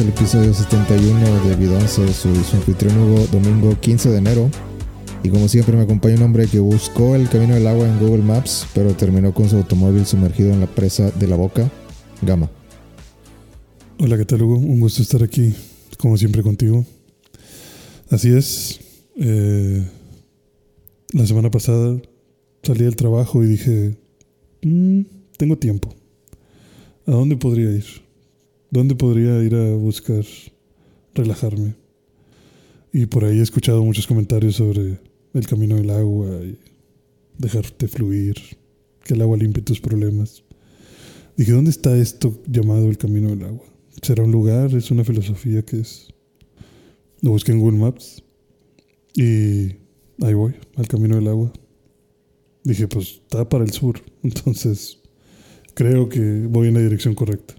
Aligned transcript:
el 0.00 0.08
episodio 0.08 0.54
71 0.54 1.44
de 1.44 1.56
Vidonce, 1.56 2.12
su, 2.14 2.28
anfitrión 2.54 2.96
Hugo, 2.96 3.26
domingo 3.32 3.76
15 3.80 4.10
de 4.10 4.18
enero. 4.18 4.50
Y 5.22 5.28
como 5.28 5.48
siempre 5.48 5.76
me 5.76 5.82
acompaña 5.82 6.16
un 6.16 6.22
hombre 6.22 6.46
que 6.46 6.58
buscó 6.60 7.14
el 7.14 7.28
camino 7.28 7.54
del 7.54 7.66
agua 7.66 7.86
en 7.86 7.98
Google 7.98 8.22
Maps, 8.22 8.66
pero 8.74 8.94
terminó 8.94 9.34
con 9.34 9.50
su 9.50 9.56
automóvil 9.58 10.06
sumergido 10.06 10.50
en 10.50 10.60
la 10.60 10.66
presa 10.66 11.10
de 11.10 11.26
la 11.26 11.36
boca, 11.36 11.70
Gama. 12.22 12.50
Hola, 13.98 14.16
¿qué 14.16 14.24
tal 14.24 14.42
Hugo? 14.42 14.56
Un 14.56 14.80
gusto 14.80 15.02
estar 15.02 15.22
aquí, 15.22 15.54
como 15.98 16.16
siempre 16.16 16.42
contigo. 16.42 16.86
Así 18.08 18.32
es, 18.32 18.80
eh, 19.16 19.86
la 21.12 21.26
semana 21.26 21.50
pasada 21.50 22.00
salí 22.62 22.84
del 22.84 22.96
trabajo 22.96 23.44
y 23.44 23.48
dije, 23.48 23.96
mm, 24.62 25.02
tengo 25.36 25.58
tiempo. 25.58 25.94
¿A 27.06 27.10
dónde 27.10 27.36
podría 27.36 27.70
ir? 27.70 27.84
¿Dónde 28.70 28.94
podría 28.94 29.42
ir 29.42 29.54
a 29.54 29.74
buscar 29.74 30.24
relajarme? 31.14 31.74
Y 32.90 33.04
por 33.04 33.24
ahí 33.24 33.38
he 33.38 33.42
escuchado 33.42 33.84
muchos 33.84 34.06
comentarios 34.06 34.56
sobre 34.56 35.09
el 35.34 35.46
camino 35.46 35.76
del 35.76 35.90
agua 35.90 36.28
y 36.42 36.58
dejarte 37.38 37.88
fluir, 37.88 38.36
que 39.04 39.14
el 39.14 39.22
agua 39.22 39.36
limpie 39.36 39.62
tus 39.62 39.80
problemas. 39.80 40.42
Dije, 41.36 41.52
¿dónde 41.52 41.70
está 41.70 41.96
esto 41.96 42.42
llamado 42.46 42.88
el 42.88 42.98
camino 42.98 43.30
del 43.30 43.44
agua? 43.44 43.64
¿Será 44.02 44.22
un 44.22 44.32
lugar? 44.32 44.74
¿Es 44.74 44.90
una 44.90 45.04
filosofía 45.04 45.62
que 45.62 45.80
es? 45.80 46.08
Lo 47.22 47.30
busqué 47.30 47.52
en 47.52 47.60
Google 47.60 47.78
Maps 47.78 48.22
y 49.14 49.76
ahí 50.22 50.34
voy, 50.34 50.54
al 50.76 50.88
camino 50.88 51.16
del 51.16 51.28
agua. 51.28 51.52
Dije, 52.64 52.88
pues 52.88 53.20
está 53.22 53.48
para 53.48 53.64
el 53.64 53.72
sur, 53.72 54.02
entonces 54.22 54.98
creo 55.74 56.08
que 56.08 56.46
voy 56.48 56.68
en 56.68 56.74
la 56.74 56.80
dirección 56.80 57.14
correcta. 57.14 57.54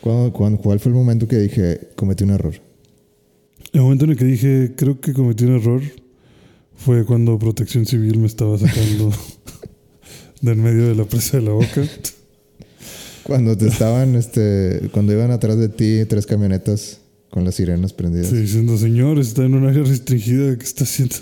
¿Cuál 0.00 0.80
fue 0.80 0.90
el 0.90 0.94
momento 0.94 1.28
que 1.28 1.38
dije, 1.38 1.90
cometí 1.94 2.24
un 2.24 2.30
error? 2.30 2.71
El 3.72 3.80
momento 3.80 4.04
en 4.04 4.10
el 4.12 4.16
que 4.16 4.24
dije, 4.24 4.72
creo 4.76 5.00
que 5.00 5.12
cometí 5.12 5.44
un 5.44 5.56
error, 5.56 5.82
fue 6.76 7.04
cuando 7.04 7.38
Protección 7.38 7.86
Civil 7.86 8.18
me 8.18 8.26
estaba 8.26 8.58
sacando 8.58 9.12
del 10.40 10.56
medio 10.56 10.88
de 10.88 10.94
la 10.94 11.04
presa 11.04 11.38
de 11.38 11.44
la 11.44 11.52
boca. 11.52 11.82
Cuando 13.22 13.56
te 13.56 13.68
estaban, 13.68 14.16
este, 14.16 14.90
cuando 14.92 15.12
iban 15.12 15.30
atrás 15.30 15.56
de 15.56 15.68
ti 15.68 16.04
tres 16.08 16.26
camionetas 16.26 17.00
con 17.30 17.44
las 17.44 17.54
sirenas 17.54 17.92
prendidas. 17.92 18.28
Sí, 18.28 18.36
diciendo, 18.36 18.76
señor, 18.76 19.18
está 19.18 19.44
en 19.44 19.54
un 19.54 19.66
área 19.66 19.82
restringida, 19.84 20.56
¿qué 20.58 20.64
está 20.64 20.84
haciendo? 20.84 21.16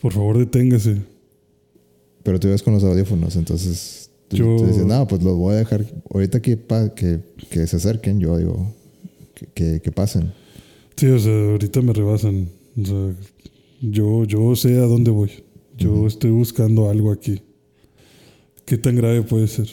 Por 0.00 0.12
favor, 0.12 0.38
deténgase. 0.38 0.98
Pero 2.22 2.38
tú 2.38 2.48
ibas 2.48 2.62
con 2.62 2.74
los 2.74 2.84
audífonos, 2.84 3.36
entonces 3.36 4.10
yo... 4.30 4.56
no, 4.86 5.06
pues 5.08 5.22
los 5.22 5.36
voy 5.36 5.54
a 5.54 5.58
dejar 5.58 5.84
ahorita 6.12 6.40
que, 6.40 6.58
que, 6.94 7.20
que 7.50 7.66
se 7.66 7.76
acerquen, 7.76 8.20
yo 8.20 8.36
digo, 8.36 8.72
que, 9.54 9.80
que, 9.80 9.92
pasen. 9.92 10.32
Sí, 10.96 11.06
o 11.06 11.18
sea, 11.18 11.50
ahorita 11.50 11.82
me 11.82 11.92
rebasan. 11.92 12.48
O 12.80 12.84
sea, 12.84 13.14
yo, 13.80 14.24
yo 14.24 14.54
sé 14.56 14.78
a 14.78 14.86
dónde 14.86 15.10
voy. 15.10 15.30
Yo 15.76 16.06
estoy 16.06 16.30
buscando 16.30 16.88
algo 16.88 17.10
aquí. 17.10 17.42
¿Qué 18.64 18.78
tan 18.78 18.96
grave 18.96 19.22
puede 19.22 19.48
ser? 19.48 19.68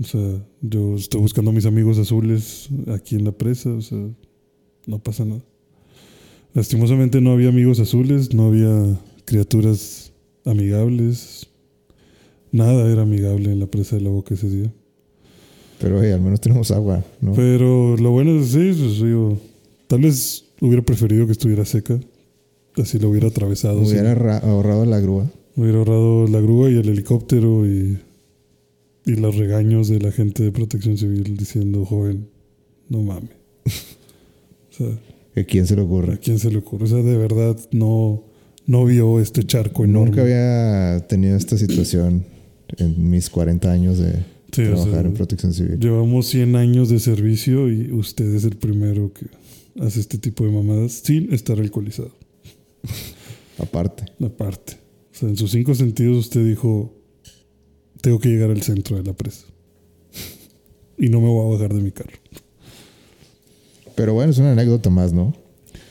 O 0.00 0.04
sea, 0.04 0.44
yo 0.60 0.96
estoy 0.96 1.20
buscando 1.20 1.50
a 1.50 1.54
mis 1.54 1.66
amigos 1.66 1.98
azules 1.98 2.68
aquí 2.88 3.16
en 3.16 3.24
la 3.24 3.32
presa. 3.32 3.70
O 3.70 3.80
sea, 3.80 3.98
no 4.86 4.98
pasa 4.98 5.24
nada. 5.24 5.42
Lastimosamente 6.52 7.20
no 7.20 7.32
había 7.32 7.48
amigos 7.48 7.80
azules, 7.80 8.34
no 8.34 8.48
había 8.48 8.98
criaturas 9.24 10.12
amigables, 10.44 11.50
Nada 12.52 12.90
era 12.90 13.02
amigable 13.02 13.52
en 13.52 13.60
la 13.60 13.66
presa 13.66 13.96
de 13.96 14.02
la 14.02 14.10
boca 14.10 14.34
ese 14.34 14.48
día. 14.48 14.72
Pero 15.78 16.00
al 16.00 16.20
menos 16.20 16.40
tenemos 16.40 16.70
agua, 16.72 17.04
¿no? 17.20 17.32
Pero 17.34 17.96
lo 17.96 18.10
bueno 18.10 18.40
es, 18.40 18.48
sí, 18.48 18.72
pues, 18.76 19.38
tal 19.86 20.00
vez 20.00 20.44
hubiera 20.60 20.82
preferido 20.82 21.26
que 21.26 21.32
estuviera 21.32 21.64
seca. 21.64 21.98
Así 22.76 22.98
lo 22.98 23.10
hubiera 23.10 23.28
atravesado. 23.28 23.80
Hubiera 23.80 24.38
ahorrado 24.38 24.84
la 24.84 25.00
grúa. 25.00 25.30
Hubiera 25.56 25.78
ahorrado 25.78 26.26
la 26.28 26.40
grúa 26.40 26.70
y 26.70 26.76
el 26.76 26.88
helicóptero 26.88 27.66
y, 27.66 27.98
y 29.06 29.12
los 29.16 29.36
regaños 29.36 29.88
de 29.88 29.98
la 29.98 30.12
gente 30.12 30.42
de 30.42 30.52
protección 30.52 30.96
civil 30.96 31.36
diciendo, 31.36 31.84
joven, 31.84 32.28
no 32.88 33.02
mames. 33.02 33.30
o 33.66 34.72
sea, 34.72 34.98
¿A 35.36 35.44
quién 35.44 35.66
se 35.66 35.76
le 35.76 35.82
ocurre? 35.82 36.14
¿A 36.14 36.16
quién 36.16 36.38
se 36.38 36.50
le 36.50 36.58
ocurre? 36.58 36.84
O 36.84 36.86
sea, 36.88 36.98
de 36.98 37.16
verdad 37.16 37.56
no, 37.72 38.24
no 38.66 38.84
vio 38.84 39.20
este 39.20 39.44
charco 39.44 39.84
enorme. 39.84 40.10
Nunca 40.10 40.22
había 40.22 41.06
tenido 41.06 41.36
esta 41.36 41.56
situación 41.56 42.24
en 42.78 43.10
mis 43.10 43.30
40 43.30 43.70
años 43.70 43.98
de 43.98 44.14
trabajar 44.50 45.06
en 45.06 45.14
protección 45.14 45.52
civil. 45.52 45.78
Llevamos 45.78 46.26
100 46.26 46.56
años 46.56 46.88
de 46.88 46.98
servicio 46.98 47.70
y 47.70 47.92
usted 47.92 48.34
es 48.34 48.44
el 48.44 48.56
primero 48.56 49.12
que 49.12 49.26
hace 49.78 50.00
este 50.00 50.18
tipo 50.18 50.44
de 50.44 50.50
mamadas 50.50 50.92
sin 50.92 51.32
estar 51.32 51.58
alcoholizado. 51.58 52.12
Aparte. 53.58 54.04
Aparte. 54.24 54.74
O 55.12 55.14
sea, 55.14 55.28
en 55.28 55.36
sus 55.36 55.50
cinco 55.50 55.74
sentidos 55.74 56.16
usted 56.18 56.44
dijo, 56.46 56.94
tengo 58.00 58.18
que 58.18 58.28
llegar 58.28 58.50
al 58.50 58.62
centro 58.62 58.96
de 58.96 59.02
la 59.02 59.12
presa. 59.12 59.46
y 60.98 61.08
no 61.08 61.20
me 61.20 61.28
voy 61.28 61.46
a 61.46 61.56
bajar 61.56 61.74
de 61.74 61.82
mi 61.82 61.90
carro. 61.90 62.18
Pero 63.94 64.14
bueno, 64.14 64.30
es 64.30 64.38
una 64.38 64.52
anécdota 64.52 64.88
más, 64.90 65.12
¿no? 65.12 65.34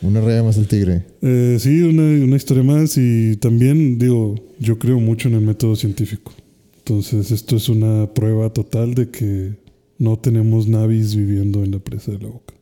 Una 0.01 0.21
raya 0.21 0.43
más 0.43 0.57
al 0.57 0.67
tigre. 0.67 1.05
Eh, 1.21 1.57
sí, 1.59 1.81
una, 1.81 2.03
una 2.23 2.35
historia 2.35 2.63
más 2.63 2.97
y 2.97 3.35
también 3.37 3.99
digo, 3.99 4.35
yo 4.59 4.79
creo 4.79 4.99
mucho 4.99 5.27
en 5.27 5.35
el 5.35 5.41
método 5.41 5.75
científico. 5.75 6.31
Entonces, 6.77 7.31
esto 7.31 7.57
es 7.57 7.69
una 7.69 8.11
prueba 8.13 8.51
total 8.51 8.95
de 8.95 9.09
que 9.09 9.53
no 9.99 10.17
tenemos 10.17 10.67
navis 10.67 11.15
viviendo 11.15 11.63
en 11.63 11.71
la 11.71 11.79
presa 11.79 12.11
de 12.11 12.19
la 12.19 12.29
boca. 12.29 12.53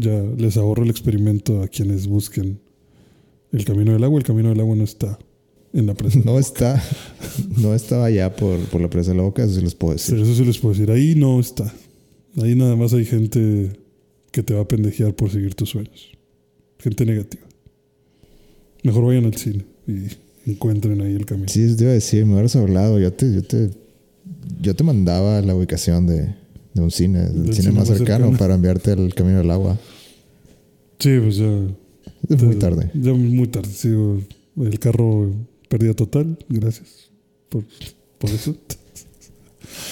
Ya 0.00 0.22
les 0.38 0.56
ahorro 0.56 0.82
el 0.82 0.90
experimento 0.90 1.62
a 1.62 1.68
quienes 1.68 2.06
busquen 2.06 2.58
el 3.52 3.64
camino 3.64 3.92
del 3.92 4.02
agua. 4.02 4.18
El 4.18 4.24
camino 4.24 4.48
del 4.48 4.60
agua 4.60 4.76
no 4.76 4.84
está 4.84 5.18
en 5.72 5.86
la 5.86 5.94
presa. 5.94 6.20
No 6.24 6.38
está. 6.38 6.82
No 7.58 7.74
estaba 7.74 8.06
allá 8.06 8.34
por, 8.34 8.58
por, 8.66 8.80
la 8.80 8.88
presa 8.88 9.10
de 9.10 9.18
la 9.18 9.22
boca, 9.22 9.44
eso 9.44 9.54
sí 9.54 9.60
les 9.60 9.74
puedo 9.74 9.92
decir. 9.92 10.18
eso 10.18 10.34
sí 10.34 10.44
les 10.44 10.58
puedo 10.58 10.74
decir. 10.74 10.90
Ahí 10.90 11.14
no 11.14 11.38
está. 11.38 11.72
Ahí 12.42 12.54
nada 12.54 12.76
más 12.76 12.92
hay 12.94 13.04
gente 13.04 13.72
que 14.30 14.42
te 14.42 14.54
va 14.54 14.62
a 14.62 14.68
pendejear 14.68 15.14
por 15.14 15.30
seguir 15.30 15.54
tus 15.54 15.70
sueños. 15.70 16.10
Gente 16.78 17.04
negativa. 17.04 17.42
Mejor 18.82 19.04
vayan 19.04 19.26
al 19.26 19.36
cine 19.36 19.64
y 19.86 20.50
encuentren 20.50 21.00
ahí 21.02 21.14
el 21.14 21.26
camino. 21.26 21.48
Sí, 21.48 21.76
te 21.76 21.84
iba 21.84 21.90
a 21.90 21.94
decir, 21.94 22.24
me 22.24 22.34
hubieras 22.34 22.56
hablado, 22.56 22.98
yo 22.98 23.12
te, 23.12 23.32
yo 23.32 23.42
te, 23.42 23.70
yo 24.60 24.74
te 24.74 24.84
mandaba 24.84 25.42
la 25.42 25.54
ubicación 25.54 26.06
de, 26.06 26.34
de 26.72 26.80
un 26.80 26.90
cine, 26.90 27.20
del 27.28 27.52
cine, 27.52 27.72
más 27.72 27.88
cercano, 27.88 28.32
para 28.38 28.54
enviarte 28.54 28.92
el 28.92 29.14
camino 29.14 29.38
del 29.38 29.50
agua. 29.50 29.78
Sí, 31.00 31.18
pues 31.20 31.36
ya. 31.36 31.50
Es 32.28 32.42
muy 32.42 32.56
tarde. 32.56 32.90
Ya 32.94 33.12
muy 33.12 33.48
tarde, 33.48 33.70
sí. 33.72 33.88
El 34.56 34.78
carro 34.78 35.32
pérdida 35.68 35.94
total, 35.94 36.38
gracias 36.48 37.10
por, 37.48 37.64
por 38.18 38.30
eso. 38.30 38.56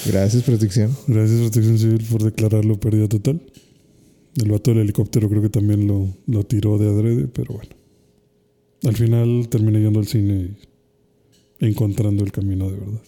Gracias, 0.06 0.43
protección. 0.43 0.94
Gracias, 1.06 1.40
protección 1.40 1.78
civil, 1.78 2.05
por 2.10 2.22
declararlo 2.22 2.78
pérdida 2.78 3.08
total. 3.08 3.40
El 4.37 4.50
vato 4.50 4.70
del 4.70 4.81
helicóptero 4.81 5.28
creo 5.28 5.43
que 5.43 5.49
también 5.49 5.87
lo, 5.87 6.08
lo 6.26 6.44
tiró 6.44 6.78
de 6.78 6.88
adrede, 6.88 7.26
pero 7.26 7.55
bueno. 7.55 7.70
Al 8.84 8.96
final 8.96 9.49
terminé 9.49 9.81
yendo 9.81 9.99
al 9.99 10.06
cine 10.06 10.50
y 11.60 11.66
encontrando 11.66 12.25
el 12.25 12.31
camino 12.31 12.70
de 12.70 12.78
verdad. 12.78 13.02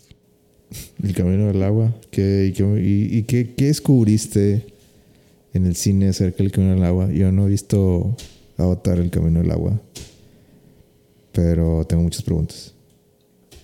El 1.03 1.15
camino 1.15 1.47
del 1.47 1.63
agua. 1.63 1.95
¿Qué, 2.11 2.53
y, 2.57 3.19
y, 3.19 3.23
qué, 3.25 3.55
descubriste 3.57 4.67
en 5.53 5.67
el 5.67 5.77
cine 5.77 6.09
acerca 6.09 6.43
del 6.43 6.53
camino 6.53 6.75
del 6.75 6.85
agua? 6.85 7.11
Yo 7.11 7.33
no 7.33 7.47
he 7.47 7.51
visto 7.51 8.17
Avatar 8.57 8.99
el 8.99 9.11
camino 9.11 9.41
del 9.41 9.51
agua. 9.51 9.81
Pero 11.33 11.85
tengo 11.87 12.03
muchas 12.03 12.23
preguntas. 12.23 12.75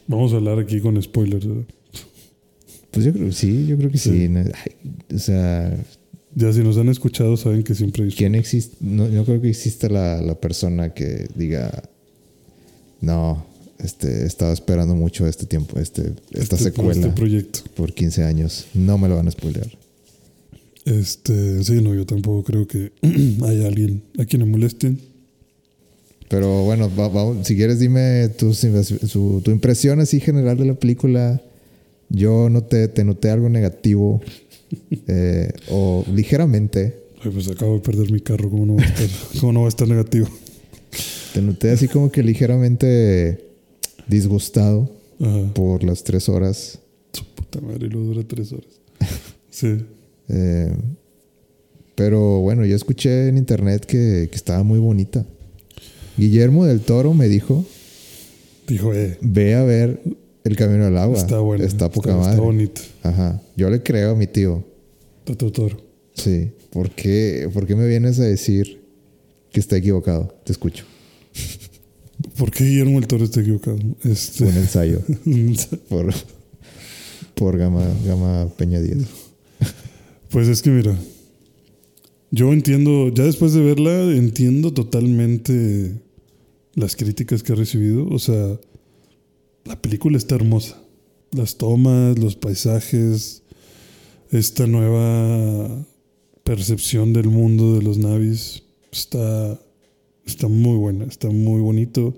Vamos 0.06 0.32
a 0.32 0.36
hablar 0.36 0.58
aquí 0.58 0.80
con 0.80 1.00
spoilers. 1.02 1.46
Pues 2.90 3.04
yo 3.04 3.12
creo 3.12 3.26
que 3.26 3.32
sí, 3.32 3.66
yo 3.66 3.76
creo 3.76 3.90
que 3.90 3.98
sí. 3.98 4.28
o 5.14 5.18
sea. 5.18 5.76
Ya 6.34 6.52
si 6.52 6.60
nos 6.60 6.76
han 6.76 6.90
escuchado 6.90 7.36
saben 7.38 7.62
que 7.62 7.74
siempre 7.74 8.06
¿Quién 8.08 8.34
existe? 8.34 8.76
No, 8.80 9.08
no 9.08 9.24
creo 9.24 9.40
que 9.40 9.48
exista 9.48 9.88
la, 9.88 10.20
la 10.20 10.34
persona 10.34 10.92
que 10.92 11.26
diga 11.34 11.82
no, 13.00 13.46
este, 13.78 14.22
he 14.22 14.26
estado 14.26 14.52
esperando 14.52 14.94
mucho 14.94 15.26
este 15.26 15.46
tiempo, 15.46 15.78
este, 15.78 16.12
esta 16.32 16.56
este, 16.56 16.70
secuela. 16.70 16.92
Este 16.92 17.10
proyecto. 17.10 17.60
Por 17.74 17.92
15 17.92 18.24
años. 18.24 18.66
No 18.74 18.98
me 18.98 19.08
lo 19.08 19.16
van 19.16 19.28
a 19.28 19.30
spoilear. 19.30 19.68
Este, 20.86 21.62
sí, 21.64 21.82
no, 21.82 21.94
yo 21.94 22.06
tampoco 22.06 22.44
creo 22.44 22.66
que 22.66 22.92
haya 23.44 23.66
alguien 23.66 24.02
a 24.18 24.24
quien 24.24 24.40
le 24.42 24.46
molesten. 24.48 24.98
Pero 26.28 26.64
bueno, 26.64 26.90
va- 26.96 27.08
vamos, 27.08 27.46
si 27.46 27.54
quieres 27.56 27.78
dime 27.80 28.28
tus 28.30 28.58
su- 28.58 29.40
tu 29.44 29.50
impresión 29.50 30.00
así 30.00 30.20
general 30.20 30.56
de 30.56 30.64
la 30.66 30.74
película. 30.74 31.42
Yo 32.08 32.48
noté, 32.48 32.86
te 32.88 33.02
noté 33.04 33.30
algo 33.30 33.48
negativo 33.48 34.20
eh, 35.08 35.50
o 35.70 36.04
ligeramente. 36.14 37.00
Ay, 37.22 37.30
pues 37.32 37.48
acabo 37.48 37.74
de 37.74 37.80
perder 37.80 38.10
mi 38.12 38.20
carro, 38.20 38.48
¿cómo 38.48 38.64
no 38.64 38.76
va 38.76 38.82
a 38.82 38.86
estar, 38.86 39.08
cómo 39.40 39.52
no 39.52 39.60
va 39.62 39.66
a 39.66 39.70
estar 39.70 39.88
negativo? 39.88 40.28
Te 41.34 41.42
noté 41.42 41.70
así 41.70 41.88
como 41.88 42.10
que 42.12 42.22
ligeramente 42.22 43.44
disgustado 44.06 44.88
Ajá. 45.20 45.52
por 45.52 45.82
las 45.82 46.04
tres 46.04 46.28
horas. 46.28 46.78
Su 47.12 47.24
puta 47.24 47.60
madre, 47.60 47.86
y 47.86 47.90
luego 47.90 48.06
dura 48.14 48.22
tres 48.26 48.52
horas. 48.52 48.66
Sí. 49.50 49.78
Eh, 50.28 50.72
pero 51.94 52.40
bueno, 52.40 52.64
yo 52.64 52.76
escuché 52.76 53.28
en 53.28 53.38
internet 53.38 53.84
que, 53.86 54.28
que 54.30 54.36
estaba 54.36 54.62
muy 54.62 54.78
bonita. 54.78 55.24
Guillermo 56.16 56.64
del 56.64 56.80
Toro 56.80 57.14
me 57.14 57.28
dijo, 57.28 57.64
Dijo, 58.66 58.92
eh, 58.94 59.16
ve 59.20 59.54
a 59.54 59.62
ver 59.62 60.00
El 60.44 60.56
Camino 60.56 60.86
al 60.86 60.96
Agua. 60.98 61.18
está 61.18 61.38
bueno. 61.38 61.64
Está 61.64 61.90
poca 61.90 62.10
está, 62.10 62.18
madre. 62.20 62.32
Está 62.34 62.44
bonito. 62.44 62.80
Ajá. 63.02 63.42
Yo 63.56 63.70
le 63.70 63.82
creo 63.82 64.12
a 64.12 64.14
mi 64.16 64.26
tío. 64.26 64.64
Está 65.20 65.36
Totoro. 65.36 65.76
Sí. 66.14 66.50
¿Por 66.70 66.90
qué, 66.90 67.48
¿Por 67.52 67.66
qué 67.66 67.76
me 67.76 67.86
vienes 67.86 68.18
a 68.18 68.24
decir 68.24 68.80
que 69.52 69.60
está 69.60 69.76
equivocado? 69.76 70.34
Te 70.44 70.52
escucho. 70.52 70.84
¿Por 72.36 72.50
qué 72.50 72.64
Guillermo 72.64 72.98
el 72.98 73.06
Toro 73.06 73.24
está 73.24 73.40
equivocado? 73.40 73.78
Este, 74.02 74.44
Un 74.46 74.56
ensayo 74.56 75.00
por, 75.88 76.12
por 77.34 77.56
Gama, 77.58 77.84
Gama 78.04 78.48
Peña 78.56 78.80
Díaz. 78.80 79.06
Pues 80.30 80.48
es 80.48 80.62
que 80.62 80.70
mira, 80.70 80.96
yo 82.30 82.52
entiendo, 82.52 83.08
ya 83.14 83.24
después 83.24 83.52
de 83.54 83.60
verla, 83.60 84.12
entiendo 84.12 84.72
totalmente 84.72 85.94
las 86.74 86.96
críticas 86.96 87.42
que 87.42 87.52
ha 87.52 87.56
recibido. 87.56 88.06
O 88.08 88.18
sea, 88.18 88.58
la 89.64 89.80
película 89.80 90.16
está 90.16 90.34
hermosa. 90.34 90.80
Las 91.32 91.56
tomas, 91.56 92.18
los 92.18 92.36
paisajes, 92.36 93.42
esta 94.30 94.66
nueva 94.66 95.86
percepción 96.44 97.12
del 97.12 97.28
mundo 97.28 97.74
de 97.74 97.82
los 97.82 97.98
navis 97.98 98.62
está, 98.92 99.60
está 100.24 100.48
muy 100.48 100.76
buena, 100.76 101.04
está 101.06 101.28
muy 101.28 101.60
bonito. 101.60 102.14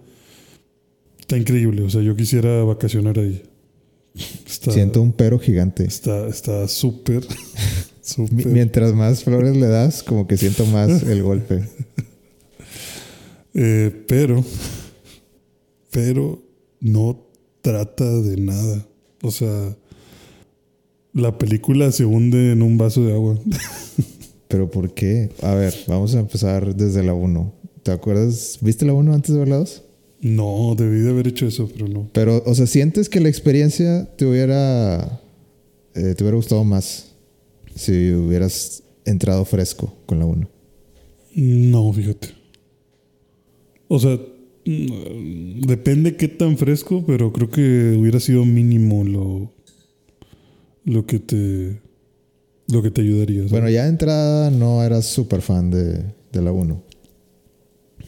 Está 1.18 1.36
increíble, 1.36 1.82
o 1.82 1.90
sea, 1.90 2.02
yo 2.02 2.16
quisiera 2.16 2.62
vacacionar 2.64 3.18
ahí. 3.18 3.42
Está, 4.46 4.72
Siento 4.72 5.00
un 5.02 5.12
pero 5.12 5.38
gigante. 5.38 5.84
Está 5.84 6.68
súper, 6.68 7.26
Mientras 8.30 8.94
más 8.94 9.24
flores 9.24 9.56
le 9.56 9.66
das, 9.66 10.02
como 10.02 10.26
que 10.26 10.36
siento 10.36 10.64
más 10.66 11.02
el 11.04 11.22
golpe. 11.22 11.62
Eh, 13.54 14.04
pero, 14.06 14.44
pero 15.90 16.42
no 16.80 17.26
trata 17.60 18.04
de 18.20 18.36
nada. 18.36 18.86
O 19.22 19.30
sea, 19.30 19.76
la 21.12 21.36
película 21.38 21.90
se 21.92 22.04
hunde 22.04 22.52
en 22.52 22.62
un 22.62 22.78
vaso 22.78 23.04
de 23.04 23.12
agua. 23.12 23.38
¿Pero 24.48 24.70
por 24.70 24.94
qué? 24.94 25.30
A 25.42 25.54
ver, 25.54 25.74
vamos 25.86 26.14
a 26.14 26.20
empezar 26.20 26.74
desde 26.74 27.02
la 27.02 27.12
1. 27.12 27.52
¿Te 27.82 27.90
acuerdas? 27.90 28.58
¿Viste 28.62 28.86
la 28.86 28.94
1 28.94 29.12
antes 29.12 29.34
de 29.34 29.40
ver 29.40 29.48
la 29.48 29.56
2? 29.56 29.82
No, 30.20 30.74
debí 30.76 31.00
de 31.00 31.10
haber 31.10 31.28
hecho 31.28 31.46
eso, 31.46 31.68
pero 31.68 31.86
no. 31.88 32.08
Pero, 32.12 32.42
o 32.44 32.54
sea, 32.54 32.66
¿sientes 32.66 33.08
que 33.08 33.20
la 33.20 33.28
experiencia 33.28 34.08
te 34.16 34.26
hubiera, 34.26 35.20
eh, 35.94 36.14
te 36.16 36.24
hubiera 36.24 36.36
gustado 36.36 36.64
más 36.64 37.07
si 37.78 38.12
hubieras 38.12 38.82
entrado 39.04 39.44
fresco 39.44 39.96
con 40.06 40.18
la 40.18 40.26
1? 40.26 40.48
No, 41.34 41.92
fíjate. 41.92 42.28
O 43.86 43.98
sea, 43.98 44.18
mm, 44.66 45.60
depende 45.60 46.16
qué 46.16 46.28
tan 46.28 46.58
fresco, 46.58 47.04
pero 47.06 47.32
creo 47.32 47.48
que 47.50 47.96
hubiera 47.98 48.20
sido 48.20 48.44
mínimo 48.44 49.04
lo, 49.04 49.52
lo 50.84 51.06
que 51.06 51.18
te 51.18 51.80
lo 52.70 52.82
que 52.82 52.90
te 52.90 53.00
ayudaría. 53.00 53.38
¿sabes? 53.38 53.52
Bueno, 53.52 53.70
ya 53.70 53.84
de 53.84 53.90
entrada 53.90 54.50
no 54.50 54.82
eras 54.82 55.06
súper 55.06 55.40
fan 55.40 55.70
de, 55.70 56.04
de 56.32 56.42
la 56.42 56.52
1. 56.52 56.82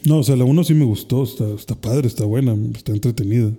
No, 0.05 0.19
o 0.19 0.23
sea, 0.23 0.35
la 0.35 0.45
1 0.45 0.63
sí 0.63 0.73
me 0.73 0.85
gustó, 0.85 1.23
está, 1.23 1.51
está 1.53 1.75
padre, 1.75 2.07
está 2.07 2.25
buena, 2.25 2.55
está 2.75 2.91
entretenida. 2.91 3.51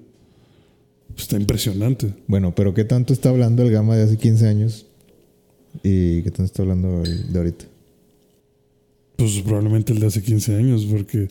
Está 1.17 1.37
impresionante. 1.37 2.15
Bueno, 2.27 2.55
pero 2.55 2.73
¿qué 2.73 2.85
tanto 2.85 3.13
está 3.13 3.31
hablando 3.31 3.63
el 3.63 3.71
Gama 3.71 3.97
de 3.97 4.05
hace 4.05 4.17
15 4.17 4.47
años? 4.47 4.87
¿Y 5.83 6.23
qué 6.23 6.31
tanto 6.31 6.45
está 6.45 6.63
hablando 6.63 7.03
el 7.03 7.33
de 7.33 7.39
ahorita? 7.39 7.65
Pues 9.17 9.41
probablemente 9.41 9.93
el 9.93 10.01
de 10.01 10.07
hace 10.07 10.23
15 10.23 10.57
años, 10.57 10.87
porque, 10.87 11.29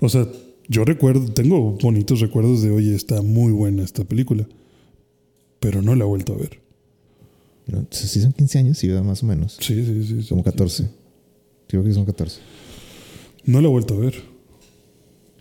o 0.00 0.08
sea, 0.08 0.26
yo 0.68 0.84
recuerdo, 0.84 1.32
tengo 1.32 1.72
bonitos 1.72 2.20
recuerdos 2.20 2.62
de, 2.62 2.70
oye, 2.70 2.94
está 2.94 3.22
muy 3.22 3.52
buena 3.52 3.82
esta 3.82 4.04
película, 4.04 4.46
pero 5.60 5.82
no 5.82 5.94
la 5.94 6.04
he 6.04 6.06
vuelto 6.06 6.34
a 6.34 6.36
ver. 6.36 6.60
¿No? 7.66 7.86
Sí 7.90 8.20
son 8.20 8.32
15 8.32 8.58
años, 8.58 8.78
sí, 8.78 8.88
más 8.88 9.22
o 9.22 9.26
menos. 9.26 9.56
Sí, 9.60 9.84
sí, 9.84 10.22
sí. 10.22 10.28
Como 10.28 10.42
14. 10.42 10.88
Creo 11.68 11.84
que 11.84 11.92
son 11.92 12.04
14. 12.04 12.40
No 13.44 13.60
la 13.60 13.68
he 13.68 13.70
vuelto 13.70 13.94
a 13.94 13.98
ver. 13.98 14.14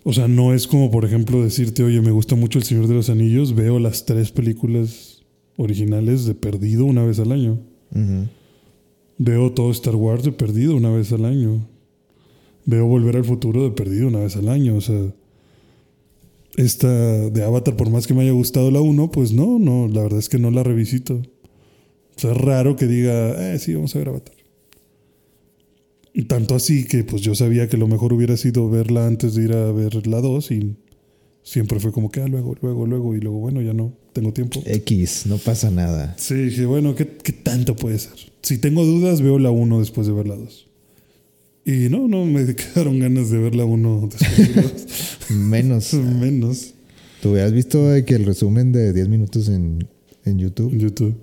O 0.03 0.13
sea, 0.13 0.27
no 0.27 0.53
es 0.53 0.65
como, 0.67 0.89
por 0.89 1.05
ejemplo, 1.05 1.43
decirte, 1.43 1.83
oye, 1.83 2.01
me 2.01 2.11
gusta 2.11 2.35
mucho 2.35 2.57
El 2.57 2.65
Señor 2.65 2.87
de 2.87 2.95
los 2.95 3.09
Anillos, 3.09 3.53
veo 3.53 3.79
las 3.79 4.05
tres 4.05 4.31
películas 4.31 5.23
originales 5.57 6.25
de 6.25 6.33
perdido 6.33 6.85
una 6.85 7.03
vez 7.03 7.19
al 7.19 7.31
año. 7.31 7.59
Ujú. 7.91 8.27
Veo 9.23 9.51
todo 9.51 9.69
Star 9.69 9.95
Wars 9.95 10.23
de 10.23 10.31
perdido 10.31 10.75
una 10.75 10.89
vez 10.89 11.11
al 11.11 11.25
año. 11.25 11.67
Veo 12.65 12.87
Volver 12.87 13.17
al 13.17 13.23
Futuro 13.23 13.63
de 13.63 13.69
perdido 13.69 14.07
una 14.07 14.21
vez 14.21 14.35
al 14.35 14.49
año. 14.49 14.75
O 14.75 14.81
sea, 14.81 15.13
esta 16.57 16.89
de 17.29 17.43
Avatar, 17.43 17.77
por 17.77 17.91
más 17.91 18.07
que 18.07 18.15
me 18.15 18.23
haya 18.23 18.31
gustado 18.31 18.71
la 18.71 18.81
1, 18.81 19.11
pues 19.11 19.31
no, 19.31 19.59
no, 19.59 19.87
la 19.87 20.01
verdad 20.01 20.17
es 20.17 20.27
que 20.27 20.39
no 20.39 20.49
la 20.49 20.63
revisito. 20.63 21.21
O 22.15 22.19
sea, 22.19 22.31
es 22.31 22.37
raro 22.37 22.75
que 22.75 22.87
diga, 22.87 23.53
eh, 23.53 23.59
sí, 23.59 23.75
vamos 23.75 23.95
a 23.95 23.99
ver 23.99 24.09
Avatar. 24.09 24.33
Y 26.15 26.23
tanto 26.23 26.55
así 26.55 26.87
que 26.87 27.03
pues 27.03 27.21
yo 27.21 27.35
sabía 27.35 27.69
que 27.69 27.77
lo 27.77 27.87
mejor 27.87 28.13
hubiera 28.13 28.37
sido 28.37 28.71
verla 28.71 29.05
antes 29.05 29.35
de 29.35 29.43
ir 29.43 29.53
a 29.53 29.71
ver 29.71 30.07
la 30.07 30.19
2 30.19 30.49
y 30.49 30.77
siempre 31.43 31.79
fue 31.79 31.91
como 31.91 32.11
que, 32.11 32.21
ah, 32.21 32.27
luego, 32.27 32.55
luego, 32.61 32.85
luego, 32.85 33.15
y 33.15 33.19
luego, 33.19 33.39
bueno, 33.39 33.61
ya 33.61 33.73
no, 33.73 33.93
tengo 34.13 34.33
tiempo. 34.33 34.61
X, 34.65 35.23
no 35.25 35.37
pasa 35.37 35.71
nada. 35.71 36.15
Sí, 36.17 36.35
dije, 36.35 36.65
bueno, 36.65 36.95
¿qué, 36.95 37.07
qué 37.07 37.33
tanto 37.33 37.75
puede 37.75 37.99
ser? 37.99 38.13
Si 38.41 38.57
tengo 38.57 38.85
dudas, 38.85 39.21
veo 39.21 39.39
la 39.39 39.51
1 39.51 39.79
después 39.79 40.07
de 40.07 40.13
ver 40.13 40.27
la 40.27 40.35
2. 40.35 40.67
Y 41.65 41.89
no, 41.89 42.07
no, 42.07 42.25
me 42.25 42.55
quedaron 42.55 42.99
ganas 42.99 43.29
de 43.29 43.37
ver 43.37 43.55
la 43.55 43.65
1 43.65 44.09
después 44.11 44.55
de 44.55 44.55
la 44.55 44.61
2. 44.61 44.87
Menos. 45.29 45.93
Menos 46.19 46.73
¿Tú 47.21 47.29
hubieras 47.29 47.53
visto 47.53 47.89
de 47.89 48.03
que 48.03 48.15
el 48.15 48.25
resumen 48.25 48.71
de 48.71 48.93
10 48.93 49.07
minutos 49.07 49.47
en, 49.47 49.87
en 50.25 50.39
YouTube? 50.39 50.73
en 50.73 50.79
YouTube. 50.79 51.15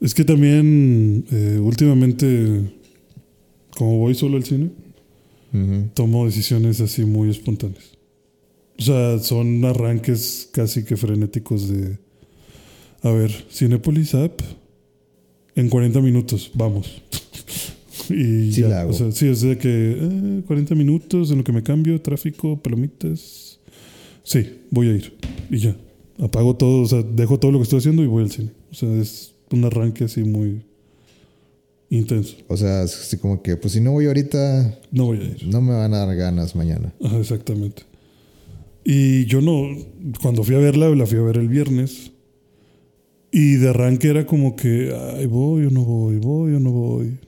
Es 0.00 0.12
que 0.12 0.24
también, 0.24 1.24
eh, 1.30 1.58
últimamente, 1.58 2.70
como 3.78 3.98
voy 3.98 4.14
solo 4.14 4.36
al 4.36 4.44
cine, 4.44 4.70
tomo 5.94 6.26
decisiones 6.26 6.80
así 6.80 7.04
muy 7.04 7.30
espontáneas. 7.30 7.93
O 8.78 8.82
sea, 8.82 9.18
son 9.20 9.64
arranques 9.64 10.48
casi 10.52 10.84
que 10.84 10.96
frenéticos 10.96 11.68
de, 11.68 11.98
a 13.02 13.10
ver, 13.10 13.30
Cinepolis 13.50 14.14
App, 14.14 14.40
en 15.54 15.68
40 15.68 16.00
minutos, 16.00 16.50
vamos. 16.54 17.02
y 18.10 18.50
Sí 18.52 18.62
ya, 18.62 18.68
la 18.68 18.80
hago. 18.80 18.90
O 18.90 18.94
sea, 18.94 19.12
sí, 19.12 19.28
es 19.28 19.42
de 19.42 19.56
que 19.56 19.96
eh, 20.00 20.42
40 20.46 20.74
minutos 20.74 21.30
en 21.30 21.38
lo 21.38 21.44
que 21.44 21.52
me 21.52 21.62
cambio, 21.62 22.00
tráfico, 22.00 22.60
palomitas. 22.60 23.60
Sí, 24.24 24.60
voy 24.70 24.88
a 24.88 24.92
ir. 24.96 25.16
Y 25.50 25.58
ya. 25.58 25.76
Apago 26.18 26.56
todo, 26.56 26.82
o 26.82 26.86
sea, 26.86 27.02
dejo 27.02 27.38
todo 27.38 27.52
lo 27.52 27.58
que 27.58 27.64
estoy 27.64 27.78
haciendo 27.78 28.02
y 28.02 28.06
voy 28.06 28.24
al 28.24 28.30
cine. 28.30 28.50
O 28.70 28.74
sea, 28.74 28.92
es 29.00 29.34
un 29.50 29.64
arranque 29.64 30.04
así 30.04 30.22
muy 30.24 30.62
intenso. 31.90 32.36
O 32.48 32.56
sea, 32.56 32.82
así 32.82 33.18
como 33.18 33.42
que, 33.42 33.56
pues 33.56 33.74
si 33.74 33.80
no 33.80 33.92
voy 33.92 34.06
ahorita, 34.06 34.78
No 34.90 35.06
voy 35.06 35.18
a 35.18 35.24
ir. 35.24 35.46
no 35.46 35.60
me 35.60 35.72
van 35.72 35.94
a 35.94 35.98
dar 36.06 36.16
ganas 36.16 36.56
mañana. 36.56 36.92
Ajá, 37.04 37.18
exactamente. 37.18 37.82
Y 38.84 39.24
yo 39.24 39.40
no, 39.40 39.68
cuando 40.20 40.44
fui 40.44 40.54
a 40.54 40.58
verla, 40.58 40.90
la 40.90 41.06
fui 41.06 41.18
a 41.18 41.22
ver 41.22 41.38
el 41.38 41.48
viernes. 41.48 42.12
Y 43.32 43.54
de 43.54 43.70
arranque 43.70 44.08
era 44.08 44.26
como 44.26 44.54
que, 44.54 44.94
ay, 45.16 45.26
voy 45.26 45.64
o 45.64 45.70
no 45.70 45.84
voy, 45.84 46.18
voy 46.18 46.54
o 46.54 46.60
no 46.60 46.70
voy. 46.70 47.18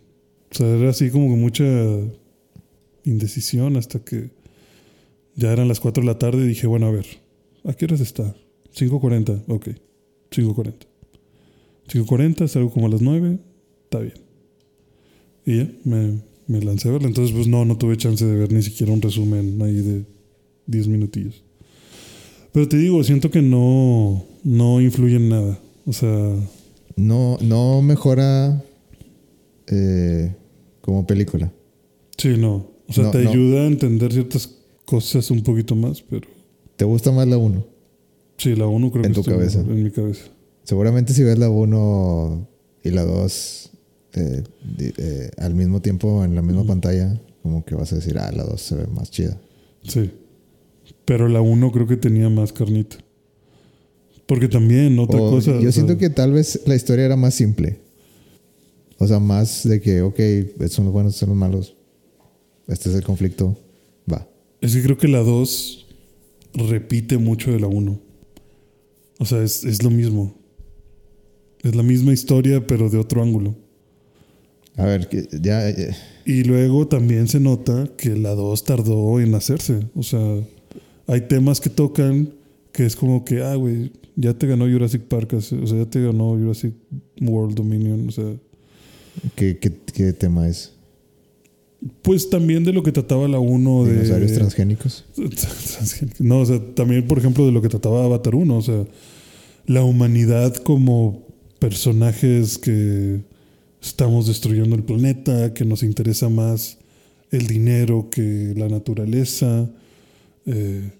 O 0.50 0.54
sea, 0.54 0.68
era 0.68 0.90
así 0.90 1.10
como 1.10 1.28
que 1.30 1.40
mucha 1.40 1.64
indecisión 3.04 3.76
hasta 3.76 4.00
que 4.00 4.30
ya 5.34 5.52
eran 5.52 5.68
las 5.68 5.80
4 5.80 6.02
de 6.02 6.06
la 6.06 6.18
tarde 6.18 6.44
y 6.44 6.48
dije, 6.48 6.66
bueno, 6.66 6.86
a 6.86 6.90
ver, 6.90 7.06
¿a 7.64 7.72
qué 7.72 7.86
horas 7.86 8.00
está? 8.00 8.36
5.40, 8.74 9.44
ok, 9.48 9.68
5.40. 10.30 10.74
5.40, 11.88 12.48
salgo 12.48 12.70
como 12.70 12.86
a 12.86 12.90
las 12.90 13.00
9, 13.00 13.38
está 13.84 14.00
bien. 14.00 14.14
Y 15.44 15.58
ya, 15.58 15.70
me, 15.84 16.20
me 16.46 16.60
lancé 16.60 16.88
a 16.88 16.92
verla. 16.92 17.08
Entonces, 17.08 17.34
pues 17.34 17.46
no, 17.46 17.64
no 17.64 17.78
tuve 17.78 17.96
chance 17.96 18.24
de 18.24 18.34
ver 18.34 18.52
ni 18.52 18.62
siquiera 18.62 18.92
un 18.92 19.00
resumen 19.00 19.60
ahí 19.62 19.76
de 19.76 20.04
10 20.66 20.88
minutillos. 20.88 21.45
Pero 22.56 22.66
te 22.68 22.78
digo, 22.78 23.04
siento 23.04 23.30
que 23.30 23.42
no, 23.42 24.24
no 24.42 24.80
influye 24.80 25.16
en 25.16 25.28
nada. 25.28 25.58
O 25.84 25.92
sea, 25.92 26.34
No, 26.96 27.36
no 27.42 27.82
mejora 27.82 28.64
eh, 29.66 30.34
como 30.80 31.06
película. 31.06 31.52
sí, 32.16 32.34
no. 32.38 32.66
O 32.88 32.92
sea, 32.94 33.04
No, 33.04 33.10
te 33.10 33.24
no. 33.24 33.28
ayuda 33.30 33.60
a 33.60 33.66
entender 33.66 34.10
ciertas 34.10 34.48
cosas 34.86 35.30
un 35.30 35.42
poquito 35.42 35.74
más, 35.76 36.00
pero 36.00 36.26
¿Te 36.76 36.86
gusta 36.86 37.12
más 37.12 37.28
la 37.28 37.36
1? 37.36 37.62
sí, 38.38 38.54
la 38.56 38.66
1 38.68 38.90
creo 38.90 39.04
En 39.04 39.10
que 39.10 39.14
tu 39.16 39.20
está 39.20 39.32
cabeza. 39.32 39.58
mejor 39.58 39.74
en 39.76 39.82
mi 39.84 39.90
cabeza. 39.90 40.22
Seguramente 40.62 41.12
si 41.12 41.24
ves 41.24 41.38
la 41.38 41.50
1 41.50 42.48
y 42.84 42.90
la 42.90 43.04
2 43.04 43.70
eh, 44.14 44.42
eh, 44.96 45.30
al 45.36 45.54
mismo 45.54 45.82
tiempo 45.82 46.24
en 46.24 46.34
la 46.34 46.40
misma 46.40 46.64
pantalla, 46.64 47.20
como 47.42 47.66
que 47.66 47.74
vas 47.74 47.92
a 47.92 47.96
decir, 47.96 48.16
ah, 48.18 48.32
la 48.32 48.44
2 48.44 48.58
se 48.58 48.76
ve 48.76 48.86
más 48.86 49.10
chida. 49.10 49.38
Sí. 49.82 50.10
Pero 51.06 51.28
la 51.28 51.40
1 51.40 51.72
creo 51.72 51.86
que 51.86 51.96
tenía 51.96 52.28
más 52.28 52.52
carnita. 52.52 52.98
Porque 54.26 54.48
también 54.48 54.98
otra 54.98 55.20
O 55.22 55.30
cosa. 55.30 55.58
yo 55.60 55.68
o 55.68 55.72
siento 55.72 55.96
que 55.96 56.10
tal 56.10 56.32
vez 56.32 56.60
la 56.66 56.74
historia 56.74 57.06
era 57.06 57.16
más 57.16 57.34
simple. 57.34 57.78
O 58.98 59.06
sea, 59.06 59.20
más 59.20 59.66
de 59.66 59.80
que, 59.80 60.02
ok, 60.02 60.18
son 60.68 60.86
los 60.86 60.92
buenos, 60.92 61.16
son 61.16 61.30
los 61.30 61.38
malos. 61.38 61.76
Este 62.66 62.88
es 62.90 62.96
el 62.96 63.04
conflicto. 63.04 63.56
Va. 64.12 64.28
Es 64.60 64.74
que 64.74 64.82
creo 64.82 64.98
que 64.98 65.08
la 65.08 65.20
2 65.20 65.86
repite 66.54 67.18
mucho 67.18 67.52
de 67.52 67.60
la 67.60 67.68
1. 67.68 68.00
O 69.18 69.24
sea, 69.24 69.42
es, 69.42 69.64
es 69.64 69.82
lo 69.82 69.90
mismo. 69.90 70.34
Es 71.62 71.74
la 71.74 71.82
misma 71.82 72.12
historia, 72.12 72.66
pero 72.66 72.90
de 72.90 72.98
otro 72.98 73.22
ángulo. 73.22 73.54
A 74.76 74.84
ver, 74.84 75.08
que 75.08 75.26
ya. 75.40 75.62
Y 76.24 76.44
luego 76.44 76.86
también 76.88 77.28
se 77.28 77.40
nota 77.40 77.88
que 77.96 78.10
la 78.16 78.34
2 78.34 78.64
tardó 78.64 79.20
en 79.20 79.34
hacerse. 79.34 79.86
O 79.94 80.02
sea, 80.02 80.40
hay 81.06 81.22
temas 81.22 81.60
que 81.60 81.70
tocan 81.70 82.32
que 82.72 82.84
es 82.84 82.94
como 82.94 83.24
que, 83.24 83.42
ah, 83.42 83.54
güey, 83.54 83.92
ya 84.16 84.34
te 84.34 84.46
ganó 84.46 84.66
Jurassic 84.66 85.02
Park, 85.02 85.32
o 85.34 85.40
sea, 85.40 85.58
ya 85.78 85.86
te 85.86 86.02
ganó 86.02 86.32
Jurassic 86.32 86.74
World 87.20 87.54
Dominion. 87.54 88.08
O 88.08 88.12
sea, 88.12 88.36
¿qué, 89.34 89.58
qué, 89.58 89.72
qué 89.94 90.12
tema 90.12 90.46
es? 90.48 90.76
pues 92.02 92.30
también 92.30 92.64
de 92.64 92.72
lo 92.72 92.82
que 92.82 92.92
trataba 92.92 93.28
la 93.28 93.38
1 93.38 93.84
de. 93.84 93.92
¿Dinosaurios 93.92 94.32
transgénicos? 94.32 95.04
Transgénico. 95.14 96.16
No, 96.20 96.40
o 96.40 96.46
sea, 96.46 96.60
también, 96.74 97.06
por 97.06 97.18
ejemplo, 97.18 97.44
de 97.46 97.52
lo 97.52 97.62
que 97.62 97.68
trataba 97.68 98.04
Avatar 98.04 98.34
1, 98.34 98.56
o 98.56 98.62
sea, 98.62 98.84
la 99.66 99.84
humanidad 99.84 100.54
como 100.56 101.26
personajes 101.58 102.58
que 102.58 103.20
estamos 103.82 104.26
destruyendo 104.26 104.76
el 104.76 104.84
planeta, 104.84 105.54
que 105.54 105.64
nos 105.64 105.82
interesa 105.82 106.28
más 106.28 106.78
el 107.30 107.46
dinero 107.46 108.08
que 108.10 108.54
la 108.56 108.68
naturaleza, 108.68 109.68
eh, 110.46 110.92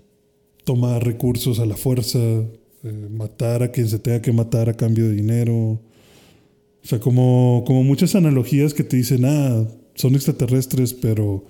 tomar 0.65 1.05
recursos 1.05 1.61
a 1.61 1.67
la 1.67 1.77
fuerza, 1.77 2.19
eh, 2.19 3.09
matar 3.11 3.63
a 3.63 3.71
quien 3.71 3.89
se 3.89 3.99
tenga 3.99 4.21
que 4.21 4.33
matar 4.33 4.69
a 4.69 4.75
cambio 4.75 5.09
de 5.09 5.15
dinero. 5.15 5.55
O 5.55 6.89
sea, 6.89 7.01
como, 7.01 7.65
como 7.67 7.83
muchas 7.85 8.15
analogías 8.15 8.75
que 8.75 8.85
te 8.85 8.97
dicen, 8.97 9.25
ah, 9.25 9.67
son 9.95 10.15
extraterrestres, 10.15 10.93
pero 10.93 11.45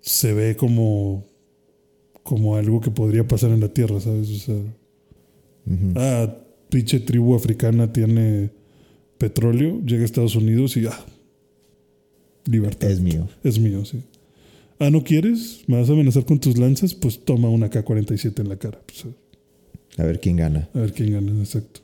se 0.00 0.34
ve 0.34 0.56
como, 0.56 1.24
como 2.22 2.56
algo 2.56 2.80
que 2.80 2.90
podría 2.90 3.26
pasar 3.26 3.50
en 3.50 3.60
la 3.60 3.68
Tierra, 3.68 4.00
¿sabes? 4.00 4.30
O 4.30 4.38
sea, 4.38 4.56
ah, 5.96 6.36
pinche 6.68 7.00
tribu 7.00 7.34
africana 7.34 7.92
tiene 7.92 8.50
petróleo, 9.18 9.80
llega 9.84 10.02
a 10.02 10.04
Estados 10.04 10.36
Unidos 10.36 10.76
y 10.76 10.86
ah, 10.86 11.06
libertad. 12.46 12.90
Es 12.90 13.00
mío. 13.00 13.28
Es 13.42 13.58
mío, 13.58 13.84
sí. 13.84 14.02
Ah, 14.86 14.90
¿no 14.90 15.02
quieres? 15.02 15.60
¿Me 15.66 15.78
vas 15.78 15.88
a 15.88 15.92
amenazar 15.92 16.24
con 16.24 16.38
tus 16.38 16.58
lanzas? 16.58 16.94
Pues 16.94 17.24
toma 17.24 17.48
una 17.48 17.70
K-47 17.70 18.40
en 18.40 18.48
la 18.48 18.56
cara. 18.56 18.80
Pues, 18.86 19.06
A 19.96 20.02
ver 20.04 20.20
quién 20.20 20.36
gana. 20.36 20.68
a 20.74 20.78
ver 20.80 20.92
quién 20.92 21.12
gana, 21.12 21.32
exacto. 21.40 21.80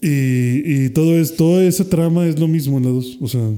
Y, 0.00 0.84
y 0.86 0.90
todo 0.90 1.18
es, 1.18 1.36
toda 1.36 1.64
esa 1.64 1.88
trama 1.88 2.26
es 2.26 2.38
lo 2.38 2.48
mismo 2.48 2.78
en 2.78 2.84
la 2.84 2.90
2. 2.90 3.18
O 3.20 3.28
sea, 3.28 3.50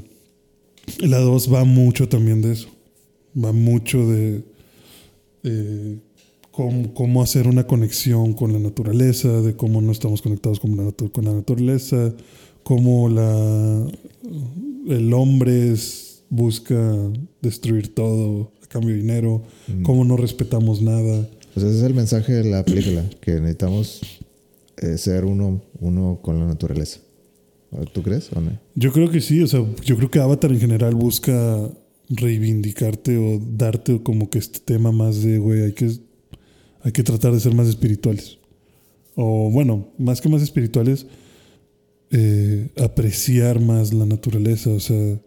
la 1.00 1.18
2 1.18 1.52
va 1.52 1.64
mucho 1.64 2.08
también 2.08 2.40
de 2.42 2.52
eso. 2.52 2.68
Va 3.36 3.52
mucho 3.52 4.06
de, 4.08 4.42
cómo, 6.50 6.94
cómo 6.94 7.22
hacer 7.22 7.46
una 7.46 7.66
conexión 7.66 8.34
con 8.34 8.52
la 8.52 8.58
naturaleza, 8.58 9.42
de 9.42 9.54
cómo 9.54 9.80
no 9.80 9.92
estamos 9.92 10.22
conectados 10.22 10.58
con 10.60 10.76
la, 10.76 10.90
con 10.92 11.24
la 11.24 11.32
naturaleza, 11.34 12.14
cómo 12.62 13.08
la, 13.08 13.86
el 14.88 15.12
hombre 15.12 15.72
es- 15.72 16.07
busca 16.30 16.76
destruir 17.42 17.94
todo 17.94 18.52
a 18.62 18.66
cambio 18.66 18.90
de 18.94 19.00
dinero, 19.00 19.42
Mm. 19.68 19.82
cómo 19.82 20.04
no 20.04 20.16
respetamos 20.16 20.82
nada. 20.82 21.28
Pues 21.54 21.64
ese 21.66 21.78
es 21.78 21.82
el 21.84 21.94
mensaje 21.94 22.32
de 22.32 22.44
la 22.44 22.64
película, 22.64 23.04
que 23.20 23.32
necesitamos 23.40 24.00
eh, 24.80 24.96
ser 24.96 25.24
uno, 25.24 25.60
uno 25.80 26.20
con 26.22 26.38
la 26.38 26.46
naturaleza. 26.46 27.00
¿Tú 27.92 28.02
crees 28.02 28.30
o 28.32 28.40
no? 28.40 28.52
Yo 28.76 28.92
creo 28.92 29.10
que 29.10 29.20
sí, 29.20 29.42
o 29.42 29.46
sea, 29.46 29.64
yo 29.84 29.96
creo 29.96 30.10
que 30.10 30.20
Avatar 30.20 30.52
en 30.52 30.60
general 30.60 30.94
busca 30.94 31.68
reivindicarte 32.08 33.18
o 33.18 33.38
darte 33.56 34.02
como 34.02 34.30
que 34.30 34.38
este 34.38 34.60
tema 34.60 34.92
más 34.92 35.22
de, 35.22 35.38
güey, 35.38 35.62
hay 35.64 35.72
que, 35.72 35.90
hay 36.82 36.92
que 36.92 37.02
tratar 37.02 37.32
de 37.32 37.40
ser 37.40 37.54
más 37.54 37.68
espirituales. 37.68 38.38
O 39.16 39.50
bueno, 39.50 39.88
más 39.98 40.20
que 40.20 40.28
más 40.28 40.40
espirituales, 40.42 41.06
eh, 42.10 42.68
apreciar 42.78 43.60
más 43.60 43.92
la 43.92 44.06
naturaleza. 44.06 44.70
O 44.70 44.80
sea, 44.80 45.18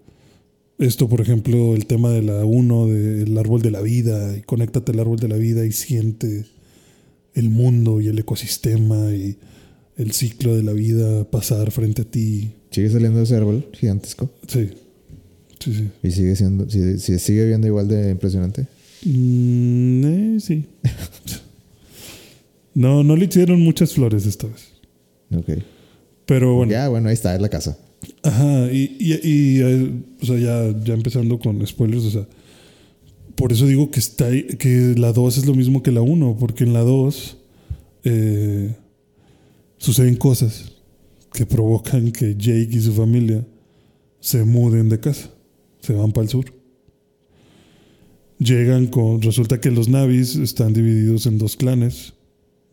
esto, 0.82 1.08
por 1.08 1.22
ejemplo, 1.22 1.76
el 1.76 1.86
tema 1.86 2.10
de 2.10 2.24
la 2.24 2.44
1, 2.44 2.88
del 2.88 3.38
árbol 3.38 3.62
de 3.62 3.72
la 3.72 3.82
vida, 3.82 4.36
y 4.36 4.42
conéctate 4.42 4.92
al 4.92 5.00
árbol 5.00 5.20
de 5.20 5.28
la 5.28 5.36
vida 5.38 5.66
y 5.66 5.72
siente 5.72 6.46
el 7.34 7.50
mundo 7.50 8.02
y 8.02 8.08
el 8.08 8.20
ecosistema 8.20 9.14
y 9.14 9.38
el 9.98 10.12
ciclo 10.12 10.56
de 10.56 10.64
la 10.64 10.74
vida 10.74 11.24
pasar 11.30 11.72
frente 11.72 12.02
a 12.02 12.06
ti. 12.06 12.52
Sigue 12.72 12.90
saliendo 12.90 13.22
ese 13.22 13.36
árbol 13.36 13.68
gigantesco 13.74 14.32
Sí, 14.48 14.70
sí, 15.60 15.74
sí. 15.74 15.90
y 16.04 16.12
sigue 16.12 16.36
siendo, 16.36 16.70
si, 16.70 16.98
si 17.00 17.20
sigue 17.20 17.46
viendo 17.46 17.68
igual 17.68 17.88
de 17.88 18.10
impresionante. 18.10 18.68
Mm, 19.06 20.04
eh, 20.06 20.40
sí. 20.40 20.66
no, 22.74 23.04
no 23.04 23.16
le 23.16 23.26
hicieron 23.26 23.62
muchas 23.62 23.94
flores 23.94 24.26
esta 24.26 24.48
vez. 24.48 24.72
Ok. 25.36 25.64
Pero 26.26 26.56
bueno. 26.56 26.72
Ya, 26.72 26.88
bueno, 26.90 27.10
ahí 27.10 27.14
está, 27.14 27.36
es 27.36 27.42
la 27.42 27.50
casa. 27.50 27.78
Ajá, 28.24 28.72
y, 28.72 28.98
y, 29.00 29.14
y, 29.24 29.62
eh, 29.62 29.92
o 30.22 30.26
sea, 30.26 30.38
ya, 30.38 30.80
ya 30.84 30.94
empezando 30.94 31.40
con 31.40 31.66
spoilers, 31.66 32.06
o 32.06 32.12
sea, 32.12 32.28
por 33.36 33.52
eso 33.52 33.66
digo 33.66 33.90
que, 33.92 34.00
está, 34.00 34.30
que 34.32 34.94
la 34.98 35.14
2 35.14 35.40
es 35.40 35.46
lo 35.46 35.56
mismo 35.56 35.82
que 35.82 35.92
la 35.92 36.02
1, 36.02 36.38
porque 36.40 36.64
en 36.64 36.74
la 36.74 36.82
2 36.82 37.38
eh, 38.04 38.76
suceden 39.78 40.16
cosas 40.16 40.74
que 41.34 41.46
provocan 41.46 42.12
que 42.12 42.36
Jake 42.36 42.70
y 42.72 42.82
su 42.82 42.94
familia 42.94 43.46
se 44.20 44.44
muden 44.44 44.90
de 44.90 45.00
casa, 45.00 45.32
se 45.80 45.94
van 45.94 46.12
para 46.12 46.24
el 46.26 46.30
sur. 46.30 46.46
Llegan 48.38 48.88
con, 48.88 49.22
resulta 49.22 49.62
que 49.62 49.72
los 49.72 49.88
Navis 49.88 50.36
están 50.36 50.74
divididos 50.74 51.26
en 51.26 51.38
dos 51.38 51.56
clanes, 51.56 52.14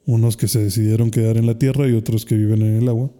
unos 0.06 0.37
que 0.37 0.49
se 0.49 0.61
decidieron 0.61 1.11
quedar 1.11 1.37
en 1.37 1.47
la 1.47 1.58
tierra 1.58 1.88
y 1.88 1.92
otros 1.92 2.25
que 2.25 2.35
viven 2.35 2.62
en 2.62 2.76
el 2.76 2.88
agua. 2.88 3.11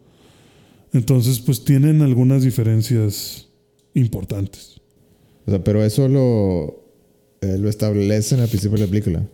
Entonces, 0.93 1.41
pues 1.41 1.65
tienen 1.65 2.03
algunas 2.03 2.43
diferencias 2.43 3.49
importantes. 3.95 4.81
O 5.47 5.51
sea, 5.51 5.63
pero 5.63 5.85
eso 5.85 6.09
lo, 6.09 6.85
eh, 7.41 7.59
lo 7.59 7.69
establecen 7.69 8.41
al 8.41 8.49
principio 8.49 8.79
de 8.79 8.85
la 8.85 8.91
película. 8.91 9.29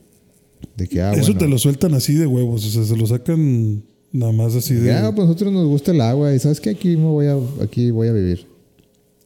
De 0.77 0.89
que, 0.89 1.03
ah, 1.03 1.13
Eso 1.13 1.33
bueno, 1.33 1.39
te 1.39 1.49
lo 1.49 1.59
sueltan 1.59 1.95
así 1.95 2.15
de 2.15 2.27
huevos, 2.27 2.65
o 2.67 2.71
sea, 2.71 2.85
se 2.85 2.97
lo 2.97 3.07
sacan 3.07 3.85
nada 4.13 4.33
más 4.33 4.55
así 4.55 4.75
de... 4.75 4.87
Ya, 4.87 5.11
pues 5.13 5.25
a 5.25 5.27
nosotros 5.27 5.53
nos 5.53 5.67
gusta 5.67 5.93
el 5.93 6.01
agua 6.01 6.35
y 6.35 6.39
sabes 6.39 6.61
que 6.61 6.71
aquí 6.71 6.97
me 6.97 7.07
voy 7.07 7.27
a, 7.27 7.37
aquí 7.63 7.91
voy 7.91 8.09
a 8.09 8.13
vivir. 8.13 8.47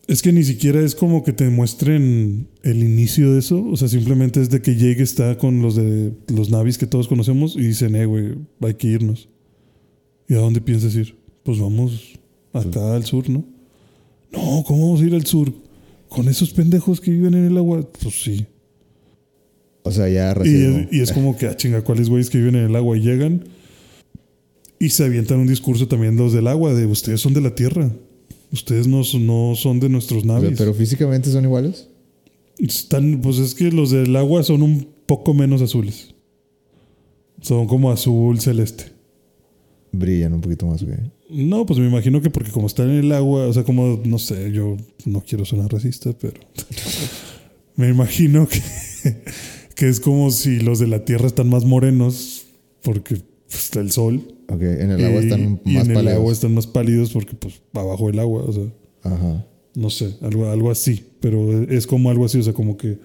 Es 0.07 0.23
que 0.23 0.33
ni 0.33 0.43
siquiera 0.43 0.81
es 0.81 0.95
como 0.95 1.23
que 1.23 1.35
te 1.35 1.49
muestren 1.51 2.49
el 2.63 2.83
inicio 2.83 3.35
de 3.35 3.41
eso, 3.41 3.63
o 3.63 3.77
sea, 3.77 3.89
simplemente 3.89 4.41
es 4.41 4.49
de 4.49 4.63
que 4.63 4.75
Jake 4.75 5.03
está 5.03 5.37
con 5.37 5.61
los 5.61 5.77
de 5.77 6.15
los 6.29 6.49
navis 6.49 6.79
que 6.79 6.87
todos 6.87 7.07
conocemos 7.07 7.55
y 7.57 7.61
dicen, 7.61 7.95
eh, 7.95 8.07
güey, 8.07 8.35
hay 8.63 8.75
que 8.75 8.89
irnos. 8.89 9.29
¿Y 10.27 10.35
a 10.35 10.39
dónde 10.39 10.63
piensas 10.63 10.95
ir? 10.95 11.15
Pues 11.43 11.59
vamos 11.59 12.18
acá 12.53 12.95
al 12.95 13.05
sur, 13.05 13.29
¿no? 13.29 13.45
No, 14.33 14.63
¿cómo 14.67 14.87
vamos 14.87 15.01
a 15.01 15.05
ir 15.05 15.15
al 15.15 15.27
sur? 15.27 15.53
¿Con 16.09 16.29
esos 16.29 16.51
pendejos 16.53 17.01
que 17.01 17.11
viven 17.11 17.35
en 17.35 17.47
el 17.47 17.57
agua? 17.57 17.87
Pues 18.03 18.23
sí. 18.23 18.47
O 19.83 19.91
sea, 19.91 20.09
ya 20.09 20.31
Y 20.31 20.35
racismo. 20.35 20.79
es, 20.79 20.89
y 20.93 21.01
es 21.01 21.13
como 21.13 21.37
que, 21.37 21.47
ah, 21.47 21.57
chinga, 21.57 21.83
¿cuáles 21.83 22.09
güeyes 22.09 22.29
que 22.31 22.39
viven 22.39 22.57
en 22.57 22.65
el 22.67 22.77
agua 22.77 22.97
y 22.97 23.01
llegan? 23.01 23.45
Y 24.79 24.91
se 24.91 25.05
avientan 25.05 25.41
un 25.41 25.47
discurso 25.49 25.89
también 25.89 26.17
los 26.17 26.33
del 26.33 26.47
agua, 26.47 26.75
de 26.75 26.87
ustedes 26.87 27.21
son 27.21 27.35
de 27.35 27.41
la 27.41 27.55
tierra. 27.55 27.91
Ustedes 28.53 28.87
no, 28.87 29.03
son- 29.05 29.27
no 29.27 29.55
son 29.57 29.81
de 29.81 29.89
nuestros 29.89 30.23
O 30.23 30.27
sea, 30.27 30.35
naves. 30.35 30.55
pero 30.59 30.73
físicamente 30.75 31.31
son 31.31 31.45
iguales. 31.45 31.89
Están, 32.59 33.21
pues 33.21 33.39
es 33.39 33.55
que 33.55 33.71
los 33.71 33.91
del 33.91 34.15
agua 34.17 34.43
son 34.43 34.63
un 34.63 34.89
poco 35.07 35.33
menos 35.35 35.63
azules. 35.63 36.15
Son 37.41 37.67
como 37.67 37.91
azul 37.91 38.41
celeste. 38.41 38.85
Brillan 39.93 40.33
un 40.35 40.41
poquito 40.41 40.67
más, 40.67 40.83
güey. 40.83 40.97
No, 41.31 41.67
pues 41.67 41.79
me 41.79 41.87
imagino 41.87 42.21
que 42.23 42.31
porque 42.31 42.51
como 42.51 42.67
están 42.67 42.89
en 42.91 42.97
el 43.05 43.13
agua, 43.13 43.47
o 43.47 43.53
sea, 43.53 43.63
como, 43.65 44.01
no 44.05 44.19
sé, 44.19 44.51
yo 44.53 44.77
no 45.05 45.21
quiero 45.23 45.45
sonar 45.45 45.71
racista, 45.73 46.13
pero 46.19 46.41
me 47.77 47.89
imagino 47.89 48.49
que, 48.49 48.61
que 49.75 49.89
es 49.89 50.01
como 50.01 50.31
si 50.31 50.61
los 50.61 50.79
de 50.79 50.87
la 50.87 51.05
Tierra 51.05 51.27
están 51.27 51.49
más 51.49 51.65
morenos 51.65 52.47
porque 52.83 53.17
pues, 53.49 53.65
está 53.65 53.81
el 53.81 53.91
sol. 53.91 54.23
Ok, 54.51 54.63
en 54.63 54.91
el 54.93 55.05
agua 55.05 55.21
y- 55.21 55.25
están 55.25 55.61
y 55.65 55.71
más 55.75 55.85
en 55.85 55.91
el 55.91 55.95
pálidos. 55.97 56.17
agua 56.19 56.33
están 56.33 56.55
más 56.55 56.67
pálidos 56.67 57.11
porque 57.11 57.35
pues 57.37 57.61
abajo 57.75 58.07
del 58.07 58.19
agua, 58.21 58.45
o 58.45 58.53
sea, 58.53 58.65
Ajá. 59.03 59.47
no 59.75 59.91
sé, 59.91 60.15
algo, 60.23 60.47
algo 60.49 60.71
así, 60.71 61.05
pero 61.21 61.63
es 61.65 61.87
como 61.87 62.09
algo 62.11 62.25
así, 62.25 62.39
o 62.39 62.43
sea, 62.43 62.55
como 62.55 62.77
que 62.79 62.99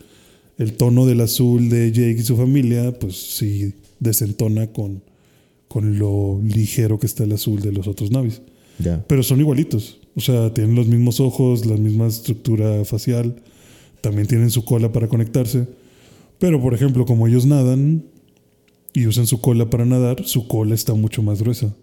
el 0.58 0.74
tono 0.74 1.06
del 1.06 1.20
azul 1.20 1.68
de 1.70 1.92
Jake 1.92 2.18
y 2.20 2.24
su 2.24 2.38
familia, 2.38 2.98
pues 2.98 3.18
sí 3.36 3.74
desentona 4.00 4.68
con, 4.68 5.04
con 5.74 5.98
lo 5.98 6.40
ligero 6.44 7.00
que 7.00 7.08
está 7.08 7.24
el 7.24 7.32
azul 7.32 7.60
de 7.60 7.72
los 7.72 7.88
otros 7.88 8.12
navis. 8.12 8.44
Ya. 8.78 9.04
Pero 9.08 9.24
son 9.24 9.40
igualitos. 9.40 9.98
O 10.16 10.22
sea, 10.22 10.54
tienen 10.54 10.76
los 10.76 10.86
mismos 10.86 11.20
ojos, 11.20 11.66
la 11.66 11.78
misma 11.78 12.06
estructura 12.06 12.86
facial. 12.86 13.42
También 14.00 14.28
tienen 14.28 14.52
su 14.52 14.64
cola 14.64 14.92
para 14.92 15.08
conectarse. 15.08 15.66
Pero, 16.38 16.62
por 16.62 16.76
ejemplo, 16.76 17.08
como 17.08 17.26
ellos 17.26 17.48
nadan 17.48 18.04
y 18.94 19.08
usan 19.08 19.26
su 19.26 19.42
cola 19.42 19.72
para 19.72 19.84
nadar, 19.84 20.24
su 20.26 20.48
cola 20.48 20.76
está 20.76 20.94
mucho 20.94 21.24
más 21.24 21.42
gruesa. 21.42 21.74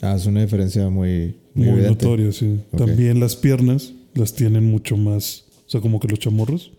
Ah, 0.00 0.14
es 0.16 0.24
una 0.24 0.40
diferencia 0.40 0.88
muy, 0.88 1.36
muy, 1.52 1.68
Muy, 1.68 1.82
notoria, 1.82 2.32
sí. 2.32 2.60
También 2.74 3.20
las 3.20 3.36
piernas 3.36 3.92
las 4.14 4.32
tienen 4.32 4.64
mucho 4.64 4.96
más. 4.96 5.44
O 5.66 5.70
sea, 5.70 5.82
como 5.82 6.00
que 6.00 6.08
los 6.08 6.18
chamorros 6.18 6.72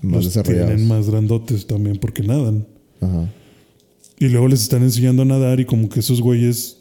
Más 0.00 0.24
los 0.24 0.42
tienen 0.42 0.88
más 0.88 1.10
grandotes 1.10 1.66
también 1.66 1.98
porque 1.98 2.22
nadan. 2.22 2.66
Ajá. 3.02 3.28
Y 4.18 4.28
luego 4.28 4.48
les 4.48 4.62
están 4.62 4.82
enseñando 4.82 5.22
a 5.22 5.26
nadar 5.26 5.60
y 5.60 5.64
como 5.66 5.88
que 5.88 6.00
esos 6.00 6.20
güeyes 6.22 6.78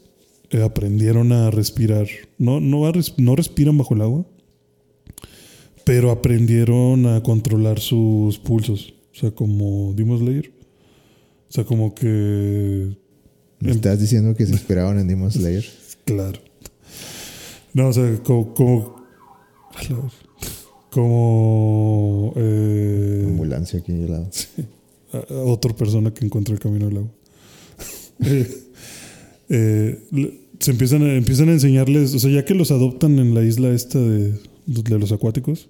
eh, 0.51 0.62
aprendieron 0.63 1.32
a 1.32 1.51
respirar. 1.51 2.08
No, 2.38 2.60
no, 2.60 2.82
va 2.82 2.89
a 2.89 2.92
res- 2.94 3.13
no 3.18 3.36
respiran 3.36 3.77
bajo 3.77 3.94
el 3.94 4.01
agua, 4.01 4.25
pero 5.84 6.12
aprendieron 6.12 7.06
a 7.08 7.22
controlar 7.24 7.80
sus 7.80 8.39
pulsos. 8.39 8.94
O 9.13 9.18
sea, 9.18 9.32
como 9.32 9.94
Demon 9.94 10.20
Slayer. 10.20 10.51
O 11.50 11.51
sea, 11.51 11.63
como 11.63 11.94
que... 11.94 12.96
¿Me 13.60 13.70
Em- 13.72 13.75
estás 13.75 14.00
diciendo 14.00 14.36
que 14.36 14.46
se 14.46 14.51
inspiraban 14.54 15.00
en 15.00 15.08
Demon 15.08 15.32
Slayer? 15.32 15.65
Claro. 16.06 16.39
No, 17.74 17.88
o 17.89 17.94
sea, 17.94 18.18
como... 18.24 18.54
como 18.54 18.96
como 20.92 22.32
eh, 22.38 23.24
Ambulancia 23.27 23.80
aquí 23.80 23.92
al 23.92 24.10
lado. 24.12 24.30
a- 25.13 25.34
a 25.34 25.38
otra 25.44 25.74
persona 25.75 26.13
que 26.13 26.24
encuentra 26.25 26.54
el 26.54 26.60
camino 26.60 26.88
del 26.88 26.98
agua. 27.00 27.12
Eh, 29.48 30.01
se 30.60 30.72
empiezan 30.72 31.03
a, 31.03 31.13
empiezan 31.13 31.50
enseñarles, 31.50 32.15
o 32.15 32.19
sea, 32.19 32.31
ya 32.31 32.45
que 32.45 32.55
los 32.55 32.72
adoptan 32.72 33.19
en 33.19 33.36
la 33.36 33.43
isla 33.43 33.69
esta 33.72 34.00
de, 34.00 34.34
los 34.98 35.12
acuáticos, 35.12 35.69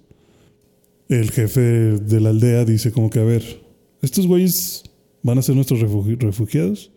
el 1.10 1.30
jefe 1.30 1.60
de 1.60 2.20
la 2.20 2.30
aldea 2.30 2.64
dice 2.64 2.92
como 2.92 3.10
que, 3.10 3.18
a 3.18 3.24
ver, 3.24 3.60
estos 4.00 4.26
güeyes 4.26 4.84
van 5.22 5.36
a 5.36 5.42
ser 5.42 5.56
nuestros 5.56 5.80
refugi- 5.80 6.18
refugiados, 6.18 6.90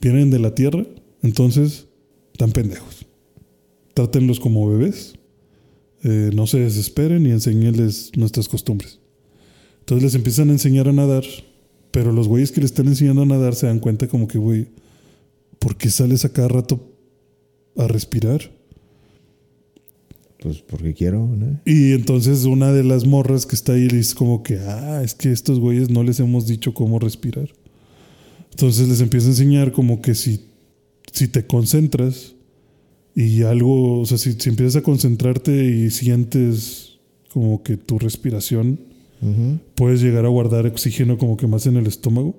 vienen 0.00 0.30
de 0.32 0.40
la 0.40 0.54
tierra, 0.54 0.84
entonces 1.22 1.86
están 2.32 2.50
pendejos. 2.50 3.06
Trátenlos 3.94 4.40
como 4.40 4.68
bebés, 4.68 5.14
eh, 6.02 6.30
no 6.34 6.48
se 6.48 6.58
desesperen 6.58 7.24
y 7.26 7.30
enséñenles 7.30 8.10
nuestras 8.16 8.48
costumbres. 8.48 8.98
Entonces 9.80 10.02
les 10.02 10.14
empiezan 10.16 10.48
a 10.48 10.52
enseñar 10.52 10.88
a 10.88 10.92
nadar, 10.92 11.24
pero 11.90 12.12
los 12.12 12.28
güeyes 12.28 12.52
que 12.52 12.60
le 12.60 12.66
están 12.66 12.86
enseñando 12.86 13.22
a 13.22 13.26
nadar 13.26 13.54
se 13.54 13.66
dan 13.66 13.80
cuenta 13.80 14.08
como 14.08 14.28
que, 14.28 14.38
güey, 14.38 14.68
¿por 15.58 15.76
qué 15.76 15.90
sales 15.90 16.24
a 16.24 16.32
cada 16.32 16.48
rato 16.48 16.92
a 17.76 17.86
respirar? 17.86 18.52
Pues 20.40 20.58
porque 20.58 20.94
quiero, 20.94 21.26
¿no? 21.26 21.60
Y 21.64 21.92
entonces 21.92 22.44
una 22.44 22.72
de 22.72 22.84
las 22.84 23.06
morras 23.06 23.44
que 23.44 23.56
está 23.56 23.72
ahí 23.72 23.88
dice 23.88 24.14
como 24.14 24.42
que, 24.42 24.58
ah, 24.58 25.02
es 25.02 25.14
que 25.14 25.32
estos 25.32 25.58
güeyes 25.58 25.90
no 25.90 26.04
les 26.04 26.20
hemos 26.20 26.46
dicho 26.46 26.74
cómo 26.74 26.98
respirar. 26.98 27.48
Entonces 28.50 28.88
les 28.88 29.00
empieza 29.00 29.26
a 29.26 29.30
enseñar 29.30 29.72
como 29.72 30.00
que 30.00 30.14
si, 30.14 30.46
si 31.12 31.26
te 31.26 31.46
concentras 31.46 32.34
y 33.16 33.42
algo, 33.42 34.00
o 34.00 34.06
sea, 34.06 34.18
si, 34.18 34.32
si 34.34 34.48
empiezas 34.48 34.76
a 34.76 34.82
concentrarte 34.82 35.64
y 35.64 35.90
sientes 35.90 36.98
como 37.32 37.62
que 37.64 37.76
tu 37.76 37.98
respiración 37.98 38.87
Puedes 39.74 40.00
llegar 40.00 40.24
a 40.24 40.28
guardar 40.28 40.66
oxígeno 40.66 41.18
como 41.18 41.36
que 41.36 41.46
más 41.46 41.66
en 41.66 41.76
el 41.76 41.86
estómago, 41.86 42.36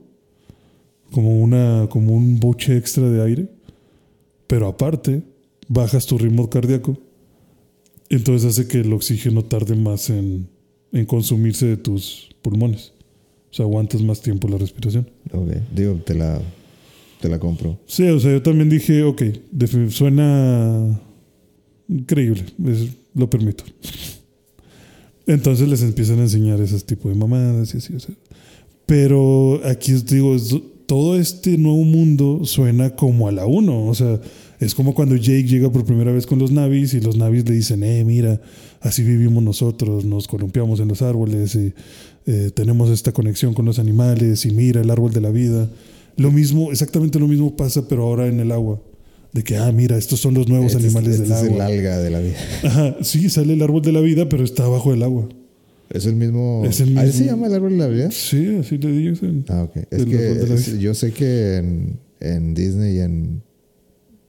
como 1.12 1.40
una 1.40 1.88
como 1.90 2.14
un 2.16 2.40
buche 2.40 2.78
extra 2.78 3.10
de 3.10 3.22
aire, 3.24 3.48
pero 4.48 4.68
aparte 4.68 5.22
bajas 5.68 6.06
tu 6.06 6.18
ritmo 6.18 6.50
cardíaco, 6.50 6.98
entonces 8.10 8.50
hace 8.50 8.68
que 8.68 8.80
el 8.82 8.94
oxígeno 8.94 9.44
tarde 9.44 9.76
más 9.76 10.10
en, 10.10 10.48
en 10.92 11.06
consumirse 11.06 11.66
de 11.68 11.78
tus 11.78 12.30
pulmones, 12.42 12.94
o 13.52 13.54
sea 13.54 13.66
aguantas 13.66 14.02
más 14.02 14.22
tiempo 14.22 14.48
la 14.48 14.58
respiración. 14.58 15.10
Ok. 15.32 15.50
Digo, 15.76 15.96
te 16.06 16.14
la, 16.16 16.42
te 17.22 17.28
la 17.30 17.40
compro. 17.40 17.78
Sí, 17.86 18.04
o 18.08 18.20
sea, 18.20 18.32
yo 18.32 18.42
también 18.42 18.70
dije, 18.70 19.04
ok, 19.04 19.22
suena 19.90 21.00
increíble, 21.88 22.46
es- 22.68 22.88
lo 23.16 23.30
permito. 23.30 23.64
Entonces 25.30 25.68
les 25.68 25.84
empiezan 25.84 26.18
a 26.18 26.24
enseñar 26.24 26.60
ese 26.60 26.80
tipo 26.80 27.08
de 27.08 27.14
mamadas 27.14 27.76
y 27.76 27.78
así, 27.78 27.94
o 27.94 28.00
sea. 28.00 28.16
Pero 28.88 29.62
aquí 29.64 29.94
digo, 29.94 30.36
todo 30.88 31.20
este 31.20 31.56
nuevo 31.60 31.84
mundo 31.84 32.42
suena 32.46 32.96
como 32.96 33.28
a 33.28 33.32
la 33.32 33.46
uno, 33.46 33.86
o 33.86 33.94
sea, 33.94 34.20
es 34.60 34.74
como 34.74 34.96
cuando 34.96 35.16
Jake 35.16 35.44
llega 35.44 35.72
por 35.72 35.86
primera 35.86 36.12
vez 36.12 36.26
con 36.26 36.40
los 36.40 36.50
navis 36.50 36.96
y 36.96 37.00
los 37.00 37.16
navis 37.16 37.48
le 37.48 37.54
dicen, 37.54 37.84
eh, 37.84 38.04
mira, 38.04 38.42
así 38.82 39.04
vivimos 39.04 39.44
nosotros, 39.44 40.04
nos 40.04 40.28
columpiamos 40.28 40.80
en 40.80 40.88
los 40.88 41.04
árboles 41.04 41.54
y 41.54 41.74
eh, 42.26 42.50
tenemos 42.52 42.90
esta 42.90 43.12
conexión 43.12 43.54
con 43.54 43.66
los 43.66 43.78
animales 43.78 44.48
y 44.48 44.50
mira 44.50 44.82
el 44.82 44.90
árbol 44.90 45.14
de 45.14 45.22
la 45.22 45.30
vida. 45.30 45.70
Lo 46.18 46.32
mismo, 46.32 46.72
exactamente 46.72 47.20
lo 47.20 47.28
mismo 47.28 47.56
pasa, 47.56 47.88
pero 47.88 48.02
ahora 48.02 48.26
en 48.26 48.40
el 48.40 48.52
agua. 48.52 48.82
De 49.32 49.44
que, 49.44 49.58
ah, 49.58 49.72
mira, 49.72 49.98
estos 49.98 50.20
son 50.20 50.34
los 50.34 50.48
nuevos 50.48 50.74
Este 50.74 50.88
es- 50.88 50.96
animales 50.96 51.20
este 51.20 51.24
del 51.30 51.38
es 51.38 51.44
el 51.44 51.50
agua. 51.62 51.66
alga 51.68 51.98
de 52.00 52.10
la 52.10 52.20
vida. 52.20 52.36
Ajá, 52.64 52.96
sí, 53.04 53.30
sale 53.30 53.54
el 53.54 53.62
árbol 53.62 53.82
de 53.84 53.92
la 53.92 54.02
vida, 54.02 54.28
pero 54.28 54.44
está 54.44 54.66
abajo 54.66 54.92
del 54.92 55.04
agua. 55.04 55.30
Es 55.92 56.06
el 56.06 56.16
mismo. 56.16 56.64
Es 56.66 56.80
el 56.82 56.98
¿Ah, 56.98 57.04
¿ese 57.06 57.08
mismo. 57.20 57.20
se 57.20 57.26
llama 57.32 57.48
el 57.48 57.54
árbol 57.54 57.72
de 57.72 57.78
la 57.78 57.88
vida? 57.88 58.12
Sí, 58.12 58.58
así 58.60 58.78
le 58.78 58.92
dicen. 58.92 59.46
Ah, 59.50 59.64
ok. 59.64 59.76
Es 59.92 60.00
El 60.00 60.06
que 60.08 60.32
es- 60.54 60.80
yo 60.80 60.94
sé 60.94 61.12
que 61.12 61.58
en, 61.58 62.00
en 62.20 62.54
Disney 62.54 62.98
y 62.98 63.00
en. 63.00 63.44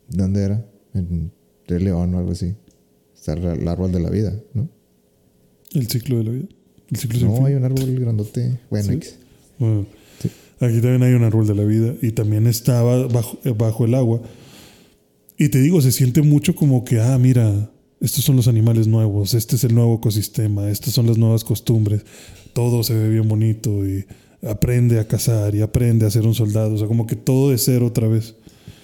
¿Dónde 0.08 0.42
era? 0.42 0.66
En 0.94 1.30
Rey 1.66 1.82
León 1.82 2.14
o 2.14 2.18
algo 2.18 2.32
así. 2.32 2.54
Está 3.14 3.34
el, 3.34 3.68
árbol 3.68 3.92
de 3.92 4.00
la 4.00 4.10
vida, 4.10 4.34
¿no? 4.54 4.68
El 5.74 5.86
ciclo 5.88 6.18
de 6.18 6.24
la 6.24 6.30
vida. 6.30 6.46
El 6.90 6.96
ciclo 6.96 7.18
sin 7.20 7.28
No, 7.28 7.46
hay 7.46 7.54
un 7.54 7.64
árbol 7.64 7.94
grandote. 8.00 8.58
Bueno, 8.70 8.86
¿Sí? 8.88 8.94
X. 8.94 9.14
Bueno, 9.58 9.86
Sí. 10.20 10.28
Aquí 10.60 10.80
también 10.80 11.02
hay 11.04 11.12
un 11.14 11.22
árbol 11.24 11.46
de 11.46 11.54
la 11.54 11.64
vida 11.64 11.94
y 12.02 12.10
también 12.12 12.46
estaba 12.46 13.06
bajo, 13.06 13.38
bajo 13.56 13.84
el 13.86 13.94
agua. 13.94 14.20
Y 15.40 15.48
te 15.48 15.60
digo, 15.62 15.80
se 15.80 15.90
siente 15.90 16.20
mucho 16.20 16.54
como 16.54 16.84
que, 16.84 17.00
ah, 17.00 17.16
mira, 17.18 17.70
estos 18.00 18.22
son 18.24 18.36
los 18.36 18.46
animales 18.46 18.86
nuevos, 18.86 19.32
este 19.32 19.56
es 19.56 19.64
el 19.64 19.74
nuevo 19.74 19.96
ecosistema, 19.96 20.70
estas 20.70 20.92
son 20.92 21.06
las 21.06 21.16
nuevas 21.16 21.44
costumbres, 21.44 22.02
todo 22.52 22.82
se 22.82 22.92
ve 22.94 23.08
bien 23.08 23.26
bonito 23.26 23.86
y 23.88 24.04
aprende 24.46 25.00
a 25.00 25.08
cazar 25.08 25.54
y 25.54 25.62
aprende 25.62 26.04
a 26.04 26.10
ser 26.10 26.26
un 26.26 26.34
soldado, 26.34 26.74
o 26.74 26.78
sea, 26.78 26.86
como 26.86 27.06
que 27.06 27.16
todo 27.16 27.50
de 27.50 27.56
cero 27.58 27.86
otra 27.86 28.06
vez. 28.06 28.34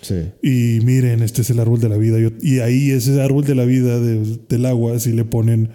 Sí. 0.01 0.15
Y 0.43 0.81
miren, 0.83 1.23
este 1.23 1.43
es 1.43 1.51
el 1.51 1.61
árbol 1.61 1.79
de 1.81 1.91
la 1.91 1.97
vida. 1.99 2.19
Yo- 2.19 2.31
Y 2.41 2.61
ahí 2.61 2.91
ese 2.91 3.21
árbol 3.21 3.45
de 3.45 3.55
la 3.55 3.65
vida 3.67 4.01
de- 4.01 4.39
del 4.49 4.65
agua, 4.67 4.99
si 4.99 5.13
le 5.13 5.25
ponen 5.27 5.71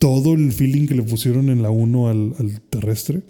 todo 0.00 0.34
el 0.34 0.52
feeling 0.52 0.86
que 0.88 0.94
le 0.96 1.02
pusieron 1.02 1.48
en 1.48 1.62
la 1.62 1.70
1 1.70 2.08
al, 2.08 2.34
al 2.38 2.60
terrestre, 2.70 3.22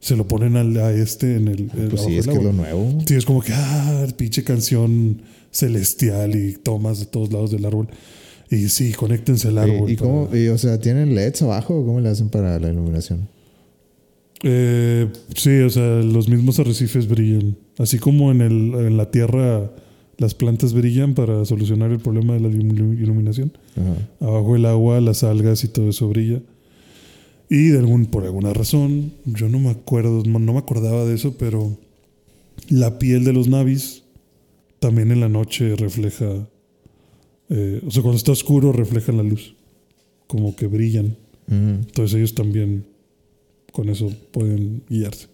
se 0.00 0.16
lo 0.16 0.26
ponen 0.28 0.56
al, 0.56 0.76
a 0.78 0.92
este 0.92 1.36
en 1.36 1.48
el, 1.48 1.60
el 1.60 1.88
Pues 1.88 2.02
abajo 2.02 2.08
sí, 2.08 2.16
es 2.18 2.26
que 2.26 2.34
es 2.34 2.42
lo 2.42 2.52
nuevo. 2.52 2.98
Sí, 3.06 3.14
es 3.14 3.24
como 3.24 3.40
que, 3.40 3.52
ah, 3.54 4.06
pinche 4.16 4.42
canción 4.44 5.22
celestial 5.52 6.34
y 6.34 6.54
tomas 6.54 6.98
de 6.98 7.06
todos 7.06 7.32
lados 7.32 7.50
del 7.52 7.64
árbol. 7.64 7.88
Y 8.50 8.68
sí, 8.68 8.92
conéctense 8.92 9.48
al 9.48 9.58
árbol. 9.58 9.88
¿Y, 9.88 9.92
y 9.92 9.96
para- 9.96 10.10
cómo, 10.10 10.28
y, 10.36 10.48
o 10.48 10.58
sea, 10.58 10.78
¿tienen 10.80 11.14
LEDs 11.14 11.42
abajo 11.42 11.74
o 11.78 11.86
cómo 11.86 12.00
le 12.00 12.08
hacen 12.08 12.28
para 12.28 12.58
la 12.58 12.68
iluminación? 12.70 13.28
Eh, 14.42 15.08
sí, 15.36 15.50
o 15.60 15.70
sea, 15.70 16.00
los 16.02 16.28
mismos 16.28 16.58
arrecifes 16.58 17.06
brillan. 17.08 17.56
Así 17.78 17.98
como 17.98 18.30
en, 18.32 18.40
el, 18.40 18.74
en 18.74 18.96
la 18.96 19.10
tierra 19.10 19.70
las 20.18 20.34
plantas 20.34 20.72
brillan 20.72 21.14
para 21.14 21.44
solucionar 21.44 21.90
el 21.90 21.98
problema 22.00 22.34
de 22.34 22.40
la 22.40 22.48
ilu- 22.48 22.98
iluminación. 23.00 23.52
Ajá. 23.76 24.26
Abajo 24.28 24.56
el 24.56 24.66
agua, 24.66 25.00
las 25.00 25.22
algas 25.22 25.64
y 25.64 25.68
todo 25.68 25.88
eso 25.90 26.08
brilla. 26.08 26.40
Y 27.48 27.68
de 27.68 27.78
algún, 27.78 28.06
por 28.06 28.24
alguna 28.24 28.52
razón, 28.52 29.12
yo 29.26 29.48
no 29.48 29.58
me 29.58 29.70
acuerdo, 29.70 30.22
no, 30.26 30.38
no 30.38 30.52
me 30.54 30.58
acordaba 30.58 31.04
de 31.04 31.14
eso, 31.14 31.36
pero 31.38 31.76
la 32.68 32.98
piel 32.98 33.24
de 33.24 33.32
los 33.32 33.48
navis 33.48 34.01
también 34.82 35.12
en 35.12 35.20
la 35.20 35.28
noche 35.28 35.76
refleja, 35.76 36.46
eh, 37.48 37.80
o 37.86 37.90
sea, 37.90 38.02
cuando 38.02 38.16
está 38.18 38.32
oscuro 38.32 38.72
reflejan 38.72 39.16
la 39.16 39.22
luz, 39.22 39.54
como 40.26 40.54
que 40.56 40.66
brillan. 40.66 41.16
Entonces 41.48 42.16
ellos 42.16 42.34
también 42.34 42.84
con 43.72 43.88
eso 43.88 44.12
pueden 44.32 44.82
guiarse. 44.88 45.28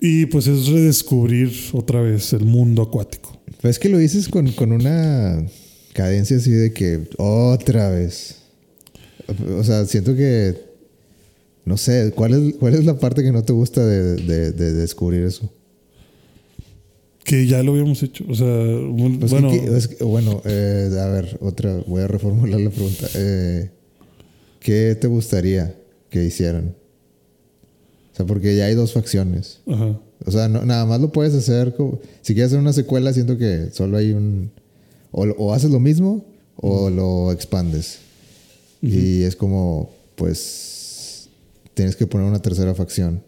Y 0.00 0.26
pues 0.26 0.46
es 0.46 0.66
redescubrir 0.68 1.52
otra 1.72 2.00
vez 2.02 2.32
el 2.32 2.44
mundo 2.44 2.82
acuático. 2.82 3.40
Pues 3.60 3.76
es 3.76 3.78
que 3.78 3.88
lo 3.88 3.98
dices 3.98 4.28
con, 4.28 4.50
con 4.52 4.72
una 4.72 5.44
cadencia 5.92 6.36
así 6.36 6.50
de 6.50 6.72
que 6.72 7.08
otra 7.18 7.90
vez. 7.90 8.36
O 9.58 9.62
sea, 9.64 9.84
siento 9.86 10.14
que. 10.14 10.56
No 11.64 11.76
sé, 11.76 12.12
¿cuál 12.14 12.34
es, 12.34 12.54
cuál 12.56 12.74
es 12.74 12.84
la 12.84 12.98
parte 12.98 13.22
que 13.22 13.30
no 13.32 13.44
te 13.44 13.52
gusta 13.52 13.86
de, 13.86 14.16
de- 14.16 14.52
de 14.52 14.72
descubrir 14.72 15.22
eso? 15.22 15.48
Que 17.24 17.46
ya 17.46 17.62
lo 17.62 17.72
habíamos 17.72 18.02
hecho. 18.02 18.24
O 18.28 18.34
sea, 18.34 18.46
bueno, 18.46 19.18
Pues 19.20 19.32
que- 19.32 19.76
es 19.76 19.88
que- 19.88 20.04
bueno, 20.04 20.42
eh, 20.44 20.90
a 21.00 21.06
ver, 21.06 21.38
otra, 21.40 21.76
voy 21.86 22.02
a 22.02 22.08
reformular 22.08 22.60
la 22.60 22.70
pregunta. 22.70 23.06
Eh, 23.14 23.70
¿Qué 24.60 24.96
te 25.00 25.06
gustaría 25.06 25.74
que 26.10 26.24
hicieran? 26.24 26.74
O 28.12 28.16
sea, 28.16 28.26
porque 28.26 28.56
ya 28.56 28.66
hay 28.66 28.74
dos 28.74 28.92
facciones. 28.92 29.60
Ajá. 29.66 29.98
O 30.24 30.30
sea, 30.30 30.48
no- 30.48 30.64
nada 30.64 30.84
más 30.86 31.00
lo 31.00 31.10
puedes 31.12 31.34
hacer. 31.34 31.74
como- 31.74 32.00
si 32.22 32.34
quieres 32.34 32.50
hacer 32.50 32.60
una 32.60 32.72
secuela, 32.72 33.12
siento 33.12 33.38
que 33.38 33.70
solo 33.72 33.96
hay 33.96 34.12
un. 34.12 34.50
O, 35.10 35.22
o 35.24 35.52
haces 35.52 35.70
lo 35.70 35.80
mismo 35.80 36.24
o 36.56 36.90
lo 36.90 37.32
expandes. 37.32 37.98
Y 38.82 39.22
es 39.22 39.36
como, 39.36 39.90
pues. 40.16 41.28
Tienes 41.74 41.96
que 41.96 42.06
poner 42.06 42.26
una 42.26 42.42
tercera 42.42 42.74
facción. 42.74 43.22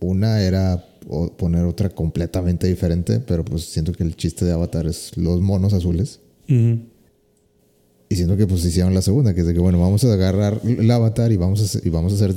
Una 0.00 0.42
era 0.42 0.84
o- 1.08 1.36
poner 1.36 1.64
otra 1.64 1.88
completamente 1.90 2.66
diferente, 2.66 3.20
pero 3.20 3.44
pues 3.44 3.64
siento 3.64 3.92
que 3.92 4.02
el 4.02 4.16
chiste 4.16 4.44
de 4.44 4.52
Avatar 4.52 4.86
es 4.86 5.16
los 5.16 5.40
monos 5.40 5.72
azules. 5.72 6.20
Y 6.48 8.16
siento 8.16 8.36
que 8.36 8.46
pues 8.46 8.64
hicieron 8.64 8.92
la 8.94 9.00
segunda, 9.02 9.34
que 9.34 9.40
es 9.40 9.46
de 9.46 9.54
que 9.54 9.60
bueno, 9.60 9.80
vamos 9.80 10.04
a 10.04 10.12
agarrar 10.12 10.60
el 10.64 10.90
avatar 10.90 11.32
y 11.32 11.36
vamos 11.36 11.60
a, 11.60 11.64
hacer- 11.64 11.86
y 11.86 11.88
vamos 11.88 12.12
a 12.12 12.16
hacer 12.16 12.34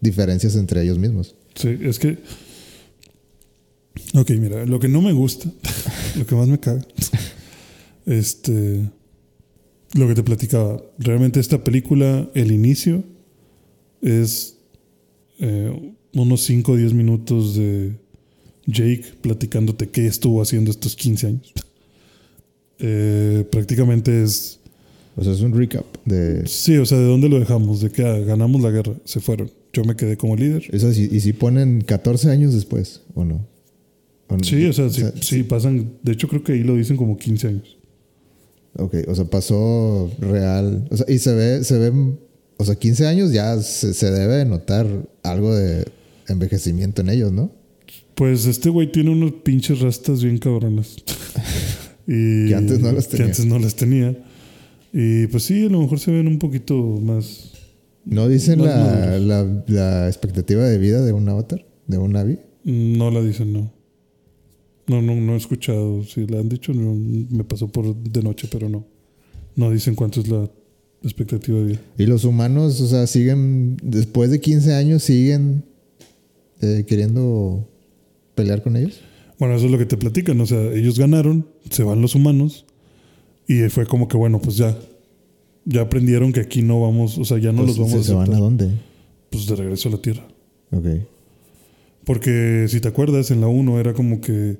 diferencias 0.00 0.54
entre 0.56 0.82
ellos 0.82 0.98
mismos. 0.98 1.34
Sí, 1.56 1.76
es 1.82 1.98
que. 1.98 2.18
Ok, 4.14 4.30
mira, 4.38 4.64
lo 4.64 4.78
que 4.78 4.86
no 4.88 5.02
me 5.02 5.12
gusta, 5.12 5.50
lo 6.16 6.24
que 6.26 6.34
más 6.36 6.46
me 6.48 6.60
caga, 6.60 6.84
este. 8.06 8.88
Lo 9.94 10.06
que 10.06 10.14
te 10.14 10.22
platicaba. 10.22 10.82
Realmente 10.98 11.40
esta 11.40 11.64
película, 11.64 12.28
el 12.34 12.52
inicio, 12.52 13.02
es 14.02 14.58
eh, 15.40 15.94
unos 16.14 16.42
5 16.42 16.72
o 16.72 16.76
10 16.76 16.92
minutos 16.94 17.54
de 17.54 17.96
Jake 18.66 19.04
platicándote 19.22 19.88
qué 19.88 20.06
estuvo 20.06 20.42
haciendo 20.42 20.70
estos 20.70 20.94
15 20.96 21.26
años. 21.26 21.52
Eh, 22.78 23.44
prácticamente 23.50 24.22
es. 24.22 24.60
O 25.16 25.24
sea, 25.24 25.32
es 25.32 25.40
un 25.40 25.52
recap 25.52 25.84
de... 26.04 26.46
Sí, 26.46 26.76
o 26.76 26.86
sea, 26.86 26.96
¿de 26.96 27.06
dónde 27.06 27.28
lo 27.28 27.40
dejamos? 27.40 27.80
De 27.80 27.90
que 27.90 28.04
ah, 28.04 28.20
ganamos 28.20 28.62
la 28.62 28.70
guerra, 28.70 28.94
se 29.04 29.18
fueron. 29.18 29.50
Yo 29.72 29.82
me 29.82 29.96
quedé 29.96 30.16
como 30.16 30.36
líder. 30.36 30.62
Eso 30.70 30.92
sí, 30.92 31.08
y 31.10 31.18
si 31.18 31.32
ponen 31.32 31.80
14 31.80 32.30
años 32.30 32.54
después, 32.54 33.02
¿o 33.14 33.24
no? 33.24 33.44
¿O 34.28 34.36
no? 34.36 34.44
Sí, 34.44 34.64
o 34.66 34.72
sea, 34.72 34.88
sí, 34.90 35.02
sí, 35.20 35.42
pasan. 35.42 35.90
De 36.04 36.12
hecho, 36.12 36.28
creo 36.28 36.44
que 36.44 36.52
ahí 36.52 36.62
lo 36.62 36.76
dicen 36.76 36.96
como 36.96 37.16
15 37.16 37.48
años. 37.48 37.78
Ok, 38.76 38.94
o 39.08 39.14
sea, 39.16 39.24
pasó 39.24 40.08
real. 40.20 40.86
O 40.88 40.96
sea, 40.96 41.06
y 41.08 41.18
se 41.18 41.34
ve, 41.34 41.64
se 41.64 41.78
ve, 41.78 41.92
o 42.56 42.64
sea, 42.64 42.76
15 42.76 43.06
años 43.08 43.32
ya 43.32 43.60
se, 43.60 43.94
se 43.94 44.12
debe 44.12 44.36
de 44.36 44.44
notar 44.44 44.86
algo 45.24 45.52
de 45.52 45.84
envejecimiento 46.28 47.02
en 47.02 47.08
ellos, 47.10 47.32
¿no? 47.32 47.50
Pues 48.14 48.46
este 48.46 48.68
güey 48.68 48.90
tiene 48.90 49.10
unos 49.10 49.32
pinches 49.44 49.80
rastas 49.80 50.22
bien 50.22 50.38
cabronas. 50.38 50.96
y 52.06 52.48
Que 52.48 52.54
antes 52.54 52.80
no 52.80 52.92
las 52.92 53.06
que 53.06 53.16
tenía. 53.16 53.26
antes 53.26 53.46
no 53.46 53.58
las 53.58 53.74
tenía. 53.76 54.24
Y 54.92 55.26
pues 55.28 55.44
sí, 55.44 55.66
a 55.66 55.68
lo 55.68 55.80
mejor 55.80 56.00
se 56.00 56.10
ven 56.10 56.26
un 56.26 56.38
poquito 56.38 56.74
más. 56.76 57.52
¿No 58.04 58.28
dicen 58.28 58.58
Más 58.60 58.68
la, 58.68 58.76
maduros. 58.76 59.22
la, 59.22 59.64
la 59.68 60.08
expectativa 60.08 60.64
de 60.64 60.78
vida 60.78 61.04
de 61.04 61.12
un 61.12 61.28
avatar? 61.28 61.64
¿De 61.86 61.98
un 61.98 62.12
Navi? 62.12 62.38
No 62.64 63.10
la 63.10 63.20
dicen, 63.22 63.52
no. 63.52 63.72
No, 64.86 65.02
no, 65.02 65.14
no 65.14 65.34
he 65.34 65.36
escuchado. 65.36 66.02
Si 66.04 66.26
la 66.26 66.40
han 66.40 66.48
dicho, 66.48 66.72
no, 66.72 66.94
me 66.94 67.44
pasó 67.44 67.68
por 67.68 67.94
de 67.94 68.22
noche, 68.22 68.48
pero 68.50 68.68
no. 68.70 68.86
No 69.56 69.70
dicen 69.70 69.94
cuánto 69.94 70.20
es 70.20 70.28
la 70.28 70.50
expectativa 71.02 71.58
de 71.58 71.64
vida. 71.64 71.80
Y 71.98 72.06
los 72.06 72.24
humanos, 72.24 72.80
o 72.80 72.86
sea, 72.88 73.06
siguen, 73.06 73.76
después 73.82 74.30
de 74.30 74.40
15 74.40 74.72
años, 74.74 75.02
siguen 75.02 75.64
eh, 76.60 76.84
queriendo 76.86 77.68
pelear 78.34 78.62
con 78.62 78.76
ellos. 78.76 79.00
Bueno, 79.38 79.54
eso 79.54 79.66
es 79.66 79.72
lo 79.72 79.78
que 79.78 79.86
te 79.86 79.96
platican. 79.96 80.40
O 80.40 80.46
sea, 80.46 80.60
ellos 80.72 80.98
ganaron, 80.98 81.46
se 81.70 81.82
van 81.82 82.00
los 82.02 82.14
humanos. 82.14 82.66
Y 83.46 83.62
fue 83.68 83.86
como 83.86 84.08
que, 84.08 84.16
bueno, 84.16 84.40
pues 84.40 84.56
ya. 84.56 84.76
Ya 85.64 85.82
aprendieron 85.82 86.32
que 86.32 86.40
aquí 86.40 86.62
no 86.62 86.80
vamos, 86.80 87.18
o 87.18 87.24
sea, 87.26 87.36
ya 87.36 87.52
no 87.52 87.58
Pues, 87.64 87.76
los 87.76 87.78
vamos 87.78 88.06
¿se, 88.06 88.12
a 88.12 88.14
¿Se 88.14 88.14
van 88.14 88.32
a 88.34 88.38
dónde? 88.38 88.70
Pues 89.28 89.46
de 89.46 89.54
regreso 89.56 89.90
a 89.90 89.92
la 89.92 89.98
Tierra. 89.98 90.26
Ok. 90.70 90.86
Porque 92.04 92.64
si 92.68 92.80
te 92.80 92.88
acuerdas, 92.88 93.30
en 93.30 93.40
la 93.42 93.48
1 93.48 93.78
era 93.80 93.92
como 93.92 94.20
que. 94.20 94.56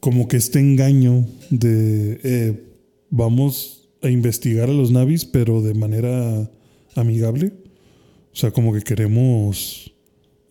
Como 0.00 0.26
que 0.28 0.36
este 0.36 0.58
engaño 0.58 1.26
de. 1.50 2.20
eh, 2.24 2.64
vamos 3.10 3.88
a 4.02 4.10
investigar 4.10 4.68
a 4.68 4.72
los 4.72 4.90
navis, 4.90 5.24
pero 5.24 5.62
de 5.62 5.74
manera 5.74 6.50
amigable. 6.94 7.52
O 8.32 8.36
sea, 8.36 8.50
como 8.50 8.72
que 8.72 8.82
queremos 8.82 9.92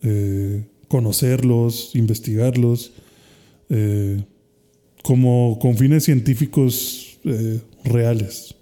eh, 0.02 0.64
conocerlos, 0.88 1.94
investigarlos. 1.94 2.92
eh, 3.70 4.22
como 5.02 5.58
con 5.60 5.76
fines 5.76 6.04
científicos 6.04 7.18
eh, 7.24 7.60
reales. 7.84 8.54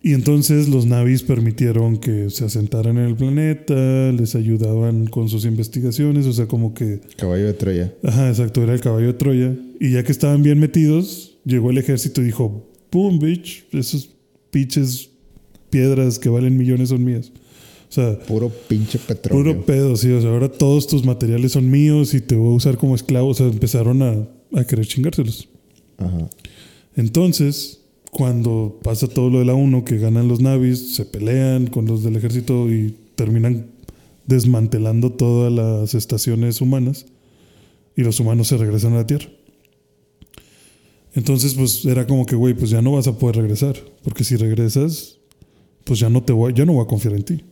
Y 0.00 0.14
entonces 0.14 0.68
los 0.68 0.86
navis 0.86 1.22
permitieron 1.22 1.98
que 1.98 2.30
se 2.30 2.44
asentaran 2.44 2.96
en 2.98 3.06
el 3.06 3.16
planeta, 3.16 4.12
les 4.12 4.36
ayudaban 4.36 5.06
con 5.06 5.28
sus 5.28 5.44
investigaciones, 5.44 6.26
o 6.26 6.32
sea, 6.32 6.46
como 6.46 6.74
que, 6.74 7.00
Caballo 7.16 7.46
de 7.46 7.54
Troya. 7.54 7.92
ajá, 8.04 8.28
exacto, 8.28 8.62
era 8.62 8.74
el 8.74 8.80
caballo 8.80 9.08
de 9.08 9.14
Troya. 9.14 9.56
Y 9.80 9.92
ya 9.92 10.04
que 10.04 10.12
estaban 10.12 10.42
bien 10.42 10.60
metidos, 10.60 11.38
llegó 11.44 11.70
el 11.70 11.78
ejército 11.78 12.20
y 12.22 12.26
dijo, 12.26 12.70
¡pum, 12.90 13.18
bitch! 13.18 13.64
Esos 13.72 14.10
pinches 14.50 15.10
piedras 15.70 16.18
que 16.18 16.28
valen 16.28 16.56
millones 16.56 16.90
son 16.90 17.04
mías. 17.04 17.32
O 17.88 17.92
sea, 17.92 18.18
Puro 18.20 18.50
pinche 18.50 18.98
petróleo. 18.98 19.54
puro 19.54 19.64
pedo, 19.66 19.96
sí, 19.96 20.10
o 20.10 20.20
sea, 20.20 20.30
ahora 20.30 20.50
todos 20.50 20.86
tus 20.86 21.04
materiales 21.04 21.52
son 21.52 21.70
míos 21.70 22.12
y 22.12 22.20
te 22.20 22.34
voy 22.34 22.52
a 22.52 22.56
usar 22.56 22.76
como 22.76 22.94
esclavo, 22.94 23.28
o 23.28 23.34
sea, 23.34 23.46
empezaron 23.46 24.02
a, 24.02 24.28
a 24.54 24.64
querer 24.64 24.86
chingárselos. 24.86 25.48
Ajá. 25.96 26.28
Entonces, 26.96 27.80
cuando 28.10 28.78
pasa 28.82 29.06
todo 29.08 29.30
lo 29.30 29.38
de 29.38 29.44
la 29.46 29.54
1, 29.54 29.84
que 29.84 29.98
ganan 29.98 30.28
los 30.28 30.40
navis, 30.40 30.96
se 30.96 31.04
pelean 31.06 31.66
con 31.68 31.86
los 31.86 32.02
del 32.02 32.16
ejército 32.16 32.70
y 32.70 32.94
terminan 33.14 33.66
desmantelando 34.26 35.10
todas 35.12 35.52
las 35.52 35.94
estaciones 35.94 36.60
humanas 36.60 37.06
y 37.96 38.02
los 38.02 38.20
humanos 38.20 38.48
se 38.48 38.56
regresan 38.58 38.92
a 38.92 38.96
la 38.96 39.06
Tierra. 39.06 39.28
Entonces, 41.14 41.54
pues 41.54 41.84
era 41.84 42.06
como 42.06 42.26
que, 42.26 42.36
güey, 42.36 42.54
pues 42.54 42.70
ya 42.70 42.82
no 42.82 42.92
vas 42.92 43.08
a 43.08 43.18
poder 43.18 43.36
regresar, 43.36 43.76
porque 44.02 44.24
si 44.24 44.36
regresas, 44.36 45.18
pues 45.84 45.98
ya 45.98 46.10
no 46.10 46.22
te 46.22 46.32
voy, 46.32 46.52
ya 46.54 46.64
no 46.64 46.74
voy 46.74 46.84
a 46.84 46.88
confiar 46.88 47.14
en 47.14 47.22
ti. 47.24 47.44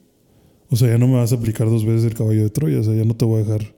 O 0.68 0.76
sea, 0.76 0.88
ya 0.88 0.98
no 0.98 1.06
me 1.06 1.14
vas 1.14 1.32
a 1.32 1.36
aplicar 1.36 1.68
dos 1.68 1.84
veces 1.84 2.04
el 2.04 2.14
caballo 2.14 2.42
de 2.42 2.50
Troya, 2.50 2.80
o 2.80 2.84
sea, 2.84 2.94
ya 2.94 3.04
no 3.04 3.14
te 3.14 3.24
voy 3.24 3.40
a 3.40 3.44
dejar 3.44 3.74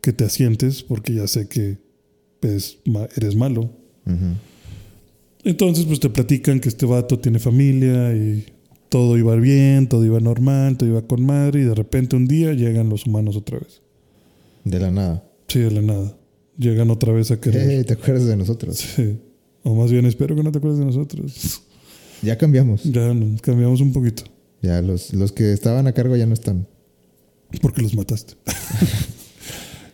que 0.00 0.12
te 0.12 0.24
asientes 0.24 0.82
porque 0.82 1.14
ya 1.14 1.26
sé 1.26 1.48
que 1.48 1.78
eres 3.16 3.36
malo. 3.36 3.70
Entonces, 5.44 5.84
pues 5.86 6.00
te 6.00 6.10
platican 6.10 6.60
que 6.60 6.68
este 6.68 6.86
vato 6.86 7.18
tiene 7.18 7.38
familia 7.38 8.14
y 8.14 8.46
todo 8.88 9.18
iba 9.18 9.34
bien, 9.36 9.88
todo 9.88 10.04
iba 10.04 10.20
normal, 10.20 10.76
todo 10.76 10.88
iba 10.88 11.02
con 11.02 11.24
madre, 11.24 11.62
y 11.62 11.64
de 11.64 11.74
repente 11.74 12.16
un 12.16 12.26
día 12.26 12.52
llegan 12.52 12.88
los 12.88 13.06
humanos 13.06 13.36
otra 13.36 13.58
vez. 13.58 13.82
De 14.64 14.78
la 14.78 14.90
nada. 14.90 15.28
Sí, 15.48 15.60
de 15.60 15.70
la 15.70 15.82
nada. 15.82 16.16
Llegan 16.56 16.90
otra 16.90 17.12
vez 17.12 17.30
a 17.30 17.40
querer. 17.40 17.68
Eh, 17.70 17.84
¿Te 17.84 17.94
acuerdas 17.94 18.26
de 18.26 18.36
nosotros? 18.36 18.76
Sí. 18.76 19.18
O 19.62 19.74
más 19.74 19.90
bien, 19.90 20.06
espero 20.06 20.36
que 20.36 20.42
no 20.42 20.52
te 20.52 20.58
acuerdes 20.58 20.78
de 20.78 20.84
nosotros. 20.84 21.62
Ya 22.22 22.38
cambiamos. 22.38 22.84
Ya 22.84 23.14
cambiamos 23.42 23.80
un 23.80 23.92
poquito, 23.92 24.22
Ya 24.64 24.80
los, 24.80 25.12
los 25.12 25.32
que 25.32 25.52
estaban 25.52 25.86
a 25.86 25.92
cargo 25.92 26.16
ya 26.16 26.26
no 26.26 26.32
están. 26.32 26.66
porque 27.60 27.82
los 27.82 27.94
mataste. 27.94 28.34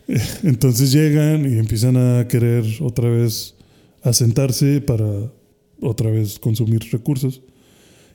Entonces 0.43 0.93
llegan 0.93 1.51
y 1.51 1.57
empiezan 1.59 1.97
a 1.97 2.27
querer 2.27 2.63
otra 2.79 3.09
vez 3.09 3.55
asentarse 4.01 4.79
para 4.79 5.05
otra 5.81 6.09
vez 6.09 6.39
consumir 6.39 6.81
recursos. 6.91 7.41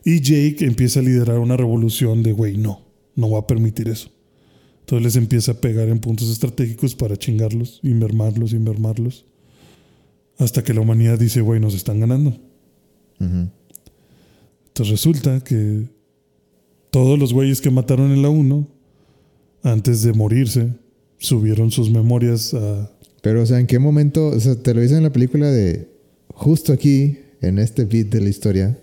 Y 0.03 0.21
Jake 0.21 0.65
empieza 0.65 1.01
a 1.01 1.03
liderar 1.03 1.39
una 1.39 1.59
revolución 1.59 2.23
de, 2.23 2.33
güey, 2.33 2.57
no, 2.57 2.81
no 3.17 3.31
va 3.31 3.41
a 3.41 3.47
permitir 3.47 3.89
eso. 3.89 4.11
Entonces 4.81 5.05
les 5.05 5.17
empieza 5.17 5.53
a 5.53 5.61
pegar 5.61 5.89
en 5.89 5.99
puntos 5.99 6.31
estratégicos 6.31 6.95
para 6.95 7.19
chingarlos 7.19 7.81
y 7.83 7.89
mermarlos 7.89 8.53
y 8.53 8.59
mermarlos. 8.59 9.27
Hasta 10.39 10.65
que 10.65 10.73
la 10.73 10.81
humanidad 10.81 11.19
dice, 11.19 11.43
güey, 11.43 11.61
nos 11.61 11.75
están 11.75 12.01
ganando. 12.01 12.31
Ujú. 13.21 13.51
Entonces 14.69 14.91
resulta 14.91 15.43
que 15.43 15.96
todos 16.97 17.19
los 17.19 17.35
güeyes 17.35 17.61
que 17.61 17.69
mataron 17.69 18.11
en 18.11 18.23
la 18.23 18.31
1, 18.31 18.67
antes 19.63 20.01
de 20.01 20.15
morirse, 20.15 20.71
subieron 21.19 21.71
sus 21.71 21.91
memorias 21.91 22.55
a... 22.55 22.91
Pero, 23.21 23.43
o 23.43 23.45
sea, 23.45 23.61
¿en 23.61 23.67
qué 23.67 23.79
momento? 23.79 24.29
O 24.29 24.41
sea, 24.41 24.55
te 24.55 24.73
lo 24.73 24.81
dicen 24.81 24.97
en 24.97 25.03
la 25.03 25.13
película 25.13 25.51
de 25.51 25.91
justo 26.29 26.73
aquí, 26.73 27.19
en 27.43 27.59
este 27.59 27.85
beat 27.85 28.07
de 28.07 28.23
la 28.23 28.31
historia, 28.31 28.79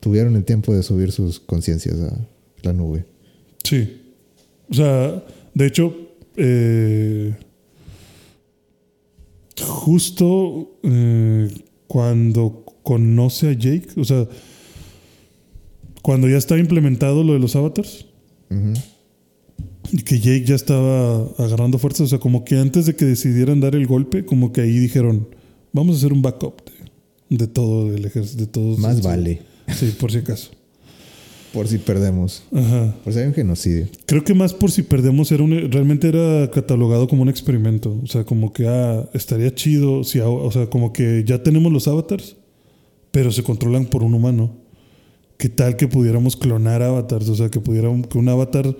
tuvieron 0.00 0.36
el 0.36 0.44
tiempo 0.44 0.74
de 0.74 0.82
subir 0.82 1.12
sus 1.12 1.38
conciencias 1.38 2.00
a 2.00 2.16
la 2.62 2.72
nube. 2.72 3.04
Sí. 3.62 3.94
O 4.70 4.74
sea, 4.74 5.22
de 5.52 5.66
hecho, 5.66 5.94
eh, 6.38 7.34
justo 9.60 10.78
eh, 10.82 11.52
cuando 11.88 12.64
conoce 12.82 13.50
a 13.50 13.52
Jake, 13.52 13.88
o 13.98 14.04
sea, 14.04 14.26
cuando 16.04 16.28
ya 16.28 16.36
está 16.36 16.58
implementado 16.58 17.24
lo 17.24 17.32
de 17.32 17.38
los 17.38 17.56
avatars, 17.56 18.04
y 19.90 20.02
que 20.02 20.20
Jake 20.20 20.44
ya 20.44 20.54
estaba 20.54 21.30
agarrando 21.38 21.78
fuerza, 21.78 22.04
o 22.04 22.06
sea, 22.06 22.18
como 22.18 22.44
que 22.44 22.58
antes 22.58 22.84
de 22.84 22.94
que 22.94 23.06
decidieran 23.06 23.58
dar 23.60 23.74
el 23.74 23.86
golpe, 23.86 24.26
como 24.26 24.52
que 24.52 24.60
ahí 24.60 24.78
dijeron, 24.78 25.26
vamos 25.72 25.96
a 25.96 25.98
hacer 26.00 26.12
un 26.12 26.20
backup 26.20 26.56
de, 27.30 27.38
de 27.38 27.46
todo 27.46 27.90
el 27.90 28.04
ejército, 28.04 28.38
de 28.38 28.46
todos. 28.46 28.78
Más 28.78 28.96
estos". 28.96 29.06
vale. 29.06 29.40
Sí, 29.74 29.94
por 29.98 30.12
si 30.12 30.18
acaso. 30.18 30.50
Por 31.54 31.68
si 31.68 31.78
perdemos. 31.78 32.42
Ajá. 32.52 32.94
Por 33.02 33.14
si 33.14 33.20
hay 33.20 33.26
un 33.28 33.34
genocidio. 33.34 33.88
Creo 34.04 34.24
que 34.24 34.34
más 34.34 34.52
por 34.52 34.70
si 34.70 34.82
perdemos 34.82 35.32
era 35.32 35.42
un, 35.42 35.72
realmente 35.72 36.08
era 36.08 36.50
catalogado 36.50 37.08
como 37.08 37.22
un 37.22 37.30
experimento. 37.30 37.98
O 38.02 38.06
sea, 38.06 38.24
como 38.24 38.52
que 38.52 38.68
ah, 38.68 39.08
estaría 39.14 39.54
chido 39.54 40.04
si, 40.04 40.20
o 40.20 40.50
sea, 40.50 40.66
como 40.66 40.92
que 40.92 41.24
ya 41.26 41.42
tenemos 41.42 41.72
los 41.72 41.88
avatars, 41.88 42.36
pero 43.10 43.32
se 43.32 43.42
controlan 43.42 43.86
por 43.86 44.02
un 44.02 44.12
humano. 44.12 44.63
¿Qué 45.36 45.48
tal 45.48 45.76
que 45.76 45.88
pudiéramos 45.88 46.36
clonar 46.36 46.82
avatars? 46.82 47.28
O 47.28 47.34
sea, 47.34 47.50
que 47.50 47.60
pudiéramos 47.60 48.06
que 48.06 48.18
un 48.18 48.28
avatar, 48.28 48.76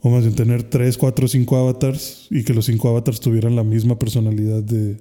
o 0.00 0.10
más 0.10 0.22
bien 0.22 0.34
tener 0.34 0.62
tres, 0.62 0.98
cuatro, 0.98 1.28
cinco 1.28 1.56
avatars 1.56 2.26
y 2.30 2.44
que 2.44 2.54
los 2.54 2.66
cinco 2.66 2.88
avatars 2.88 3.20
tuvieran 3.20 3.56
la 3.56 3.64
misma 3.64 3.98
personalidad 3.98 4.62
de, 4.62 4.98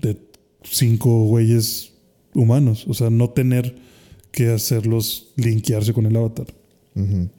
de 0.00 0.16
cinco 0.62 1.24
güeyes 1.24 1.92
humanos. 2.34 2.86
O 2.88 2.94
sea, 2.94 3.10
no 3.10 3.30
tener 3.30 3.76
que 4.32 4.50
hacerlos 4.50 5.32
linkearse 5.36 5.92
con 5.92 6.06
el 6.06 6.16
avatar 6.16 6.46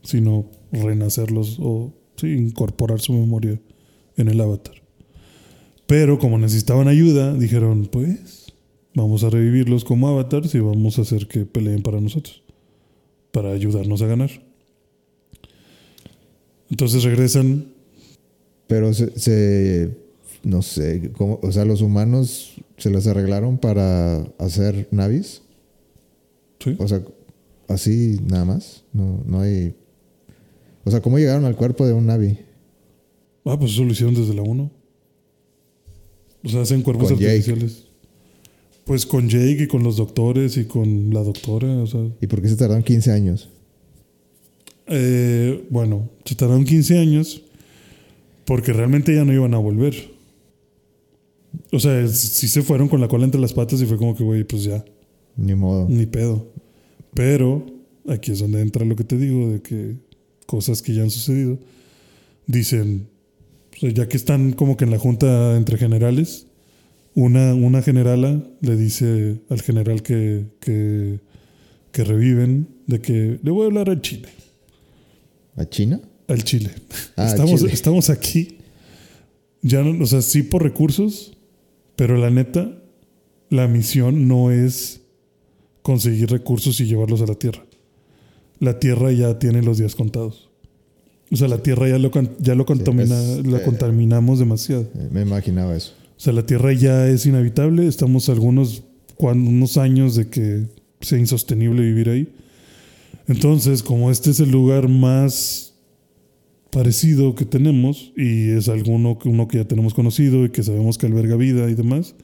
sino 0.03 0.45
renacerlos 0.71 1.57
o 1.59 1.93
sí, 2.15 2.27
incorporar 2.27 2.99
su 2.99 3.13
memoria 3.13 3.59
en 4.15 4.27
el 4.27 4.39
avatar. 4.39 4.75
Pero 5.87 6.19
como 6.19 6.37
necesitaban 6.37 6.87
ayuda, 6.87 7.33
dijeron, 7.33 7.87
pues 7.91 8.36
vamos 8.97 9.23
a 9.23 9.29
revivirlos 9.29 9.85
como 9.85 10.07
avatars 10.07 10.53
y 10.55 10.59
vamos 10.59 10.97
a 10.99 11.03
hacer 11.03 11.27
que 11.27 11.45
peleen 11.45 11.81
para 11.83 12.01
nosotros, 12.01 12.41
para 13.31 13.51
ayudarnos 13.51 14.01
a 14.01 14.07
ganar. 14.07 14.29
Entonces 16.69 17.03
regresan, 17.03 17.67
Pero 18.67 18.93
se, 18.93 19.17
se- 19.17 19.97
no 20.43 20.61
sé, 20.61 21.11
¿cómo? 21.17 21.39
o 21.41 21.51
sea, 21.51 21.63
los 21.65 21.81
humanos 21.81 22.55
se 22.77 22.89
las 22.89 23.07
arreglaron 23.07 23.57
para 23.57 24.17
hacer 24.37 24.87
navis. 24.91 25.41
¿sí? 26.59 26.75
O 26.79 26.87
sea, 26.87 27.01
así 27.69 28.19
nada 28.25 28.43
más. 28.45 28.83
No, 28.93 29.23
no 29.25 29.39
hay. 29.41 29.73
O 30.83 30.91
sea, 30.91 31.01
¿cómo 31.01 31.17
llegaron 31.17 31.45
al 31.45 31.55
cuerpo 31.55 31.85
de 31.85 31.93
un 31.93 32.05
navi? 32.07 32.37
Ah, 33.45 33.57
pues 33.57 33.71
eso 33.71 33.83
lo 33.85 33.91
hicieron 33.91 34.15
desde 34.15 34.33
la 34.33 34.41
1. 34.41 34.69
O 36.43 36.49
sea, 36.49 36.61
hacen 36.61 36.81
cuerpos 36.81 37.09
Con 37.09 37.19
Jake. 37.19 37.55
Pues 38.87 39.05
con 39.05 39.27
Jake 39.29 39.63
y 39.63 39.67
con 39.67 39.83
los 39.83 39.97
doctores 39.97 40.55
y 40.57 40.63
con 40.65 41.13
la 41.13 41.21
doctora, 41.21 41.67
o 41.79 41.87
sea, 41.87 42.01
¿Y 42.21 42.27
por 42.27 42.41
qué 42.41 42.47
se 42.47 42.55
tardaron 42.55 42.83
15 42.83 43.11
años? 43.11 43.49
Eh, 44.87 45.65
bueno, 45.69 46.09
se 46.23 46.35
tardaron 46.35 46.63
15 46.63 46.97
años 46.97 47.41
porque 48.45 48.71
realmente 48.71 49.13
ya 49.13 49.25
no 49.25 49.33
iban 49.33 49.53
a 49.53 49.57
volver. 49.57 49.93
O 51.73 51.79
sea, 51.79 52.07
sí 52.07 52.47
se 52.47 52.61
fueron 52.61 52.87
con 52.87 53.01
la 53.01 53.09
cola 53.09 53.25
entre 53.25 53.41
las 53.41 53.51
patas 53.53 53.81
y 53.81 53.85
fue 53.85 53.97
como 53.97 54.15
que, 54.15 54.23
güey, 54.23 54.45
pues 54.45 54.63
ya, 54.63 54.85
Ni 55.35 55.53
modo. 55.53 55.87
ni 55.89 56.05
pedo. 56.05 56.47
Pero 57.13 57.65
aquí 58.07 58.31
es 58.31 58.39
donde 58.39 58.61
entra 58.61 58.85
lo 58.85 58.95
que 58.95 59.03
te 59.03 59.17
digo 59.17 59.49
de 59.51 59.61
que 59.61 59.95
cosas 60.45 60.81
que 60.81 60.93
ya 60.93 61.01
han 61.03 61.09
sucedido. 61.11 61.59
Dicen, 62.45 63.07
o 63.75 63.79
sea, 63.81 63.89
ya 63.91 64.07
que 64.07 64.15
están 64.15 64.53
como 64.53 64.77
que 64.77 64.85
en 64.85 64.91
la 64.91 64.99
junta 64.99 65.57
entre 65.57 65.77
generales, 65.77 66.46
una, 67.17 67.55
una 67.55 67.81
generala 67.81 68.43
le 68.61 68.75
dice 68.75 69.41
al 69.49 69.59
general 69.63 70.03
que, 70.03 70.45
que, 70.61 71.19
que 71.91 72.03
reviven 72.03 72.67
de 72.85 73.01
que 73.01 73.39
le 73.41 73.49
voy 73.49 73.63
a 73.63 73.65
hablar 73.65 73.89
al 73.89 74.01
Chile. 74.01 74.29
¿A 75.55 75.65
China? 75.65 75.99
Al 76.27 76.43
Chile. 76.43 76.69
Ah, 77.15 77.25
estamos, 77.25 77.61
Chile. 77.61 77.73
estamos 77.73 78.11
aquí. 78.11 78.59
Ya 79.63 79.81
no, 79.81 80.03
o 80.03 80.05
sea, 80.05 80.21
sí 80.21 80.43
por 80.43 80.61
recursos, 80.61 81.35
pero 81.95 82.17
la 82.17 82.29
neta, 82.29 82.77
la 83.49 83.67
misión 83.67 84.27
no 84.27 84.51
es 84.51 85.01
conseguir 85.81 86.29
recursos 86.29 86.79
y 86.81 86.85
llevarlos 86.85 87.23
a 87.23 87.25
la 87.25 87.33
Tierra. 87.33 87.65
La 88.59 88.77
Tierra 88.77 89.11
ya 89.11 89.39
tiene 89.39 89.63
los 89.63 89.79
días 89.79 89.95
contados. 89.95 90.51
O 91.31 91.35
sea, 91.35 91.47
la 91.47 91.63
Tierra 91.63 91.89
ya 91.89 91.97
lo, 91.97 92.11
ya 92.37 92.53
lo, 92.53 92.67
contamina, 92.67 93.19
es, 93.19 93.47
la 93.47 93.57
eh, 93.57 93.63
contaminamos 93.63 94.37
demasiado. 94.37 94.83
Eh, 94.83 95.09
Me 95.11 95.23
imaginaba 95.23 95.75
eso. 95.75 95.93
O 96.17 96.19
sea, 96.19 96.33
la 96.33 96.45
Tierra 96.45 96.73
ya 96.73 97.07
es 97.07 97.25
inhabitable. 97.25 97.87
Estamos 97.87 98.29
algunos 98.29 98.83
unos 99.19 99.77
años 99.77 100.15
de 100.15 100.29
que 100.29 100.67
sea 101.01 101.19
insostenible 101.19 101.81
vivir 101.81 102.09
ahí. 102.09 102.33
Entonces, 103.27 103.83
como 103.83 104.09
este 104.09 104.31
es 104.31 104.39
el 104.39 104.51
lugar 104.51 104.87
más 104.87 105.75
parecido 106.71 107.35
que 107.35 107.45
tenemos 107.45 108.13
y 108.15 108.49
es 108.49 108.69
alguno 108.69 109.17
que 109.17 109.29
uno 109.29 109.47
que 109.47 109.57
ya 109.57 109.65
tenemos 109.65 109.93
conocido 109.93 110.45
y 110.45 110.49
que 110.49 110.63
sabemos 110.63 110.97
que 110.97 111.07
alberga 111.07 111.35
vida 111.35 111.69
y 111.69 111.75
demás, 111.75 112.15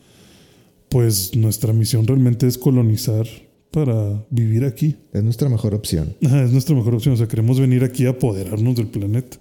pues 0.89 1.35
nuestra 1.35 1.73
misión 1.73 2.05
realmente 2.05 2.47
es 2.47 2.57
colonizar 2.57 3.25
para 3.71 4.25
vivir 4.29 4.65
aquí. 4.65 4.95
Es 5.11 5.23
nuestra 5.23 5.49
mejor 5.49 5.73
opción. 5.73 6.15
Ajá, 6.23 6.43
es 6.43 6.51
nuestra 6.51 6.75
mejor 6.75 6.95
opción. 6.95 7.15
O 7.15 7.17
sea, 7.17 7.27
queremos 7.27 7.59
venir 7.59 7.83
aquí 7.83 8.05
a 8.05 8.11
apoderarnos 8.11 8.75
del 8.75 8.87
planeta. 8.87 9.37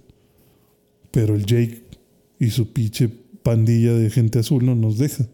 Pero 1.10 1.34
el 1.34 1.44
Jake 1.44 1.84
y 2.38 2.50
su 2.50 2.72
pinche 2.72 3.21
pandilla 3.42 3.94
de 3.94 4.10
gente 4.10 4.38
azul 4.38 4.64
no 4.64 4.74
nos 4.74 4.98
deja. 4.98 5.26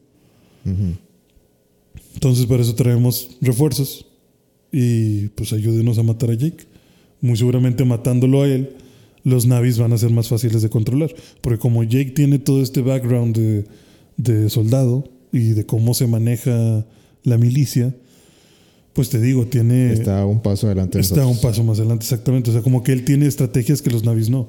Entonces, 2.15 2.47
para 2.47 2.63
eso 2.63 2.75
traemos 2.75 3.37
refuerzos. 3.41 4.07
Y 4.71 5.29
pues 5.29 5.53
ayúdenos 5.53 5.99
a 5.99 6.03
matar 6.03 6.31
a 6.31 6.35
Jake. 6.35 6.67
Muy 7.21 7.37
seguramente 7.37 7.85
matándolo 7.85 8.43
a 8.43 8.49
él, 8.49 8.77
los 9.25 9.47
navis 9.47 9.79
van 9.79 9.93
a 9.93 9.99
ser 9.99 10.11
más 10.11 10.29
fáciles 10.29 10.63
de 10.63 10.69
controlar. 10.69 11.15
Porque 11.41 11.59
como 11.59 11.83
Jake 11.83 12.11
tiene 12.11 12.39
todo 12.39 12.63
este 12.63 12.83
background 12.83 13.37
de, 13.37 13.65
de 14.17 14.51
soldado 14.51 15.05
y 15.33 15.51
de 15.51 15.65
cómo 15.65 15.95
se 15.95 16.07
maneja 16.07 16.87
la 17.25 17.39
milicia, 17.39 17.95
pues 18.93 19.11
te 19.11 19.21
digo, 19.21 19.47
tiene. 19.47 19.93
Está 19.93 20.27
un 20.27 20.41
paso 20.41 20.67
adelante. 20.67 20.99
de 20.99 21.03
Está 21.03 21.25
un 21.27 21.41
paso 21.41 21.63
más 21.63 21.79
adelante, 21.79 22.05
exactamente. 22.05 22.51
O 22.51 22.53
sea, 22.53 22.63
como 22.63 22.83
que 22.83 22.93
él 22.93 23.05
tiene 23.05 23.27
estrategias 23.27 23.81
que 23.81 23.91
los 23.91 24.05
navis 24.05 24.29
no. 24.29 24.49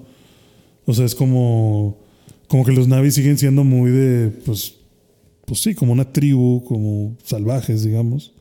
O 0.86 0.94
sea, 0.96 1.06
es 1.06 1.14
como, 1.14 2.00
como 2.50 2.66
que 2.66 2.74
los 2.74 2.90
navis 2.90 3.14
siguen 3.14 3.38
siendo 3.38 3.64
muy 3.64 3.92
de, 3.92 4.30
pues, 4.46 4.76
pues 5.46 5.62
sí, 5.62 5.74
como 5.74 5.94
una 5.94 6.12
tribu, 6.12 6.66
como 6.66 7.16
salvajes, 7.24 7.84
digamos. 7.84 8.34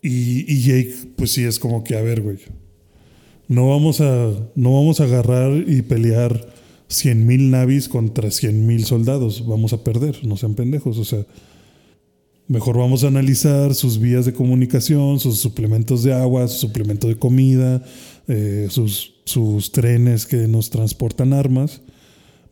Y, 0.00 0.60
Jake, 0.60 0.94
pues 1.16 1.32
sí, 1.32 1.42
es 1.42 1.58
como 1.58 1.82
que, 1.82 1.96
a 1.96 2.02
ver, 2.02 2.20
güey, 2.20 2.36
no 3.48 3.70
vamos 3.70 4.00
a, 4.00 4.30
no 4.54 4.74
vamos 4.74 5.00
a 5.00 5.04
agarrar 5.04 5.64
y 5.66 5.82
pelear 5.82 6.46
100 6.88 7.26
mil 7.26 7.50
navis 7.50 7.88
contra 7.88 8.30
100 8.30 8.66
mil 8.66 8.84
soldados. 8.84 9.44
Vamos 9.46 9.72
a 9.72 9.82
perder, 9.82 10.24
no 10.24 10.36
sean 10.36 10.54
pendejos. 10.54 10.98
O 10.98 11.04
sea, 11.04 11.26
Mejor 12.46 12.76
vamos 12.76 13.04
a 13.04 13.06
analizar 13.06 13.74
sus 13.74 13.98
vías 13.98 14.26
de 14.26 14.34
comunicación, 14.34 15.18
sus 15.18 15.38
suplementos 15.38 16.02
de 16.02 16.12
agua, 16.12 16.46
su 16.46 16.58
suplemento 16.58 17.08
de 17.08 17.16
comida, 17.16 17.82
eh, 18.28 18.66
sus, 18.68 19.14
sus 19.24 19.72
trenes 19.72 20.26
que 20.26 20.46
nos 20.46 20.68
transportan 20.68 21.32
armas. 21.32 21.80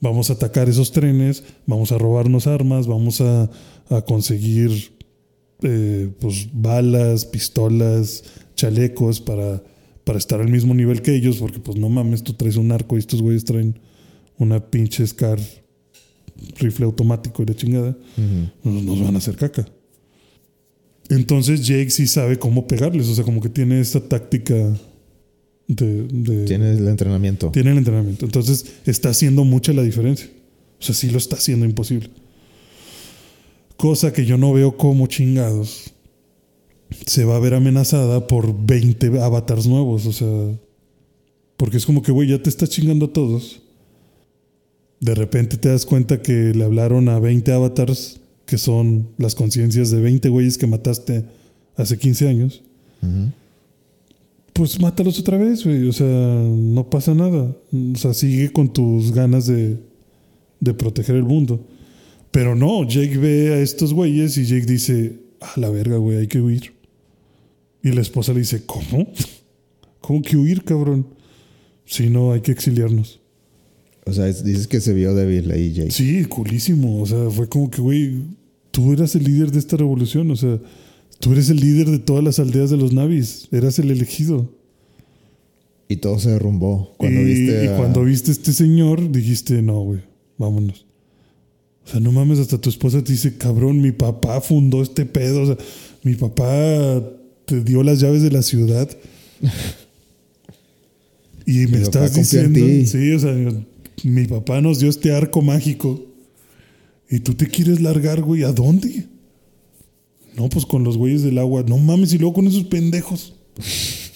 Vamos 0.03 0.29
a 0.29 0.35
atacar 0.35 0.69
esos 0.69 0.93
trenes, 0.93 1.45
vamos 1.65 1.93
a 1.93 1.97
robarnos 1.97 2.47
armas, 2.47 2.87
vamos 2.87 3.21
a, 3.21 3.49
a 3.89 4.03
conseguir 4.03 4.93
eh, 5.63 6.11
pues, 6.21 6.49
balas, 6.53 7.25
pistolas, 7.25 8.25
chalecos 8.57 9.21
para, 9.21 9.63
para 10.05 10.19
estar 10.19 10.41
al 10.41 10.49
mismo 10.49 10.75
nivel 10.75 11.03
que 11.03 11.15
ellos, 11.15 11.37
porque 11.37 11.61
pues 11.61 11.79
no 11.79 11.89
mames, 11.89 12.25
tú 12.25 12.35
traes 12.35 12.57
un 12.57 12.73
arco 12.73 12.97
y 12.97 12.99
estos 12.99 13.23
güeyes 13.23 13.45
traen 13.45 13.79
una 14.39 14.59
pinche 14.59 15.07
SCAR 15.07 15.39
rifle 16.59 16.85
automático 16.85 17.43
y 17.43 17.47
la 17.47 17.55
chingada 17.55 17.97
nos, 18.65 18.83
nos 18.83 19.01
van 19.01 19.15
a 19.15 19.19
hacer 19.19 19.37
caca. 19.37 19.67
Entonces 21.11 21.65
Jake 21.65 21.91
sí 21.91 22.09
sabe 22.09 22.39
cómo 22.39 22.67
pegarles, 22.67 23.09
o 23.09 23.15
sea, 23.15 23.25
como 23.25 23.41
que 23.41 23.49
tiene 23.49 23.81
esta 23.81 24.01
táctica 24.01 24.75
de... 25.77 26.05
de- 26.09 26.45
Tienes 26.47 26.79
el 26.79 26.89
entrenamiento. 26.89 27.51
tiene 27.51 27.71
el 27.73 27.79
entrenamiento. 27.79 28.25
Entonces 28.25 28.65
está 28.87 29.11
haciendo 29.11 29.45
mucha 29.45 29.73
la 29.73 29.83
diferencia. 29.83 30.29
O 30.81 30.83
sea, 30.85 30.95
sí 30.95 31.11
lo 31.11 31.19
está 31.19 31.37
haciendo 31.37 31.65
imposible. 31.67 32.11
Cosa 33.77 34.13
que 34.13 34.25
yo 34.25 34.39
no 34.39 34.53
veo 34.53 34.77
como 34.77 35.07
chingados 35.07 35.93
se 37.07 37.25
va 37.25 37.37
a 37.37 37.41
ver 37.41 37.55
amenazada 37.55 38.27
por 38.27 38.55
20 38.67 39.21
avatars 39.21 39.67
nuevos. 39.67 40.07
O 40.07 40.13
sea, 40.13 40.29
porque 41.57 41.77
es 41.79 41.87
como 41.87 42.03
que, 42.03 42.13
güey, 42.13 42.29
ya 42.29 42.43
te 42.43 42.49
estás 42.51 42.69
chingando 42.71 43.07
a 43.07 43.13
todos. 43.13 43.63
De 45.01 45.15
repente 45.15 45.57
te 45.57 45.69
das 45.69 45.85
cuenta 45.85 46.23
que 46.23 46.53
le 46.55 46.65
hablaron 46.65 47.09
a 47.09 47.19
20 47.19 47.53
avatars 47.53 48.21
que 48.47 48.59
son 48.59 49.09
las 49.19 49.35
conciencias 49.35 49.91
de 49.91 50.01
20 50.01 50.29
güeyes 50.29 50.59
que 50.59 50.67
mataste 50.67 51.25
hace 51.77 51.99
15 51.99 52.29
años. 52.29 52.63
Pues 54.63 54.81
mátalos 54.81 55.19
otra 55.19 55.37
vez, 55.39 55.65
güey. 55.65 55.89
O 55.89 55.93
sea, 55.93 56.07
no 56.07 56.89
pasa 56.89 57.15
nada. 57.15 57.57
O 57.73 57.97
sea, 57.97 58.15
sigue 58.15 58.53
con 58.53 58.73
tus 58.73 59.11
ganas 59.13 59.47
de, 59.47 59.77
de 60.61 60.73
proteger 60.75 61.17
el 61.17 61.25
mundo. 61.25 61.67
Pero 62.31 62.55
no, 62.55 62.87
Jake 62.89 63.19
ve 63.19 63.55
a 63.55 63.59
estos 63.59 63.93
güeyes 63.93 64.39
y 64.39 64.45
Jake 64.45 64.67
dice, 64.67 65.19
a 65.41 65.59
la 65.59 65.69
verga, 65.69 65.97
güey, 65.97 66.19
hay 66.19 66.29
que 66.29 66.41
huir. 66.41 66.75
Y 67.83 67.91
la 67.91 68.03
esposa 68.03 68.33
le 68.33 68.39
dice, 68.39 68.63
¿cómo? 68.65 69.09
¿Cómo 70.01 70.23
que 70.23 70.37
huir, 70.37 70.63
cabrón? 70.63 71.09
Si 71.85 72.09
no, 72.09 72.31
hay 72.33 72.41
que 72.41 72.53
exiliarnos. 72.53 73.19
O 74.07 74.13
sea, 74.13 74.29
es- 74.29 74.45
dices 74.45 74.69
que 74.69 74.81
se 74.81 74.95
vio 74.95 75.13
débil 75.17 75.51
ahí, 75.51 75.73
Jake. 75.73 75.91
Sí, 75.91 76.25
culísimo. 76.27 77.03
O 77.03 77.07
sea, 77.07 77.29
fue 77.31 77.49
como 77.49 77.69
que, 77.69 77.81
güey, 77.83 78.13
tú 78.71 78.93
eras 78.93 79.17
el 79.17 79.25
líder 79.25 79.51
de 79.51 79.59
esta 79.59 79.77
revolución. 79.77 80.31
O 80.31 80.37
sea, 80.37 80.61
tú 81.23 81.31
eres 81.31 81.51
el 81.51 81.59
líder 81.59 81.89
de 81.89 82.01
todas 82.01 82.25
las 82.25 82.41
aldeas 82.41 82.71
de 82.71 82.77
los 82.77 82.93
navis. 82.93 83.47
Eras 83.53 83.79
el 83.79 83.93
elegido. 83.93 84.53
Y 85.87 85.97
todo 85.97 86.19
se 86.19 86.31
derrumbó. 86.31 86.95
Cuando 86.97 87.21
y, 87.21 87.25
viste. 87.25 87.65
y 87.65 87.69
cuando 87.77 88.03
viste 88.03 88.31
a 88.31 88.33
este 88.33 88.53
señor, 88.53 89.13
dijiste, 89.13 89.63
no, 89.63 89.83
güey, 89.83 90.01
vámonos. 90.37 90.85
O 91.87 91.91
sea, 91.91 92.01
no 92.01 92.11
mames, 92.11 92.41
hasta 92.41 92.59
tu 92.59 92.69
esposa 92.69 93.05
te 93.05 93.13
dice, 93.13 93.37
cabrón, 93.37 93.81
mi 93.81 93.93
papá 93.93 94.41
fundó 94.41 94.83
este 94.83 95.07
pedo. 95.07 95.43
O 95.43 95.47
sea, 95.47 95.59
mi 96.03 96.17
papá 96.17 97.01
te 97.45 97.63
dio 97.63 97.85
las 97.85 98.01
llaves 98.01 98.23
de 98.23 98.31
la 98.33 98.43
ciudad. 98.43 98.91
y 101.47 101.67
me 101.67 101.79
Mi 101.79 101.83
estás 101.85 102.15
diciendo, 102.15 102.59
sí, 102.85 103.13
o 103.13 103.19
sea, 103.21 103.33
mi 104.03 104.27
papá 104.27 104.61
nos 104.61 104.81
dio 104.81 104.91
este 104.91 105.13
arco 105.13 105.41
mágico. 105.41 106.05
Y 107.09 107.21
tú 107.21 107.35
te 107.35 107.47
quieres 107.47 107.81
largar, 107.81 108.23
güey, 108.23 108.43
¿a 108.43 108.51
dónde? 108.51 109.12
No, 110.37 110.49
pues 110.49 110.65
con 110.67 110.85
los 110.85 110.97
güeyes 110.97 111.23
del 111.23 111.39
agua. 111.39 111.65
No 111.67 111.79
mames, 111.79 112.13
y 112.15 112.19
luego 112.19 112.35
con 112.35 112.47
esos 112.47 112.65
pendejos. 112.65 113.35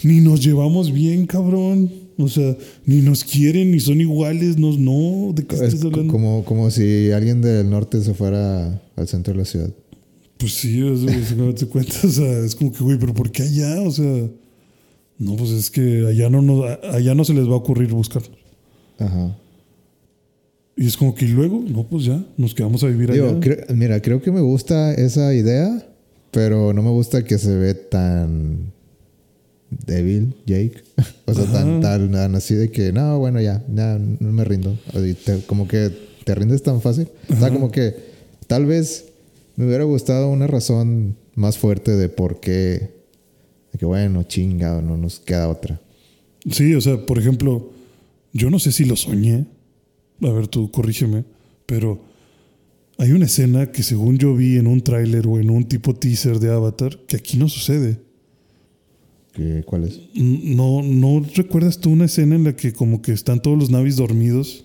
Ni 0.03 0.21
nos 0.21 0.43
llevamos 0.45 0.93
bien, 0.93 1.27
cabrón. 1.27 1.91
O 2.19 2.29
sea, 2.29 2.57
ni 2.87 3.03
nos 3.03 3.23
quieren, 3.25 3.71
ni 3.71 3.81
son 3.81 4.01
iguales. 4.01 4.57
No, 4.57 4.73
no 4.79 5.33
¿de 5.35 5.45
qué 5.47 5.57
Es 5.57 5.63
estás 5.63 5.85
hablando? 5.85 6.11
como, 6.13 6.45
como 6.45 6.71
si 6.71 7.11
alguien 7.11 7.43
del 7.43 7.69
norte 7.69 8.01
se 8.03 8.15
fuera 8.15 8.81
al 8.97 9.09
centro 9.09 9.35
de 9.35 9.39
la 9.41 9.45
ciudad. 9.45 9.71
Pues 10.39 10.53
sí, 10.55 10.81
o 10.83 10.97
sea, 10.97 11.15
es 11.19 11.33
como 11.33 11.55
te 11.55 11.67
cuentas, 11.67 12.05
o 12.05 12.11
sea, 12.11 12.39
es 12.45 12.55
como 12.55 12.73
que, 12.73 12.83
güey, 12.85 12.99
pero 12.99 13.13
¿por 13.15 13.31
qué 13.31 13.43
allá? 13.43 13.81
O 13.83 13.91
sea, 13.91 14.29
no, 15.19 15.37
pues 15.37 15.51
es 15.51 15.71
que 15.71 16.07
allá 16.07 16.29
no, 16.31 16.41
nos, 16.43 16.65
allá 16.93 17.15
no 17.15 17.25
se 17.25 17.33
les 17.35 17.47
va 17.49 17.53
a 17.53 17.57
ocurrir 17.57 17.91
buscarnos. 17.93 18.31
Ajá. 18.99 19.37
Y 20.77 20.87
es 20.87 20.97
como 20.97 21.15
que 21.15 21.25
y 21.25 21.29
luego, 21.29 21.63
no, 21.67 21.87
pues 21.89 22.05
ya, 22.05 22.23
nos 22.37 22.55
quedamos 22.55 22.83
a 22.85 22.89
vivir 22.89 23.11
Digo, 23.13 23.29
allá. 23.29 23.41
cre- 23.41 23.75
mira, 23.75 24.01
creo 24.03 24.21
que 24.21 24.31
me 24.31 24.43
gusta 24.43 24.93
esa 24.93 25.33
idea, 25.35 25.87
pero 26.37 26.75
no 26.75 26.83
me 26.83 26.91
gusta 26.91 27.25
que 27.25 27.39
se 27.39 27.57
ve 27.57 27.73
tan 27.73 28.71
débil, 29.71 30.35
Jake. 30.45 30.83
o 31.25 31.33
sea, 31.33 31.47
tan, 31.47 31.71
Ajá. 31.71 31.81
tan, 31.81 32.13
tan 32.13 32.35
así 32.35 32.55
de 32.55 32.71
que, 32.71 32.93
no, 32.93 33.19
bueno, 33.19 33.41
ya, 33.41 33.65
ya, 33.75 33.99
no 33.99 34.33
me 34.33 34.45
rindo. 34.45 34.79
Así, 34.93 35.15
te- 35.15 35.41
como 35.47 35.67
que 35.67 35.91
te 36.25 36.35
rindes 36.35 36.63
tan 36.63 36.83
fácil. 36.83 37.09
O 37.31 37.37
sea, 37.37 37.51
como 37.51 37.71
que 37.71 37.97
tal 38.49 38.67
vez 38.67 39.07
me 39.57 39.65
hubiera 39.67 39.85
gustado 39.85 40.29
una 40.29 40.47
razón 40.47 41.17
más 41.37 41.57
fuerte 41.57 41.93
de 41.97 42.11
por 42.11 42.39
qué. 42.39 42.91
De 43.73 43.79
que, 43.79 43.87
bueno, 43.87 44.23
chingado, 44.25 44.83
no 44.83 44.99
nos 44.99 45.21
queda 45.21 45.49
otra. 45.49 45.81
Sí, 46.51 46.75
o 46.75 46.83
sea, 46.83 47.07
por 47.07 47.19
ejemplo, 47.19 47.71
yo 48.35 48.51
no 48.51 48.59
sé 48.59 48.73
si 48.73 48.85
lo 48.85 48.95
soñé. 48.97 49.47
A 50.21 50.29
ver, 50.29 50.49
tú 50.49 50.71
corrígeme, 50.71 51.25
pero 51.65 51.99
hay 52.99 53.13
una 53.13 53.27
escena 53.27 53.71
que 53.73 53.83
según 53.83 54.19
yo 54.19 54.35
vi 54.35 54.57
en 54.57 54.67
un 54.67 54.81
tráiler 54.81 55.27
o 55.27 55.39
en 55.39 55.51
un 55.51 55.65
tipo 55.65 55.95
teaser 55.95 56.39
de 56.39 56.51
Avatar 56.51 56.99
que 57.07 57.17
aquí 57.17 57.37
no 57.37 57.49
sucede. 57.49 58.01
¿Qué- 59.33 59.63
¿Cuál 59.67 59.85
es? 59.85 60.01
No, 60.15 60.83
no 60.83 61.23
recuerdas 61.35 61.79
tú 61.79 61.91
una 61.91 62.07
escena 62.07 62.37
en 62.37 62.45
la 62.45 62.57
que 62.57 62.73
como 62.73 63.03
que 63.03 63.13
están 63.13 63.41
todos 63.43 63.59
los 63.59 63.71
navis 63.71 63.97
dormidos, 63.97 64.65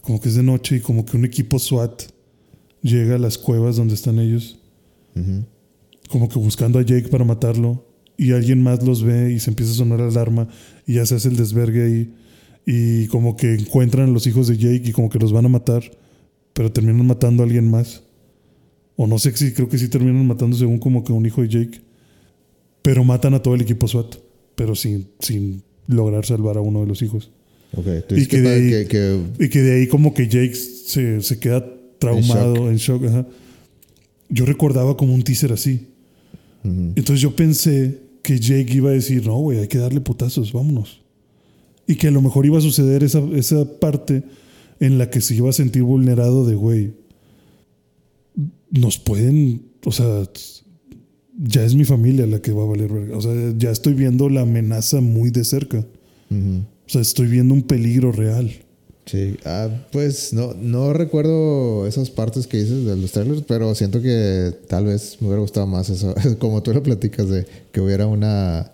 como 0.00 0.20
que 0.20 0.28
es 0.30 0.34
de 0.34 0.42
noche 0.42 0.76
y 0.76 0.80
como 0.80 1.04
que 1.04 1.16
un 1.16 1.24
equipo 1.24 1.58
SWAT 1.58 2.02
llega 2.82 3.14
a 3.16 3.18
las 3.18 3.38
cuevas 3.38 3.76
donde 3.76 3.94
están 3.94 4.18
ellos, 4.18 4.58
como 6.08 6.28
que 6.28 6.38
buscando 6.38 6.78
a 6.78 6.82
Jake 6.82 7.08
para 7.08 7.24
matarlo 7.24 7.84
y 8.16 8.32
alguien 8.32 8.62
más 8.62 8.82
los 8.84 9.02
ve 9.02 9.32
y 9.32 9.38
se 9.40 9.50
empieza 9.50 9.72
a 9.72 9.74
sonar 9.76 10.00
la 10.00 10.06
alarma 10.08 10.48
y 10.86 10.94
ya 10.94 11.06
se 11.06 11.16
hace 11.16 11.28
el 11.28 11.36
desvergue 11.36 11.82
ahí 11.84 12.14
y 12.66 13.06
como 13.08 13.36
que 13.36 13.54
encuentran 13.54 14.08
a 14.08 14.12
los 14.12 14.26
hijos 14.26 14.48
de 14.48 14.56
Jake 14.56 14.82
y 14.88 14.92
como 14.92 15.08
que 15.08 15.18
los 15.18 15.32
van 15.32 15.46
a 15.46 15.48
matar, 15.48 15.82
pero 16.52 16.72
terminan 16.72 17.06
matando 17.06 17.42
a 17.42 17.46
alguien 17.46 17.70
más. 17.70 18.02
O 18.96 19.06
no 19.06 19.18
sé 19.18 19.36
si 19.36 19.52
creo 19.52 19.68
que 19.68 19.78
sí 19.78 19.88
terminan 19.88 20.26
matando 20.26 20.56
según 20.56 20.78
como 20.78 21.04
que 21.04 21.12
un 21.12 21.24
hijo 21.24 21.42
de 21.42 21.48
Jake. 21.48 21.80
Pero 22.82 23.04
matan 23.04 23.34
a 23.34 23.42
todo 23.42 23.54
el 23.54 23.60
equipo 23.60 23.86
SWAT, 23.86 24.16
pero 24.54 24.74
sin, 24.74 25.08
sin 25.20 25.62
lograr 25.86 26.24
salvar 26.26 26.56
a 26.56 26.60
uno 26.60 26.80
de 26.80 26.86
los 26.86 27.02
hijos. 27.02 27.30
Ok, 27.76 27.86
tú 28.08 28.14
Y 28.16 28.26
que 28.26 28.40
de 28.40 28.48
ahí- 28.48 28.70
que- 28.70 28.86
que- 28.88 29.44
Y 29.44 29.48
que 29.50 29.62
de 29.62 29.72
ahí 29.80 29.86
como 29.88 30.14
que 30.14 30.26
Jake 30.26 30.54
se, 30.54 31.20
se 31.20 31.38
queda 31.38 31.64
traumado, 31.98 32.70
en 32.70 32.76
shock. 32.76 33.04
ajá. 33.04 33.26
Yo 34.30 34.44
recordaba 34.46 34.96
como 34.96 35.14
un 35.14 35.22
teaser 35.22 35.52
así. 35.52 35.86
Entonces 36.64 37.20
yo 37.20 37.34
pensé 37.34 37.98
que 38.22 38.38
Jake 38.38 38.74
iba 38.74 38.90
a 38.90 38.92
decir, 38.92 39.24
no, 39.26 39.38
güey, 39.38 39.58
hay 39.60 39.68
que 39.68 39.78
darle 39.78 40.00
putazos, 40.00 40.52
vámonos. 40.52 41.00
Y 41.86 41.94
que 41.94 42.08
a 42.08 42.10
lo 42.10 42.20
mejor 42.20 42.44
iba 42.44 42.58
a 42.58 42.60
suceder 42.60 43.02
esa, 43.04 43.20
esa 43.34 43.64
parte 43.80 44.22
en 44.80 44.98
la 44.98 45.10
que 45.10 45.20
se 45.20 45.34
iba 45.34 45.50
a 45.50 45.52
sentir 45.52 45.82
vulnerado 45.82 46.46
de, 46.46 46.54
güey, 46.54 46.92
nos 48.70 48.98
pueden, 48.98 49.62
o 49.84 49.92
sea, 49.92 50.24
ya 51.38 51.64
es 51.64 51.74
mi 51.74 51.84
familia 51.84 52.26
la 52.26 52.40
que 52.40 52.52
va 52.52 52.62
a 52.62 52.66
valer 52.66 52.92
verga. 52.92 53.16
O 53.16 53.20
sea, 53.20 53.32
ya 53.56 53.70
estoy 53.70 53.94
viendo 53.94 54.28
la 54.28 54.42
amenaza 54.42 55.00
muy 55.00 55.30
de 55.30 55.44
cerca. 55.44 55.84
O 56.30 56.90
sea, 56.90 57.00
estoy 57.00 57.26
viendo 57.26 57.54
un 57.54 57.62
peligro 57.62 58.12
real. 58.12 58.50
Sí, 59.06 59.36
ah, 59.46 59.70
pues 59.90 60.34
no, 60.34 60.52
no 60.52 60.92
recuerdo 60.92 61.86
esas 61.86 62.10
partes 62.10 62.46
que 62.46 62.58
dices 62.58 62.84
de 62.84 62.94
los 62.94 63.12
trailers, 63.12 63.42
pero 63.48 63.74
siento 63.74 64.02
que 64.02 64.52
tal 64.68 64.84
vez 64.84 65.16
me 65.20 65.28
hubiera 65.28 65.40
gustado 65.40 65.66
más 65.66 65.88
eso, 65.88 66.14
como 66.38 66.62
tú 66.62 66.74
lo 66.74 66.82
platicas, 66.82 67.26
de 67.30 67.46
que 67.72 67.80
hubiera 67.80 68.06
una, 68.06 68.70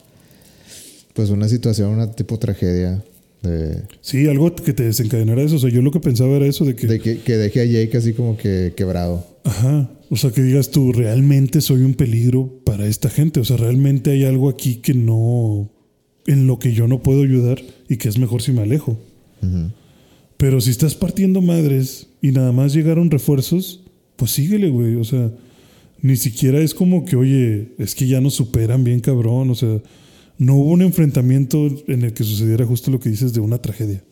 pues 1.13 1.31
una 1.31 1.49
situación, 1.49 1.91
una 1.91 2.11
tipo 2.11 2.37
tragedia, 2.41 3.01
de, 3.49 3.83
Sí, 4.01 4.27
algo 4.27 4.55
que 4.55 4.73
te 4.73 4.85
desencadenara 4.85 5.43
eso. 5.43 5.57
O 5.57 5.59
sea, 5.59 5.71
yo 5.71 5.83
lo 5.83 5.91
que 5.91 6.01
pensaba 6.01 6.37
era 6.37 6.47
eso 6.47 6.65
de 6.65 6.75
que, 6.75 6.87
de 6.87 7.01
que, 7.01 7.19
que 7.21 7.37
deje 7.37 7.61
a 7.61 7.65
Jake 7.65 7.97
así 7.97 8.13
como 8.13 8.37
que 8.37 8.73
quebrado. 8.77 9.27
ajá, 9.45 9.91
o 10.11 10.17
sea, 10.17 10.31
que 10.31 10.43
digas 10.43 10.71
tú, 10.71 10.93
realmente 10.93 11.61
soy 11.61 11.83
un 11.83 11.95
peligro 11.95 12.61
para 12.65 12.87
esta 12.87 13.11
gente. 13.11 13.41
O 13.41 13.45
sea, 13.45 13.57
realmente 13.57 14.11
hay 14.11 14.25
algo 14.25 14.49
aquí 14.49 14.77
que 14.77 14.95
no, 14.95 15.71
en 16.27 16.47
lo 16.47 16.59
que 16.59 16.73
yo 16.73 16.87
no 16.87 17.03
puedo 17.03 17.23
ayudar 17.23 17.61
y 17.89 17.97
que 17.97 18.09
es 18.09 18.19
mejor 18.19 18.43
si 18.43 18.53
me 18.53 18.63
alejo. 18.63 18.99
Pero 20.37 20.61
si 20.61 20.71
estás 20.71 20.95
partiendo 20.95 21.41
madres 21.41 22.07
y 22.23 22.33
nada 22.33 22.53
más 22.53 22.73
llegaron 22.73 23.11
refuerzos, 23.11 23.83
pues 24.17 24.31
síguele, 24.31 24.71
güey. 24.71 24.95
O 24.97 25.05
sea, 25.05 25.31
ni 26.01 26.17
siquiera 26.17 26.61
es 26.61 26.75
como 26.75 27.05
que, 27.05 27.17
oye, 27.17 27.73
es 27.79 27.95
que 27.95 28.07
ya 28.07 28.21
nos 28.21 28.35
superan 28.35 28.85
bien 28.85 29.01
cabrón. 29.01 29.51
O 29.51 29.55
sea, 29.55 29.81
no 30.39 30.57
hubo 30.57 30.73
un 30.73 30.83
enfrentamiento 30.83 31.67
en 31.87 32.03
el 32.03 32.13
que 32.13 32.25
sucediera 32.25 32.67
justo 32.67 32.91
lo 32.91 32.99
que 33.01 33.09
dices 33.09 33.33
de 33.33 33.41
una 33.41 33.59
tragedia. 33.59 34.03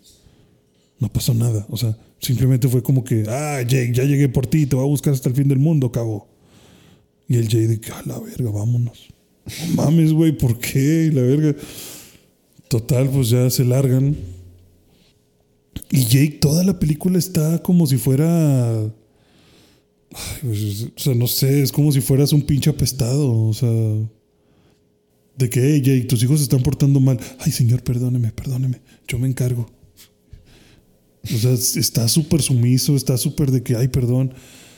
No 0.98 1.12
pasó 1.12 1.35
nada. 1.35 1.66
O 1.68 1.76
sea, 1.76 1.96
simplemente 2.20 2.68
fue 2.68 2.82
como 2.82 3.02
que, 3.02 3.24
ah, 3.28 3.61
Jake, 3.62 3.92
ya 3.92 4.04
llegué 4.04 4.28
por 4.28 4.46
ti, 4.46 4.66
te 4.66 4.76
voy 4.76 4.85
a 4.85 4.88
buscar 4.88 5.12
hasta 5.12 5.28
el 5.28 5.35
fin 5.35 5.48
del 5.48 5.58
mundo, 5.58 5.90
cabo. 5.90 6.28
Y 7.28 7.37
el 7.37 7.48
Jake 7.48 7.80
que, 7.80 7.90
a 7.90 8.02
la 8.06 8.20
verga, 8.20 8.50
vámonos. 8.50 9.08
No 9.46 9.82
mames, 9.82 10.12
güey, 10.12 10.37
¿por 10.37 10.58
qué? 10.58 11.08
Y 11.08 11.11
la 11.11 11.22
verga. 11.22 11.56
Total, 12.68 13.08
pues 13.08 13.30
ya 13.30 13.50
se 13.50 13.64
largan. 13.64 14.16
Y 15.90 16.04
Jake, 16.04 16.38
toda 16.40 16.62
la 16.64 16.78
película 16.78 17.18
está 17.18 17.61
como 17.62 17.87
si 17.87 17.96
fuera. 17.96 18.92
Pues, 20.42 20.87
o 20.96 21.00
sea, 21.00 21.14
no 21.14 21.26
sé, 21.26 21.62
es 21.62 21.72
como 21.72 21.90
si 21.90 22.00
fueras 22.00 22.32
un 22.32 22.42
pinche 22.42 22.70
apestado. 22.70 23.46
O 23.48 23.52
sea. 23.52 23.68
De 25.37 25.49
que, 25.49 25.61
hey, 25.61 25.81
Jake, 25.81 26.07
tus 26.07 26.23
hijos 26.23 26.38
se 26.38 26.45
están 26.45 26.62
portando 26.62 27.01
mal. 27.01 27.18
Ay, 27.38 27.53
señor, 27.53 27.83
perdóneme, 27.83 28.33
perdóneme. 28.33 28.81
Yo 29.09 29.18
me 29.18 29.29
encargo. 29.29 29.71
O 31.25 31.38
sea, 31.38 31.53
está 31.53 32.09
súper 32.09 32.42
sumiso, 32.42 32.97
está 32.97 33.16
súper 33.16 33.51
de 33.51 33.62
que, 33.62 33.77
ay, 33.77 33.88
perdón. 33.88 34.35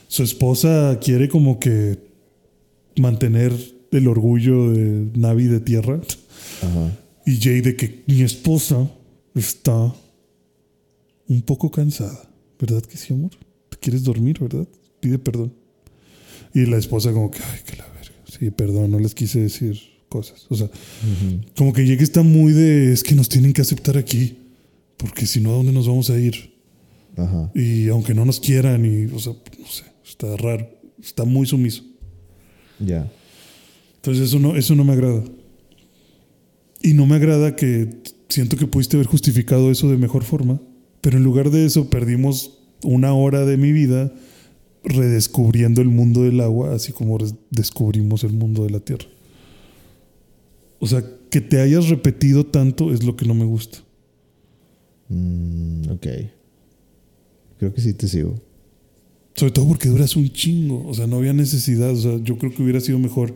Su 0.08 0.22
esposa 0.22 0.98
quiere 1.00 1.28
como 1.28 1.58
que 1.58 1.98
mantener 2.96 3.52
el 3.90 4.08
orgullo 4.08 4.70
de 4.70 5.10
Navi 5.18 5.44
de 5.46 5.60
tierra. 5.60 6.00
Ajá. 6.62 6.98
Y 7.26 7.40
Jay 7.40 7.60
de 7.60 7.74
que 7.74 8.04
mi 8.06 8.22
esposa 8.22 8.90
está 9.34 9.94
un 11.26 11.42
poco 11.42 11.70
cansada. 11.70 12.30
¿Verdad 12.60 12.82
que 12.82 12.96
sí, 12.96 13.12
amor? 13.12 13.30
¿Te 13.70 13.78
quieres 13.78 14.04
dormir, 14.04 14.38
verdad? 14.38 14.68
Pide 15.00 15.18
perdón. 15.18 15.52
Y 16.52 16.66
la 16.66 16.76
esposa 16.76 17.12
como 17.12 17.30
que, 17.30 17.40
ay, 17.42 17.60
que 17.66 17.76
la 17.76 17.86
verga. 17.88 18.14
Sí, 18.26 18.50
perdón, 18.50 18.90
no 18.90 18.98
les 18.98 19.14
quise 19.14 19.40
decir 19.40 19.93
cosas. 20.14 20.46
O 20.48 20.54
sea, 20.54 20.70
como 21.56 21.72
que 21.72 21.84
Jake 21.84 22.04
está 22.04 22.22
muy 22.22 22.52
de, 22.52 22.92
es 22.92 23.02
que 23.02 23.16
nos 23.16 23.28
tienen 23.28 23.52
que 23.52 23.62
aceptar 23.62 23.98
aquí. 23.98 24.38
Porque 24.96 25.26
si 25.26 25.40
no, 25.40 25.50
¿a 25.50 25.56
dónde 25.56 25.72
nos 25.72 25.88
vamos 25.88 26.08
a 26.08 26.16
ir? 26.20 26.54
Ajá. 27.16 27.50
Y 27.52 27.88
aunque 27.88 28.14
no 28.14 28.24
nos 28.24 28.38
quieran, 28.38 28.84
y, 28.86 29.12
o 29.12 29.18
sea, 29.18 29.32
no 29.58 29.66
sé, 29.66 29.82
está 30.06 30.36
raro. 30.36 30.68
Está 31.02 31.24
muy 31.24 31.46
sumiso. 31.46 31.82
Ya. 32.78 33.10
Entonces 33.96 34.28
eso 34.28 34.38
no, 34.38 34.54
eso 34.54 34.76
no 34.76 34.84
me 34.84 34.92
agrada. 34.92 35.24
Y 36.80 36.92
no 36.94 37.06
me 37.06 37.16
agrada 37.16 37.56
que 37.56 37.88
siento 38.28 38.56
que 38.56 38.68
pudiste 38.68 38.96
haber 38.96 39.08
justificado 39.08 39.68
eso 39.72 39.90
de 39.90 39.96
mejor 39.96 40.22
forma, 40.22 40.60
pero 41.00 41.16
en 41.18 41.24
lugar 41.24 41.50
de 41.50 41.66
eso 41.66 41.90
perdimos 41.90 42.58
una 42.84 43.14
hora 43.14 43.44
de 43.44 43.56
mi 43.56 43.72
vida 43.72 44.14
redescubriendo 44.84 45.82
el 45.82 45.88
mundo 45.88 46.22
del 46.22 46.40
agua, 46.40 46.72
así 46.72 46.92
como 46.92 47.18
descubrimos 47.50 48.22
el 48.22 48.32
mundo 48.32 48.62
de 48.62 48.70
la 48.70 48.80
tierra. 48.80 49.06
O 50.84 50.86
sea, 50.86 51.02
que 51.30 51.40
te 51.40 51.60
hayas 51.60 51.88
repetido 51.88 52.44
tanto 52.44 52.92
es 52.92 53.02
lo 53.04 53.16
que 53.16 53.24
no 53.24 53.34
me 53.34 53.44
gusta. 53.46 53.78
Mm, 55.08 55.90
ok. 55.90 56.06
Creo 57.58 57.72
que 57.74 57.80
sí 57.80 57.94
te 57.94 58.06
sigo. 58.08 58.34
Sobre 59.34 59.52
todo 59.52 59.66
porque 59.68 59.88
duras 59.88 60.14
un 60.16 60.28
chingo. 60.30 60.86
O 60.86 60.94
sea, 60.94 61.06
no 61.06 61.16
había 61.16 61.32
necesidad. 61.32 61.90
O 61.90 61.96
sea, 61.96 62.18
yo 62.22 62.36
creo 62.38 62.52
que 62.54 62.62
hubiera 62.62 62.80
sido 62.80 62.98
mejor 62.98 63.34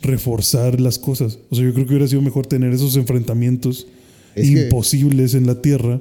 reforzar 0.00 0.80
las 0.80 0.98
cosas. 0.98 1.38
O 1.50 1.56
sea, 1.56 1.64
yo 1.64 1.72
creo 1.74 1.84
que 1.86 1.92
hubiera 1.92 2.06
sido 2.08 2.22
mejor 2.22 2.46
tener 2.46 2.72
esos 2.72 2.96
enfrentamientos 2.96 3.86
Es 4.34 4.50
que- 4.50 4.62
imposibles 4.64 5.34
en 5.34 5.46
la 5.46 5.60
Tierra 5.60 6.00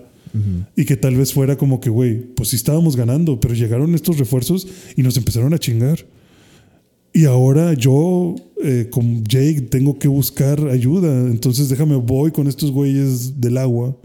y 0.76 0.86
que 0.86 0.96
tal 0.98 1.16
vez 1.16 1.32
fuera 1.32 1.58
como 1.58 1.80
que, 1.80 1.90
güey, 1.92 2.20
pues 2.36 2.50
sí 2.50 2.56
estábamos 2.56 2.96
ganando, 2.96 3.40
pero 3.40 3.54
llegaron 3.54 3.94
estos 3.94 4.18
refuerzos 4.18 4.68
y 4.96 5.04
nos 5.04 5.16
empezaron 5.18 5.54
a 5.54 5.60
chingar. 5.60 6.06
Y 7.14 7.26
ahora 7.26 7.74
yo, 7.74 8.36
eh, 8.64 8.88
con 8.92 9.24
Jake, 9.24 9.62
tengo 9.62 10.00
que 10.00 10.08
buscar 10.08 10.68
ayuda. 10.68 11.30
Entonces 11.30 11.70
déjame, 11.70 11.96
voy 11.96 12.32
con 12.32 12.48
estos 12.48 12.72
güeyes 12.72 13.40
del 13.40 13.58
agua 13.58 13.96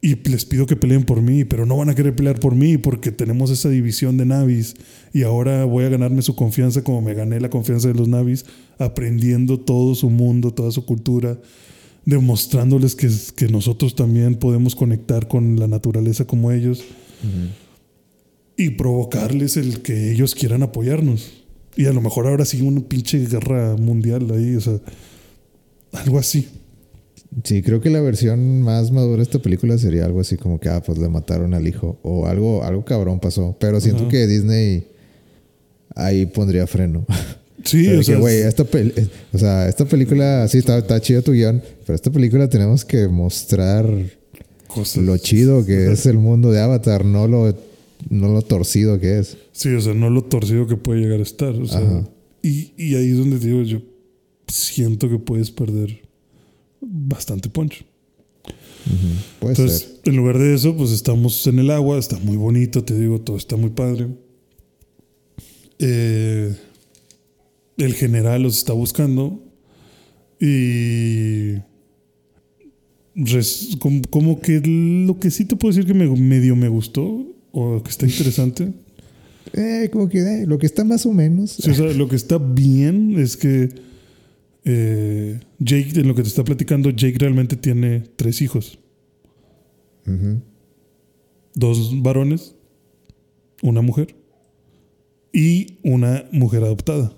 y 0.00 0.14
les 0.28 0.44
pido 0.44 0.66
que 0.66 0.76
peleen 0.76 1.04
por 1.04 1.22
mí, 1.22 1.44
pero 1.44 1.66
no 1.66 1.76
van 1.76 1.88
a 1.88 1.94
querer 1.94 2.14
pelear 2.14 2.38
por 2.38 2.54
mí 2.54 2.78
porque 2.78 3.10
tenemos 3.10 3.50
esa 3.50 3.68
división 3.68 4.16
de 4.16 4.26
navis 4.26 4.76
y 5.12 5.22
ahora 5.22 5.64
voy 5.64 5.84
a 5.84 5.88
ganarme 5.88 6.22
su 6.22 6.36
confianza 6.36 6.84
como 6.84 7.00
me 7.00 7.14
gané 7.14 7.40
la 7.40 7.50
confianza 7.50 7.88
de 7.88 7.94
los 7.94 8.06
navis, 8.06 8.46
aprendiendo 8.78 9.58
todo 9.58 9.94
su 9.96 10.08
mundo, 10.08 10.52
toda 10.52 10.70
su 10.70 10.84
cultura, 10.84 11.38
demostrándoles 12.04 12.94
que, 12.94 13.08
que 13.34 13.48
nosotros 13.48 13.96
también 13.96 14.36
podemos 14.36 14.76
conectar 14.76 15.26
con 15.26 15.58
la 15.58 15.66
naturaleza 15.66 16.26
como 16.26 16.52
ellos 16.52 16.84
y 18.56 18.70
provocarles 18.70 19.56
el 19.56 19.82
que 19.82 20.12
ellos 20.12 20.34
quieran 20.34 20.62
apoyarnos. 20.62 21.44
Y 21.76 21.86
a 21.86 21.92
lo 21.92 22.00
mejor 22.00 22.26
ahora 22.26 22.44
sí 22.44 22.60
una 22.60 22.80
pinche 22.80 23.18
guerra 23.26 23.76
mundial 23.76 24.28
ahí, 24.32 24.56
o 24.56 24.60
sea, 24.60 24.78
algo 25.92 26.18
así. 26.18 26.48
Sí, 27.44 27.62
creo 27.62 27.80
que 27.80 27.90
la 27.90 28.00
versión 28.00 28.62
más 28.62 28.90
madura 28.90 29.18
de 29.18 29.22
esta 29.24 29.38
película 29.38 29.76
sería 29.78 30.04
algo 30.06 30.20
así 30.20 30.36
como 30.36 30.58
que, 30.58 30.68
ah, 30.70 30.82
pues 30.82 30.98
le 30.98 31.08
mataron 31.08 31.54
al 31.54 31.68
hijo. 31.68 31.98
O 32.02 32.26
algo, 32.26 32.64
algo 32.64 32.84
cabrón 32.84 33.20
pasó. 33.20 33.56
Pero 33.60 33.80
siento 33.80 34.02
Ajá. 34.04 34.10
que 34.10 34.26
Disney 34.26 34.86
ahí 35.94 36.26
pondría 36.26 36.66
freno. 36.66 37.06
Sí, 37.62 37.86
O 37.96 38.02
sea, 38.02 38.16
o 38.16 38.20
güey, 38.20 38.38
esta, 38.38 38.64
eh, 38.72 39.08
o 39.32 39.38
sea, 39.38 39.68
esta 39.68 39.84
película, 39.84 40.48
sí, 40.48 40.58
está, 40.58 40.78
está 40.78 41.00
chido 41.00 41.22
tu 41.22 41.32
guion, 41.32 41.62
pero 41.86 41.94
esta 41.94 42.10
película 42.10 42.48
tenemos 42.48 42.84
que 42.84 43.06
mostrar 43.08 43.86
cosas- 44.66 45.02
lo 45.04 45.16
chido 45.18 45.64
que 45.66 45.92
es 45.92 46.06
el 46.06 46.18
mundo 46.18 46.50
de 46.50 46.60
Avatar, 46.60 47.04
no 47.04 47.28
lo, 47.28 47.54
no 48.10 48.28
lo 48.28 48.42
torcido 48.42 48.98
que 49.00 49.18
es. 49.18 49.36
Sí, 49.52 49.68
o 49.70 49.80
sea, 49.80 49.94
no 49.94 50.10
lo 50.10 50.22
torcido 50.24 50.66
que 50.66 50.76
puede 50.76 51.00
llegar 51.00 51.20
a 51.20 51.22
estar. 51.22 51.54
O 51.54 51.66
sea, 51.66 51.78
Ajá. 51.80 52.08
y, 52.42 52.72
y 52.76 52.94
ahí 52.94 53.10
es 53.10 53.18
donde 53.18 53.38
te 53.38 53.46
digo, 53.48 53.62
yo 53.62 53.80
siento 54.46 55.08
que 55.10 55.18
puedes 55.18 55.50
perder 55.50 56.00
bastante 56.80 57.48
punch. 57.48 57.84
Puede 59.40 59.52
Entonces, 59.54 59.80
ser. 59.80 60.00
en 60.12 60.16
lugar 60.16 60.38
de 60.38 60.54
eso, 60.54 60.74
pues 60.76 60.90
estamos 60.92 61.46
en 61.46 61.58
el 61.58 61.70
agua, 61.70 61.98
está 61.98 62.18
muy 62.20 62.36
bonito, 62.36 62.82
te 62.84 62.98
digo, 62.98 63.20
todo 63.20 63.36
está 63.36 63.56
muy 63.56 63.70
padre. 63.70 64.06
Eh, 65.78 66.54
el 67.76 67.94
general 67.94 68.42
los 68.42 68.56
está 68.58 68.72
buscando 68.72 69.40
y 70.40 71.54
res- 73.14 73.76
como, 73.78 74.02
como 74.10 74.40
que 74.40 74.60
lo 75.06 75.18
que 75.20 75.30
sí 75.30 75.44
te 75.44 75.56
puedo 75.56 75.74
decir 75.74 75.86
que 75.86 75.94
me, 75.94 76.08
medio 76.08 76.56
me 76.56 76.68
gustó 76.68 77.26
o 77.58 77.82
que 77.82 77.90
está 77.90 78.06
interesante. 78.06 78.72
Eh, 79.52 79.88
como 79.92 80.08
que 80.08 80.18
eh, 80.20 80.46
lo 80.46 80.58
que 80.58 80.66
está 80.66 80.84
más 80.84 81.06
o 81.06 81.12
menos. 81.12 81.52
Sí, 81.52 81.70
o 81.70 81.74
sea, 81.74 81.92
lo 81.92 82.08
que 82.08 82.16
está 82.16 82.38
bien 82.38 83.18
es 83.18 83.36
que 83.36 83.68
eh, 84.64 85.40
Jake, 85.58 86.00
en 86.00 86.08
lo 86.08 86.14
que 86.14 86.22
te 86.22 86.28
está 86.28 86.44
platicando, 86.44 86.90
Jake 86.90 87.18
realmente 87.18 87.56
tiene 87.56 88.00
tres 88.16 88.42
hijos. 88.42 88.78
Ujú. 90.06 90.40
Dos 91.54 92.02
varones, 92.02 92.54
una 93.62 93.82
mujer 93.82 94.14
y 95.32 95.78
una 95.82 96.26
mujer 96.32 96.62
adoptada. 96.62 97.12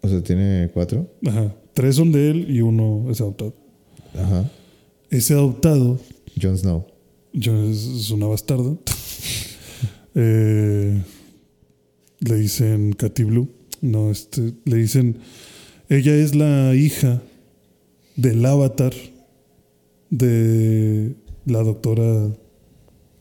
O 0.00 0.08
sea, 0.08 0.22
tiene 0.22 0.70
cuatro. 0.72 1.10
Ajá. 1.26 1.54
Tres 1.72 1.96
son 1.96 2.12
de 2.12 2.30
él 2.30 2.46
y 2.50 2.60
uno 2.60 3.10
es 3.10 3.20
adoptado. 3.20 3.54
Ajá. 4.14 4.50
Ese 5.10 5.34
adoptado 5.34 5.98
Jon 6.40 6.58
Snow. 6.58 6.86
es, 7.32 7.86
es 7.86 8.10
una 8.10 8.26
bastarda. 8.26 8.76
Eh, 10.14 11.02
le 12.20 12.36
dicen 12.36 12.92
Katy 12.92 13.24
Blue. 13.24 13.48
No, 13.80 14.10
este, 14.10 14.52
le 14.64 14.76
dicen. 14.76 15.18
Ella 15.88 16.14
es 16.16 16.34
la 16.34 16.74
hija 16.74 17.20
del 18.16 18.44
avatar 18.46 18.92
de 20.10 21.14
la 21.46 21.62
doctora 21.62 22.30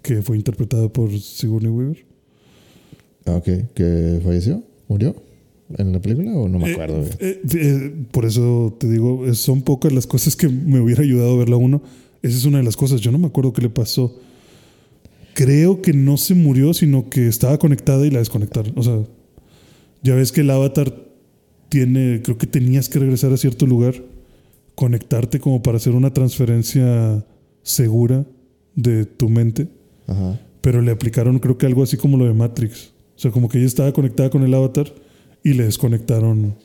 que 0.02 0.22
fue 0.22 0.38
interpretada 0.38 0.88
por 0.90 1.12
Sigourney 1.20 1.70
Weaver. 1.72 2.06
Ah, 3.26 3.36
ok. 3.36 3.46
¿Que 3.74 4.20
falleció? 4.24 4.64
¿Murió? 4.88 5.16
¿En 5.78 5.92
la 5.92 6.02
película 6.02 6.32
o 6.34 6.48
no 6.48 6.60
me 6.60 6.70
Eh, 6.70 6.74
acuerdo? 6.74 7.04
eh, 7.20 7.42
eh, 7.54 7.94
por 8.12 8.26
eso 8.26 8.76
te 8.80 8.90
digo, 8.90 9.34
son 9.34 9.62
pocas 9.62 9.92
las 9.92 10.06
cosas 10.08 10.36
que 10.36 10.48
me 10.50 10.80
hubiera 10.80 11.02
ayudado 11.04 11.34
a 11.36 11.38
verla 11.40 11.56
uno. 11.58 11.82
Esa 12.22 12.38
es 12.38 12.46
una 12.46 12.60
de 12.60 12.64
las 12.64 12.78
cosas. 12.78 13.02
Yo 13.02 13.12
no 13.12 13.18
me 13.18 13.28
acuerdo 13.28 13.52
qué 13.54 13.62
le 13.62 13.70
pasó. 13.70 14.20
Creo 15.34 15.82
que 15.82 15.94
no 15.94 16.18
se 16.18 16.36
murió, 16.36 16.74
sino 16.74 17.10
que 17.10 17.28
estaba 17.28 17.58
conectada 17.58 18.06
y 18.06 18.12
la 18.12 18.20
desconectaron. 18.20 18.74
O 18.78 18.84
sea, 18.84 19.04
ya 20.02 20.16
ves 20.16 20.32
que 20.32 20.42
el 20.42 20.50
avatar 20.50 20.94
tiene, 21.70 22.22
creo 22.24 22.38
que 22.38 22.46
tenías 22.46 22.90
que 22.90 23.00
regresar 23.00 23.34
a 23.34 23.38
cierto 23.38 23.66
lugar, 23.66 23.96
conectarte 24.76 25.40
como 25.40 25.64
para 25.64 25.78
hacer 25.78 25.94
una 25.94 26.14
transferencia 26.14 27.26
segura 27.64 28.26
de 28.76 29.06
tu 29.06 29.30
mente, 29.30 29.68
Ajá. 30.08 30.40
pero 30.62 30.82
le 30.82 30.92
aplicaron 30.92 31.40
creo 31.40 31.58
que 31.58 31.66
algo 31.66 31.84
así 31.84 31.98
como 31.98 32.18
lo 32.18 32.26
de 32.26 32.34
Matrix. 32.34 32.94
O 33.16 33.20
sea, 33.20 33.32
como 33.32 33.50
que 33.50 33.58
ella 33.58 33.68
estaba 33.68 33.92
conectada 33.92 34.30
con 34.30 34.44
el 34.44 34.54
avatar 34.54 34.94
y 35.44 35.54
le 35.54 35.64
desconectaron 35.64 36.56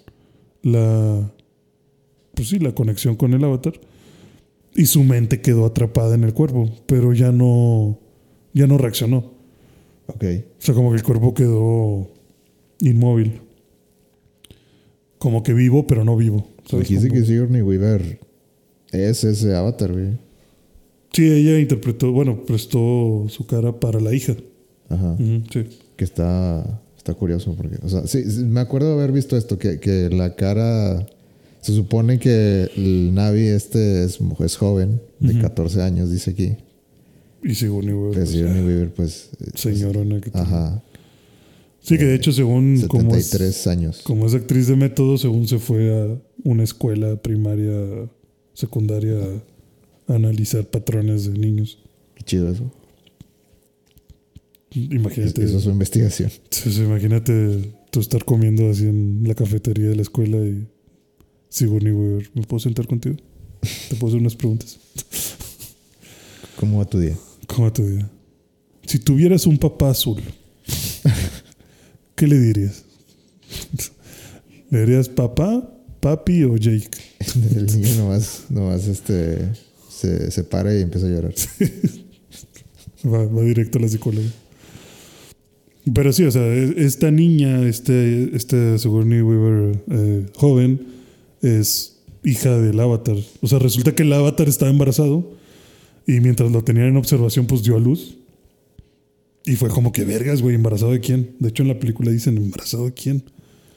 la, 0.62 1.32
pues 2.34 2.48
sí, 2.48 2.58
la 2.58 2.74
conexión 2.74 3.16
con 3.16 3.32
el 3.34 3.44
avatar 3.44 3.74
y 4.74 4.86
su 4.86 5.02
mente 5.04 5.40
quedó 5.40 5.66
atrapada 5.66 6.14
en 6.14 6.24
el 6.24 6.34
cuerpo, 6.34 6.70
pero 6.86 7.12
ya 7.12 7.32
no, 7.32 7.98
ya 8.58 8.66
no 8.66 8.76
reaccionó. 8.76 9.32
Ok. 10.08 10.24
O 10.24 10.62
sea, 10.62 10.74
como 10.74 10.90
que 10.90 10.96
el 10.96 11.02
cuerpo 11.02 11.32
quedó 11.32 12.08
inmóvil. 12.80 13.40
Como 15.18 15.42
que 15.42 15.52
vivo, 15.52 15.86
pero 15.86 16.04
no 16.04 16.16
vivo. 16.16 16.48
Dijiste 16.70 17.08
que 17.08 17.24
Sigourney 17.24 17.62
Weaver 17.62 18.18
es 18.90 19.24
ese 19.24 19.54
avatar, 19.54 19.92
güey. 19.92 20.18
Sí, 21.12 21.30
ella 21.30 21.58
interpretó, 21.58 22.12
bueno, 22.12 22.44
prestó 22.44 23.26
su 23.28 23.46
cara 23.46 23.78
para 23.78 24.00
la 24.00 24.14
hija. 24.14 24.34
Ajá. 24.88 25.16
Sí. 25.52 25.66
Que 25.96 26.04
está, 26.04 26.80
está 26.96 27.14
curioso 27.14 27.54
porque, 27.56 27.76
o 27.82 27.88
sea, 27.88 28.06
sí, 28.06 28.30
sí, 28.30 28.44
me 28.44 28.60
acuerdo 28.60 28.88
de 28.88 28.94
haber 29.02 29.12
visto 29.12 29.36
esto, 29.36 29.58
que, 29.58 29.80
que 29.80 30.10
la 30.10 30.34
cara, 30.36 31.06
se 31.60 31.74
supone 31.74 32.18
que 32.18 32.70
el 32.76 33.14
Navi 33.14 33.46
este 33.46 34.04
es, 34.04 34.18
es 34.40 34.56
joven, 34.56 35.00
de 35.20 35.32
Ujú. 35.32 35.42
14 35.42 35.82
años, 35.82 36.10
dice 36.10 36.30
aquí. 36.30 36.56
Y 37.42 37.54
Sigourney 37.54 37.94
Weaver, 37.94 38.14
pues, 38.14 38.30
Sigourney 38.30 38.64
Weaver, 38.64 38.94
pues, 38.94 39.30
eh, 39.40 39.50
señorona 39.54 40.20
que 40.20 40.30
ajá, 40.32 40.82
Sí, 41.80 41.96
que 41.96 42.04
de 42.04 42.16
hecho, 42.16 42.32
según 42.32 42.82
como 42.88 43.14
es, 43.14 43.26
73 43.26 43.66
años. 43.68 44.00
como 44.02 44.26
es 44.26 44.34
actriz 44.34 44.66
de 44.66 44.76
método, 44.76 45.16
según 45.16 45.48
se 45.48 45.58
fue 45.58 45.90
a 45.94 46.20
una 46.44 46.64
escuela 46.64 47.16
primaria, 47.22 48.08
secundaria, 48.52 49.16
a 50.06 50.14
analizar 50.14 50.66
patrones 50.66 51.24
de 51.32 51.38
niños. 51.38 51.78
Qué 52.16 52.24
chido 52.24 52.50
eso. 52.50 52.70
Imagínate, 54.72 55.42
Eso 55.44 55.56
es 55.58 55.62
su 55.64 55.70
investigación. 55.70 56.30
sí, 56.50 56.70
sí, 56.72 56.82
imagínate 56.82 57.72
tú 57.90 58.00
estar 58.00 58.22
comiendo 58.24 58.68
así 58.70 58.84
en 58.84 59.22
la 59.26 59.34
cafetería 59.34 59.88
de 59.88 59.96
la 59.96 60.02
escuela 60.02 60.36
y 60.38 60.66
Sigourney 61.48 61.92
Weaver, 61.92 62.30
¿me 62.34 62.42
puedo 62.42 62.60
sentar 62.60 62.86
contigo? 62.86 63.16
Te 63.88 63.96
puedo 63.96 64.08
hacer 64.08 64.20
unas 64.20 64.36
preguntas. 64.36 64.78
¿Cómo 66.56 66.78
va 66.78 66.84
tu 66.84 66.98
día? 66.98 67.16
¿Cómo 67.48 67.72
te 67.72 67.82
digo? 67.82 68.08
Si 68.86 68.98
tuvieras 69.00 69.46
un 69.46 69.58
papá 69.58 69.90
azul, 69.90 70.22
¿qué 72.14 72.26
le 72.26 72.38
dirías? 72.38 72.84
¿Le 74.70 74.80
dirías 74.80 75.08
papá, 75.08 75.68
papi 76.00 76.44
o 76.44 76.56
Jake? 76.56 76.88
El 77.56 77.66
niño 77.66 77.96
nomás, 77.96 78.44
nomás 78.48 78.86
este, 78.86 79.48
se, 79.90 80.30
se 80.30 80.44
para 80.44 80.76
y 80.76 80.82
empieza 80.82 81.06
a 81.06 81.10
llorar. 81.10 81.34
Va, 83.04 83.26
va 83.26 83.42
directo 83.42 83.78
a 83.78 83.82
la 83.82 83.88
psicóloga. 83.88 84.28
Pero 85.92 86.12
sí, 86.12 86.24
o 86.24 86.30
sea, 86.30 86.46
e- 86.46 86.74
esta 86.84 87.10
niña, 87.10 87.66
este, 87.66 88.36
este 88.36 88.78
Sigourney 88.78 89.22
Weaver 89.22 89.82
eh, 89.90 90.26
joven, 90.36 90.86
es 91.42 91.98
hija 92.24 92.58
del 92.58 92.78
avatar. 92.78 93.16
O 93.40 93.46
sea, 93.48 93.58
resulta 93.58 93.94
que 93.94 94.02
el 94.02 94.12
avatar 94.12 94.48
estaba 94.48 94.70
embarazado 94.70 95.37
y 96.08 96.20
mientras 96.20 96.50
lo 96.50 96.64
tenían 96.64 96.86
en 96.86 96.96
observación, 96.96 97.46
pues 97.46 97.62
dio 97.62 97.76
a 97.76 97.78
luz. 97.78 98.16
Y 99.44 99.56
fue 99.56 99.68
como 99.68 99.92
que 99.92 100.06
vergas, 100.06 100.40
güey, 100.40 100.54
¿embarazado 100.54 100.92
de 100.92 101.00
quién? 101.00 101.36
De 101.38 101.50
hecho, 101.50 101.62
en 101.62 101.68
la 101.68 101.78
película 101.78 102.10
dicen, 102.10 102.38
¿embarazado 102.38 102.86
de 102.86 102.94
quién? 102.94 103.22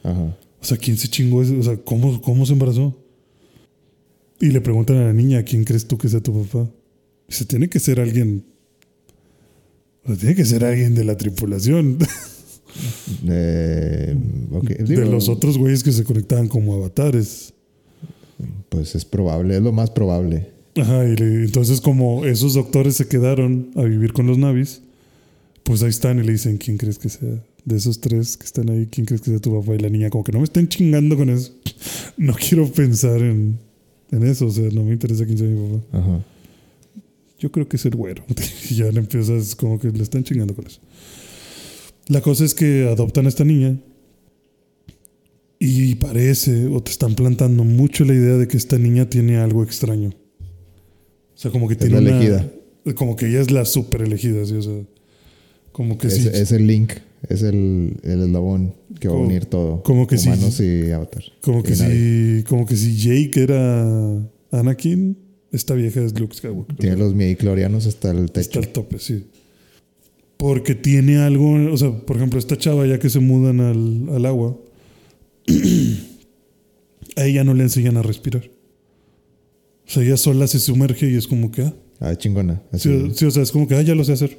Ajá. 0.02 0.34
O 0.58 0.64
sea, 0.64 0.78
¿quién 0.78 0.96
se 0.96 1.08
chingó 1.08 1.42
ese? 1.42 1.58
O 1.58 1.62
sea, 1.62 1.76
¿cómo, 1.76 2.22
¿cómo 2.22 2.46
se 2.46 2.54
embarazó? 2.54 2.96
Y 4.40 4.46
le 4.46 4.62
preguntan 4.62 4.96
a 4.96 5.04
la 5.04 5.12
niña, 5.12 5.42
¿quién 5.42 5.62
crees 5.64 5.86
tú 5.86 5.98
que 5.98 6.08
sea 6.08 6.22
tu 6.22 6.42
papá? 6.42 6.70
Dice, 7.28 7.44
tiene 7.44 7.68
que 7.68 7.78
ser 7.78 8.00
alguien. 8.00 8.44
O 10.04 10.08
sea, 10.08 10.16
tiene 10.16 10.34
que 10.34 10.46
ser 10.46 10.64
alguien 10.64 10.94
de 10.94 11.04
la 11.04 11.16
tripulación. 11.16 11.98
Eh, 13.28 14.16
de 14.78 15.04
los 15.04 15.28
otros 15.28 15.58
güeyes 15.58 15.82
que 15.82 15.92
se 15.92 16.04
conectaban 16.04 16.48
como 16.48 16.72
avatares. 16.72 17.52
Pues 18.70 18.94
es 18.94 19.04
probable, 19.04 19.56
es 19.56 19.62
lo 19.62 19.72
más 19.72 19.90
probable. 19.90 20.51
Ajá, 20.76 21.06
y 21.06 21.16
le- 21.16 21.44
entonces 21.44 21.80
como 21.80 22.24
esos 22.24 22.54
doctores 22.54 22.96
se 22.96 23.06
quedaron 23.08 23.70
a 23.76 23.82
vivir 23.82 24.12
con 24.12 24.26
los 24.26 24.38
navis, 24.38 24.82
pues 25.64 25.82
ahí 25.82 25.90
están 25.90 26.18
y 26.18 26.22
le 26.22 26.32
dicen, 26.32 26.56
¿quién 26.56 26.76
crees 26.78 26.98
que 26.98 27.08
sea? 27.08 27.42
De 27.64 27.76
esos 27.76 28.00
tres 28.00 28.36
que 28.36 28.44
están 28.46 28.70
ahí, 28.70 28.88
¿quién 28.90 29.04
crees 29.06 29.20
que 29.20 29.30
sea 29.30 29.38
tu 29.38 29.52
papá? 29.60 29.74
Y 29.74 29.78
la 29.78 29.88
niña 29.90 30.10
como 30.10 30.24
que 30.24 30.32
no 30.32 30.38
me 30.38 30.44
estén 30.44 30.68
chingando 30.68 31.16
con 31.16 31.30
eso. 31.30 31.52
No 32.16 32.34
quiero 32.34 32.66
pensar 32.70 33.20
en, 33.22 33.58
en 34.10 34.22
eso, 34.24 34.46
o 34.46 34.50
sea, 34.50 34.68
no 34.70 34.82
me 34.84 34.92
interesa 34.92 35.24
quién 35.24 35.38
sea 35.38 35.46
mi 35.48 35.78
papá. 35.78 35.98
Ajá. 35.98 36.24
Yo 37.38 37.50
creo 37.50 37.66
que 37.68 37.76
es 37.76 37.84
el 37.86 37.94
güero. 37.96 38.24
Y 38.70 38.74
ya 38.76 38.90
le 38.90 39.00
empiezas 39.00 39.54
como 39.54 39.78
que 39.78 39.90
le 39.90 40.02
están 40.02 40.24
chingando 40.24 40.54
con 40.54 40.66
eso. 40.66 40.80
La 42.08 42.20
cosa 42.20 42.44
es 42.44 42.54
que 42.54 42.88
adoptan 42.88 43.26
a 43.26 43.28
esta 43.28 43.44
niña 43.44 43.78
y 45.58 45.94
parece 45.94 46.66
o 46.66 46.82
te 46.82 46.90
están 46.90 47.14
plantando 47.14 47.62
mucho 47.64 48.04
la 48.04 48.14
idea 48.14 48.36
de 48.36 48.48
que 48.48 48.56
esta 48.56 48.78
niña 48.78 49.08
tiene 49.08 49.36
algo 49.38 49.62
extraño. 49.62 50.12
O 51.42 51.44
sea, 51.44 51.50
como 51.50 51.66
que 51.66 51.74
Es 51.74 51.80
tiene 51.80 51.94
la 51.96 52.00
una- 52.00 52.10
elegida. 52.18 52.52
Como 52.94 53.16
que 53.16 53.26
ella 53.28 53.40
es 53.40 53.50
la 53.50 53.64
super 53.64 54.02
elegida, 54.02 54.44
¿sí? 54.44 54.54
O 54.54 54.62
sea, 54.62 54.80
como 55.72 55.98
que 55.98 56.06
Es, 56.06 56.14
sí. 56.14 56.28
es 56.32 56.52
el 56.52 56.66
link, 56.68 56.92
es 57.28 57.42
el, 57.42 57.96
el 58.04 58.22
eslabón 58.22 58.74
que 59.00 59.08
va 59.08 59.14
a 59.14 59.18
unir 59.18 59.46
todo. 59.46 59.82
como 59.82 60.06
que 60.06 60.18
sí. 60.18 60.28
Humanos 60.28 60.60
y 60.60 60.90
Avatar. 60.92 61.24
Como 61.40 61.62
que 61.64 61.72
y 61.72 61.76
si, 61.76 62.44
como 62.48 62.64
que 62.64 62.76
si 62.76 62.96
Jake 62.96 63.42
era 63.42 64.20
Anakin, 64.52 65.16
esta 65.50 65.74
vieja 65.74 66.00
es 66.02 66.18
Luke 66.18 66.34
Skywalker. 66.36 66.76
Tiene 66.76 66.96
los 66.96 67.12
midichlorianos 67.14 67.86
hasta 67.86 68.10
el 68.12 68.30
techo. 68.30 68.60
al 68.60 68.68
tope, 68.68 68.98
sí. 69.00 69.24
Porque 70.36 70.74
tiene 70.76 71.16
algo, 71.18 71.54
o 71.72 71.76
sea, 71.76 71.90
por 71.92 72.16
ejemplo, 72.16 72.38
esta 72.38 72.56
chava 72.56 72.86
ya 72.86 72.98
que 72.98 73.10
se 73.10 73.18
mudan 73.20 73.60
al, 73.60 74.08
al 74.14 74.26
agua, 74.26 74.56
a 77.16 77.24
ella 77.26 77.44
no 77.44 77.54
le 77.54 77.62
enseñan 77.64 77.96
a 77.96 78.02
respirar. 78.02 78.50
O 79.86 79.90
sea, 79.90 80.02
ella 80.02 80.16
sola 80.16 80.46
se 80.46 80.58
sumerge 80.58 81.10
y 81.10 81.16
es 81.16 81.26
como 81.26 81.50
que, 81.50 81.62
ah, 81.62 81.74
Ah, 82.00 82.16
chingona. 82.16 82.60
Así. 82.72 82.88
sí, 82.88 83.12
sí, 83.14 83.24
o 83.26 83.30
sea, 83.30 83.44
es 83.44 83.52
como 83.52 83.68
que, 83.68 83.76
ah, 83.76 83.82
ya 83.82 83.94
lo 83.94 84.02
sé 84.04 84.12
hacer. 84.12 84.36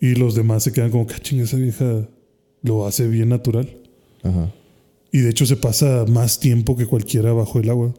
Y 0.00 0.16
los 0.16 0.34
demás 0.34 0.64
se 0.64 0.72
quedan 0.72 0.90
como 0.90 1.06
que, 1.06 1.14
ah, 1.14 1.20
chinga, 1.20 1.44
esa 1.44 1.56
vieja 1.56 2.08
lo 2.62 2.86
hace 2.86 3.06
bien 3.06 3.28
natural. 3.28 3.68
Ajá. 4.24 4.52
Y 5.12 5.18
de 5.18 5.30
hecho 5.30 5.46
se 5.46 5.56
pasa 5.56 6.04
más 6.08 6.40
tiempo 6.40 6.76
que 6.76 6.86
cualquiera 6.86 7.32
bajo 7.32 7.60
el 7.60 7.70
agua. 7.70 7.94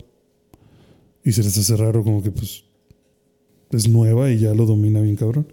Y 1.23 1.31
se 1.31 1.43
les 1.43 1.57
hace 1.57 1.75
raro 1.75 2.03
como 2.03 2.21
que 2.21 2.31
pues 2.31 2.63
es 3.71 3.87
nueva 3.87 4.31
y 4.31 4.39
ya 4.39 4.53
lo 4.53 4.65
domina 4.65 5.01
bien 5.01 5.15
cabrón. 5.15 5.47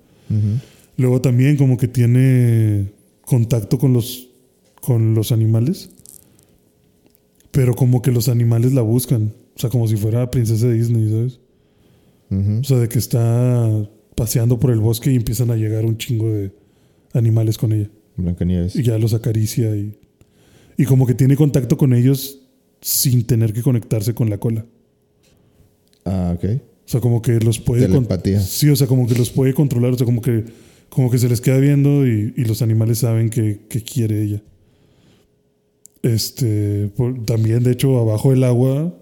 Luego 0.97 1.21
también 1.21 1.57
como 1.57 1.77
que 1.77 1.89
tiene 1.89 2.93
contacto 3.23 3.79
con 3.79 3.93
los 3.93 4.29
con 4.81 5.15
los 5.15 5.33
animales. 5.33 5.91
Pero 7.53 7.75
como 7.75 8.03
que 8.03 8.11
los 8.11 8.29
animales 8.29 8.73
la 8.73 8.83
buscan. 8.83 9.33
O 9.57 9.59
sea, 9.59 9.71
como 9.71 9.89
si 9.89 9.97
fuera 9.97 10.31
princesa 10.31 10.67
de 10.69 10.75
Disney, 10.75 11.09
¿sabes? 11.11 11.41
O 12.61 12.65
sea, 12.65 12.79
de 12.79 12.89
que 12.89 12.99
está 12.99 13.89
paseando 14.15 14.59
por 14.59 14.71
el 14.71 14.81
bosque 14.81 15.13
y 15.13 15.17
empiezan 15.17 15.51
a 15.51 15.57
llegar 15.57 15.85
un 15.85 15.97
chingo 15.97 16.29
de 16.31 16.53
animales 17.15 17.57
con 17.57 17.73
ella. 17.73 17.89
Blancanieves. 18.17 18.77
Y 18.77 18.83
ya 18.83 18.99
los 18.99 19.15
acaricia 19.15 19.75
y, 19.77 19.97
y 20.77 20.85
como 20.85 21.07
que 21.07 21.15
tiene 21.15 21.37
contacto 21.37 21.77
con 21.77 21.95
ellos 21.95 22.41
sin 22.81 23.25
tener 23.27 23.53
que 23.53 23.63
conectarse 23.63 24.15
con 24.15 24.29
la 24.29 24.39
cola. 24.39 24.67
Ah, 26.05 26.35
ok. 26.37 26.45
O 26.45 26.89
sea, 26.89 27.01
como 27.01 27.23
que 27.23 27.41
los 27.41 27.59
puede... 27.59 27.87
Telepatía. 27.87 28.41
sí, 28.41 28.69
o 28.69 28.77
sea, 28.77 28.87
como 28.87 29.07
que 29.07 29.15
los 29.15 29.31
puede 29.31 29.55
controlar. 29.55 29.93
O 29.93 29.97
sea, 29.97 30.05
como 30.05 30.21
que, 30.21 30.45
como 30.89 31.11
que 31.11 31.19
se 31.19 31.29
les 31.29 31.41
queda 31.41 31.59
viendo 31.59 32.07
y, 32.07 32.33
y 32.37 32.45
los 32.45 32.61
animales 32.63 32.99
saben 32.99 33.31
que, 33.31 33.61
que 33.69 33.83
quiere 33.83 34.23
ella. 34.23 34.43
Este, 36.03 36.89
por- 36.97 37.25
también, 37.25 37.63
de 37.63 37.73
hecho, 37.73 37.99
abajo 37.99 38.31
del 38.31 38.45
agua, 38.45 38.95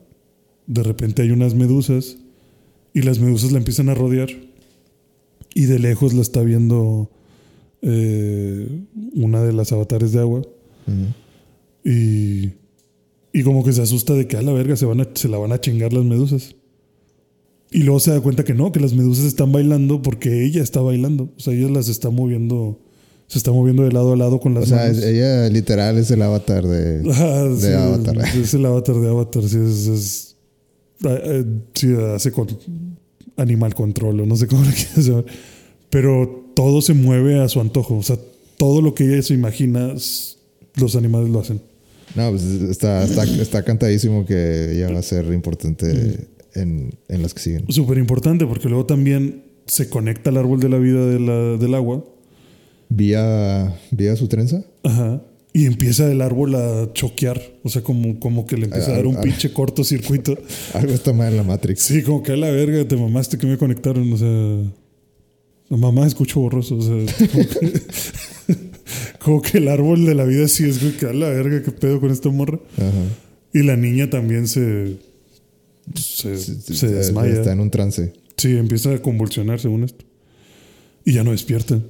de 0.67 0.83
repente 0.83 1.23
hay 1.23 1.31
unas 1.31 1.55
medusas 1.55 2.17
y 2.93 3.03
las 3.03 3.19
medusas 3.19 3.53
la 3.53 3.59
empiezan 3.59 3.89
a 3.89 3.95
rodear 3.95 4.29
y 5.55 5.65
de 5.65 5.79
lejos 5.79 6.15
la 6.15 6.23
está 6.23 6.43
viendo 6.43 7.11
eh, 7.83 8.67
una 9.15 9.43
de 9.43 9.53
las 9.53 9.73
avatares 9.73 10.13
de 10.13 10.21
agua 10.21 10.43
y, 11.85 12.53
y 13.33 13.43
como 13.43 13.65
que 13.65 13.73
se 13.73 13.83
asusta 13.83 14.15
de 14.15 14.27
que 14.27 14.37
a 14.37 14.43
la 14.43 14.53
verga 14.53 14.77
se, 14.77 14.87
van 14.87 15.01
a, 15.01 15.09
se 15.15 15.29
la 15.29 15.39
van 15.39 15.53
a 15.53 15.61
chingar 15.61 15.93
las 15.93 16.05
medusas. 16.05 16.55
Y 17.71 17.79
luego 17.83 17.99
se 17.99 18.13
da 18.13 18.21
cuenta 18.21 18.45
que 18.45 18.55
no, 18.55 18.71
que 18.73 18.79
las 18.81 18.93
medusas 18.95 19.25
están 19.25 19.51
bailando 19.51 20.01
porque 20.01 20.45
ella 20.45 20.63
está 20.63 20.81
bailando. 20.81 21.31
O 21.37 21.41
sea, 21.41 21.53
ella 21.55 21.69
las 21.69 21.89
está 21.89 22.09
moviendo, 22.11 22.79
se 23.27 23.39
está 23.39 23.51
moviendo 23.51 23.83
de 23.83 23.91
lado 23.93 24.13
a 24.13 24.17
lado 24.17 24.39
con 24.39 24.55
las 24.55 24.65
O 24.65 24.67
sea, 24.69 24.77
manos. 24.87 25.03
ella 25.03 25.49
literal 25.51 25.99
es 25.99 26.11
el 26.13 26.23
avatar 26.23 26.65
de. 26.67 27.03
Ah, 27.13 27.49
de 27.49 27.61
sí, 27.61 27.73
Avatar. 27.73 28.19
Es 28.37 28.55
el 28.55 28.65
avatar 28.67 28.95
de 29.01 29.09
Avatar, 29.09 29.43
sí, 29.49 29.57
es, 29.59 29.87
es- 29.89 30.34
sí, 31.75 31.93
hace 32.15 32.33
con 32.33 32.47
animal 33.37 33.75
control 33.75 34.21
o 34.21 34.27
no 34.27 34.37
sé 34.37 34.47
cómo 34.47 34.65
le 34.65 34.73
quieras 34.75 35.07
llamar. 35.07 35.25
Pero 35.91 36.51
todo 36.55 36.83
se 36.83 36.95
mueve 36.95 37.41
a 37.41 37.49
su 37.49 37.61
antojo. 37.61 37.97
O 37.97 38.03
sea, 38.03 38.17
todo 38.59 38.81
lo 38.83 38.95
que 38.95 39.05
ella 39.05 39.23
se 39.23 39.35
imagina, 39.35 39.93
los 40.77 40.97
animales 40.97 41.29
lo 41.31 41.41
hacen. 41.41 41.61
No, 42.15 42.31
pues 42.31 42.45
está, 42.45 43.03
está, 43.05 43.25
está 43.25 43.63
cantadísimo 43.65 44.25
que 44.25 44.73
ella 44.77 44.93
va 44.93 45.01
a 45.01 45.03
ser 45.03 45.25
importante 45.33 46.27
en, 46.55 46.95
en 47.09 47.23
las 47.23 47.35
que 47.35 47.41
siguen. 47.41 47.65
Súper 47.71 47.99
importante 47.99 48.47
porque 48.47 48.69
luego 48.69 48.87
también 48.87 49.43
se 49.67 49.89
conecta 49.89 50.31
al 50.31 50.37
árbol 50.37 50.61
de 50.61 50.69
la 50.69 50.79
vida 50.79 51.07
de 51.07 51.19
la- 51.21 51.57
del 51.57 51.75
agua. 51.75 52.05
Vía, 52.89 53.75
vía 53.91 54.15
su 54.17 54.29
trenza. 54.29 54.63
Ajá. 54.85 55.23
Y 55.57 55.67
empieza 55.67 56.11
el 56.11 56.21
árbol 56.21 56.57
a 56.57 56.93
choquear. 56.95 57.41
O 57.63 57.69
sea, 57.69 57.81
como, 57.83 58.19
como 58.19 58.45
que 58.45 58.57
le 58.57 58.65
empieza 58.65 58.91
a 58.91 58.97
dar 58.97 59.07
un 59.07 59.15
Ah, 59.15 59.19
ah. 59.21 59.23
pinche 59.23 59.53
cortocircuito. 59.53 60.37
Algo 60.75 60.93
está 60.93 61.13
mal 61.13 61.31
en 61.31 61.37
la 61.37 61.43
Matrix. 61.45 61.81
Sí, 61.81 62.03
como 62.03 62.25
que 62.25 62.33
a 62.33 62.37
la 62.37 62.51
verga 62.51 62.87
te 62.89 62.97
mamaste 62.97 63.39
que 63.39 63.47
me 63.47 63.57
conectaron. 63.57 64.13
O 64.13 64.17
sea, 64.19 64.73
la 65.69 65.77
mamá 65.77 66.09
escucho 66.09 66.41
borroso. 66.41 66.77
O 66.77 66.83
sea, 66.83 66.97
como 67.33 67.49
que, 67.49 67.83
como 69.21 69.43
que 69.43 69.59
el 69.59 69.69
árbol 69.69 70.05
de 70.05 70.17
la 70.17 70.25
vida 70.25 70.49
sí 70.49 70.65
es 70.65 70.81
güey, 70.81 70.97
que 70.97 71.07
a 71.07 71.13
la 71.13 71.29
verga, 71.29 71.63
qué 71.63 71.71
pedo 71.71 72.01
con 72.01 72.11
esta 72.11 72.31
morra. 72.31 72.59
Ajá. 72.77 72.91
Y 73.53 73.63
la 73.63 73.77
niña 73.77 74.11
también 74.11 74.49
se, 74.49 74.97
se, 75.95 76.37
se 76.37 76.89
desmaya. 76.89 77.33
Está 77.35 77.53
en 77.53 77.61
un 77.61 77.71
trance. 77.71 78.13
Sí, 78.37 78.57
empieza 78.57 78.93
a 78.93 79.01
convulsionar 79.01 79.61
según 79.61 79.85
esto. 79.85 80.05
Y 81.05 81.13
ya 81.13 81.23
no 81.23 81.31
despierta. 81.31 81.81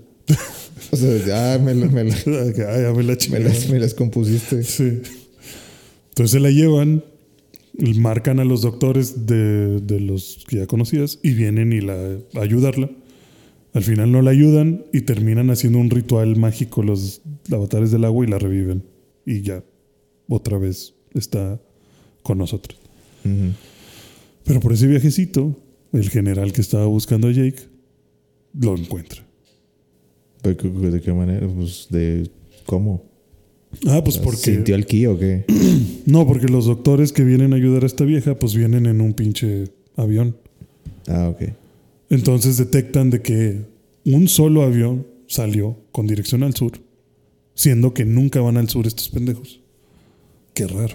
O 0.90 0.96
sea, 0.96 1.26
ya 1.26 1.58
me, 1.62 1.74
la- 1.74 1.86
me, 1.88 2.04
la- 2.04 2.16
me 2.26 3.02
la 3.02 3.16
me 3.30 3.40
las, 3.40 3.68
me 3.70 3.78
las 3.78 3.94
compusiste. 3.94 4.62
Sí. 4.62 5.00
Entonces 6.10 6.30
se 6.32 6.40
la 6.40 6.50
llevan, 6.50 7.04
marcan 7.96 8.38
a 8.40 8.44
los 8.44 8.62
doctores 8.62 9.26
de, 9.26 9.80
de 9.80 10.00
los 10.00 10.44
que 10.48 10.56
ya 10.58 10.66
conocías 10.66 11.18
y 11.22 11.32
vienen 11.34 11.72
y 11.72 11.80
la 11.80 12.18
a 12.34 12.40
ayudarla. 12.40 12.90
Al 13.72 13.82
final 13.82 14.12
no 14.12 14.22
la 14.22 14.30
ayudan 14.30 14.84
y 14.92 15.00
terminan 15.00 15.50
haciendo 15.50 15.80
un 15.80 15.90
ritual 15.90 16.36
mágico 16.36 16.84
los 16.84 17.22
avatares 17.50 17.90
del 17.90 18.04
agua 18.04 18.24
y 18.24 18.30
la 18.30 18.38
reviven. 18.38 18.84
Y 19.26 19.42
ya, 19.42 19.64
otra 20.28 20.58
vez 20.58 20.94
está 21.14 21.60
con 22.22 22.38
nosotros. 22.38 22.78
Pero 24.44 24.60
por 24.60 24.72
ese 24.72 24.86
viajecito, 24.86 25.58
el 25.92 26.08
general 26.10 26.52
que 26.52 26.60
estaba 26.60 26.86
buscando 26.86 27.26
a 27.26 27.32
Jake 27.32 27.62
lo 28.60 28.76
encuentra. 28.76 29.23
¿Pero 30.44 30.56
qué- 30.58 30.68
¿De 30.68 31.00
qué 31.00 31.12
manera? 31.12 31.46
Pues 31.48 31.88
de. 31.90 32.30
¿Cómo? 32.66 33.02
Ah, 33.88 34.02
pues 34.04 34.18
porque... 34.18 34.36
¿Sintió 34.52 34.76
el 34.76 34.86
ki 34.86 35.06
o 35.06 35.18
qué? 35.18 35.44
No, 36.06 36.26
porque 36.26 36.46
los 36.48 36.66
doctores 36.66 37.12
que 37.12 37.24
vienen 37.24 37.52
a 37.52 37.56
ayudar 37.56 37.82
a 37.82 37.86
esta 37.86 38.04
vieja, 38.04 38.38
pues 38.38 38.54
vienen 38.54 38.86
en 38.86 39.00
un 39.00 39.14
pinche 39.14 39.64
avión. 39.96 40.36
Ah, 41.08 41.28
ok. 41.30 41.48
Entonces 42.10 42.56
detectan 42.58 43.08
de 43.10 43.20
que 43.22 43.62
un 44.04 44.28
solo 44.28 44.62
avión 44.62 45.06
salió 45.26 45.76
con 45.92 46.06
dirección 46.06 46.42
al 46.42 46.54
sur, 46.54 46.72
siendo 47.54 47.94
que 47.94 48.04
nunca 48.04 48.40
van 48.42 48.58
al 48.58 48.68
sur 48.68 48.86
estos 48.86 49.08
pendejos. 49.08 49.60
Qué 50.52 50.66
raro. 50.66 50.94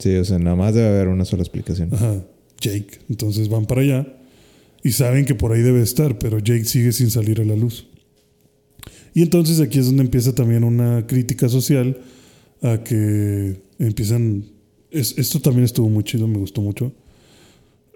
Sí, 0.00 0.14
o 0.16 0.24
sea, 0.24 0.38
nada 0.38 0.56
más 0.56 0.74
debe 0.74 0.88
haber 0.88 1.08
una 1.08 1.24
sola 1.24 1.42
explicación. 1.42 1.90
Ajá, 1.94 2.22
Jake. 2.60 2.98
Entonces 3.08 3.48
van 3.48 3.66
para 3.66 3.82
allá 3.82 4.06
y 4.82 4.90
saben 4.92 5.24
que 5.24 5.34
por 5.34 5.52
ahí 5.52 5.62
debe 5.62 5.80
estar, 5.82 6.18
pero 6.18 6.38
Jake 6.40 6.64
sigue 6.64 6.92
sin 6.92 7.10
salir 7.10 7.40
a 7.40 7.44
la 7.44 7.54
luz. 7.56 7.86
Y 9.14 9.22
entonces 9.22 9.60
aquí 9.60 9.78
es 9.78 9.86
donde 9.86 10.02
empieza 10.02 10.34
también 10.34 10.64
una 10.64 11.06
crítica 11.06 11.48
social 11.48 11.98
a 12.62 12.82
que 12.84 13.60
empiezan... 13.78 14.44
es- 14.90 15.16
esto 15.18 15.40
también 15.40 15.64
estuvo 15.64 15.88
muy 15.88 16.04
chido, 16.04 16.26
me 16.28 16.38
gustó 16.38 16.60
mucho. 16.60 16.92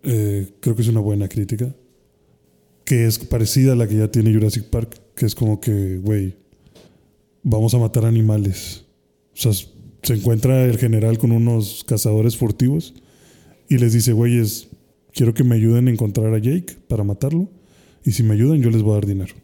Eh, 0.02 0.48
creo 0.60 0.74
que 0.74 0.82
es 0.82 0.88
una 0.88 1.00
buena 1.00 1.28
crítica. 1.28 1.74
Que 2.84 3.06
es 3.06 3.18
parecida 3.18 3.72
a 3.72 3.76
la 3.76 3.86
que 3.88 3.96
ya 3.96 4.10
tiene 4.10 4.32
Jurassic 4.34 4.64
Park, 4.64 5.00
que 5.14 5.24
es 5.26 5.34
como 5.34 5.60
que, 5.60 5.98
güey, 5.98 6.34
vamos 7.42 7.72
a 7.74 7.78
matar 7.78 8.04
animales. 8.04 8.84
O 9.34 9.36
sea, 9.36 9.52
se 10.02 10.14
encuentra 10.14 10.64
el 10.66 10.76
general 10.78 11.16
con 11.18 11.32
unos 11.32 11.84
cazadores 11.86 12.36
furtivos 12.36 12.92
y 13.70 13.78
les 13.78 13.94
dice, 13.94 14.12
güeyes, 14.12 14.68
quiero 15.14 15.32
que 15.32 15.44
me 15.44 15.54
ayuden 15.54 15.88
a 15.88 15.90
encontrar 15.92 16.34
a 16.34 16.38
Jake 16.38 16.76
para 16.88 17.04
matarlo. 17.04 17.48
Y 18.04 18.12
si 18.12 18.22
me 18.22 18.34
ayudan, 18.34 18.60
yo 18.60 18.70
les 18.70 18.82
voy 18.82 18.92
a 18.92 18.94
dar 18.96 19.06
dinero. 19.06 19.34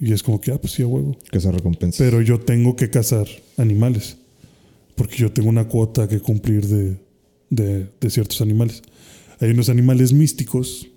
Y 0.00 0.12
es 0.12 0.22
como 0.22 0.40
que, 0.40 0.52
ah, 0.52 0.58
pues 0.60 0.74
sí, 0.74 0.82
a 0.82 0.86
huevo. 0.86 1.16
Que 1.30 1.38
esa 1.38 1.50
recompensa. 1.50 2.02
Pero 2.04 2.20
yo 2.20 2.38
tengo 2.40 2.76
que 2.76 2.90
cazar 2.90 3.26
animales. 3.56 4.18
Porque 4.94 5.16
yo 5.16 5.32
tengo 5.32 5.48
una 5.48 5.68
cuota 5.68 6.06
que 6.08 6.20
cumplir 6.20 6.66
de, 6.66 6.96
de, 7.50 7.86
de 8.00 8.10
ciertos 8.10 8.40
animales. 8.40 8.82
hay 9.40 9.50
unos 9.50 9.68
animales 9.68 10.12
místicos 10.12 10.88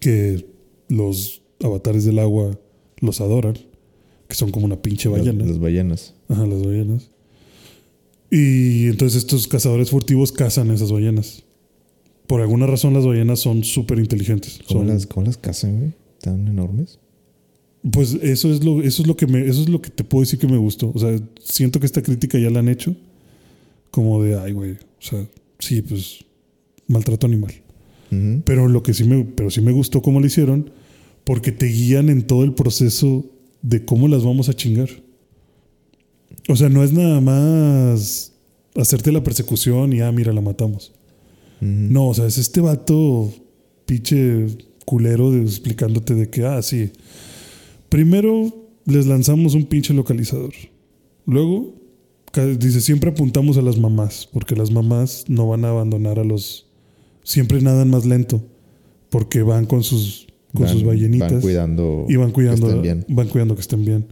que 0.00 0.46
los 0.88 1.42
avatares 1.62 2.04
del 2.04 2.18
agua 2.18 2.58
los 3.00 3.20
adoran, 3.20 3.58
que 4.28 4.34
son 4.34 4.50
como 4.50 4.66
una 4.66 4.80
pinche 4.80 5.08
ballena. 5.08 5.40
Las, 5.40 5.48
las 5.48 5.58
ballenas. 5.58 6.14
Ajá, 6.28 6.46
las 6.46 6.62
ballenas. 6.62 7.10
Y 8.30 8.86
entonces 8.88 9.18
estos 9.22 9.48
cazadores 9.48 9.90
furtivos 9.90 10.32
cazan 10.32 10.70
esas 10.70 10.92
ballenas. 10.92 11.44
Por 12.26 12.42
alguna 12.42 12.66
razón 12.66 12.92
las 12.92 13.06
ballenas 13.06 13.40
son 13.40 13.64
súper 13.64 13.98
inteligentes. 13.98 14.60
¿Cómo, 14.68 14.80
Son- 14.80 14.88
las, 14.88 15.06
¿Cómo 15.06 15.24
las 15.26 15.38
cazan, 15.38 15.78
güey? 15.78 15.92
¿Tan 16.20 16.46
enormes? 16.46 16.98
Pues 17.90 18.14
eso 18.22 18.50
es 18.52 18.64
lo, 18.64 18.82
eso 18.82 19.02
es 19.02 19.08
lo 19.08 19.16
que 19.16 19.26
me, 19.26 19.46
eso 19.46 19.62
es 19.62 19.68
lo 19.68 19.80
que 19.80 19.90
te 19.90 20.04
puedo 20.04 20.22
decir 20.22 20.38
que 20.38 20.48
me 20.48 20.56
gustó. 20.58 20.90
O 20.94 20.98
sea, 20.98 21.18
siento 21.42 21.78
que 21.80 21.86
esta 21.86 22.02
crítica 22.02 22.38
ya 22.38 22.50
la 22.50 22.58
han 22.60 22.68
hecho. 22.68 22.94
Como 23.90 24.22
de, 24.22 24.38
ay, 24.38 24.52
güey. 24.52 24.72
O 24.72 24.76
sea, 25.00 25.24
sí, 25.58 25.80
pues, 25.82 26.24
maltrato 26.86 27.26
animal. 27.26 27.54
Pero 28.44 28.68
lo 28.68 28.82
que 28.82 28.94
sí 28.94 29.04
me, 29.04 29.22
pero 29.24 29.50
sí 29.50 29.60
me 29.60 29.70
gustó 29.72 30.00
cómo 30.00 30.18
lo 30.18 30.26
hicieron, 30.26 30.70
porque 31.24 31.52
te 31.52 31.66
guían 31.66 32.08
en 32.08 32.22
todo 32.22 32.42
el 32.42 32.54
proceso 32.54 33.26
de 33.60 33.84
cómo 33.84 34.08
las 34.08 34.24
vamos 34.24 34.48
a 34.48 34.54
chingar. 34.54 34.88
O 36.48 36.56
sea, 36.56 36.68
no 36.70 36.82
es 36.82 36.92
nada 36.92 37.20
más 37.20 38.32
hacerte 38.74 39.12
la 39.12 39.22
persecución 39.22 39.92
y 39.92 40.00
ah, 40.00 40.10
mira, 40.10 40.32
la 40.32 40.40
matamos. 40.40 40.92
No, 41.60 42.08
o 42.08 42.14
sea, 42.14 42.26
es 42.26 42.38
este 42.38 42.60
vato 42.60 43.30
pinche 43.84 44.46
culero 44.86 45.30
de- 45.30 45.42
explicándote 45.42 46.14
de 46.14 46.30
que, 46.30 46.44
ah, 46.46 46.62
sí. 46.62 46.90
Primero 47.88 48.52
les 48.84 49.06
lanzamos 49.06 49.54
un 49.54 49.64
pinche 49.64 49.94
localizador. 49.94 50.52
Luego, 51.26 51.74
dice, 52.58 52.80
siempre 52.80 53.10
apuntamos 53.10 53.56
a 53.58 53.62
las 53.62 53.78
mamás, 53.78 54.28
porque 54.32 54.54
las 54.56 54.70
mamás 54.70 55.24
no 55.28 55.48
van 55.48 55.64
a 55.64 55.70
abandonar 55.70 56.18
a 56.18 56.24
los... 56.24 56.66
Siempre 57.22 57.60
nadan 57.60 57.90
más 57.90 58.06
lento, 58.06 58.42
porque 59.10 59.42
van 59.42 59.66
con 59.66 59.82
sus, 59.82 60.26
con 60.54 60.62
Van- 60.64 60.72
sus 60.72 60.84
ballenitas 60.84 61.30
Van 61.32 61.40
cuidando. 61.42 62.06
y 62.08 62.16
van 62.16 62.30
cuidando, 62.30 62.66
que 62.66 62.72
estén 62.72 62.82
bien. 62.82 63.04
van 63.08 63.28
cuidando 63.28 63.54
que 63.54 63.60
estén 63.60 63.84
bien. 63.84 64.06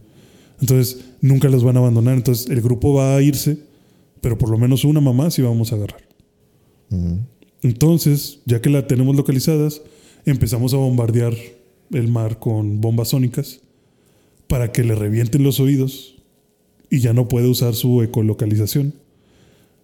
Entonces, 0.61 1.05
nunca 1.21 1.49
los 1.49 1.63
van 1.63 1.75
a 1.77 1.79
abandonar. 1.79 2.15
Entonces, 2.15 2.49
el 2.49 2.61
grupo 2.61 2.93
va 2.93 3.15
a 3.15 3.21
irse, 3.21 3.57
pero 4.21 4.37
por 4.37 4.49
lo 4.49 4.57
menos 4.57 4.83
una 4.85 5.01
mamá 5.01 5.31
sí 5.31 5.41
vamos 5.41 5.71
a 5.71 5.75
agarrar. 5.75 6.01
Entonces, 7.63 8.39
ya 8.45 8.61
que 8.61 8.69
la 8.69 8.87
tenemos 8.87 9.15
localizadas, 9.15 9.81
empezamos 10.25 10.73
a 10.73 10.77
bombardear 10.77 11.33
el 11.91 12.07
mar 12.07 12.39
con 12.39 12.81
bombas 12.81 13.09
sónicas 13.09 13.61
para 14.47 14.71
que 14.71 14.83
le 14.83 14.95
revienten 14.95 15.43
los 15.43 15.59
oídos 15.59 16.15
y 16.89 16.99
ya 16.99 17.13
no 17.13 17.27
puede 17.27 17.47
usar 17.47 17.75
su 17.75 18.01
ecolocalización. 18.01 18.93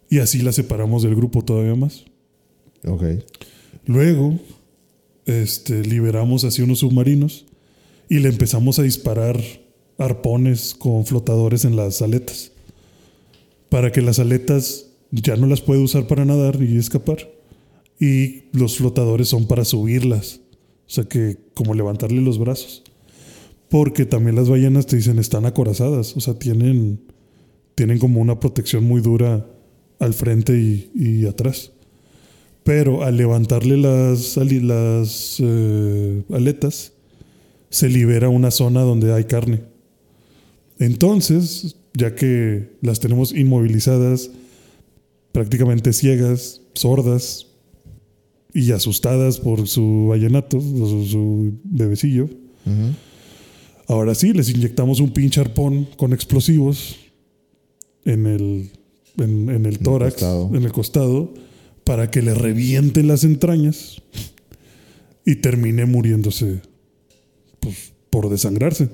Y 0.09 0.19
así 0.19 0.41
la 0.41 0.51
separamos 0.51 1.03
del 1.03 1.15
grupo 1.15 1.43
todavía 1.43 1.75
más. 1.75 2.05
Ok. 2.85 3.03
Luego, 3.85 4.39
este, 5.25 5.83
liberamos 5.83 6.43
así 6.43 6.61
unos 6.61 6.79
submarinos 6.79 7.45
y 8.09 8.19
le 8.19 8.29
empezamos 8.29 8.79
a 8.79 8.83
disparar 8.83 9.41
arpones 9.97 10.73
con 10.73 11.05
flotadores 11.05 11.65
en 11.65 11.75
las 11.75 12.01
aletas. 12.01 12.51
Para 13.69 13.91
que 13.91 14.01
las 14.01 14.19
aletas 14.19 14.87
ya 15.11 15.35
no 15.35 15.47
las 15.47 15.61
puede 15.61 15.81
usar 15.81 16.07
para 16.07 16.25
nadar 16.25 16.61
y 16.61 16.77
escapar. 16.77 17.29
Y 17.99 18.43
los 18.51 18.77
flotadores 18.77 19.29
son 19.29 19.47
para 19.47 19.65
subirlas. 19.65 20.41
O 20.85 20.89
sea 20.89 21.05
que 21.05 21.37
como 21.53 21.73
levantarle 21.73 22.21
los 22.21 22.37
brazos. 22.37 22.82
Porque 23.73 24.05
también 24.05 24.35
las 24.35 24.49
ballenas 24.49 24.85
te 24.85 24.97
dicen 24.97 25.17
están 25.17 25.47
acorazadas. 25.47 26.15
O 26.15 26.21
sea, 26.21 26.35
tienen, 26.35 27.01
tienen 27.73 27.97
como 27.97 28.21
una 28.21 28.39
protección 28.39 28.83
muy 28.83 29.01
dura 29.01 29.47
al 29.97 30.13
frente 30.13 30.53
y, 30.93 31.25
atrás. 31.25 31.71
Pero 32.63 33.01
al 33.01 33.17
levantarle 33.17 33.77
las, 33.77 34.37
las 34.37 35.37
eh, 35.39 36.21
aletas, 36.31 36.93
se 37.71 37.89
libera 37.89 38.29
una 38.29 38.51
zona 38.51 38.81
donde 38.81 39.11
hay 39.11 39.23
carne. 39.23 39.63
Entonces, 40.77 41.75
ya 41.95 42.13
que 42.13 42.77
las 42.81 42.99
tenemos 42.99 43.33
inmovilizadas, 43.33 44.29
prácticamente 45.31 45.93
ciegas, 45.93 46.61
sordas 46.75 47.47
y 48.53 48.71
asustadas 48.71 49.39
por 49.39 49.67
su 49.67 50.09
vallenato, 50.09 50.57
o 50.59 51.05
su, 51.07 51.57
bebecillo, 51.63 52.25
Ujú. 52.25 52.93
Ahora 53.87 54.15
sí 54.15 54.33
les 54.33 54.49
inyectamos 54.49 54.99
un 54.99 55.11
pinche 55.11 55.41
arpón 55.41 55.87
con 55.97 56.13
explosivos 56.13 56.97
en 58.05 58.27
el, 58.27 58.71
en, 59.17 59.49
en 59.49 59.65
el 59.65 59.79
tórax, 59.79 60.21
en 60.21 60.63
el 60.63 60.71
costado, 60.71 61.33
para 61.83 62.11
que 62.11 62.21
le 62.21 62.33
revienten 62.33 63.07
las 63.07 63.23
entrañas 63.23 64.01
y 65.25 65.35
termine 65.35 65.85
muriéndose 65.85 66.61
pues, 67.59 67.93
por 68.09 68.29
desangrarse. 68.29 68.89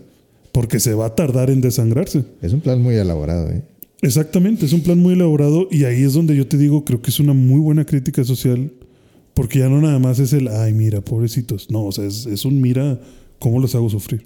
Porque 0.51 0.79
se 0.79 0.95
va 0.95 1.07
a 1.07 1.15
tardar 1.15 1.51
en 1.51 1.61
desangrarse. 1.61 2.23
Es 2.41 2.53
un 2.53 2.61
plan 2.61 2.81
muy 2.81 2.95
elaborado, 2.95 3.49
¿eh? 3.51 3.63
Exactamente, 4.01 4.65
es 4.65 4.73
un 4.73 4.81
plan 4.81 4.97
muy 4.97 5.13
elaborado 5.13 5.67
y 5.69 5.83
ahí 5.83 6.03
es 6.03 6.13
donde 6.13 6.35
yo 6.35 6.47
te 6.47 6.57
digo, 6.57 6.85
creo 6.85 7.01
que 7.01 7.11
es 7.11 7.19
una 7.19 7.33
muy 7.33 7.59
buena 7.59 7.85
crítica 7.85 8.23
social, 8.23 8.71
porque 9.33 9.59
ya 9.59 9.67
no 9.67 9.81
nada 9.81 9.99
más 9.99 10.19
es 10.19 10.31
el, 10.31 10.47
ay, 10.47 10.73
mira, 10.73 11.01
pobrecitos. 11.01 11.69
No, 11.69 11.85
o 11.85 11.91
sea, 11.91 12.05
es, 12.05 12.25
es 12.25 12.45
un 12.45 12.61
mira 12.61 12.99
cómo 13.39 13.59
los 13.59 13.75
hago 13.75 13.89
sufrir. 13.89 14.25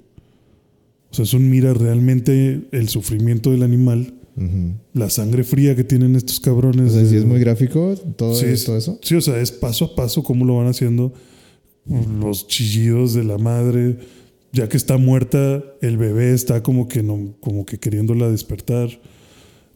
O 1.14 1.16
sea, 1.16 1.22
es 1.22 1.32
un 1.32 1.48
mira 1.48 1.72
realmente 1.74 2.62
el 2.72 2.88
sufrimiento 2.88 3.52
del 3.52 3.62
animal, 3.62 4.14
la 4.94 5.10
sangre 5.10 5.44
fría 5.44 5.76
que 5.76 5.84
tienen 5.84 6.16
estos 6.16 6.40
cabrones. 6.40 6.90
O 6.90 6.94
sea, 6.98 7.06
si 7.08 7.14
es 7.14 7.24
muy 7.24 7.38
gráfico 7.38 7.94
todo, 8.16 8.34
Sí, 8.34 8.46
es- 8.46 8.64
todo 8.64 8.76
eso. 8.76 8.98
Sí, 9.00 9.14
o 9.14 9.20
sea, 9.20 9.38
es 9.40 9.52
paso 9.52 9.84
a 9.84 9.94
paso 9.94 10.24
cómo 10.24 10.44
lo 10.44 10.56
van 10.56 10.66
haciendo. 10.66 11.12
Los 12.18 12.48
chillidos 12.48 13.14
de 13.14 13.22
la 13.22 13.38
madre. 13.38 13.96
Ya 14.52 14.68
que 14.68 14.76
está 14.76 14.96
muerta, 14.98 15.62
el 15.82 15.98
bebé 15.98 16.34
está 16.34 16.64
como 16.64 16.88
que 16.88 17.04
no, 17.04 17.36
como 17.40 17.64
que 17.64 17.78
queriéndola 17.78 18.28
despertar. 18.28 18.88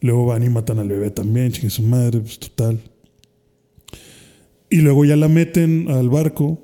Luego 0.01 0.27
van 0.27 0.43
y 0.43 0.49
matan 0.49 0.81
al 0.81 0.89
bebé 0.89 1.11
también, 1.13 1.53
chingue 1.53 1.71
su 1.71 1.83
madre, 1.85 2.19
pues 2.19 2.41
total. 2.41 2.81
Y 4.71 4.79
luego 4.79 5.05
ya 5.05 5.15
la 5.15 5.29
meten 5.29 5.89
al 5.89 6.09
barco 6.09 6.61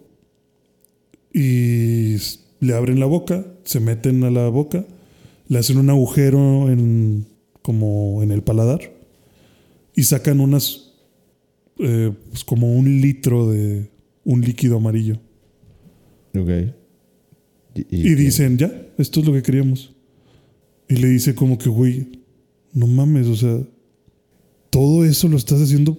y 1.32 2.16
le 2.64 2.74
abren 2.74 3.00
la 3.00 3.06
boca, 3.06 3.46
se 3.64 3.80
meten 3.80 4.24
a 4.24 4.30
la 4.30 4.48
boca, 4.48 4.84
le 5.48 5.58
hacen 5.58 5.78
un 5.78 5.90
agujero 5.90 6.70
en 6.70 7.26
como 7.62 8.22
en 8.22 8.30
el 8.30 8.42
paladar 8.42 8.92
y 9.94 10.02
sacan 10.02 10.40
unas 10.40 10.92
eh, 11.78 12.12
pues 12.30 12.44
como 12.44 12.72
un 12.74 13.00
litro 13.00 13.50
de 13.50 13.88
un 14.24 14.40
líquido 14.42 14.76
amarillo. 14.76 15.18
Ok. 16.36 16.74
Y, 17.90 18.14
dicen, 18.14 18.56
ya, 18.56 18.70
esto 18.98 19.20
es 19.20 19.26
lo 19.26 19.32
que 19.32 19.42
queríamos. 19.42 19.94
Y 20.88 20.96
le 20.96 21.08
dice 21.08 21.34
como 21.34 21.58
que, 21.58 21.68
güey, 21.68 22.20
no 22.72 22.86
mames, 22.86 23.26
o 23.26 23.34
sea, 23.34 23.60
todo 24.70 25.04
eso 25.04 25.28
lo 25.28 25.36
estás 25.36 25.60
haciendo 25.60 25.98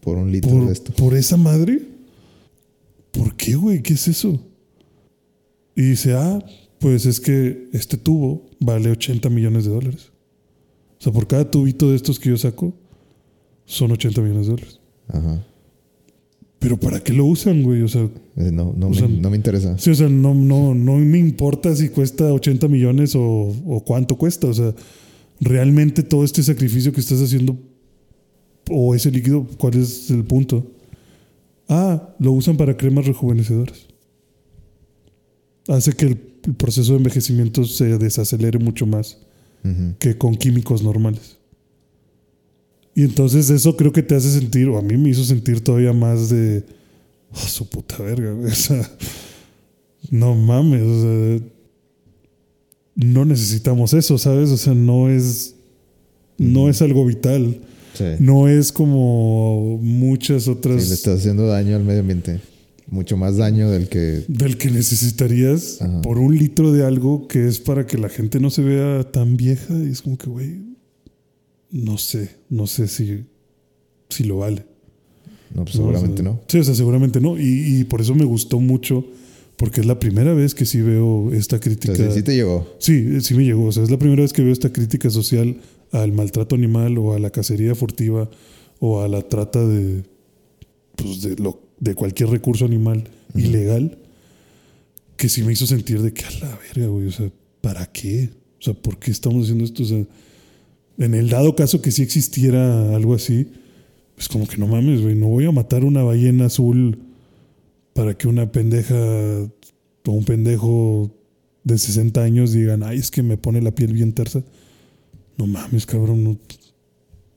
Por 0.00 0.16
un 0.16 0.32
litro 0.32 0.50
por, 0.50 0.66
de 0.66 0.72
esto. 0.72 0.92
por 0.92 1.14
esa 1.14 1.36
madre. 1.36 1.82
¿Por 3.10 3.36
qué, 3.36 3.56
güey? 3.56 3.82
¿Qué 3.82 3.94
es 3.94 4.08
eso? 4.08 4.40
Y 5.74 5.82
dice, 5.82 6.14
ah, 6.14 6.38
pues 6.78 7.06
es 7.06 7.20
que 7.20 7.68
este 7.72 7.96
tubo 7.96 8.46
vale 8.60 8.90
80 8.90 9.28
millones 9.30 9.64
de 9.64 9.70
dólares. 9.70 10.10
O 10.98 11.02
sea, 11.02 11.12
por 11.12 11.26
cada 11.26 11.50
tubito 11.50 11.90
de 11.90 11.96
estos 11.96 12.18
que 12.20 12.28
yo 12.30 12.36
saco, 12.36 12.74
son 13.64 13.92
80 13.92 14.20
millones 14.20 14.46
de 14.46 14.52
dólares. 14.52 14.80
Ajá. 15.08 15.44
Pero 16.58 16.78
¿para 16.78 17.00
qué 17.00 17.12
lo 17.12 17.24
usan, 17.24 17.62
güey? 17.62 17.82
O 17.82 17.88
sea, 17.88 18.02
Eh, 18.36 18.50
No, 18.52 18.72
no, 18.76 18.86
O 18.86 18.90
me, 18.90 18.96
sea, 18.96 19.08
no 19.08 19.30
me 19.30 19.36
interesa. 19.36 19.76
Sí, 19.78 19.90
o 19.90 19.94
sea, 19.94 20.08
no, 20.08 20.32
no, 20.34 20.74
no 20.74 20.96
me 20.96 21.18
importa 21.18 21.74
si 21.74 21.88
cuesta 21.88 22.32
80 22.32 22.68
millones 22.68 23.16
o, 23.16 23.22
o 23.66 23.82
cuánto 23.84 24.16
cuesta. 24.16 24.46
O 24.46 24.54
sea, 24.54 24.72
realmente 25.40 26.02
todo 26.04 26.22
este 26.24 26.42
sacrificio 26.42 26.92
que 26.92 27.00
estás 27.00 27.20
haciendo 27.20 27.56
o 28.70 28.94
ese 28.94 29.10
líquido, 29.10 29.44
¿cuál 29.58 29.74
es 29.74 30.08
el 30.10 30.22
punto? 30.24 30.64
Ah, 31.68 32.14
lo 32.20 32.32
usan 32.32 32.56
para 32.56 32.76
cremas 32.76 33.06
rejuvenecedoras. 33.06 33.88
Hace 35.68 35.92
que 35.92 36.06
el, 36.06 36.18
el 36.44 36.54
proceso 36.54 36.92
de 36.92 36.98
envejecimiento 36.98 37.64
se 37.64 37.98
desacelere 37.98 38.58
mucho 38.58 38.86
más 38.86 39.18
que 40.00 40.18
con 40.18 40.34
químicos 40.34 40.82
normales. 40.82 41.36
Y 42.96 43.02
entonces 43.04 43.48
eso 43.48 43.76
creo 43.76 43.92
que 43.92 44.02
te 44.02 44.14
hace 44.16 44.30
sentir, 44.30 44.68
o 44.68 44.76
a 44.76 44.82
mí 44.82 44.96
me 44.96 45.08
hizo 45.10 45.24
sentir 45.24 45.62
todavía 45.62 45.92
más 45.92 46.28
de, 46.30 46.64
"Oh, 47.32 47.36
su 47.46 47.68
puta 47.68 47.96
verga, 48.02 48.32
güey". 48.32 48.50
O 48.52 48.54
sea, 48.54 48.90
no 50.10 50.34
mames, 50.34 50.82
o 50.82 51.00
sea, 51.02 51.46
no 52.96 53.24
necesitamos 53.24 53.94
eso, 53.94 54.18
¿sabes? 54.18 54.50
O 54.50 54.56
sea, 54.56 54.74
no 54.74 55.08
es, 55.08 55.54
no 56.38 56.68
es 56.68 56.82
algo 56.82 57.06
vital. 57.06 57.60
Sí. 57.94 58.04
No 58.18 58.48
es 58.48 58.72
como 58.72 59.78
muchas 59.80 60.44
Sí, 60.44 60.50
otras 60.50 60.88
le 60.88 60.94
estás 60.94 61.20
haciendo 61.20 61.46
daño 61.46 61.76
al 61.76 61.84
medio 61.84 62.00
ambiente. 62.00 62.40
Mucho 62.88 63.16
más 63.16 63.36
daño 63.36 63.70
del 63.70 63.88
que. 63.88 64.24
del 64.28 64.58
que 64.58 64.70
necesitarías 64.70 65.80
Ajá. 65.80 66.02
por 66.02 66.18
un 66.18 66.36
litro 66.36 66.72
de 66.72 66.84
algo 66.84 67.26
que 67.28 67.46
es 67.48 67.60
para 67.60 67.86
que 67.86 67.96
la 67.96 68.08
gente 68.08 68.40
no 68.40 68.50
se 68.50 68.62
vea 68.62 69.04
tan 69.10 69.36
vieja. 69.36 69.74
Y 69.78 69.88
es 69.90 70.02
como 70.02 70.18
que, 70.18 70.28
güey, 70.28 70.60
no 71.70 71.96
sé, 71.96 72.30
no 72.50 72.66
sé 72.66 72.88
si, 72.88 73.24
si 74.08 74.24
lo 74.24 74.38
vale. 74.38 74.66
No, 75.54 75.64
pues 75.64 75.76
seguramente 75.76 76.22
o 76.22 76.24
sea, 76.24 76.32
no. 76.32 76.40
Sí, 76.48 76.58
o 76.58 76.64
sea, 76.64 76.74
seguramente 76.74 77.20
no. 77.20 77.38
Y, 77.38 77.80
y 77.80 77.84
por 77.84 78.00
eso 78.00 78.14
me 78.14 78.24
gustó 78.24 78.58
mucho, 78.60 79.06
porque 79.56 79.80
es 79.80 79.86
la 79.86 79.98
primera 79.98 80.34
vez 80.34 80.54
que 80.54 80.66
sí 80.66 80.80
veo 80.80 81.32
esta 81.32 81.56
O 81.56 81.60
crítica. 81.60 81.94
sea, 81.94 82.10
sí, 82.10 82.18
sí 82.18 82.22
te 82.22 82.34
llegó. 82.34 82.74
Sí, 82.78 83.20
sí 83.20 83.34
me 83.34 83.44
llegó. 83.44 83.66
O 83.66 83.72
sea, 83.72 83.82
es 83.82 83.90
la 83.90 83.98
primera 83.98 84.22
vez 84.22 84.32
que 84.32 84.42
veo 84.42 84.52
esta 84.52 84.72
crítica 84.72 85.08
social 85.10 85.56
al 85.92 86.12
maltrato 86.12 86.54
animal 86.56 86.98
o 86.98 87.14
a 87.14 87.18
la 87.18 87.30
cacería 87.30 87.74
furtiva 87.74 88.28
o 88.80 89.00
a 89.02 89.08
la 89.08 89.22
trata 89.22 89.66
de, 89.66 90.02
pues 90.96 91.22
de, 91.22 91.36
lo, 91.36 91.60
de 91.82 91.96
cualquier 91.96 92.28
recurso 92.30 92.64
animal 92.64 93.02
ilegal 93.34 93.98
que 95.16 95.28
sí 95.28 95.42
me 95.42 95.52
hizo 95.52 95.66
sentir 95.66 96.00
de 96.00 96.12
que 96.12 96.24
a 96.24 96.30
la 96.30 96.56
verga, 96.58 96.86
güey. 96.86 97.08
O 97.08 97.10
sea, 97.10 97.28
¿para 97.60 97.86
qué? 97.86 98.30
O 98.60 98.62
sea, 98.62 98.72
¿por 98.74 98.98
qué 99.00 99.10
estamos 99.10 99.42
haciendo 99.44 99.64
esto? 99.64 99.82
O 99.82 99.86
sea, 99.86 100.04
en 100.98 101.14
el 101.14 101.28
dado 101.28 101.56
caso 101.56 101.82
que 101.82 101.90
sí 101.90 102.02
existiera 102.02 102.94
algo 102.94 103.14
así, 103.14 103.48
pues 104.14 104.28
como 104.28 104.46
que 104.46 104.58
no 104.58 104.68
mames, 104.68 105.02
güey. 105.02 105.16
No 105.16 105.26
voy 105.26 105.44
a 105.46 105.50
matar 105.50 105.84
una 105.84 106.04
ballena 106.04 106.46
azul 106.46 106.98
para 107.94 108.16
que 108.16 108.28
una 108.28 108.52
pendeja 108.52 108.94
o 108.94 110.10
un 110.12 110.24
pendejo 110.24 111.10
de 111.64 111.78
60 111.78 112.22
años 112.22 112.52
digan, 112.52 112.84
ay, 112.84 112.98
es 112.98 113.10
que 113.10 113.24
me 113.24 113.36
pone 113.36 113.60
la 113.60 113.74
piel 113.74 113.92
bien 113.92 114.12
tersa. 114.12 114.44
No 115.36 115.48
mames, 115.48 115.84
cabrón, 115.84 116.22
no- 116.22 116.38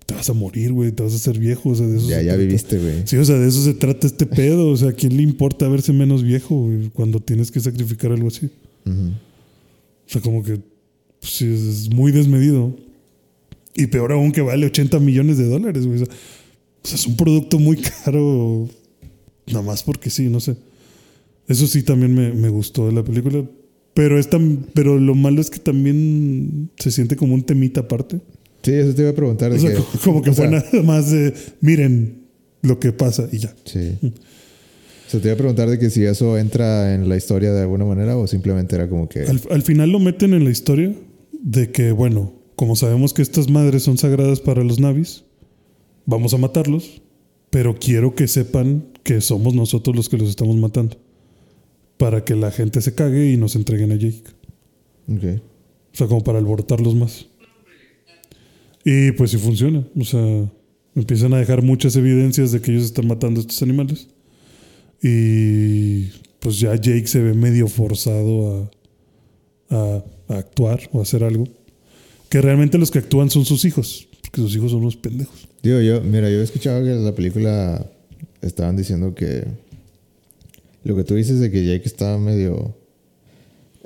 te 0.06 0.14
vas 0.14 0.30
a 0.30 0.34
morir, 0.34 0.72
güey, 0.72 0.92
te 0.92 1.02
vas 1.04 1.14
a 1.14 1.16
hacer 1.16 1.40
viejo. 1.40 1.70
O 1.70 1.76
sea, 1.76 1.88
de 1.88 1.98
eso 1.98 2.08
Ya, 2.10 2.20
se 2.20 2.26
ya 2.26 2.32
trata. 2.34 2.46
viviste, 2.46 2.78
güey. 2.80 2.94
Sí, 3.08 3.18
o 3.18 3.26
sea, 3.26 3.38
de 3.40 3.48
eso 3.48 3.64
se 3.64 3.74
trata 3.74 4.06
este 4.08 4.26
pedo. 4.26 4.70
O 4.70 4.78
sea, 4.78 4.90
¿a 4.90 4.94
quién 4.94 5.18
le 5.18 5.24
importa 5.24 5.68
verse 5.68 5.94
menos 5.94 6.24
viejo 6.24 6.70
cuando 6.94 7.20
tienes 7.20 7.52
que 7.52 7.60
sacrificar 7.60 8.12
algo 8.12 8.28
así? 8.28 8.50
O 8.86 10.10
sea, 10.10 10.22
como 10.22 10.44
que 10.44 10.58
pues, 11.20 11.34
sí, 11.34 11.46
es 11.46 11.90
muy 11.94 12.12
desmedido. 12.12 12.76
Y 13.76 13.88
peor 13.88 14.12
aún 14.14 14.32
que 14.32 14.42
vale 14.42 14.66
80 14.68 15.00
millones 15.00 15.38
de 15.38 15.46
dólares, 15.46 15.86
güey. 15.86 16.02
O 16.02 16.06
sea, 16.06 16.14
o 16.84 16.88
sea, 16.88 16.96
es 16.96 17.08
un 17.08 17.18
producto 17.18 17.58
muy 17.60 17.78
caro. 18.06 18.70
Nada 19.48 19.62
más 19.64 19.84
porque 19.84 20.10
sí, 20.10 20.30
no 20.30 20.40
sé. 20.40 20.56
Eso 21.48 21.68
sí 21.68 21.84
también 21.84 22.14
me, 22.14 22.32
me 22.34 22.50
gustó 22.50 22.86
de 22.88 22.94
la 22.94 23.04
película. 23.04 23.44
Pero, 23.96 24.20
es 24.20 24.30
tan, 24.30 24.68
pero 24.74 25.00
lo 25.00 25.16
malo 25.16 25.40
es 25.42 25.50
que 25.50 25.60
también 25.60 26.70
se 26.78 26.92
siente 26.92 27.16
como 27.16 27.34
un 27.34 27.44
temita 27.44 27.82
aparte. 27.82 28.20
Sí, 28.66 28.72
eso 28.74 28.94
te 28.94 29.02
iba 29.04 29.12
a 29.12 29.16
preguntar. 29.16 29.52
O 29.52 29.60
sea, 29.60 29.72
que- 29.74 29.82
como, 30.04 30.22
que 30.22 30.34
fue 30.34 30.50
sea, 30.50 30.60
nada 30.60 30.84
más 30.84 31.12
de, 31.12 31.34
miren 31.62 32.26
lo 32.62 32.80
que 32.80 32.92
pasa 32.92 33.28
y 33.32 33.38
ya. 33.40 33.56
Sí. 33.66 33.98
O 34.02 35.10
sea, 35.10 35.20
te 35.22 35.28
iba 35.28 35.34
a 35.36 35.38
preguntar 35.38 35.70
de 35.70 35.78
que 35.78 35.90
si 35.92 36.04
eso 36.04 36.38
entra 36.38 36.96
en 36.96 37.08
la 37.08 37.16
historia 37.16 37.54
de 37.54 37.62
alguna 37.62 37.86
manera 37.86 38.18
o 38.18 38.26
simplemente 38.28 38.76
era 38.76 38.90
como 38.90 39.08
que... 39.08 39.22
Al, 39.22 39.40
al 39.52 39.62
final 39.62 39.92
lo 39.92 40.00
meten 40.00 40.34
en 40.34 40.44
la 40.44 40.50
historia 40.50 40.94
de 41.32 41.72
que, 41.72 41.92
bueno, 41.92 42.34
como 42.56 42.76
sabemos 42.76 43.14
que 43.14 43.22
estas 43.22 43.50
madres 43.50 43.84
son 43.84 43.98
sagradas 44.00 44.40
para 44.40 44.64
los 44.64 44.80
navis, 44.80 45.26
vamos 46.08 46.34
a 46.34 46.38
matarlos, 46.38 47.04
pero 47.52 47.76
quiero 47.80 48.16
que 48.16 48.28
sepan 48.28 48.88
que 49.04 49.22
somos 49.22 49.54
nosotros 49.54 49.96
los 49.96 50.10
que 50.10 50.18
los 50.18 50.30
estamos 50.30 50.56
matando. 50.56 50.98
Para 51.98 52.26
que 52.26 52.36
la 52.36 52.50
gente 52.52 52.82
se 52.82 52.96
cague 52.96 53.32
y 53.32 53.38
nos 53.38 53.56
entreguen 53.56 53.92
a 53.92 53.96
Jake. 53.96 54.24
Ok. 55.08 55.42
O 55.94 55.98
sea, 55.98 56.08
como 56.08 56.24
para 56.24 56.40
alborotarlos 56.40 56.96
más. 56.96 57.28
Y 58.86 59.12
pues 59.14 59.32
sí 59.32 59.38
funciona. 59.38 59.86
O 60.00 60.06
sea, 60.06 60.50
empiezan 60.96 61.34
a 61.34 61.40
dejar 61.40 61.62
muchas 61.64 61.96
evidencias 61.96 62.52
de 62.52 62.62
que 62.62 62.72
ellos 62.72 62.84
están 62.86 63.08
matando 63.08 63.40
a 63.40 63.42
estos 63.42 63.62
animales. 63.64 64.08
Y 65.02 66.06
pues 66.40 66.60
ya 66.60 66.76
Jake 66.76 67.08
se 67.08 67.20
ve 67.22 67.34
medio 67.34 67.68
forzado 67.68 68.70
a, 69.70 69.76
a- 69.76 70.06
actuar 70.38 70.80
o 70.92 71.02
hacer 71.02 71.24
algo. 71.24 71.46
Que 72.30 72.42
realmente 72.42 72.78
los 72.78 72.92
que 72.92 73.00
actúan 73.00 73.30
son 73.30 73.44
sus 73.46 73.66
hijos. 73.66 74.08
Porque 74.22 74.42
sus 74.42 74.56
hijos 74.56 74.72
son 74.72 74.82
unos 74.82 74.96
pendejos. 74.98 75.48
Digo, 75.64 75.80
yo, 75.82 76.02
mira, 76.02 76.30
yo 76.30 76.40
he 76.40 76.44
escuchado 76.44 76.84
que 76.84 76.92
en 76.92 77.04
la 77.06 77.14
película 77.16 77.86
estaban 78.42 78.76
diciendo 78.78 79.16
que 79.16 79.44
lo 80.84 80.96
que 80.96 81.04
tú 81.04 81.16
dices 81.16 81.40
de 81.40 81.50
que 81.50 81.66
Jake 81.66 81.86
estaba 81.88 82.18
medio... 82.20 82.78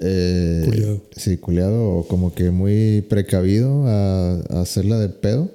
Eh, 0.02 0.64
Culeado. 0.66 1.02
Sí, 1.16 1.38
culeado 1.38 1.89
o 1.97 2.08
como 2.08 2.34
que 2.34 2.52
muy 2.52 3.02
precavido 3.10 3.86
a, 3.88 4.36
a 4.50 4.62
hacerla 4.62 4.97
de 5.00 5.10
pedo. 5.10 5.50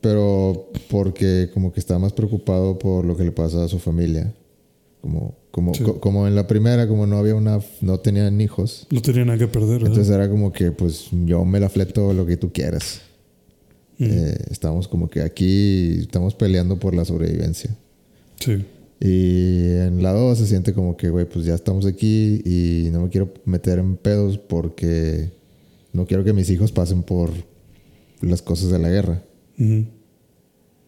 Pero 0.00 0.70
porque 0.90 1.50
como 1.52 1.72
que 1.72 1.80
estaba 1.80 1.98
más 1.98 2.12
preocupado 2.12 2.78
por 2.78 3.04
lo 3.04 3.16
que 3.16 3.24
le 3.24 3.32
pasa 3.32 3.64
a 3.64 3.68
su 3.68 3.78
familia. 3.78 4.32
Como, 5.00 5.36
como, 5.50 5.74
Sí. 5.74 5.82
co- 5.82 6.00
como 6.00 6.26
en 6.28 6.34
la 6.34 6.46
primera, 6.46 6.86
como 6.86 7.06
no 7.06 7.18
había 7.18 7.34
una... 7.34 7.60
No 7.80 7.98
tenían 7.98 8.40
hijos. 8.40 8.86
No 8.90 9.00
tenía 9.02 9.24
nada 9.24 9.38
que 9.38 9.48
perder. 9.48 9.80
Entonces 9.80 10.08
era 10.10 10.28
como 10.28 10.52
que 10.52 10.70
pues 10.72 11.06
yo 11.24 11.44
me 11.44 11.58
la 11.60 11.68
fleto 11.68 12.12
lo 12.12 12.26
que 12.26 12.36
tú 12.36 12.52
quieras. 12.52 13.00
Eh, 14.00 14.36
estamos 14.50 14.86
como 14.86 15.10
que 15.10 15.22
aquí 15.22 15.98
estamos 16.02 16.34
peleando 16.34 16.78
por 16.78 16.94
la 16.94 17.04
sobrevivencia. 17.04 17.70
Sí. 18.38 18.64
Y 19.00 19.62
en 19.76 20.02
la 20.02 20.12
2 20.12 20.38
se 20.38 20.46
siente 20.46 20.72
como 20.74 20.96
que, 20.96 21.08
güey, 21.10 21.24
pues 21.28 21.44
ya 21.44 21.54
estamos 21.54 21.86
aquí 21.86 22.42
y 22.44 22.88
no 22.90 23.02
me 23.02 23.08
quiero 23.10 23.32
meter 23.44 23.78
en 23.78 23.96
pedos 23.96 24.38
porque 24.38 25.30
no 25.92 26.06
quiero 26.06 26.24
que 26.24 26.32
mis 26.32 26.50
hijos 26.50 26.72
pasen 26.72 27.02
por 27.04 27.30
las 28.20 28.42
cosas 28.42 28.70
de 28.70 28.78
la 28.80 28.88
guerra. 28.90 29.22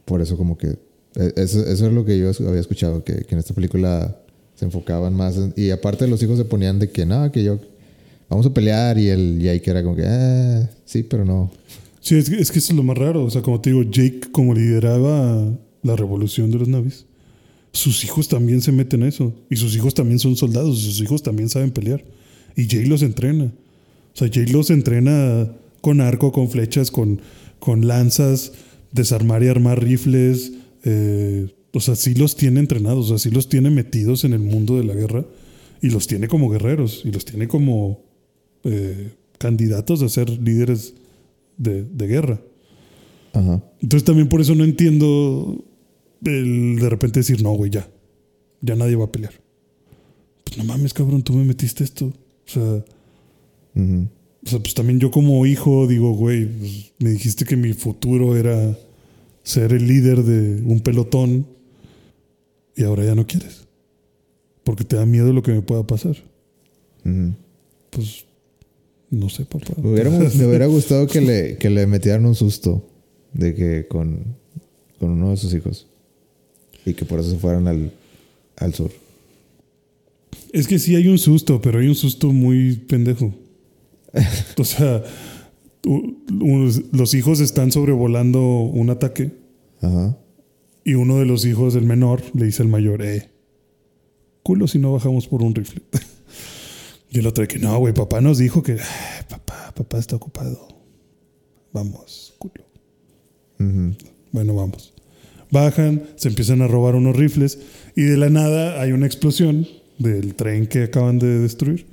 Por 0.05 0.21
eso 0.21 0.37
como 0.37 0.57
que... 0.59 0.69
eh, 1.17 1.33
Eso, 1.37 1.65
eso 1.67 1.87
es 1.87 1.93
lo 1.93 2.05
que 2.05 2.19
yo 2.19 2.31
había 2.49 2.61
escuchado, 2.61 3.05
que, 3.05 3.25
que 3.25 3.35
en 3.35 3.39
esta 3.39 3.55
película 3.55 4.17
se 4.55 4.65
enfocaban 4.65 5.15
más. 5.15 5.37
en- 5.37 5.55
y 5.57 5.71
aparte 5.71 6.07
los 6.09 6.23
hijos 6.23 6.37
se 6.39 6.45
ponían 6.45 6.79
de 6.79 6.91
que, 6.91 7.07
no, 7.07 7.31
que 7.31 7.45
yo... 7.45 7.59
Vamos 8.29 8.47
a 8.47 8.55
pelear 8.55 8.97
y 8.97 9.09
el 9.09 9.61
que 9.61 9.71
era 9.71 9.83
como 9.83 9.97
que, 9.97 10.05
ah, 10.07 10.71
sí, 10.85 11.03
pero 11.03 11.25
no. 11.25 11.51
Sí, 12.01 12.15
es 12.17 12.31
que, 12.31 12.39
es 12.41 12.53
que 12.53 12.61
eso 12.61 12.73
es 12.73 12.77
lo 12.77 12.85
más 12.85 12.97
raro. 12.97 13.25
O 13.25 13.31
sea, 13.31 13.43
como 13.43 13.61
te 13.61 13.71
digo, 13.71 13.83
Jake, 13.83 14.21
como 14.31 14.55
lideraba 14.55 15.53
la 15.83 15.97
revolución 15.97 16.49
de 16.53 16.59
los 16.59 16.69
navis, 16.69 17.07
sus 17.73 18.05
hijos 18.05 18.29
también 18.29 18.61
se 18.61 18.73
meten 18.73 19.03
a 19.03 19.09
eso. 19.09 19.33
Y 19.49 19.57
sus 19.57 19.77
hijos 19.77 19.95
también 19.95 20.19
son 20.19 20.37
soldados. 20.37 20.79
Y 20.79 20.83
sus 20.83 21.01
hijos 21.01 21.23
también 21.23 21.49
saben 21.49 21.71
pelear. 21.71 22.05
Y 22.57 22.67
Jake 22.67 22.87
los 22.87 23.03
entrena. 23.03 23.45
O 23.45 24.17
sea, 24.17 24.29
Jake 24.29 24.53
los 24.53 24.71
entrena 24.71 25.53
con 25.81 26.01
arco, 26.01 26.33
con 26.33 26.51
flechas, 26.51 26.91
con, 26.91 27.21
con 27.59 27.87
lanzas, 27.87 28.53
desarmar 28.93 29.43
y 29.43 29.49
armar 29.49 29.83
rifles. 29.83 30.53
eh, 30.85 31.49
o 31.73 31.79
sea, 31.79 31.95
sí 31.95 32.15
los 32.15 32.35
tiene 32.37 32.59
entrenados. 32.59 33.07
O 33.07 33.09
sea, 33.11 33.19
sí 33.19 33.31
los 33.31 33.49
tiene 33.49 33.71
metidos 33.71 34.25
en 34.25 34.33
el 34.33 34.41
mundo 34.41 34.77
de 34.77 34.85
la 34.85 34.95
guerra. 34.95 35.25
Y 35.81 35.91
los 35.91 36.07
tiene 36.07 36.27
como 36.29 36.51
guerreros. 36.51 37.03
Y 37.05 37.13
los 37.13 37.25
tiene 37.25 37.47
como 37.47 38.03
eh, 38.65 39.13
candidatos 39.39 40.03
a 40.03 40.09
ser 40.09 40.29
líderes 40.31 40.95
de, 41.57 41.85
de 41.85 42.07
guerra. 42.07 42.41
Ajá. 43.33 43.63
Entonces 43.81 44.05
también 44.05 44.29
por 44.29 44.41
eso 44.41 44.57
no 44.57 44.65
entiendo 44.65 45.65
el 46.25 46.77
de 46.77 46.89
repente 46.89 47.21
decir, 47.21 47.43
no, 47.43 47.53
güey, 47.53 47.71
ya. 47.71 47.89
Ya 48.61 48.77
nadie 48.77 48.97
va 48.97 49.07
a 49.07 49.13
pelear. 49.13 49.33
Pues 50.45 50.59
no 50.59 50.65
mames, 50.65 50.93
cabrón, 50.93 51.23
tú 51.23 51.33
me 51.33 51.45
metiste 51.45 51.85
esto. 51.85 52.07
O 52.07 52.49
sea, 52.49 52.63
o 52.63 54.49
sea 54.49 54.59
pues 54.59 54.75
también 54.75 55.01
yo 55.01 55.11
como 55.11 55.47
hijo 55.47 55.87
digo, 55.87 56.13
güey, 56.13 56.47
pues, 56.47 56.93
me 56.99 57.11
dijiste 57.11 57.45
que 57.45 57.57
mi 57.57 57.73
futuro 57.73 58.37
era 58.37 58.77
ser 59.43 59.73
el 59.73 59.87
líder 59.87 60.23
de 60.23 60.63
un 60.63 60.81
pelotón 60.81 61.47
y 62.77 62.85
ahora 62.85 63.05
ya 63.05 63.15
no 63.15 63.27
quieres. 63.27 63.67
Porque 64.65 64.85
te 64.85 64.97
da 64.97 65.07
miedo 65.07 65.33
lo 65.33 65.43
que 65.43 65.53
me 65.53 65.63
pueda 65.63 65.87
pasar. 65.87 66.17
Pues 67.91 68.25
no 69.11 69.29
sé, 69.29 69.45
papá. 69.45 69.73
Me 69.83 69.93
hubiera, 69.93 70.11
me 70.11 70.47
hubiera 70.47 70.67
gustado 70.67 71.07
que 71.07 71.21
le, 71.21 71.57
que 71.57 71.71
le 71.71 71.87
metieran 71.87 72.27
un 72.27 72.35
susto 72.35 72.87
de 73.33 73.55
que 73.55 73.89
con, 73.89 74.37
con 74.99 75.11
uno 75.11 75.31
de 75.31 75.37
sus 75.37 75.55
hijos. 75.55 75.90
Y 76.91 76.95
que 76.95 77.05
por 77.05 77.21
eso 77.21 77.31
se 77.31 77.39
fueran 77.39 77.69
al, 77.69 77.93
al 78.57 78.75
sur. 78.75 78.91
Es 80.53 80.67
que 80.67 80.79
sí 80.79 80.97
hay 80.97 81.07
un 81.09 81.19
susto, 81.19 81.61
pero 81.61 81.79
hay 81.79 81.87
un 81.87 81.95
susto 81.95 82.33
muy 82.33 82.77
pendejo. 82.77 83.33
O 84.59 84.65
sea, 84.65 85.03
los 86.93 87.15
hijos 87.15 87.41
están 87.41 87.71
sobrevolando 87.73 88.41
un 88.41 88.91
ataque 88.91 89.31
Ajá. 89.81 90.19
y 90.85 90.95
uno 90.95 91.19
de 91.19 91.27
los 91.27 91.45
hijos, 91.47 91.75
el 91.77 91.85
menor, 91.85 92.23
le 92.35 92.45
dice 92.47 92.63
al 92.63 92.69
mayor, 92.69 93.03
eh, 93.03 93.31
culo 94.43 94.67
si 94.67 94.79
no 94.79 94.93
bajamos 94.93 95.29
por 95.29 95.43
un 95.43 95.55
rifle. 95.55 95.83
y 97.11 97.21
el 97.21 97.27
otro 97.29 97.47
que 97.47 97.59
no, 97.59 97.79
güey, 97.79 97.95
papá 97.95 98.21
nos 98.21 98.39
dijo 98.39 98.63
que, 98.63 98.73
"Ay, 98.73 99.25
papá, 99.29 99.73
papá 99.75 99.99
está 99.99 100.17
ocupado. 100.17 100.69
Vamos, 101.73 102.35
culo. 102.39 102.65
Bueno, 104.33 104.55
vamos. 104.55 104.93
Bajan, 105.51 106.03
se 106.17 106.29
empiezan 106.29 106.63
a 106.63 106.69
robar 106.69 106.95
unos 106.95 107.17
rifles 107.17 107.59
y 107.97 108.03
de 108.03 108.17
la 108.17 108.31
nada 108.31 108.81
hay 108.81 108.93
una 108.93 109.07
explosión 109.07 109.67
del 109.99 110.35
tren 110.35 110.67
que 110.67 110.85
acaban 110.85 111.19
de 111.19 111.41
destruir. 111.41 111.87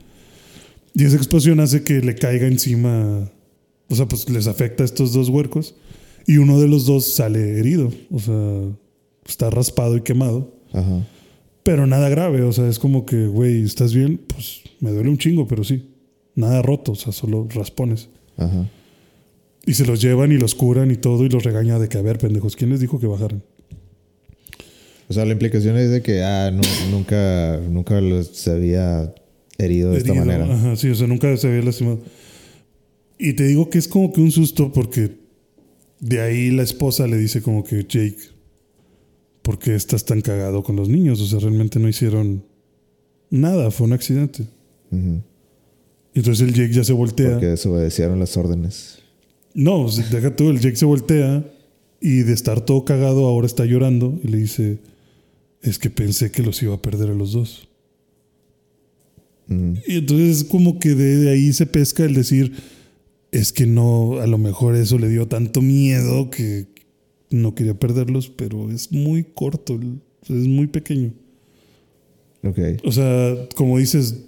Y 0.94 1.04
esa 1.06 1.18
explosión 1.18 1.60
hace 1.60 1.84
que 1.84 2.02
le 2.02 2.16
caiga 2.16 2.48
encima, 2.48 3.30
o 3.90 3.96
sea, 3.96 4.08
pues 4.08 4.30
les 4.30 4.48
afecta 4.48 4.84
a 4.84 4.86
estos 4.86 5.14
dos 5.14 5.30
huercos 5.30 5.76
y 6.26 6.38
uno 6.38 6.60
de 6.60 6.68
los 6.68 6.86
dos 6.86 7.14
sale 7.14 7.60
herido, 7.60 7.92
o 8.12 8.20
sea, 8.20 8.62
está 9.26 9.50
raspado 9.50 9.98
y 9.98 10.02
quemado, 10.02 10.54
Ajá. 10.74 11.06
pero 11.64 11.86
nada 11.86 12.10
grave, 12.10 12.42
o 12.44 12.52
sea, 12.52 12.68
es 12.68 12.80
como 12.80 13.06
que, 13.06 13.28
güey, 13.28 13.62
¿estás 13.62 13.94
bien? 13.94 14.20
Pues 14.28 14.62
me 14.80 14.92
duele 14.92 15.10
un 15.10 15.18
chingo, 15.18 15.48
pero 15.48 15.64
sí, 15.64 15.90
nada 16.36 16.62
roto, 16.62 16.94
o 16.94 16.96
sea, 16.96 17.14
solo 17.14 17.48
raspones. 17.50 18.10
Ajá. 18.38 18.68
Y 19.68 19.74
se 19.74 19.86
los 19.86 20.02
llevan 20.02 20.32
y 20.32 20.38
los 20.38 20.56
curan 20.56 20.92
y 20.92 20.96
todo 20.96 21.26
y 21.26 21.30
los 21.30 21.44
regaña 21.44 21.78
de 21.78 21.90
que, 21.90 21.98
a 21.98 22.02
ver, 22.02 22.18
pendejos, 22.18 22.56
¿quién 22.56 22.70
les 22.70 22.80
dijo 22.80 23.02
que 23.02 23.06
bajaran? 23.06 23.44
O 25.10 25.14
sea, 25.14 25.26
la 25.26 25.34
implicación 25.34 25.76
es 25.78 25.92
de 25.92 26.02
que, 26.02 26.24
ah, 26.24 26.52
no, 26.52 26.62
nunca, 26.90 27.60
nunca 27.70 28.00
los 28.00 28.28
se 28.28 28.52
había 28.52 29.14
herido 29.58 29.92
de 29.92 29.98
esta 29.98 30.14
manera. 30.14 30.46
Ajá, 30.46 30.78
sí, 30.78 30.90
o 30.90 30.96
sea, 30.96 31.06
nunca 31.06 31.36
se 31.36 31.50
había 31.50 31.62
lastimado. 31.64 32.00
Y 33.20 33.34
te 33.34 33.44
digo 33.44 33.70
que 33.70 33.78
es 33.78 33.90
como 33.90 34.14
que 34.14 34.22
un 34.22 34.32
susto 34.32 34.72
porque 34.72 35.18
de 36.00 36.22
ahí 36.22 36.50
la 36.50 36.64
esposa 36.64 37.06
le 37.06 37.18
dice 37.18 37.42
como 37.42 37.66
que, 37.66 37.84
Jake, 37.84 38.20
¿por 39.42 39.60
qué 39.60 39.76
estás 39.76 40.06
tan 40.06 40.22
cagado 40.22 40.64
con 40.64 40.78
los 40.78 40.88
niños? 40.88 41.20
O 41.20 41.26
sea, 41.26 41.40
realmente 41.40 41.78
no 41.78 41.90
hicieron 41.90 42.46
nada, 43.30 43.70
fue 43.70 43.88
un 43.88 43.92
accidente. 43.94 44.46
Y 44.94 46.20
entonces 46.20 46.48
el 46.48 46.54
Jake 46.54 46.72
ya 46.72 46.86
se 46.86 46.94
voltea. 46.94 47.32
Porque 47.32 47.48
desobedecieron 47.48 48.18
las 48.18 48.38
órdenes. 48.38 49.00
No, 49.58 49.90
deja 49.90 50.36
tú, 50.36 50.52
el 50.52 50.60
Jake 50.60 50.76
se 50.76 50.86
voltea 50.86 51.44
y 52.00 52.20
de 52.20 52.32
estar 52.32 52.62
todo 52.62 52.86
cagado 52.86 53.26
ahora 53.26 53.48
está 53.48 53.66
llorando 53.66 54.20
y 54.24 54.28
le 54.28 54.38
dice, 54.38 54.78
es 55.64 55.80
que 55.80 55.90
pensé 55.90 56.30
que 56.30 56.44
los 56.44 56.62
iba 56.62 56.76
a 56.76 56.82
perder 56.84 57.10
a 57.10 57.16
los 57.16 57.32
dos. 57.32 57.68
Ujú. 59.50 59.74
Y 59.88 59.98
entonces 59.98 60.44
como 60.44 60.78
que 60.78 60.94
de, 60.94 61.32
ahí 61.32 61.54
se 61.54 61.66
pesca 61.66 62.06
el 62.06 62.14
decir, 62.14 62.54
es 63.32 63.52
que 63.52 63.66
no, 63.66 64.20
a 64.20 64.28
lo 64.28 64.38
mejor 64.38 64.76
eso 64.76 65.00
le 65.00 65.10
dio 65.10 65.28
tanto 65.28 65.64
miedo 65.64 66.30
que 66.30 66.68
no 67.32 67.56
quería 67.56 67.74
perderlos, 67.74 68.30
pero 68.30 68.70
es 68.70 68.92
muy 68.92 69.24
corto, 69.24 69.80
es 70.30 70.30
muy 70.30 70.68
pequeño. 70.68 71.14
Ok. 72.44 72.60
O 72.84 72.92
sea, 72.92 73.36
como 73.56 73.80
dices, 73.80 74.24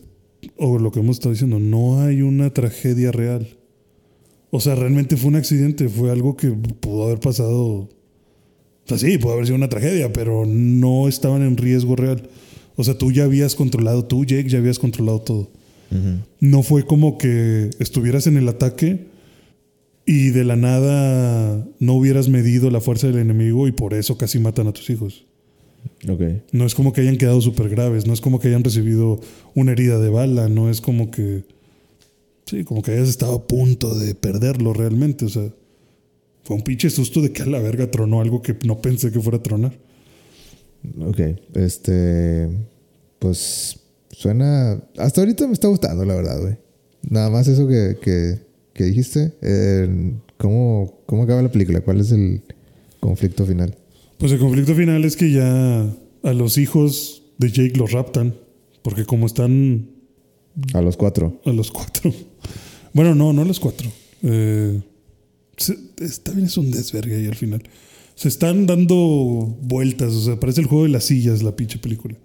o 0.58 0.80
lo 0.80 0.92
que 0.92 1.02
hemos 1.02 1.18
estado 1.18 1.34
diciendo, 1.34 1.60
no 1.60 2.02
hay 2.02 2.24
una 2.24 2.52
tragedia 2.52 3.12
real. 3.12 3.59
O 4.52 4.60
sea, 4.60 4.76
realmente 4.76 5.18
fue 5.18 5.30
un 5.30 5.36
accidente, 5.36 5.90
fue 5.90 6.12
algo 6.12 6.36
que 6.36 6.50
pudo 6.50 7.06
haber 7.06 7.20
pasado. 7.20 7.64
O 7.66 7.90
sea, 8.86 8.98
sí, 8.98 9.18
pudo 9.18 9.34
haber 9.34 9.46
sido 9.46 9.58
una 9.58 9.70
tragedia, 9.70 10.12
pero 10.12 10.46
no 10.46 11.08
estaban 11.08 11.44
en 11.44 11.58
riesgo 11.58 11.96
real. 11.96 12.30
O 12.76 12.84
sea, 12.84 12.98
tú 12.98 13.12
ya 13.12 13.26
habías 13.26 13.56
controlado, 13.56 14.06
tú, 14.06 14.26
Jake, 14.26 14.50
ya 14.50 14.58
habías 14.58 14.80
controlado 14.80 15.22
todo. 15.22 15.52
No 16.40 16.62
fue 16.62 16.86
como 16.86 17.18
que 17.18 17.72
estuvieras 17.80 18.28
en 18.28 18.38
el 18.38 18.48
ataque 18.48 19.08
y 20.06 20.30
de 20.30 20.44
la 20.44 20.56
nada 20.56 21.68
no 21.80 21.94
hubieras 21.94 22.30
medido 22.30 22.70
la 22.70 22.80
fuerza 22.80 23.08
del 23.08 23.18
enemigo 23.18 23.68
y 23.68 23.72
por 23.72 23.94
eso 23.94 24.18
casi 24.18 24.40
matan 24.40 24.68
a 24.68 24.72
tus 24.72 24.90
hijos. 24.90 25.26
Ok. 26.08 26.22
No 26.52 26.66
es 26.66 26.76
como 26.76 26.94
que 26.94 27.02
hayan 27.02 27.18
quedado 27.18 27.42
súper 27.42 27.70
graves, 27.70 28.08
no 28.08 28.14
es 28.14 28.22
como 28.22 28.40
que 28.40 28.48
hayan 28.48 28.64
recibido 28.64 29.20
una 29.56 29.72
herida 29.72 30.00
de 30.00 30.10
bala, 30.10 30.48
no 30.50 30.70
es 30.70 30.82
como 30.82 31.12
que. 31.12 31.44
Sí, 32.50 32.64
como 32.64 32.82
que 32.82 32.92
hayas 32.92 33.10
estado 33.10 33.36
a 33.36 33.48
punto 33.48 33.94
de 33.94 34.16
perderlo 34.16 34.74
realmente. 34.74 35.26
O 35.26 35.30
sea, 35.30 35.54
fue 36.44 36.56
un 36.56 36.64
pinche 36.64 36.90
susto 36.90 37.22
de 37.22 37.32
que 37.32 37.44
a 37.44 37.46
la 37.46 37.60
verga 37.60 37.92
tronó 37.92 38.22
algo 38.22 38.42
que 38.42 38.58
no 38.66 38.82
pensé 38.82 39.12
que 39.12 39.20
fuera 39.20 39.38
a 39.38 39.44
tronar. 39.44 39.78
Ok. 41.00 41.20
Este. 41.54 42.50
Pues. 43.20 43.80
Suena. 44.10 44.82
Hasta 44.98 45.22
ahorita 45.22 45.46
me 45.46 45.54
está 45.54 45.68
gustando, 45.68 46.04
la 46.06 46.16
verdad, 46.16 46.42
güey. 46.42 46.58
Nada 47.08 47.30
más 47.30 47.48
eso 47.48 47.68
que, 47.68 47.98
que, 48.02 48.40
que 48.74 48.84
dijiste. 48.86 49.32
Eh, 49.42 50.14
¿cómo, 50.38 51.02
¿Cómo 51.06 51.24
acaba 51.24 51.44
la 51.44 51.52
película? 51.52 51.82
¿Cuál 51.82 52.00
es 52.00 52.12
el 52.12 52.42
conflicto 53.00 53.46
final? 53.46 53.76
Pues 54.18 54.32
el 54.32 54.40
conflicto 54.40 54.74
final 54.74 55.06
es 55.06 55.16
que 55.16 55.32
ya 55.32 55.82
a 56.24 56.34
los 56.34 56.58
hijos 56.58 57.24
de 57.38 57.52
Jake 57.52 57.78
los 57.78 57.92
raptan, 57.92 58.34
porque 58.82 59.06
como 59.06 59.28
están 59.28 59.92
A 60.74 60.82
los 60.82 60.98
cuatro. 60.98 61.40
a 61.46 61.52
los 61.52 61.72
cuatro. 61.72 62.12
Bueno, 62.94 63.16
no, 63.16 63.34
no 63.34 63.42
a 63.42 63.46
los 63.46 63.60
cuatro. 63.60 63.92
Eh, 64.24 64.82
se- 65.58 65.78
es 65.98 66.58
un 66.58 66.72
desvergue 66.72 67.16
ahí 67.16 67.26
al 67.28 67.36
final. 67.36 67.62
Se 68.16 68.28
están 68.28 68.66
dando 68.66 69.58
vueltas, 69.62 70.12
o 70.14 70.22
sea, 70.22 70.40
parece 70.40 70.62
el 70.62 70.68
juego 70.68 70.84
de 70.84 70.90
las 70.90 71.06
sillas 71.06 71.42
la 71.42 71.56
pinche 71.56 71.78
película. 71.80 72.16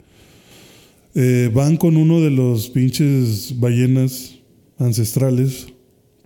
Eh, 1.15 1.51
van 1.55 1.77
con 1.77 1.97
uno 1.97 2.21
de 2.21 2.31
los 2.31 2.71
pinches 2.71 3.55
ballenas 3.61 4.37
ancestrales 4.79 5.67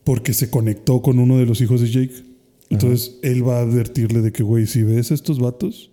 porque 0.05 0.33
se 0.33 0.49
conectó 0.49 1.03
con 1.03 1.19
uno 1.19 1.37
de 1.37 1.45
los 1.47 1.61
hijos 1.61 1.81
de 1.83 1.91
Jake. 1.91 2.15
Entonces 2.71 3.17
él 3.23 3.47
va 3.47 3.59
a 3.59 3.63
advertirle 3.63 4.21
de 4.23 4.33
que, 4.33 4.43
güey, 4.43 4.67
si 4.67 4.83
ves 4.83 5.11
a 5.11 5.15
estos 5.15 5.39
vatos, 5.39 5.91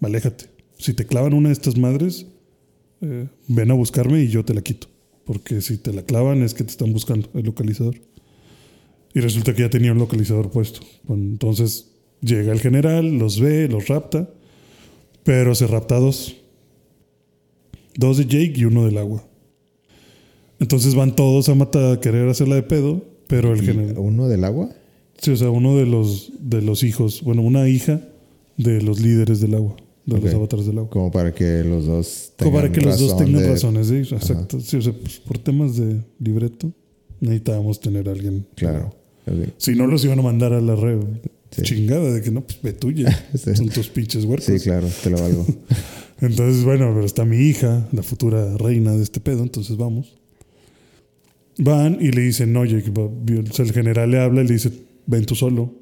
aléjate. 0.00 0.46
Si 0.78 0.92
te 0.94 1.06
clavan 1.06 1.34
una 1.34 1.48
de 1.50 1.52
estas 1.52 1.76
madres, 1.78 2.26
eh, 3.00 3.28
ven 3.46 3.70
a 3.70 3.74
buscarme 3.74 4.22
y 4.22 4.28
yo 4.28 4.44
te 4.44 4.54
la 4.54 4.62
quito. 4.62 4.88
Porque 5.24 5.60
si 5.60 5.78
te 5.78 5.92
la 5.92 6.02
clavan 6.02 6.42
es 6.42 6.54
que 6.54 6.64
te 6.64 6.70
están 6.70 6.92
buscando 6.92 7.28
el 7.34 7.44
localizador. 7.44 7.96
Y 9.14 9.20
resulta 9.20 9.54
que 9.54 9.62
ya 9.62 9.70
tenía 9.70 9.92
un 9.92 9.98
localizador 9.98 10.50
puesto. 10.50 10.80
Bueno, 11.04 11.24
entonces 11.24 11.92
llega 12.20 12.52
el 12.52 12.60
general, 12.60 13.18
los 13.18 13.40
ve, 13.40 13.68
los 13.68 13.88
rapta, 13.88 14.28
pero 15.22 15.54
se 15.54 15.66
rapta 15.66 15.98
dos. 15.98 16.36
Dos 17.96 18.18
de 18.18 18.24
Jake 18.24 18.54
y 18.56 18.64
uno 18.64 18.84
del 18.84 18.98
agua. 18.98 19.24
Entonces 20.58 20.94
van 20.94 21.14
todos 21.14 21.48
a 21.48 21.54
matar, 21.54 21.92
a 21.92 22.00
querer 22.00 22.28
hacerla 22.28 22.56
de 22.56 22.62
pedo, 22.62 23.04
pero 23.28 23.52
el 23.52 23.62
¿Y 23.62 23.66
general... 23.66 23.98
¿Uno 23.98 24.28
del 24.28 24.44
agua? 24.44 24.70
Sí, 25.18 25.30
o 25.30 25.36
sea, 25.36 25.50
uno 25.50 25.76
de 25.76 25.86
los, 25.86 26.32
de 26.40 26.60
los 26.60 26.82
hijos, 26.82 27.22
bueno, 27.22 27.42
una 27.42 27.68
hija 27.68 28.00
de 28.56 28.82
los 28.82 29.00
líderes 29.00 29.40
del 29.40 29.54
agua, 29.54 29.76
de 30.06 30.20
los 30.20 30.34
avatares 30.34 30.66
del 30.66 30.78
agua. 30.78 30.90
Como 30.90 31.10
para 31.10 31.32
que 31.34 31.64
los 31.64 31.86
dos 31.86 32.32
Como 32.38 32.52
para 32.52 32.70
que 32.70 32.80
los 32.80 32.98
dos 33.00 33.16
tengan 33.16 33.42
de- 33.42 33.48
razones, 33.48 33.86
sí, 33.88 33.96
exacto. 34.14 34.60
Sí, 34.60 34.76
o 34.76 34.82
sea, 34.82 34.92
pues, 34.92 35.18
por 35.20 35.38
temas 35.38 35.76
de 35.76 36.00
libreto, 36.18 36.72
necesitábamos 37.20 37.80
tener 37.80 38.08
a 38.08 38.12
alguien. 38.12 38.46
Claro. 38.54 38.94
Si 39.56 39.74
no, 39.74 39.86
los 39.86 40.04
iban 40.04 40.18
a 40.18 40.22
mandar 40.22 40.52
a 40.52 40.60
la 40.60 40.76
red 40.76 40.98
Sí. 41.50 41.62
chingada 41.62 42.12
de 42.12 42.20
que 42.20 42.30
no, 42.32 42.42
pues 42.42 42.60
ve 42.62 42.72
tuya. 42.72 43.06
Sí. 43.34 43.54
Son 43.56 43.68
tus 43.68 43.88
pinches 43.88 44.24
huercos. 44.24 44.46
Sí, 44.46 44.58
claro, 44.60 44.88
te 45.02 45.08
lo 45.10 45.18
valgo. 45.18 45.46
Entonces, 46.20 46.64
bueno, 46.64 46.90
pero 46.94 47.06
está 47.06 47.24
mi 47.24 47.36
hija, 47.38 47.88
la 47.92 48.02
futura 48.02 48.56
reina 48.56 48.92
de 48.92 49.02
este 49.02 49.20
pedo, 49.20 49.42
entonces 49.42 49.76
vamos. 49.76 50.16
Van 51.58 51.98
y 52.00 52.10
le 52.10 52.22
dicen, 52.22 52.52
no, 52.52 52.64
Jake, 52.64 52.90
va- 52.90 53.04
o 53.04 53.52
sea, 53.54 53.64
el 53.64 53.72
general 53.72 54.10
le 54.10 54.18
habla 54.20 54.42
y 54.42 54.46
le 54.48 54.54
dice, 54.54 54.72
ven 55.06 55.24
tú 55.26 55.34
solo 55.34 55.72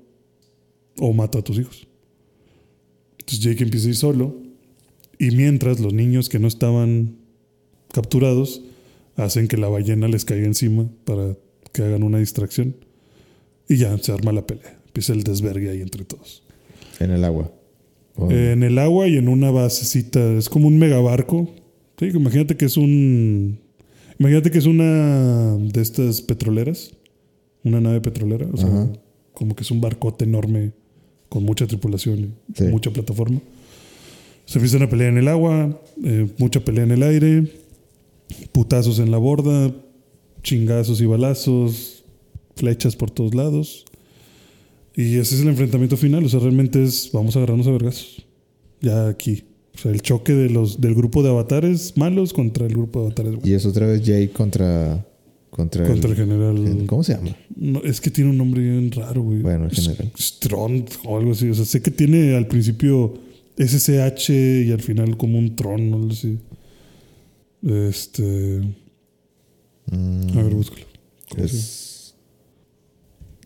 o 0.99 1.13
mata 1.13 1.39
a 1.39 1.43
tus 1.43 1.59
hijos. 1.59 1.87
Entonces 3.23 3.41
Jake 3.41 3.63
empieza 3.63 3.87
a 3.87 3.91
ir 3.91 3.97
solo 3.97 4.37
y 5.17 5.31
mientras 5.31 5.79
los 5.79 5.93
niños 5.93 6.29
que 6.29 6.41
no 6.41 6.49
estaban 6.49 7.15
capturados 7.93 8.63
hacen 9.15 9.47
que 9.47 9.57
la 9.57 9.69
ballena 9.69 10.09
les 10.09 10.25
caiga 10.25 10.47
encima 10.47 10.91
para 11.05 11.37
que 11.73 11.83
hagan 11.83 12.03
una 12.03 12.19
distracción 12.19 12.75
y 13.69 13.77
ya 13.77 13.97
se 13.99 14.11
arma 14.11 14.33
la 14.33 14.45
pelea. 14.45 14.77
Empieza 14.87 15.13
el 15.13 15.23
desvergue 15.23 15.71
ahí 15.71 15.81
entre 15.81 16.05
todos. 16.05 16.43
en 16.99 17.13
el 17.13 17.25
agua. 17.25 17.53
En 18.29 18.65
el 18.65 18.77
agua 18.79 19.07
y 19.07 19.17
en 19.17 19.29
una 19.29 19.51
basecita. 19.53 20.33
Es 20.35 20.49
como 20.49 20.67
un 20.67 20.79
megabarco. 20.79 21.49
Sí, 21.99 22.07
imagínate 22.07 22.57
que 22.57 22.65
es 22.67 22.77
un. 22.77 23.61
Imagínate 24.19 24.51
que 24.51 24.59
es 24.59 24.67
una 24.67 25.57
de 25.57 25.81
estas 25.81 26.21
petroleras. 26.21 26.95
Una 27.65 27.81
nave 27.81 28.01
petrolera. 28.01 28.49
O 28.53 28.57
sea, 28.57 28.91
como 29.33 29.55
que 29.55 29.63
es 29.63 29.71
un 29.71 29.81
barcote 29.81 30.25
enorme 30.25 30.73
con 31.33 31.45
mucha 31.45 31.67
tripulación 31.67 32.19
y 32.21 32.29
Sí. 32.55 32.65
mucha 32.65 32.91
plataforma. 32.91 33.41
Se 34.45 34.59
empiezan 34.59 34.83
a 34.83 34.91
pelear 34.91 35.11
en 35.13 35.19
el 35.19 35.29
agua, 35.29 35.81
eh, 36.05 36.29
mucha 36.37 36.61
pelea 36.61 36.85
en 36.85 36.91
el 36.91 37.03
aire, 37.03 37.51
putazos 38.53 38.99
en 38.99 39.11
la 39.11 39.17
borda, 39.17 39.73
chingazos 40.43 41.01
y 41.01 41.07
balazos, 41.07 42.05
flechas 42.57 42.97
por 42.97 43.11
todos 43.11 43.35
lados. 43.35 43.87
Y 44.95 45.17
ese 45.17 45.37
es 45.37 45.41
el 45.41 45.49
enfrentamiento 45.49 45.97
final. 45.97 46.23
O 46.25 46.29
sea, 46.29 46.41
realmente 46.41 46.83
es 46.83 47.09
vamos 47.15 47.35
a 47.35 47.39
agarrarnos 47.39 47.67
a 47.67 47.71
vergazos. 47.71 48.27
Ya 48.83 49.09
aquí. 49.09 49.45
O 49.75 49.79
sea, 49.79 49.91
el 49.91 50.03
choque 50.03 50.35
de 50.35 50.51
los, 50.51 50.83
del 50.83 50.95
grupo 50.95 51.23
de 51.23 51.31
avatares 51.31 51.97
malos 51.97 52.35
contra 52.35 52.67
el 52.67 52.73
grupo 52.75 53.01
de 53.01 53.07
avatares 53.07 53.33
buenos. 53.33 53.49
Y 53.49 53.55
es 53.55 53.65
otra 53.65 53.87
vez 53.87 54.03
Jake 54.03 54.31
contra. 54.33 55.07
Contra, 55.53 55.87
Contra 55.87 56.09
el 56.11 56.17
general. 56.17 56.85
¿Cómo 56.87 57.05
se 57.05 57.13
llama? 57.15 57.37
No, 57.55 57.83
es 57.83 58.01
que 58.01 58.11
tiene 58.11 58.31
un 58.31 58.39
nombre 58.39 58.63
bien 58.63 58.91
raro, 58.91 59.21
güey. 59.21 59.41
Bueno, 59.43 59.67
el 59.67 59.71
general. 59.71 60.11
Strong 60.19 60.85
o 61.05 61.19
algo 61.19 61.33
así. 61.33 61.51
O 61.51 61.55
sea, 61.55 61.67
sé 61.67 61.83
que 61.83 61.91
tiene 61.91 62.35
al 62.35 62.47
principio 62.47 63.13
SSH 63.59 64.31
y 64.67 64.73
al 64.73 64.81
final 64.81 65.19
como 65.19 65.39
un 65.39 65.55
tron, 65.55 65.91
no 65.91 66.11
sé. 66.15 66.39
Este. 67.63 68.61
Mm, 69.91 70.39
A 70.39 70.43
ver, 70.43 70.55
búscalo. 70.55 70.87
¿Cómo 71.29 71.47
se 71.47 71.57
es. 71.59 72.15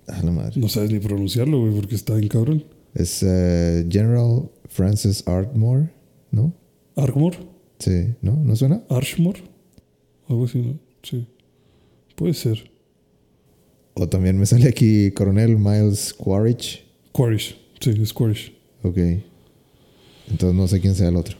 Ah, 0.06 0.20
la 0.22 0.30
madre. 0.30 0.60
No 0.60 0.68
sabes 0.68 0.92
ni 0.92 1.00
pronunciarlo, 1.00 1.60
güey, 1.60 1.74
porque 1.74 1.96
está 1.96 2.16
en 2.16 2.28
cabrón. 2.28 2.64
Es 2.94 3.20
eh, 3.24 3.84
General 3.90 4.48
Francis 4.68 5.24
Ardmore, 5.26 5.90
¿no? 6.30 6.54
Armor, 6.94 7.34
Sí, 7.80 8.14
¿no? 8.22 8.36
¿No 8.36 8.54
suena? 8.54 8.82
Archmore, 8.88 9.42
algo 10.28 10.44
así, 10.44 10.58
¿no? 10.62 10.78
Sí. 11.02 11.26
Puede 12.16 12.34
ser. 12.34 12.70
O 13.94 14.08
también 14.08 14.36
me 14.38 14.44
sale 14.46 14.68
aquí 14.68 15.10
Coronel 15.12 15.56
Miles 15.56 16.12
Quaritch. 16.12 16.84
Quaritch, 17.12 17.56
sí, 17.80 17.90
es 18.02 18.12
Quaritch. 18.12 18.52
Ok. 18.82 18.98
Entonces 20.28 20.54
no 20.54 20.66
sé 20.68 20.80
quién 20.80 20.94
sea 20.94 21.08
el 21.08 21.16
otro. 21.16 21.36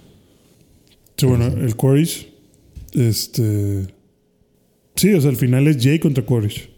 Sí, 1.16 1.27
bueno, 1.27 1.47
el 1.47 1.74
Quaritch, 1.77 2.29
este. 2.93 3.87
Sí, 4.95 5.12
o 5.12 5.20
sea, 5.20 5.31
al 5.31 5.37
final 5.37 5.66
es 5.66 5.77
Jake 5.79 6.01
contra 6.01 6.24
Quaritch. 6.24 6.70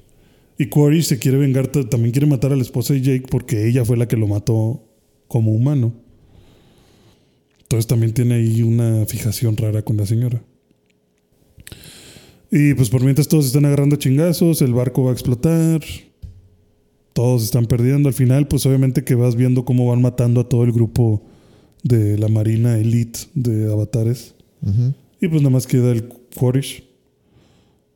Y 0.59 0.67
Quaritch 0.67 1.05
se 1.05 1.19
quiere 1.21 1.39
vengar, 1.39 1.69
ta- 1.69 1.89
también 1.89 2.11
quiere 2.13 2.27
matar 2.27 2.53
a 2.53 2.57
la 2.57 2.63
esposa 2.63 2.95
de 2.95 3.01
Jake 3.03 3.27
porque 3.31 3.69
ella 3.69 3.85
fue 3.85 3.97
la 3.97 4.09
que 4.09 4.17
lo 4.17 4.27
mató 4.27 4.83
como 5.29 5.53
humano. 5.53 5.93
Entonces 7.63 7.87
también 7.87 8.13
tiene 8.15 8.37
ahí 8.37 8.63
una 8.63 9.05
fijación 9.07 9.57
rara 9.57 9.83
con 9.83 9.97
la 9.97 10.07
señora. 10.07 10.43
Y 12.51 12.75
pues 12.75 12.89
por 12.89 13.03
mientras 13.03 13.29
todos 13.29 13.47
están 13.47 13.65
agarrando 13.67 13.97
chingazos, 13.97 14.63
el 14.63 14.73
barco 14.73 15.05
va 15.05 15.11
a 15.11 15.13
explotar, 15.13 15.81
todos 17.13 17.45
están 17.45 17.67
perdiendo. 17.67 18.09
Al 18.09 18.15
final, 18.15 18.49
pues 18.49 18.65
obviamente 18.65 19.05
que 19.05 19.15
vas 19.15 19.37
viendo 19.37 19.65
cómo 19.65 19.87
van 19.89 20.01
matando 20.01 20.41
a 20.41 20.49
todo 20.49 20.65
el 20.65 20.73
grupo 20.73 21.23
de 21.83 22.17
la 22.19 22.29
Marina 22.29 22.79
Elite 22.79 23.21
de 23.35 23.71
avatares. 23.71 24.35
Y 25.21 25.29
pues 25.29 25.43
nada 25.43 25.51
más 25.51 25.67
queda 25.67 25.93
el 25.93 26.09
Quaritch. 26.35 26.85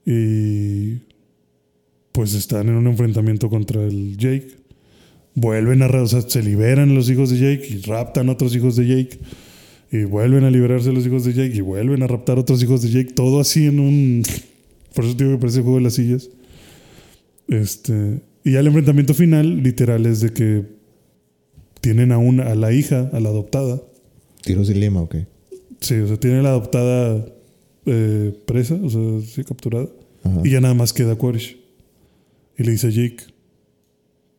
Y 0.04 0.98
pues 2.12 2.34
están 2.34 2.68
en 2.68 2.74
un 2.74 2.86
enfrentamiento 2.86 3.48
contra 3.48 3.82
el 3.82 4.16
Jake. 4.16 4.56
Vuelven 5.34 5.82
a, 5.82 5.86
o 5.86 6.06
sea, 6.06 6.20
se 6.20 6.42
liberan 6.42 6.94
los 6.94 7.08
hijos 7.08 7.30
de 7.30 7.38
Jake 7.38 7.66
y 7.70 7.80
raptan 7.82 8.28
otros 8.28 8.54
hijos 8.54 8.76
de 8.76 8.86
Jake. 8.86 9.18
Y 9.92 10.04
vuelven 10.04 10.44
a 10.44 10.50
liberarse 10.50 10.90
los 10.92 11.06
hijos 11.06 11.24
de 11.24 11.34
Jake 11.34 11.54
y 11.54 11.60
vuelven 11.60 12.02
a 12.02 12.06
raptar 12.06 12.38
otros 12.38 12.62
hijos 12.62 12.82
de 12.82 12.88
Jake. 12.90 13.12
Todo 13.12 13.38
así 13.40 13.66
en 13.66 13.78
un... 13.78 14.22
Por 14.94 15.04
eso 15.04 15.14
te 15.16 15.24
digo 15.24 15.36
que 15.36 15.40
parece 15.42 15.60
juego 15.60 15.76
de 15.76 15.82
las 15.84 15.94
sillas. 15.94 16.30
Este... 17.48 18.22
Y 18.44 18.52
ya 18.52 18.60
el 18.60 18.66
enfrentamiento 18.66 19.14
final, 19.14 19.62
literal, 19.62 20.04
es 20.06 20.20
de 20.20 20.32
que 20.32 20.64
tienen 21.80 22.10
a 22.10 22.18
una, 22.18 22.50
a 22.50 22.54
la 22.56 22.72
hija, 22.72 23.08
a 23.12 23.20
la 23.20 23.28
adoptada, 23.28 23.80
Tiros 24.42 24.68
y 24.70 24.74
lima, 24.74 25.00
ok. 25.00 25.16
Sí, 25.80 25.94
o 25.94 26.08
sea, 26.08 26.16
tiene 26.18 26.42
la 26.42 26.48
adoptada 26.50 27.24
eh, 27.86 28.36
presa, 28.46 28.74
o 28.82 28.90
sea, 28.90 29.20
sí, 29.24 29.44
capturada. 29.44 29.88
Ajá. 30.24 30.40
Y 30.44 30.50
ya 30.50 30.60
nada 30.60 30.74
más 30.74 30.92
queda 30.92 31.14
Quaritch. 31.14 31.56
Y 32.58 32.64
le 32.64 32.72
dice 32.72 32.88
a 32.88 32.90
Jake, 32.90 33.18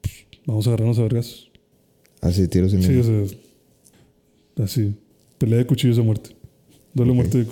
"Pues, 0.01 0.13
vamos 0.45 0.67
a 0.67 0.71
agarrarnos 0.71 0.99
a 0.99 1.03
vergas. 1.03 1.47
Así, 2.21 2.47
tiros 2.47 2.73
y 2.73 2.77
lima. 2.77 2.87
Sí, 2.87 2.97
o 2.97 3.03
sea, 3.03 3.37
así. 4.65 4.95
Pelea 5.43 5.57
de 5.59 5.65
cuchillos 5.65 5.99
a 5.99 6.03
muerte. 6.03 6.29
Duelo 6.93 7.11
a 7.11 7.15
Ok. 7.15 7.17
muerte 7.17 7.45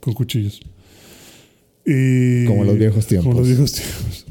con 0.00 0.14
cuchillos. 0.14 0.58
Y, 1.84 2.46
Como 2.46 2.64
los 2.64 2.78
viejos 2.78 3.06
tiempos. 3.06 3.26
Como 3.26 3.38
los 3.40 3.46
viejos 3.46 3.72
tiempos. 3.74 4.24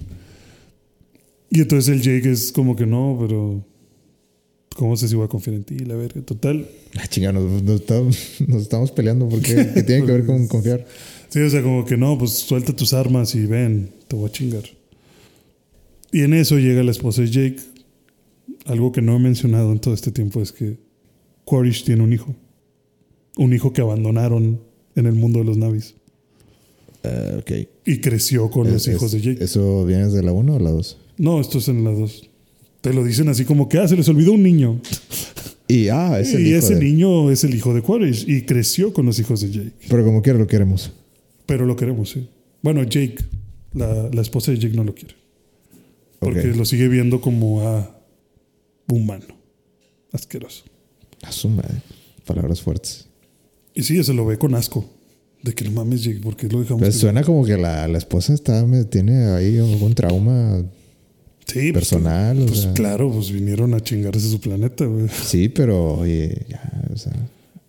Y 1.52 1.62
entonces 1.62 1.94
el 1.94 2.02
Jake 2.02 2.32
es 2.32 2.52
como 2.52 2.76
que 2.76 2.88
no, 2.88 3.16
pero... 3.22 3.64
¿Cómo 4.76 4.98
sé 4.98 5.08
si 5.08 5.14
voy 5.14 5.26
a 5.26 5.28
confiar 5.28 5.56
en 5.58 5.64
ti? 5.66 5.78
La 5.78 5.94
verga. 5.94 6.20
Total, 6.24 6.68
Ah, 6.98 7.06
chinga, 7.08 7.32
nos, 7.32 7.62
nos 7.62 7.82
estamos, 7.82 8.18
nos 8.48 8.64
estamos 8.64 8.92
peleando 8.92 9.30
porque 9.30 9.54
¿qué 9.76 9.84
tiene 9.84 10.08
que 10.08 10.12
ver 10.12 10.26
con 10.26 10.48
confiar. 10.48 10.84
Sí, 11.28 11.42
o 11.42 11.50
sea, 11.52 11.62
como 11.62 11.86
que 11.86 11.96
no, 11.96 12.18
pues 12.18 12.32
suelta 12.32 12.76
tus 12.76 12.94
armas 12.94 13.36
y 13.36 13.46
ven, 13.46 13.92
te 14.08 14.16
voy 14.16 14.28
a 14.28 14.32
chingar. 14.32 14.64
Y 16.12 16.22
en 16.24 16.34
eso 16.34 16.58
llega 16.58 16.82
la 16.82 16.90
esposa 16.90 17.22
de 17.22 17.30
Jake. 17.30 17.60
Algo 18.66 18.92
que 18.92 19.04
no 19.04 19.16
he 19.16 19.20
mencionado 19.20 19.72
en 19.74 19.78
todo 19.78 19.94
este 19.94 20.12
tiempo 20.12 20.42
es 20.42 20.52
que 20.52 20.80
Quaritch 21.46 21.84
tiene 21.84 22.02
un 22.02 22.14
hijo. 22.14 22.36
Un 23.40 23.54
hijo 23.54 23.72
que 23.74 23.82
abandonaron 23.82 24.60
en 24.96 25.06
el 25.06 25.14
mundo 25.14 25.40
de 25.40 25.46
los 25.46 25.58
navis. 25.58 25.96
Ah, 27.04 27.38
ok. 27.40 27.52
Y 27.86 28.00
creció 28.02 28.50
con 28.52 28.72
los 28.72 28.86
Es- 28.88 28.94
hijos 28.96 29.12
de 29.14 29.22
Jake. 29.22 29.44
¿Eso 29.44 29.86
viene 29.86 30.08
de 30.10 30.22
la 30.24 30.32
1 30.34 30.56
o 30.56 30.60
la 30.60 30.72
2? 30.72 30.98
No, 31.18 31.40
esto 31.40 31.58
es 31.60 31.68
en 31.70 31.84
las 31.84 31.98
dos. 31.98 32.30
Te 32.82 32.94
lo 32.94 33.04
dicen 33.04 33.30
así 33.30 33.46
como 33.46 33.68
que, 33.70 33.78
ah, 33.80 33.88
se 33.88 33.96
les 33.96 34.08
olvidó 34.10 34.34
un 34.34 34.44
niño. 34.44 34.82
Y, 35.72 35.90
ah, 35.90 36.20
es 36.20 36.34
el 36.34 36.48
y 36.48 36.50
hijo 36.50 36.58
ese 36.58 36.76
de- 36.78 36.84
niño 36.84 37.30
es 37.30 37.44
el 37.44 37.54
hijo 37.54 37.76
de 37.76 37.84
Quaritch 37.84 38.28
y 38.28 38.42
creció 38.42 38.92
con 38.92 39.06
los 39.06 39.20
hijos 39.20 39.42
de 39.42 39.52
Jake. 39.52 39.74
Pero 39.88 40.04
como 40.04 40.24
quiera 40.24 40.40
lo 40.40 40.48
queremos. 40.48 40.92
Pero 41.46 41.68
lo 41.68 41.76
queremos, 41.76 42.10
sí. 42.10 42.28
Bueno, 42.64 42.82
Jake, 42.82 43.18
la, 43.74 44.10
la 44.12 44.22
esposa 44.24 44.52
de 44.52 44.58
Jake 44.58 44.76
no 44.76 44.84
lo 44.84 44.96
quiere. 44.96 45.14
Porque 46.18 46.48
lo 46.56 46.66
sigue 46.66 46.88
viendo 46.88 47.22
como 47.22 47.62
a 47.68 48.02
humano. 48.88 49.26
Asqueroso. 50.12 50.64
A 51.22 51.32
su 51.32 51.50
madre. 51.50 51.84
Palabras 52.26 52.64
fuertes. 52.64 53.08
Y 53.80 53.84
sí, 53.84 54.03
se 54.03 54.13
lo 54.13 54.25
ve 54.25 54.38
con 54.38 54.55
asco. 54.55 54.86
De 55.41 55.53
que 55.53 55.63
no 55.63 55.71
mames, 55.71 56.03
Jake, 56.03 56.19
¿por 56.19 56.36
qué 56.36 56.47
lo 56.49 56.59
dejamos? 56.59 56.82
Pues 56.82 56.95
que- 56.95 56.99
suena 57.01 57.23
como 57.23 57.45
que 57.45 57.55
la, 57.57 57.88
la 57.88 57.97
esposa 57.97 58.34
está, 58.34 58.65
tiene 58.89 59.27
ahí 59.27 59.57
algún 59.57 59.93
trauma 59.95 60.63
sí, 61.45 61.71
pues, 61.71 61.73
personal. 61.73 62.41
o 62.41 62.45
Pues, 62.45 62.59
sea, 62.59 62.73
claro, 62.73 63.09
pues 63.11 63.32
vinieron 63.32 63.73
a 63.73 63.80
chingarse 63.80 64.27
su 64.30 64.41
planeta, 64.41 64.86
güey. 64.86 65.07
Sí, 65.25 65.47
pero 65.47 65.93
oye, 65.99 66.45
ya, 66.49 66.84
o 66.93 66.97
sea. 66.97 67.13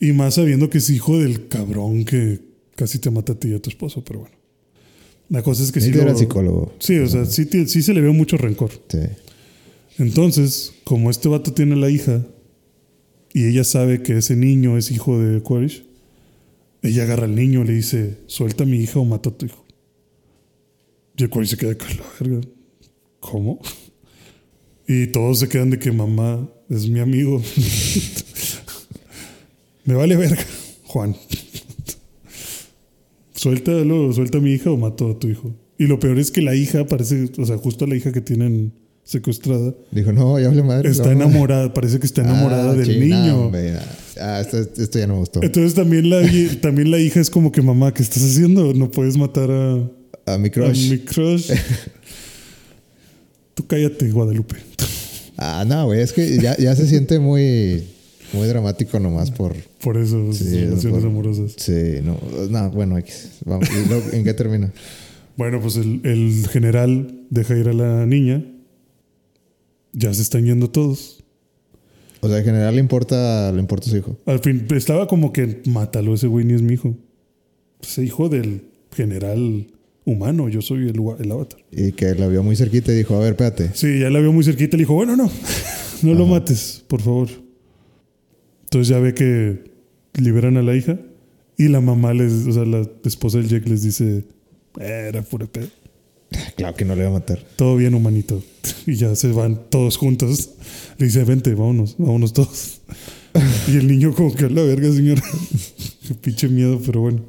Y 0.00 0.12
más 0.12 0.34
sabiendo 0.34 0.68
que 0.68 0.78
es 0.78 0.90
hijo 0.90 1.18
del 1.20 1.46
cabrón 1.46 2.04
que 2.04 2.40
casi 2.74 2.98
te 2.98 3.10
mata 3.10 3.34
a 3.34 3.36
ti 3.38 3.48
y 3.50 3.54
a 3.54 3.60
tu 3.62 3.70
esposo, 3.70 4.02
pero 4.02 4.20
bueno. 4.20 4.34
La 5.28 5.42
cosa 5.44 5.62
es 5.62 5.70
que 5.70 5.80
sí. 5.80 5.92
Lo- 5.92 6.02
al 6.02 6.16
psicólogo. 6.16 6.72
Sí, 6.80 6.98
o 6.98 7.06
sea, 7.06 7.24
sí, 7.24 7.46
sí 7.68 7.82
se 7.84 7.94
le 7.94 8.00
ve 8.00 8.10
mucho 8.10 8.36
rencor. 8.36 8.70
Sí. 8.88 8.98
Entonces, 9.98 10.72
como 10.82 11.08
este 11.10 11.28
vato 11.28 11.52
tiene 11.52 11.76
la 11.76 11.88
hija 11.90 12.24
y 13.32 13.46
ella 13.46 13.62
sabe 13.64 14.02
que 14.02 14.18
ese 14.18 14.34
niño 14.34 14.76
es 14.76 14.90
hijo 14.90 15.20
de 15.20 15.40
Quaritch, 15.40 15.84
ella 16.82 17.02
agarra 17.02 17.24
al 17.24 17.34
niño 17.34 17.62
y 17.62 17.66
le 17.66 17.74
dice, 17.74 18.18
suelta 18.26 18.64
a 18.64 18.66
mi 18.66 18.78
hija 18.78 18.98
o 18.98 19.04
mato 19.04 19.30
a 19.30 19.36
tu 19.36 19.46
hijo. 19.46 19.64
Y 21.16 21.24
el 21.24 21.30
Quaritch 21.30 21.50
se 21.50 21.56
queda 21.56 21.76
con 21.76 21.88
la 21.88 22.04
verga. 22.18 22.40
¿Cómo? 23.20 23.60
Y 24.88 25.08
todos 25.08 25.40
se 25.40 25.48
quedan 25.48 25.70
de 25.70 25.78
que 25.78 25.92
mamá 25.92 26.48
es 26.68 26.88
mi 26.88 27.00
amigo. 27.00 27.42
Me 29.84 29.94
vale 29.94 30.16
verga, 30.16 30.44
Juan. 30.84 31.16
Suéltalo, 33.34 34.12
suelta 34.12 34.38
a 34.38 34.40
mi 34.40 34.52
hija 34.52 34.70
o 34.70 34.76
mato 34.76 35.10
a 35.10 35.18
tu 35.18 35.28
hijo. 35.28 35.54
Y 35.78 35.86
lo 35.86 35.98
peor 35.98 36.18
es 36.18 36.30
que 36.30 36.42
la 36.42 36.54
hija 36.54 36.86
parece, 36.86 37.30
o 37.38 37.46
sea, 37.46 37.56
justo 37.56 37.86
la 37.86 37.96
hija 37.96 38.12
que 38.12 38.20
tienen 38.20 38.74
secuestrada, 39.10 39.74
Dijo, 39.90 40.12
no, 40.12 40.38
ya 40.38 40.48
hable 40.48 40.62
madre. 40.62 40.90
Está 40.90 41.14
no. 41.14 41.24
enamorada, 41.24 41.72
parece 41.74 41.98
que 41.98 42.06
está 42.06 42.22
enamorada 42.22 42.70
Ah, 42.70 42.74
del 42.74 42.86
ching, 42.86 43.00
niño. 43.00 43.50
no, 43.50 43.52
ah, 44.20 44.40
esto, 44.40 44.58
esto 44.58 44.98
ya 44.98 45.06
no 45.06 45.14
me 45.14 45.20
gustó. 45.20 45.42
Entonces 45.42 45.74
también 45.74 46.08
la, 46.08 46.22
también 46.60 46.90
la 46.90 46.98
hija 46.98 47.20
es 47.20 47.30
como 47.30 47.50
que 47.50 47.60
mamá, 47.62 47.92
¿qué 47.92 48.02
estás 48.02 48.22
haciendo? 48.22 48.72
No 48.72 48.90
puedes 48.90 49.16
matar 49.16 49.50
a, 49.50 50.32
A 50.32 50.38
mi 50.38 50.48
a 50.48 50.52
crush. 50.52 50.90
mi 50.90 50.98
crush. 50.98 51.50
Tú 53.54 53.66
cállate, 53.66 54.10
Guadalupe. 54.10 54.56
Ah, 55.36 55.64
no, 55.66 55.86
güey, 55.86 56.00
es 56.00 56.12
que 56.12 56.38
ya, 56.38 56.56
ya 56.56 56.74
se 56.76 56.86
siente 56.86 57.18
muy, 57.18 57.84
muy 58.32 58.46
dramático 58.46 58.98
nomás 59.00 59.30
por. 59.30 59.54
Por 59.82 59.96
eso, 59.96 60.32
Sí, 60.32 60.64
relaciones 60.64 61.00
por- 61.00 61.08
amorosas. 61.08 61.52
Sí, 61.56 61.72
no, 62.04 62.18
no, 62.50 62.70
bueno, 62.70 62.98
X. 62.98 63.30
Vamos, 63.44 63.68
¿y 63.70 63.88
luego 63.88 64.04
¿en 64.12 64.24
qué 64.24 64.34
termina? 64.34 64.72
Bueno, 65.36 65.60
pues 65.60 65.76
el, 65.76 66.00
el 66.04 66.46
general 66.48 67.22
deja 67.30 67.56
ir 67.56 67.68
a 67.68 67.72
la 67.72 68.06
niña. 68.06 68.44
Ya 69.92 70.12
se 70.14 70.22
están 70.22 70.44
yendo 70.44 70.70
todos. 70.70 71.24
O 72.20 72.28
sea, 72.28 72.38
en 72.38 72.44
general 72.44 72.74
le 72.74 72.80
importa, 72.80 73.50
le 73.52 73.60
importa 73.60 73.88
su 73.88 73.96
hijo. 73.96 74.18
Al 74.26 74.40
fin, 74.40 74.66
estaba 74.74 75.06
como 75.08 75.32
que 75.32 75.62
mátalo, 75.66 76.14
ese 76.14 76.26
güey 76.26 76.44
ni 76.44 76.54
es 76.54 76.62
mi 76.62 76.74
hijo. 76.74 76.96
Es 77.82 77.98
hijo 77.98 78.28
del 78.28 78.64
general 78.94 79.66
humano, 80.04 80.48
yo 80.48 80.60
soy 80.60 80.88
el, 80.88 81.00
el 81.18 81.32
avatar. 81.32 81.60
Y 81.72 81.92
que 81.92 82.14
la 82.14 82.28
vio 82.28 82.42
muy 82.42 82.56
cerquita 82.56 82.92
y 82.92 82.96
dijo, 82.96 83.16
a 83.16 83.20
ver, 83.20 83.30
espérate. 83.30 83.70
Sí, 83.74 84.00
ya 84.00 84.10
la 84.10 84.20
vio 84.20 84.32
muy 84.32 84.44
cerquita. 84.44 84.76
Le 84.76 84.82
dijo, 84.82 84.94
bueno, 84.94 85.16
no, 85.16 85.30
no 86.02 86.14
lo 86.14 86.26
mates, 86.26 86.84
por 86.88 87.00
favor. 87.00 87.28
Entonces 88.64 88.88
ya 88.88 88.98
ve 89.00 89.14
que 89.14 89.64
liberan 90.14 90.56
a 90.56 90.62
la 90.62 90.76
hija 90.76 90.98
y 91.56 91.68
la 91.68 91.80
mamá 91.80 92.12
les, 92.14 92.32
o 92.46 92.52
sea, 92.52 92.64
la 92.64 92.86
esposa 93.04 93.38
del 93.38 93.48
Jack 93.48 93.66
les 93.66 93.82
dice, 93.82 94.24
"Eh, 94.78 95.06
era 95.08 95.22
pura 95.22 95.46
pedo. 95.46 95.68
Claro 96.56 96.76
que 96.76 96.84
no 96.84 96.94
le 96.94 97.02
va 97.02 97.08
a 97.08 97.12
matar. 97.12 97.42
Todo 97.56 97.76
bien, 97.76 97.94
humanito. 97.94 98.42
Y 98.86 98.94
ya 98.94 99.14
se 99.16 99.28
van 99.32 99.60
todos 99.70 99.96
juntos. 99.96 100.50
Le 100.98 101.06
dice, 101.06 101.24
vente, 101.24 101.54
vámonos, 101.54 101.96
vámonos 101.98 102.32
todos. 102.32 102.80
Y 103.68 103.76
el 103.76 103.86
niño 103.88 104.14
como 104.14 104.34
que 104.34 104.48
la 104.48 104.62
verga, 104.62 104.92
señora. 104.92 105.22
Pinche 106.20 106.48
miedo, 106.48 106.80
pero 106.84 107.00
bueno. 107.00 107.20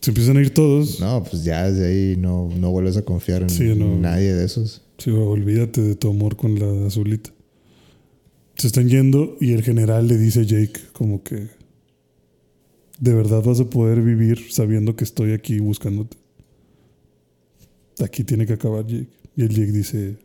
Se 0.00 0.10
empiezan 0.10 0.36
a 0.36 0.40
ir 0.40 0.50
todos. 0.54 1.00
No, 1.00 1.22
pues 1.24 1.44
ya 1.44 1.70
desde 1.70 1.86
ahí 1.88 2.16
no, 2.16 2.48
no 2.58 2.70
vuelves 2.70 2.96
a 2.96 3.02
confiar 3.02 3.42
en 3.42 3.50
Sí, 3.50 3.64
no. 3.74 3.96
nadie 3.98 4.32
de 4.34 4.44
esos. 4.44 4.82
Sí, 4.98 5.10
olvídate 5.10 5.80
de 5.80 5.94
tu 5.94 6.10
amor 6.10 6.36
con 6.36 6.58
la 6.58 6.86
azulita. 6.86 7.30
Se 8.56 8.66
están 8.66 8.88
yendo 8.88 9.36
y 9.40 9.52
el 9.52 9.62
general 9.62 10.08
le 10.08 10.18
dice 10.18 10.40
a 10.40 10.42
Jake 10.42 10.80
como 10.92 11.22
que 11.22 11.48
de 12.98 13.14
verdad 13.14 13.42
vas 13.42 13.60
a 13.60 13.70
poder 13.70 14.02
vivir 14.02 14.46
sabiendo 14.50 14.96
que 14.96 15.04
estoy 15.04 15.32
aquí 15.32 15.58
buscándote. 15.60 16.16
Aquí 18.00 18.24
tiene 18.24 18.46
que 18.46 18.54
acabar 18.54 18.86
Jake. 18.86 19.08
Y 19.36 19.42
el 19.42 19.48
Jake 19.50 19.72
dice 19.72 20.16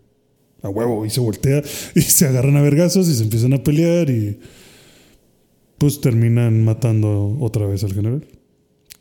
a 0.62 0.70
huevo 0.70 1.06
y 1.06 1.10
se 1.10 1.20
voltea 1.20 1.62
y 1.96 2.02
se 2.02 2.26
agarran 2.26 2.58
a 2.58 2.62
vergazos 2.62 3.08
y 3.08 3.16
se 3.16 3.24
empiezan 3.24 3.54
a 3.54 3.64
pelear 3.64 4.10
y 4.10 4.40
pues 5.78 6.00
terminan 6.00 6.64
matando 6.64 7.38
otra 7.40 7.66
vez 7.66 7.84
al 7.84 7.94
general. 7.94 8.26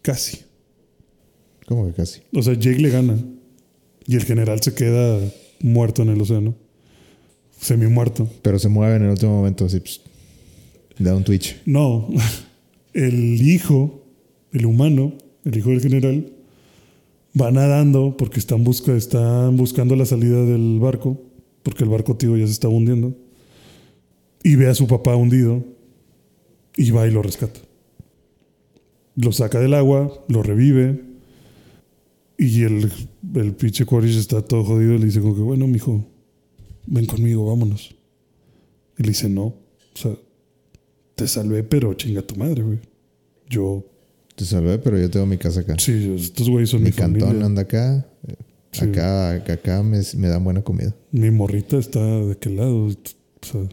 Casi. 0.03 0.41
¿Cómo 1.67 1.87
que 1.87 1.93
casi? 1.93 2.21
O 2.35 2.43
sea, 2.43 2.55
Jake 2.55 2.81
le 2.81 2.91
gana. 2.91 3.19
Y 4.05 4.17
el 4.17 4.25
general 4.25 4.61
se 4.61 4.75
queda 4.75 5.21
muerto 5.61 6.03
en 6.03 6.09
el 6.09 6.21
océano. 6.21 6.57
Semi 7.61 7.87
muerto. 7.87 8.29
Pero 8.43 8.59
se 8.59 8.69
mueve 8.69 8.97
en 8.97 9.05
el 9.05 9.11
último 9.11 9.37
momento, 9.37 9.67
así, 9.67 9.79
pss, 9.79 10.01
da 10.99 11.15
un 11.15 11.23
twitch. 11.23 11.63
No. 11.65 12.09
El 12.95 13.41
hijo, 13.41 14.05
el 14.53 14.67
humano, 14.67 15.15
el 15.47 15.57
hijo 15.57 15.71
del 15.71 15.81
general, 15.81 16.31
va 17.41 17.51
nadando 17.51 18.17
porque 18.17 18.39
están, 18.39 18.65
busca, 18.65 18.95
están 18.95 19.57
buscando 19.57 19.97
la 19.97 20.07
salida 20.07 20.45
del 20.45 20.79
barco. 20.81 21.21
Porque 21.63 21.85
el 21.85 21.91
barco, 21.91 22.17
tío, 22.17 22.37
ya 22.37 22.47
se 22.47 22.53
está 22.53 22.69
hundiendo. 22.69 23.17
Y 24.43 24.57
ve 24.57 24.69
a 24.69 24.75
su 24.75 24.87
papá 24.87 25.17
hundido. 25.17 25.65
Y 26.77 26.91
va 26.91 27.07
y 27.07 27.11
lo 27.11 27.23
rescata. 27.23 27.61
Lo 29.15 29.33
saca 29.33 29.61
del 29.61 29.75
agua, 29.75 30.13
lo 30.29 30.43
revive. 30.43 31.03
Y 32.39 32.63
el, 32.63 32.91
el 33.35 33.55
pinche 33.55 33.85
Quaritch 33.85 34.17
está 34.17 34.43
todo 34.43 34.65
jodido 34.65 34.95
y 34.95 34.99
le 34.99 35.07
dice 35.07 35.21
como 35.21 35.35
que, 35.35 35.43
bueno, 35.43 35.67
mijo, 35.69 36.05
ven 36.87 37.07
conmigo, 37.07 37.47
vámonos. 37.47 37.95
Y 38.99 39.03
le 39.03 39.11
dice, 39.11 39.29
no. 39.29 39.45
O 39.45 39.95
sea, 39.95 40.17
te 41.15 41.29
salvé, 41.29 41.63
pero 41.63 41.95
chinga 41.95 42.23
tu 42.23 42.35
madre, 42.37 42.63
güey. 42.63 42.79
Yo, 43.49 43.85
Te 44.43 44.49
salvé, 44.49 44.79
pero 44.79 44.99
yo 44.99 45.09
tengo 45.09 45.25
mi 45.27 45.39
casa 45.39 45.61
acá. 45.61 45.77
sí, 45.79 46.15
estos 46.19 46.49
güeyes 46.51 46.71
son 46.71 46.81
mi, 46.83 46.87
mi 46.91 46.93
cantón 46.93 47.21
familia. 47.29 47.47
anda 47.47 47.63
acá. 47.63 48.07
eh, 48.27 48.35
Sí. 48.73 48.85
Acá, 48.87 49.33
acá, 49.35 49.53
acá 49.53 49.83
me, 49.83 50.01
me 50.17 50.29
dan 50.29 50.43
buena 50.43 50.63
comida. 50.63 50.95
Mi 51.11 51.31
morrita 51.31 51.77
está 51.77 52.01
de 52.01 52.33
aquel 52.33 52.57
lado. 52.57 52.87
O 52.87 52.91
sea, 53.43 53.69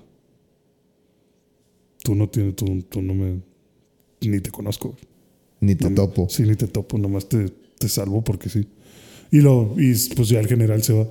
tú 2.03 2.15
no 2.15 2.28
tienes, 2.30 2.55
tú, 2.55 2.84
tú 2.89 3.01
no 3.01 3.13
me, 3.13 3.39
ni 4.22 4.39
te 4.41 4.51
conozco. 4.51 4.95
Ni 5.61 5.76
te 5.76 5.89
No, 5.89 5.95
topo. 5.95 6.28
Sí, 6.30 6.43
ni 6.43 6.55
te 6.55 6.67
topo, 6.67 6.97
nomás 6.97 7.28
te, 7.30 7.49
te 7.78 7.89
salvo 7.89 8.22
porque 8.24 8.49
sí. 8.49 8.67
Y 9.32 9.41
lo, 9.41 9.74
y 9.78 9.93
pues 10.15 10.30
ya 10.30 10.39
el 10.39 10.47
general 10.47 10.84
se 10.84 10.93
va. 10.93 11.07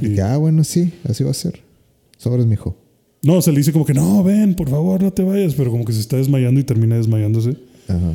Y- 0.00 0.14
Y, 0.14 0.20
ah, 0.20 0.36
bueno, 0.36 0.62
sí, 0.64 0.92
así 1.04 1.24
va 1.24 1.30
a 1.30 1.34
ser. 1.34 1.60
Sobres, 2.16 2.46
mijo. 2.46 2.76
no, 3.22 3.40
se 3.42 3.50
le 3.50 3.58
dice 3.58 3.72
como 3.72 3.84
que 3.84 3.94
no, 3.94 4.22
ven, 4.22 4.54
por 4.54 4.68
favor, 4.68 5.02
no 5.02 5.12
te 5.12 5.22
vayas, 5.22 5.54
pero 5.54 5.70
como 5.70 5.84
que 5.84 5.92
se 5.92 6.00
está 6.00 6.16
desmayando 6.16 6.60
y 6.60 6.64
termina 6.64 6.96
desmayándose 6.96 7.56
Ajá. 7.88 8.14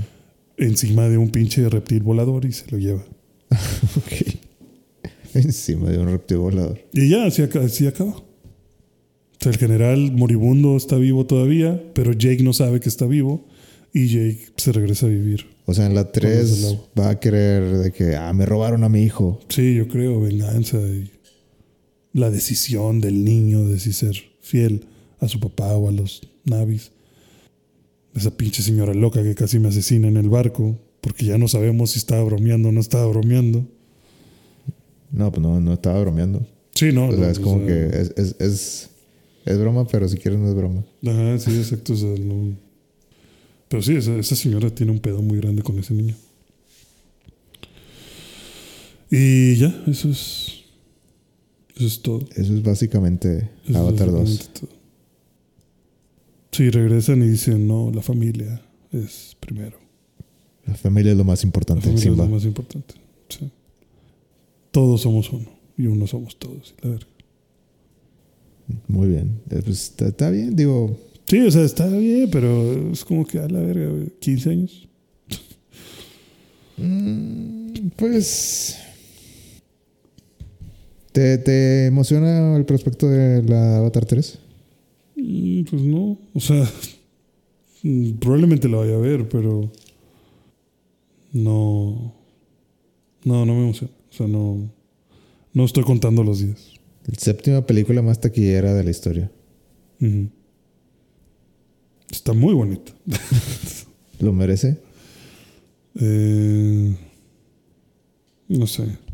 Encima 0.57 1.07
de 1.09 1.17
un 1.17 1.29
pinche 1.29 1.67
reptil 1.69 2.03
volador 2.03 2.45
y 2.45 2.51
se 2.51 2.69
lo 2.71 2.77
lleva. 2.77 3.05
Ok. 3.97 4.35
Encima 5.33 5.89
de 5.89 5.99
un 5.99 6.07
reptil 6.07 6.37
volador. 6.37 6.79
Y 6.93 7.09
ya, 7.09 7.25
así, 7.25 7.41
así 7.41 7.87
acaba. 7.87 8.11
O 8.11 8.23
sea, 9.39 9.51
el 9.51 9.57
general 9.57 10.11
moribundo 10.13 10.77
está 10.77 10.95
vivo 10.95 11.25
todavía, 11.25 11.83
pero 11.93 12.13
Jake 12.13 12.43
no 12.43 12.53
sabe 12.53 12.79
que 12.79 12.89
está 12.89 13.05
vivo 13.05 13.45
y 13.93 14.07
Jake 14.07 14.47
se 14.57 14.71
regresa 14.71 15.05
a 15.05 15.09
vivir. 15.09 15.45
O 15.65 15.73
sea, 15.73 15.85
en 15.85 15.95
la 15.95 16.03
del 16.03 16.11
3 16.11 16.65
agua. 16.65 16.87
va 16.99 17.09
a 17.11 17.19
querer 17.19 17.77
de 17.77 17.91
que, 17.91 18.15
ah, 18.15 18.31
me 18.33 18.45
robaron 18.45 18.83
a 18.83 18.89
mi 18.89 19.03
hijo. 19.03 19.39
Sí, 19.49 19.75
yo 19.75 19.87
creo, 19.87 20.21
venganza 20.21 20.77
y 20.77 21.11
la 22.13 22.31
decisión 22.31 23.01
del 23.01 23.25
niño 23.25 23.65
de 23.65 23.79
si 23.79 23.91
ser 23.91 24.15
fiel 24.41 24.85
a 25.19 25.27
su 25.27 25.39
papá 25.39 25.75
o 25.75 25.89
a 25.89 25.91
los 25.91 26.21
navis. 26.45 26.91
Esa 28.15 28.31
pinche 28.35 28.63
señora 28.63 28.93
loca 28.93 29.21
que 29.21 29.35
casi 29.35 29.59
me 29.59 29.67
asesina 29.67 30.07
en 30.07 30.17
el 30.17 30.29
barco, 30.29 30.79
porque 31.01 31.25
ya 31.25 31.37
no 31.37 31.47
sabemos 31.47 31.91
si 31.91 31.99
estaba 31.99 32.23
bromeando 32.23 32.69
o 32.69 32.71
no 32.71 32.79
estaba 32.79 33.05
bromeando. 33.07 33.65
No, 35.11 35.31
pues 35.31 35.41
no, 35.41 35.59
no 35.59 35.73
estaba 35.73 35.99
bromeando. 35.99 36.45
Sí, 36.73 36.91
no. 36.91 37.07
o 37.07 37.11
sea, 37.11 37.19
no, 37.19 37.29
es 37.29 37.37
o 37.39 37.41
como 37.41 37.57
sea, 37.59 37.67
que 37.67 37.85
es, 38.01 38.13
es, 38.17 38.35
es, 38.39 38.89
es 39.45 39.59
broma, 39.59 39.85
pero 39.87 40.07
si 40.07 40.17
quieres 40.17 40.39
no 40.39 40.47
es 40.49 40.55
broma. 40.55 40.83
Ajá, 41.05 41.37
sí, 41.39 41.51
exacto. 41.57 41.93
o 41.93 41.95
sea, 41.97 42.09
no- 42.19 42.55
Pero 43.67 43.81
sí, 43.83 43.95
esa, 43.95 44.15
esa 44.17 44.35
señora 44.35 44.69
tiene 44.69 44.91
un 44.91 44.99
pedo 44.99 45.21
muy 45.21 45.37
grande 45.39 45.61
con 45.61 45.77
ese 45.79 45.93
niño. 45.93 46.15
Y 49.11 49.55
ya, 49.57 49.83
eso 49.87 50.09
es. 50.09 50.63
Eso 51.75 51.85
es 51.87 52.01
todo. 52.01 52.25
Eso 52.35 52.53
es 52.53 52.63
básicamente 52.63 53.49
Eso 53.63 53.71
es 53.71 53.75
Avatar 53.75 54.11
2. 54.11 54.19
básicamente 54.21 54.59
todo. 54.59 54.74
Sí, 56.55 56.69
regresan 56.69 57.21
y 57.21 57.27
dicen, 57.27 57.67
no, 57.67 57.91
la 57.93 58.01
familia 58.01 58.61
es 58.91 59.35
primero. 59.39 59.77
La 60.65 60.75
familia 60.75 61.11
es 61.11 61.17
lo 61.17 61.23
más 61.25 61.43
La 61.43 61.47
importante. 61.47 61.81
familia 61.83 62.01
Simba. 62.03 62.23
es 62.23 62.29
lo 62.29 62.35
más 62.35 62.45
importante. 62.45 62.93
Sí. 63.29 63.49
Todos 64.71 65.01
somos 65.01 65.29
uno. 65.33 65.49
Y 65.77 65.87
uno 65.87 66.07
somos 66.07 66.37
todos. 66.39 66.73
la 66.81 66.91
verga. 66.91 67.07
Muy 68.87 69.09
bien. 69.09 69.41
Eh, 69.49 69.61
Pues 69.63 69.93
está, 69.99 70.29
bien, 70.29 70.55
digo. 70.55 70.97
Sí, 71.27 71.39
o 71.41 71.51
sea, 71.51 71.63
está 71.63 71.87
bien, 71.89 72.29
pero 72.31 72.91
es 72.91 73.03
como 73.03 73.25
que 73.25 73.39
a 73.39 73.47
la 73.49 73.59
verga, 73.59 73.89
güey, 73.89 74.09
15 74.19 74.49
años. 74.49 74.87
mm, 76.77 77.89
pues. 77.97 78.77
¿Te, 81.11 81.37
¿Te 81.37 81.87
emociona 81.87 82.55
el 82.55 82.65
prospecto 82.65 83.07
de 83.09 83.43
la 83.43 83.77
Avatar 83.77 84.05
3? 84.05 84.39
Pues 85.69 85.81
no, 85.81 86.19
o 86.33 86.39
sea, 86.39 86.69
probablemente 88.19 88.67
lo 88.67 88.79
vaya 88.79 88.95
a 88.95 88.99
ver, 88.99 89.27
pero 89.27 89.71
no, 91.33 92.13
no, 93.23 93.45
no 93.45 93.53
me 93.53 93.63
emociona. 93.63 93.93
O 94.09 94.13
sea, 94.13 94.27
no, 94.27 94.69
no 95.53 95.65
estoy 95.65 95.83
contando 95.83 96.23
los 96.23 96.39
días. 96.39 96.73
La 97.05 97.15
séptima 97.17 97.65
película 97.65 98.01
más 98.01 98.19
taquillera 98.19 98.73
de 98.73 98.83
la 98.83 98.91
historia. 98.91 99.31
Está 102.09 102.33
muy 102.33 102.53
bonita. 102.53 102.93
¿Lo 104.19 104.33
merece? 104.33 104.79
Eh, 105.99 106.95
no 108.47 108.67
sé. 108.67 109.04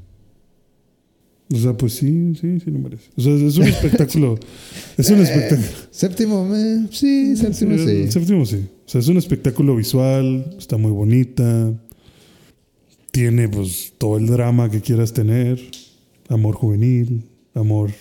O 1.53 1.57
sea, 1.57 1.75
pues 1.75 1.93
sí, 1.93 2.33
sí, 2.39 2.59
sí 2.59 2.71
lo 2.71 2.79
merece. 2.79 3.09
O 3.17 3.21
sea, 3.21 3.33
es 3.33 3.57
un 3.57 3.63
espectáculo. 3.67 4.39
Es 4.97 5.09
un 5.09 5.19
espectáculo. 5.19 5.67
Séptimo, 5.91 6.55
eh, 6.55 6.87
sí, 6.91 7.35
séptimo, 7.35 7.77
Sí, 7.77 7.85
sí. 8.05 8.11
séptimo 8.11 8.45
sí. 8.45 8.57
O 8.85 8.89
sea, 8.89 9.01
es 9.01 9.07
un 9.07 9.17
espectáculo 9.17 9.75
visual, 9.75 10.55
está 10.57 10.77
muy 10.77 10.91
bonita. 10.91 11.73
Tiene 13.11 13.49
pues 13.49 13.93
todo 13.97 14.17
el 14.17 14.27
drama 14.27 14.69
que 14.71 14.79
quieras 14.81 15.11
tener. 15.13 15.59
Amor 16.29 16.55
juvenil, 16.55 17.23
amor 17.53 17.91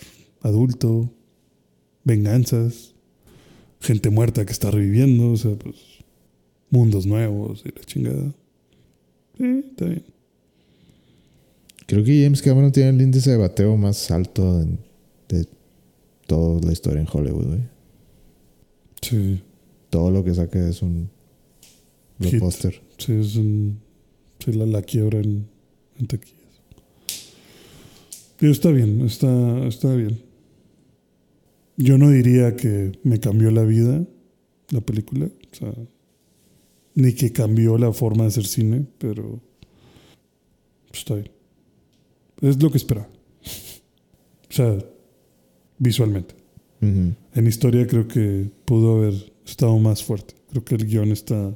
adulto, 0.43 1.13
venganzas, 2.05 2.95
gente 3.81 4.11
muerta 4.11 4.47
que 4.47 4.53
está 4.53 4.71
reviviendo, 4.71 5.33
o 5.33 5.37
sea, 5.37 5.53
pues 5.57 5.77
mundos 6.71 7.07
nuevos 7.07 7.63
y 7.65 7.71
la 7.77 7.85
chingada. 7.85 8.33
Sí, 9.37 9.65
está 9.71 9.87
bien. 9.87 10.05
Creo 11.91 12.05
que 12.05 12.23
James 12.23 12.41
Cameron 12.43 12.71
tiene 12.73 12.91
el 12.91 13.03
índice 13.03 13.31
de 13.33 13.37
bateo 13.37 13.77
más 13.77 14.11
alto 14.11 14.61
en- 14.63 14.79
de 15.29 15.47
toda 16.27 16.61
la 16.65 16.73
historia 16.73 17.01
en 17.01 17.09
Hollywood, 17.13 17.47
güey. 17.47 17.61
Sí, 19.03 19.43
Todo 19.91 20.11
lo 20.13 20.23
que 20.23 20.33
saca 20.35 20.69
es 20.69 20.83
un 20.83 21.11
blockbuster. 22.19 22.81
sí, 22.99 23.13
es 23.15 23.35
un, 23.37 23.81
sí, 24.39 24.53
la, 24.53 24.67
la 24.67 24.83
quiebra 24.83 25.19
en, 25.19 25.49
en 25.99 26.07
taquillas. 26.07 26.37
Pero 28.39 28.53
está 28.53 28.71
bien, 28.71 29.01
está, 29.05 29.67
está 29.67 29.93
bien. 29.95 30.21
Yo 31.77 31.99
no 31.99 32.11
diría 32.11 32.55
que 32.57 32.93
me 33.03 33.19
cambió 33.19 33.51
la 33.51 33.65
vida 33.65 34.05
la 34.71 34.81
película, 34.81 35.27
o 35.27 35.55
sea, 35.57 35.75
ni 36.95 37.13
que 37.15 37.33
cambió 37.33 37.77
la 37.79 37.93
forma 37.93 38.23
de 38.25 38.29
hacer 38.29 38.47
cine, 38.47 38.87
pero 38.99 39.41
pues, 40.89 41.01
está 41.01 41.15
bien. 41.17 41.31
Es 42.41 42.63
lo 42.63 42.71
que 42.71 42.79
esperaba. 42.79 43.09
O 44.49 44.53
sea, 44.53 44.79
visualmente. 45.79 46.35
En 46.83 47.47
historia 47.47 47.87
creo 47.87 48.09
que 48.09 48.51
pudo 48.65 48.97
haber 48.97 49.15
estado 49.47 49.79
más 49.79 50.03
fuerte. 50.03 50.35
Creo 50.51 50.65
que 50.65 50.75
el 50.77 50.87
guion 50.87 51.13
está... 51.13 51.55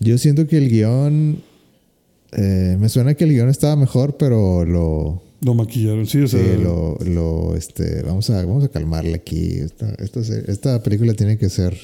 Yo 0.00 0.18
siento 0.18 0.46
que 0.48 0.58
el 0.58 0.68
guion. 0.68 1.40
eh, 2.32 2.76
me 2.80 2.88
suena 2.88 3.14
que 3.14 3.24
el 3.24 3.30
guion 3.30 3.48
estaba 3.48 3.76
mejor, 3.76 4.16
pero 4.16 4.64
lo. 4.64 5.22
Lo 5.40 5.54
maquillaron, 5.54 6.06
sí, 6.06 6.18
o 6.22 6.26
Sí, 6.28 6.36
sea... 6.38 6.56
lo, 6.58 6.98
lo, 7.04 7.54
este, 7.54 8.02
vamos 8.02 8.28
a, 8.30 8.44
vamos 8.44 8.64
a 8.64 8.68
calmarle 8.68 9.14
aquí. 9.14 9.50
Esta, 9.58 9.94
esta, 9.98 10.20
esta 10.20 10.82
película 10.82 11.14
tiene 11.14 11.38
que 11.38 11.48
ser 11.48 11.76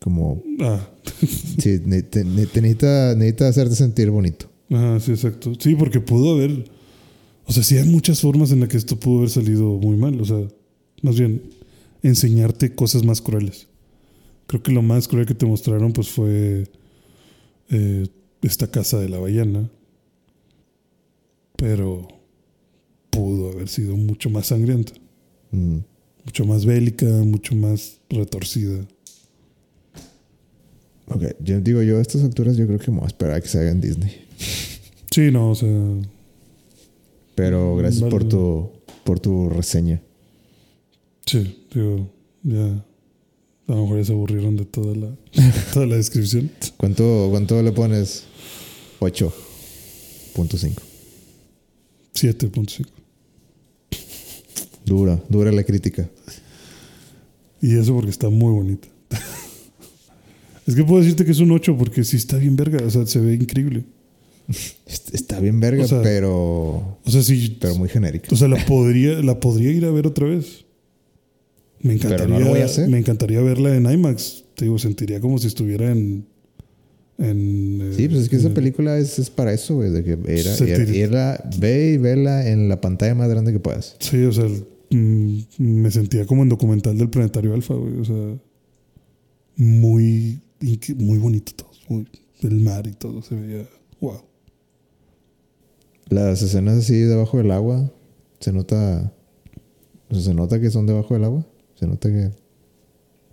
como, 0.00 0.42
Ah, 0.60 0.88
sí, 1.58 1.78
te- 1.80 1.80
ne- 1.86 2.02
te 2.02 2.24
necesita, 2.24 3.14
necesita 3.16 3.48
hacerte 3.48 3.74
sentir 3.74 4.10
bonito. 4.10 4.46
Ajá, 4.70 4.98
sí, 5.00 5.10
exacto. 5.12 5.52
Sí, 5.58 5.74
porque 5.74 6.00
pudo 6.00 6.32
haber. 6.36 6.64
O 7.46 7.52
sea, 7.52 7.62
sí 7.62 7.76
hay 7.76 7.86
muchas 7.88 8.20
formas 8.20 8.50
en 8.52 8.60
las 8.60 8.68
que 8.68 8.76
esto 8.76 8.98
pudo 8.98 9.18
haber 9.18 9.30
salido 9.30 9.64
muy 9.78 9.96
mal. 9.96 10.20
O 10.20 10.24
sea, 10.24 10.46
más 11.02 11.18
bien, 11.18 11.42
enseñarte 12.02 12.74
cosas 12.74 13.04
más 13.04 13.20
crueles. 13.20 13.66
Creo 14.46 14.62
que 14.62 14.72
lo 14.72 14.82
más 14.82 15.08
cruel 15.08 15.26
que 15.26 15.34
te 15.34 15.46
mostraron, 15.46 15.92
pues 15.92 16.08
fue 16.08 16.64
eh, 17.70 18.06
esta 18.42 18.70
casa 18.70 18.98
de 18.98 19.08
la 19.08 19.18
ballena. 19.18 19.70
Pero 21.56 22.08
pudo 23.10 23.52
haber 23.52 23.68
sido 23.68 23.96
mucho 23.96 24.30
más 24.30 24.46
sangrienta, 24.48 24.92
Mm. 25.52 25.78
mucho 26.24 26.44
más 26.46 26.64
bélica, 26.66 27.06
mucho 27.06 27.54
más 27.54 28.00
retorcida. 28.10 28.84
Ok, 31.06 31.22
yo 31.40 31.60
digo 31.60 31.82
yo 31.82 31.98
a 31.98 32.02
estas 32.02 32.24
alturas 32.24 32.56
yo 32.56 32.66
creo 32.66 32.78
que 32.78 32.90
me 32.90 32.96
voy 32.98 33.04
a 33.04 33.08
esperar 33.08 33.34
a 33.36 33.40
que 33.40 33.46
se 33.48 33.58
haga 33.58 33.70
en 33.70 33.80
Disney. 33.80 34.10
Sí, 35.10 35.30
no, 35.30 35.50
o 35.50 35.54
sea, 35.54 35.68
Pero 37.34 37.76
gracias 37.76 38.08
por 38.08 38.24
tu, 38.24 38.70
por 39.04 39.20
tu 39.20 39.48
reseña. 39.48 40.00
sí, 41.26 41.66
digo, 41.72 42.10
ya. 42.42 42.84
A 43.66 43.72
lo 43.72 43.82
mejor 43.82 43.98
ya 43.98 44.04
se 44.04 44.12
aburrieron 44.12 44.56
de 44.56 44.66
toda 44.66 44.94
la, 44.94 45.16
toda 45.72 45.86
la 45.86 45.96
descripción. 45.96 46.50
¿Cuánto, 46.76 47.28
cuánto 47.30 47.62
le 47.62 47.72
pones? 47.72 48.24
8.5. 49.00 50.74
7.5. 52.14 52.86
Dura, 54.84 55.22
dura 55.28 55.50
la 55.50 55.64
crítica. 55.64 56.10
Y 57.62 57.74
eso 57.76 57.94
porque 57.94 58.10
está 58.10 58.28
muy 58.28 58.52
bonita. 58.52 58.88
Es 60.66 60.74
que 60.74 60.82
puedo 60.82 61.02
decirte 61.02 61.26
que 61.26 61.32
es 61.32 61.40
un 61.40 61.50
8 61.50 61.76
porque 61.76 62.04
sí 62.04 62.16
está 62.16 62.38
bien 62.38 62.56
verga. 62.56 62.82
O 62.86 62.90
sea, 62.90 63.04
se 63.04 63.18
ve 63.18 63.34
increíble. 63.34 63.84
Est- 64.48 65.14
Está 65.14 65.40
bien 65.40 65.58
verga, 65.60 65.84
O 65.84 65.88
sea, 65.88 66.02
pero, 66.02 66.98
O 67.04 67.10
sea, 67.10 67.22
sí. 67.22 67.56
pero 67.60 67.74
muy 67.76 67.88
genérica. 67.88 68.28
O 68.32 68.36
sea, 68.36 68.48
la 68.48 68.64
podría, 68.66 69.20
la 69.22 69.40
podría 69.40 69.70
ir 69.72 69.84
a 69.86 69.90
ver 69.90 70.06
otra 70.06 70.26
vez. 70.26 70.64
Me 71.80 71.96
Pero 71.96 72.08
encantaría, 72.14 72.38
no 72.38 72.44
lo 72.44 72.50
voy 72.50 72.60
a 72.60 72.64
hacer. 72.66 72.88
me 72.88 72.98
encantaría 72.98 73.40
verla 73.42 73.76
en 73.76 73.90
IMAX. 73.90 74.44
Te 74.54 74.64
digo, 74.66 74.78
sentiría 74.78 75.20
como 75.20 75.38
si 75.38 75.46
estuviera 75.48 75.90
en. 75.90 76.26
en 77.18 77.92
Sí, 77.96 78.08
pues 78.08 78.22
es 78.22 78.28
que 78.28 78.36
esa 78.36 78.50
película 78.54 78.98
es, 78.98 79.18
es 79.18 79.30
para 79.30 79.52
eso, 79.52 79.74
güey, 79.76 79.90
de 79.90 80.02
que 80.04 80.12
era, 80.26 80.54
era- 80.56 80.92
era- 80.94 81.50
ve 81.58 81.92
y 81.92 81.96
vela 81.98 82.48
en 82.48 82.68
la 82.68 82.80
pantalla 82.80 83.14
más 83.14 83.28
grande 83.28 83.52
que 83.52 83.60
puedas. 83.60 83.96
Sí, 84.00 84.22
o 84.24 84.32
sea, 84.32 84.46
mm, 84.90 85.38
me 85.58 85.90
sentía 85.90 86.26
como 86.26 86.42
en 86.42 86.48
documental 86.48 86.96
del 86.96 87.10
Planetario 87.10 87.52
Alfa, 87.54 87.74
güey. 87.74 87.98
O 87.98 88.04
sea, 88.04 88.38
muy, 89.56 90.40
muy 90.96 91.18
bonito 91.18 91.52
todo. 91.56 91.70
muy- 91.88 92.06
el 92.42 92.60
mar 92.60 92.86
y 92.86 92.92
todo 92.92 93.22
se 93.22 93.34
veía. 93.34 93.66
Wow. 94.00 94.22
Las 96.08 96.42
escenas 96.42 96.78
así 96.78 96.94
debajo 96.94 97.38
del 97.38 97.50
agua, 97.50 97.90
se 98.40 98.52
nota, 98.52 99.12
o 100.10 100.14
sea, 100.14 100.22
se 100.22 100.34
nota 100.34 100.60
que 100.60 100.70
son 100.70 100.86
debajo 100.86 101.14
del 101.14 101.24
agua, 101.24 101.46
se 101.74 101.86
nota 101.86 102.08
que 102.10 102.30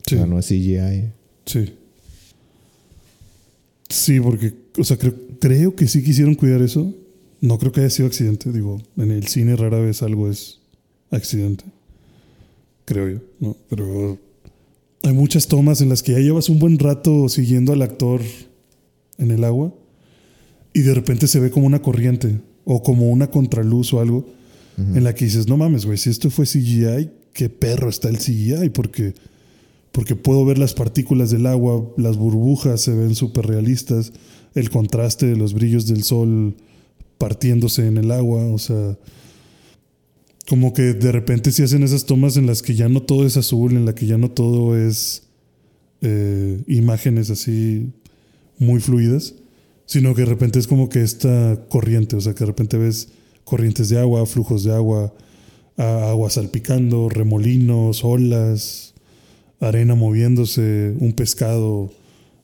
Sí, 0.08 0.16
o 0.16 0.18
sea, 0.20 0.28
no 0.28 0.40
es 0.40 0.48
CGI. 0.48 1.12
sí. 1.46 1.74
Sí, 3.90 4.22
porque, 4.22 4.54
o 4.78 4.86
sea, 4.86 4.98
creo, 4.98 5.14
creo 5.40 5.76
que 5.76 5.86
sí 5.86 6.02
quisieron 6.02 6.36
cuidar 6.36 6.62
eso. 6.62 6.94
No 7.42 7.58
creo 7.60 7.74
que 7.74 7.82
haya 7.82 7.90
sido 7.90 8.08
accidente. 8.08 8.50
Digo, 8.52 8.82
en 8.96 9.12
el 9.12 9.28
cine 9.28 9.58
rara 9.58 9.80
vez 9.80 10.02
algo 10.02 10.30
es 10.30 10.62
accidente. 11.10 11.66
Creo 12.86 13.10
yo, 13.10 13.20
¿no? 13.42 13.58
Pero 13.70 14.18
hay 15.04 15.14
muchas 15.14 15.48
tomas 15.48 15.82
en 15.82 15.90
las 15.90 16.04
que 16.04 16.14
ya 16.14 16.20
llevas 16.20 16.48
un 16.48 16.60
buen 16.60 16.80
rato 16.80 17.28
siguiendo 17.28 17.74
al 17.74 17.82
actor 17.82 18.22
en 19.18 19.32
el 19.32 19.44
agua 19.44 19.74
y 20.74 20.82
de 20.82 20.94
repente 20.94 21.28
se 21.28 21.42
ve 21.42 21.52
como 21.52 21.68
una 21.68 21.82
corriente 21.82 22.40
o 22.66 22.84
como 22.84 23.10
una 23.10 23.30
contraluz 23.30 23.94
o 23.94 24.00
algo 24.00 24.26
en 24.78 25.04
la 25.04 25.14
que 25.14 25.26
dices, 25.26 25.48
no 25.48 25.58
mames, 25.58 25.86
güey, 25.86 25.98
si 25.98 26.10
esto 26.10 26.32
fue 26.32 26.46
CGI, 26.46 27.12
qué 27.34 27.50
perro 27.50 27.88
está 27.88 28.10
el 28.10 28.18
CGI, 28.18 28.70
porque, 28.74 29.14
porque 29.92 30.16
puedo 30.16 30.44
ver 30.44 30.58
las 30.58 30.74
partículas 30.74 31.30
del 31.30 31.46
agua, 31.46 31.88
las 31.98 32.18
burbujas 32.18 32.82
se 32.82 32.96
ven 32.96 33.14
súper 33.14 33.46
realistas, 33.46 34.12
el 34.56 34.72
contraste 34.72 35.28
de 35.28 35.36
los 35.36 35.54
brillos 35.54 35.86
del 35.86 36.04
sol 36.04 36.56
partiéndose 37.20 37.86
en 37.86 37.98
el 37.98 38.12
agua, 38.12 38.46
o 38.46 38.58
sea, 38.58 38.98
como 40.50 40.74
que 40.74 40.94
de 40.94 41.12
repente 41.12 41.52
se 41.52 41.64
hacen 41.64 41.84
esas 41.84 42.06
tomas 42.06 42.36
en 42.36 42.48
las 42.48 42.64
que 42.64 42.74
ya 42.74 42.90
no 42.90 43.04
todo 43.04 43.28
es 43.28 43.38
azul, 43.38 43.74
en 43.74 43.86
la 43.86 43.94
que 43.94 44.08
ya 44.08 44.18
no 44.18 44.32
todo 44.32 44.76
es 44.76 45.24
eh, 46.02 46.64
imágenes 46.68 47.30
así 47.30 47.92
muy 48.58 48.80
fluidas, 48.82 49.36
sino 49.92 50.16
que 50.16 50.22
de 50.22 50.28
repente 50.28 50.58
es 50.58 50.68
como 50.68 50.88
que 50.88 51.02
esta 51.02 51.66
corriente, 51.68 52.16
o 52.16 52.22
sea, 52.22 52.34
que 52.34 52.40
de 52.40 52.46
repente 52.46 52.78
ves 52.78 53.10
corrientes 53.44 53.90
de 53.90 54.00
agua, 54.00 54.26
flujos 54.26 54.64
de 54.64 54.74
agua, 54.74 55.14
agua 55.76 56.30
salpicando, 56.30 57.10
remolinos, 57.10 58.06
olas, 58.06 58.94
arena 59.60 59.94
moviéndose, 59.96 60.96
un 60.98 61.12
pescado 61.12 61.92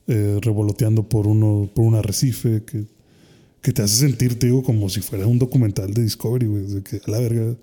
eh, 0.08 0.38
revoloteando 0.42 1.08
por, 1.08 1.26
uno, 1.26 1.70
por 1.74 1.86
un 1.86 1.94
arrecife 1.94 2.64
que, 2.66 2.84
que 3.62 3.72
te 3.72 3.80
hace 3.80 3.96
sentir, 3.96 4.38
te 4.38 4.48
digo, 4.48 4.62
como 4.62 4.90
si 4.90 5.00
fuera 5.00 5.26
un 5.26 5.38
documental 5.38 5.94
de 5.94 6.02
Discovery, 6.02 6.46
güey, 6.46 6.66
de 6.66 6.82
que 6.82 6.96
a 6.96 7.10
la 7.10 7.18
verga. 7.18 7.52
O 7.52 7.56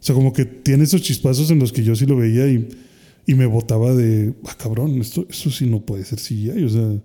sea, 0.00 0.16
como 0.16 0.32
que 0.32 0.46
tiene 0.46 0.82
esos 0.82 1.02
chispazos 1.02 1.48
en 1.52 1.60
los 1.60 1.72
que 1.72 1.84
yo 1.84 1.94
sí 1.94 2.06
lo 2.06 2.16
veía 2.16 2.48
y, 2.48 2.68
y 3.24 3.34
me 3.34 3.46
botaba 3.46 3.94
de, 3.94 4.34
ah, 4.46 4.56
cabrón, 4.58 5.00
esto, 5.00 5.28
esto 5.30 5.48
sí 5.48 5.66
no 5.66 5.86
puede 5.86 6.04
ser 6.04 6.18
CGI, 6.18 6.64
o 6.64 6.68
sea, 6.68 7.00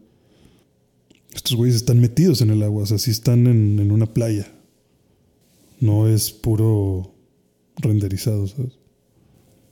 estos 1.33 1.55
güeyes 1.55 1.75
están 1.75 1.99
metidos 1.99 2.41
en 2.41 2.49
el 2.51 2.61
agua, 2.63 2.83
o 2.83 2.85
sea, 2.85 2.97
sí 2.97 3.11
están 3.11 3.47
en, 3.47 3.79
en 3.79 3.91
una 3.91 4.05
playa. 4.13 4.47
No 5.79 6.07
es 6.07 6.31
puro 6.31 7.11
renderizado, 7.77 8.47
¿sabes? 8.47 8.71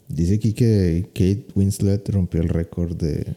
Dice 0.09 0.35
aquí 0.35 0.53
que 0.53 1.05
Kate 1.13 1.45
Winslet 1.55 2.09
rompió 2.09 2.41
el 2.41 2.49
récord 2.49 2.95
de 2.97 3.35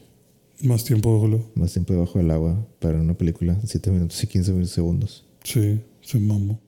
Más 0.63 0.85
tiempo 0.85 1.15
bajo 1.15 1.27
el 1.27 1.35
agua. 1.35 1.47
más 1.55 1.73
tiempo 1.73 1.93
debajo 1.93 2.19
del 2.19 2.31
agua 2.31 2.67
para 2.81 3.01
una 3.01 3.15
película, 3.15 3.59
7 3.65 3.91
minutos 3.91 4.23
y 4.25 4.27
15 4.27 4.67
segundos. 4.67 5.25
Sí, 5.45 5.79
se 6.01 6.19
mamó. 6.19 6.59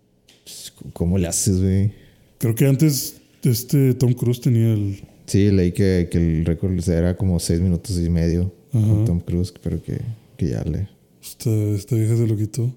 ¿Cómo 0.93 1.19
le 1.19 1.27
haces, 1.27 1.61
güey? 1.61 1.93
Creo 2.39 2.55
que 2.55 2.67
antes 2.67 3.17
este 3.43 3.95
Tom 3.95 4.13
Cruise 4.13 4.41
tenía 4.41 4.75
el. 4.75 5.03
Sí, 5.27 5.51
leí 5.51 5.73
que, 5.73 6.09
que 6.11 6.19
el 6.19 6.45
récord 6.45 6.79
era 6.89 7.17
como 7.17 7.41
6 7.41 7.61
minutos 7.61 7.99
y 7.99 8.09
medio 8.09 8.53
Ajá. 8.73 8.87
con 8.87 9.05
Tom 9.07 9.21
Cruise, 9.21 9.53
pero 9.61 9.83
que, 9.83 10.01
que 10.37 10.51
ya 10.51 10.63
le... 10.63 10.89
Esta, 11.27 11.51
esta 11.51 11.97
vieja 11.97 12.17
se 12.17 12.27
lo 12.27 12.37
quitó. 12.37 12.73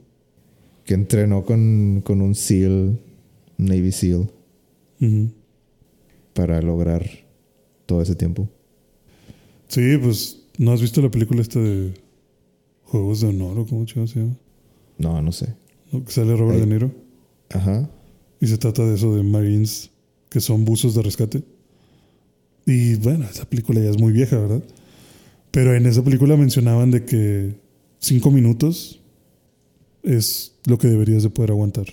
Que 0.85 0.95
entrenó 0.95 1.45
con, 1.45 2.01
con 2.03 2.21
un 2.21 2.33
SEAL, 2.33 2.99
Navy 3.57 3.91
SEAL, 3.91 4.29
Ujú. 5.01 5.29
para 6.33 6.61
lograr 6.61 7.07
todo 7.85 8.01
ese 8.01 8.15
tiempo. 8.15 8.49
Sí, 9.67 9.97
pues. 10.01 10.43
¿No 10.57 10.71
has 10.71 10.81
visto 10.81 11.01
la 11.01 11.11
película 11.11 11.41
esta 11.41 11.59
de 11.59 11.93
Juegos 12.85 13.21
de 13.21 13.27
Honor 13.27 13.59
o 13.59 13.65
cómo 13.67 13.85
chingados 13.85 14.11
se 14.11 14.19
llama? 14.19 14.35
No, 14.97 15.21
no 15.21 15.31
sé. 15.31 15.53
¿No? 15.91 16.03
Que 16.03 16.11
sale 16.11 16.35
Robert. 16.35 16.59
De 16.59 16.65
Niro. 16.65 16.91
Ajá. 17.51 17.89
Y 18.41 18.47
se 18.47 18.57
trata 18.57 18.83
de 18.85 18.95
eso 18.95 19.15
de 19.15 19.23
Marines 19.23 19.91
que 20.29 20.39
son 20.41 20.65
buzos 20.65 20.95
de 20.95 21.01
rescate. 21.03 21.43
Y 22.65 22.95
bueno, 22.95 23.25
esa 23.25 23.45
película 23.45 23.79
ya 23.79 23.89
es 23.89 23.99
muy 23.99 24.11
vieja, 24.11 24.37
¿verdad? 24.37 24.63
Pero 25.51 25.73
en 25.75 25.85
esa 25.85 26.03
película 26.03 26.35
mencionaban 26.35 26.91
de 26.91 27.05
que 27.05 27.55
cinco 27.99 28.31
minutos 28.31 28.99
es 30.03 30.53
lo 30.65 30.77
que 30.77 30.87
deberías 30.87 31.23
de 31.23 31.29
poder 31.29 31.51
aguantar 31.51 31.85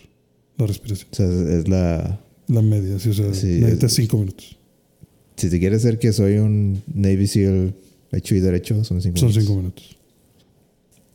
la 0.58 0.66
respiración. 0.66 1.08
O 1.12 1.16
sea, 1.16 1.26
es, 1.26 1.68
la... 1.68 2.20
La 2.48 2.62
media, 2.62 2.98
sí, 3.00 3.08
o 3.08 3.12
sea, 3.14 3.34
Sí, 3.34 3.46
necesitas 3.60 3.90
es- 3.90 3.96
cinco 3.96 4.18
minutos. 4.18 4.56
Si 5.36 5.50
te 5.50 5.58
quieres 5.58 5.82
decir 5.82 5.98
que 5.98 6.12
soy 6.12 6.38
un 6.38 6.80
Navy 6.94 7.26
SEAL 7.26 7.74
hecho 8.12 8.34
y 8.36 8.40
derecho, 8.40 8.82
son 8.84 9.02
5 9.02 9.18
Son 9.18 9.28
minutos. 9.28 9.44
cinco 9.44 9.56
minutos. 9.58 9.96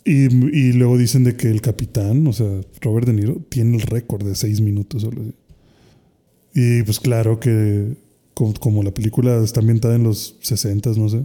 Y, 0.03 0.25
y 0.55 0.73
luego 0.73 0.97
dicen 0.97 1.23
de 1.23 1.35
que 1.37 1.47
el 1.49 1.61
capitán, 1.61 2.27
o 2.27 2.33
sea, 2.33 2.61
Robert 2.81 3.07
De 3.07 3.13
Niro, 3.13 3.41
tiene 3.49 3.77
el 3.77 3.83
récord 3.83 4.25
de 4.25 4.35
seis 4.35 4.59
minutos 4.61 5.03
solo. 5.03 5.23
Y 6.53 6.83
pues 6.83 6.99
claro 6.99 7.39
que 7.39 7.93
como, 8.33 8.53
como 8.55 8.83
la 8.83 8.93
película 8.93 9.41
está 9.43 9.61
ambientada 9.61 9.95
en 9.95 10.03
los 10.03 10.37
60, 10.41 10.91
no 10.97 11.07
sé, 11.09 11.23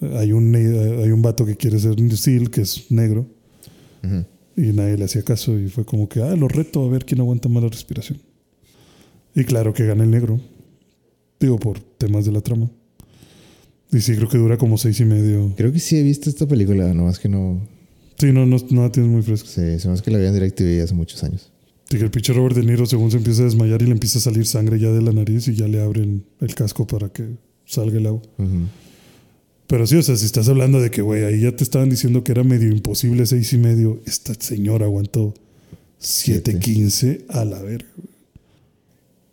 hay 0.00 0.32
un, 0.32 0.50
ne- 0.52 1.02
hay 1.02 1.10
un 1.10 1.22
vato 1.22 1.44
que 1.46 1.56
quiere 1.56 1.78
ser 1.78 1.92
un 2.00 2.10
SEAL, 2.16 2.50
que 2.50 2.62
es 2.62 2.90
negro, 2.90 3.26
y 4.56 4.62
nadie 4.72 4.96
le 4.96 5.04
hacía 5.04 5.22
caso 5.22 5.58
y 5.58 5.68
fue 5.68 5.84
como 5.84 6.08
que, 6.08 6.20
ah, 6.22 6.36
lo 6.36 6.46
reto 6.48 6.84
a 6.84 6.88
ver 6.88 7.04
quién 7.04 7.20
aguanta 7.20 7.48
más 7.48 7.62
la 7.62 7.68
respiración. 7.70 8.18
Y 9.34 9.44
claro 9.44 9.72
que 9.74 9.84
gana 9.86 10.04
el 10.04 10.10
negro. 10.10 10.40
Digo, 11.40 11.58
por 11.58 11.80
temas 11.80 12.24
de 12.24 12.32
la 12.32 12.40
trama. 12.40 12.70
Y 13.92 14.00
sí, 14.00 14.14
creo 14.14 14.28
que 14.28 14.38
dura 14.38 14.56
como 14.56 14.78
seis 14.78 15.00
y 15.00 15.04
medio. 15.04 15.52
Creo 15.56 15.72
que 15.72 15.80
sí 15.80 15.96
he 15.96 16.02
visto 16.02 16.30
esta 16.30 16.46
película, 16.46 16.92
nomás 16.94 17.18
que 17.18 17.28
no... 17.28 17.60
Sí, 18.18 18.30
no, 18.32 18.46
no, 18.46 18.56
no 18.70 18.82
la 18.82 18.92
tienes 18.92 19.10
muy 19.10 19.22
fresca. 19.22 19.48
Sí, 19.48 19.78
se 19.80 19.88
hace 19.88 20.02
que 20.02 20.10
la 20.12 20.18
vi 20.18 20.26
en 20.26 20.34
DirecTV 20.34 20.82
hace 20.84 20.94
muchos 20.94 21.22
años. 21.24 21.50
Y 21.90 21.96
que 21.98 22.04
el 22.04 22.10
pinche 22.10 22.32
Robert 22.32 22.54
De 22.56 22.62
Niro, 22.62 22.86
según 22.86 23.10
se 23.10 23.16
empieza 23.16 23.42
a 23.42 23.46
desmayar 23.46 23.82
y 23.82 23.86
le 23.86 23.92
empieza 23.92 24.18
a 24.18 24.22
salir 24.22 24.46
sangre 24.46 24.78
ya 24.78 24.90
de 24.92 25.02
la 25.02 25.12
nariz 25.12 25.48
y 25.48 25.54
ya 25.54 25.66
le 25.66 25.80
abren 25.82 26.24
el 26.40 26.54
casco 26.54 26.86
para 26.86 27.08
que 27.08 27.36
salga 27.66 27.98
el 27.98 28.06
agua. 28.06 28.22
Ujú. 28.38 28.48
Pero 29.66 29.86
sí, 29.86 29.96
o 29.96 30.02
sea, 30.02 30.16
si 30.16 30.26
estás 30.26 30.48
hablando 30.48 30.80
de 30.80 30.90
que, 30.90 31.00
güey, 31.02 31.24
ahí 31.24 31.40
ya 31.40 31.56
te 31.56 31.64
estaban 31.64 31.88
diciendo 31.88 32.22
que 32.22 32.32
era 32.32 32.44
medio 32.44 32.68
imposible 32.70 33.24
seis 33.26 33.52
y 33.54 33.58
medio, 33.58 34.00
esta 34.06 34.34
señora 34.34 34.84
aguantó 34.86 35.34
Siete. 35.98 36.58
7.15 36.60 37.24
a 37.28 37.44
la 37.46 37.62
verga. 37.62 37.88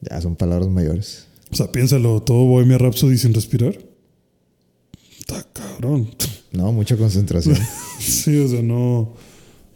Ya 0.02 0.22
son 0.22 0.36
palabras 0.38 0.70
mayores. 0.70 1.28
O 1.52 1.56
sea, 1.56 1.70
piénsalo, 1.72 2.22
todo 2.24 2.45
Bohemia 2.45 2.78
Rhapsody 2.78 3.18
sin 3.18 3.34
respirar. 3.34 3.78
Está 5.20 5.45
cabrón. 5.52 6.10
No, 6.53 6.72
mucha 6.72 6.95
concentración. 6.98 7.58
Sí, 7.99 8.36
o 8.38 8.48
sea, 8.48 8.62
no, 8.64 9.14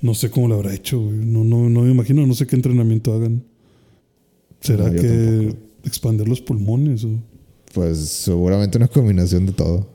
no 0.01 0.13
sé 0.15 0.31
cómo 0.31 0.47
lo 0.47 0.55
habrá 0.55 0.73
hecho, 0.73 0.99
güey. 0.99 1.17
No, 1.17 1.43
no, 1.43 1.69
no 1.69 1.81
me 1.81 1.91
imagino, 1.91 2.25
no 2.25 2.33
sé 2.33 2.47
qué 2.47 2.55
entrenamiento 2.55 3.13
hagan. 3.13 3.43
¿Será 4.61 4.89
No, 4.89 4.99
que 4.99 5.07
tampoco. 5.07 5.57
expander 5.83 6.27
los 6.27 6.41
pulmones? 6.41 7.03
O 7.03 7.09
pues 7.73 7.99
seguramente 7.99 8.77
una 8.79 8.87
combinación 8.87 9.45
de 9.45 9.51
todo. 9.51 9.87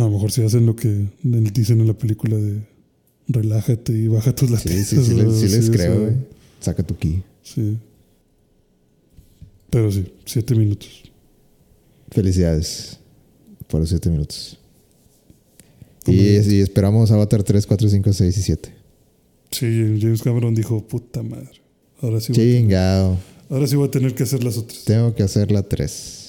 A 0.00 0.04
lo 0.06 0.10
mejor 0.10 0.32
si 0.32 0.42
hacen 0.42 0.66
lo 0.66 0.74
que 0.76 1.06
dicen 1.22 1.80
en 1.80 1.86
la 1.86 1.94
película 1.94 2.36
de 2.36 2.60
relájate 3.28 3.92
y 3.92 4.08
baja 4.08 4.34
tus 4.34 4.48
Sí, 4.48 4.54
latidos. 4.54 4.86
sí, 4.86 4.96
sí, 5.04 5.14
les, 5.14 5.34
sí 5.36 5.48
les 5.48 5.70
creo, 5.70 6.00
güey. 6.00 6.14
Saca 6.60 6.82
tu 6.82 6.96
ki. 6.96 7.22
Sí. 7.42 7.76
Pero 9.70 9.90
sí, 9.92 10.04
siete 10.24 10.54
minutos. 10.54 10.88
Felicidades 12.10 12.98
por 13.68 13.78
los 13.80 13.88
7 13.90 14.10
minutos. 14.10 14.58
Y, 16.06 16.12
y 16.38 16.60
esperamos 16.60 17.10
Avatar 17.12 17.42
3, 17.44 17.66
4, 17.66 17.88
5, 17.88 18.12
6 18.12 18.36
y 18.38 18.42
7. 18.42 18.74
Sí, 19.52 19.98
James 20.00 20.22
Cameron 20.22 20.54
dijo, 20.54 20.86
puta 20.88 21.22
madre. 21.22 21.50
Ahora 22.02 22.18
sí, 22.20 22.32
voy, 22.32 22.36
Chingado. 22.42 23.16
ahora 23.48 23.66
sí 23.68 23.76
voy 23.76 23.86
a 23.86 23.90
tener 23.92 24.14
que 24.14 24.24
hacer 24.24 24.42
las 24.42 24.56
otras. 24.56 24.82
Tengo 24.84 25.14
que 25.14 25.22
hacer 25.22 25.52
la 25.52 25.62
3. 25.62 26.19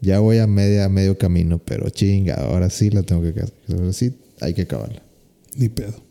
Ya 0.00 0.18
voy 0.18 0.38
a 0.38 0.46
media, 0.46 0.88
medio 0.88 1.16
camino, 1.16 1.58
pero 1.58 1.88
chingado. 1.90 2.48
Ahora 2.48 2.70
sí 2.70 2.90
la 2.90 3.02
tengo 3.02 3.22
que 3.22 3.40
hacer. 3.40 3.54
Ahora 3.72 3.92
sí, 3.92 4.14
hay 4.40 4.54
que 4.54 4.62
acabarla. 4.62 5.02
Ni 5.56 5.68
pedo. 5.68 6.02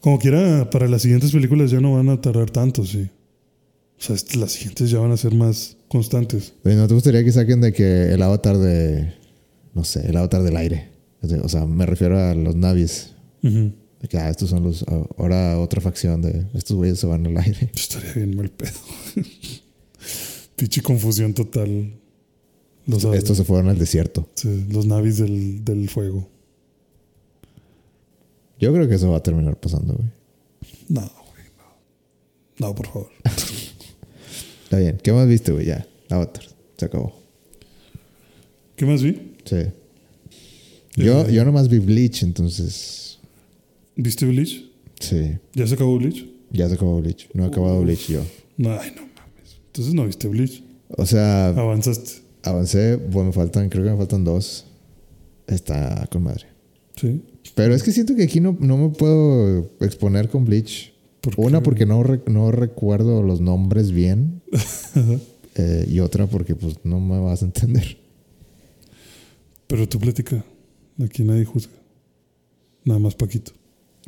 Como 0.00 0.18
quiera, 0.18 0.70
para 0.70 0.88
las 0.88 1.02
siguientes 1.02 1.32
películas 1.32 1.70
ya 1.70 1.80
no 1.80 1.94
van 1.94 2.08
a 2.08 2.20
tardar 2.20 2.50
tanto, 2.50 2.84
sí. 2.84 3.10
O 3.98 4.02
sea, 4.02 4.16
las 4.38 4.52
siguientes 4.52 4.90
ya 4.90 5.00
van 5.00 5.10
a 5.10 5.16
ser 5.16 5.34
más 5.34 5.76
constantes. 5.88 6.54
¿No 6.62 6.86
te 6.86 6.94
gustaría 6.94 7.24
que 7.24 7.32
saquen 7.32 7.60
de 7.60 7.72
que 7.72 8.12
el 8.12 8.22
avatar 8.22 8.56
de. 8.56 9.12
No 9.74 9.84
sé, 9.84 10.08
el 10.08 10.16
avatar 10.16 10.42
del 10.42 10.56
aire? 10.56 10.90
O 11.42 11.48
sea, 11.48 11.66
me 11.66 11.84
refiero 11.84 12.18
a 12.18 12.34
los 12.34 12.54
navis. 12.54 13.14
Ujú. 13.42 13.72
De 14.00 14.08
que, 14.08 14.18
ah, 14.18 14.30
estos 14.30 14.50
son 14.50 14.62
los. 14.62 14.84
Ahora 15.16 15.58
otra 15.58 15.80
facción 15.80 16.22
de. 16.22 16.46
Estos 16.54 16.76
güeyes 16.76 17.00
se 17.00 17.08
van 17.08 17.26
al 17.26 17.36
aire. 17.38 17.70
Estaría 17.74 18.12
bien 18.12 18.36
mal 18.36 18.50
pedo. 18.50 18.78
Pinche 20.56 20.80
confusión 20.80 21.34
total. 21.34 21.92
Los, 22.88 23.04
Estos 23.04 23.36
se 23.36 23.44
fueron 23.44 23.68
al 23.68 23.78
desierto. 23.78 24.28
sí, 24.34 24.66
los 24.70 24.86
navis 24.86 25.18
del, 25.18 25.64
del 25.64 25.88
fuego. 25.88 26.26
Yo 28.58 28.72
creo 28.72 28.88
que 28.88 28.94
eso 28.96 29.10
va 29.10 29.18
a 29.18 29.22
terminar 29.22 29.56
pasando, 29.60 29.94
güey. 29.94 30.08
No, 30.88 31.00
güey, 31.02 31.44
no. 32.58 32.66
No, 32.68 32.74
por 32.74 32.86
favor. 32.86 33.10
Está 34.64 34.78
bien. 34.78 34.98
¿Qué 35.02 35.12
más 35.12 35.28
viste, 35.28 35.52
güey? 35.52 35.66
Ya. 35.66 35.86
Avatar. 36.10 36.44
Se 36.76 36.84
acabó. 36.86 37.14
¿Qué 38.74 38.84
más 38.86 39.02
vi? 39.02 39.32
Sí. 39.44 39.56
Yo, 40.96 41.26
Eh. 41.26 41.32
yo 41.32 41.44
nomás 41.44 41.68
vi 41.68 41.78
Bleach, 41.78 42.22
entonces. 42.22 43.18
¿Viste 43.96 44.26
Bleach? 44.26 44.64
Sí. 45.00 45.36
¿Ya 45.54 45.66
se 45.66 45.74
acabó 45.74 45.96
Bleach? 45.98 46.26
Ya 46.50 46.68
se 46.68 46.74
acabó 46.74 47.00
Bleach. 47.00 47.28
No 47.34 47.44
he 47.44 47.46
acabado 47.48 47.80
Bleach 47.82 48.08
yo. 48.08 48.20
Ay, 48.58 48.92
no 48.96 49.02
mames. 49.02 49.58
Entonces 49.66 49.94
no 49.94 50.06
viste 50.06 50.26
Bleach. 50.28 50.62
O 50.96 51.06
sea, 51.06 51.48
Avanzaste. 51.48 52.22
Avancé. 52.48 52.96
Bueno, 52.96 53.28
me 53.28 53.32
faltan, 53.32 53.68
creo 53.68 53.84
que 53.84 53.90
me 53.90 53.96
faltan 53.96 54.24
dos. 54.24 54.66
Está 55.46 56.06
con 56.10 56.22
madre. 56.24 56.46
Sí. 56.96 57.22
Pero 57.54 57.74
es 57.74 57.82
que 57.82 57.92
siento 57.92 58.14
que 58.14 58.24
aquí 58.24 58.40
no, 58.40 58.56
no 58.60 58.76
me 58.76 58.88
puedo 58.90 59.70
exponer 59.80 60.28
con 60.28 60.44
Bleach. 60.44 60.92
Una, 61.36 61.62
porque 61.62 61.84
no, 61.86 62.02
re- 62.02 62.22
no 62.26 62.50
recuerdo 62.50 63.22
los 63.22 63.40
nombres 63.40 63.90
bien. 63.92 64.42
Eh, 65.56 65.86
y 65.90 66.00
otra, 66.00 66.26
porque 66.26 66.54
pues 66.54 66.76
no 66.84 67.00
me 67.00 67.18
vas 67.18 67.42
a 67.42 67.46
entender. 67.46 67.98
Pero 69.66 69.88
tú 69.88 69.98
platica. 69.98 70.44
Aquí 71.02 71.24
nadie 71.24 71.44
juzga. 71.44 71.72
Nada 72.84 73.00
más 73.00 73.14
Paquito. 73.14 73.52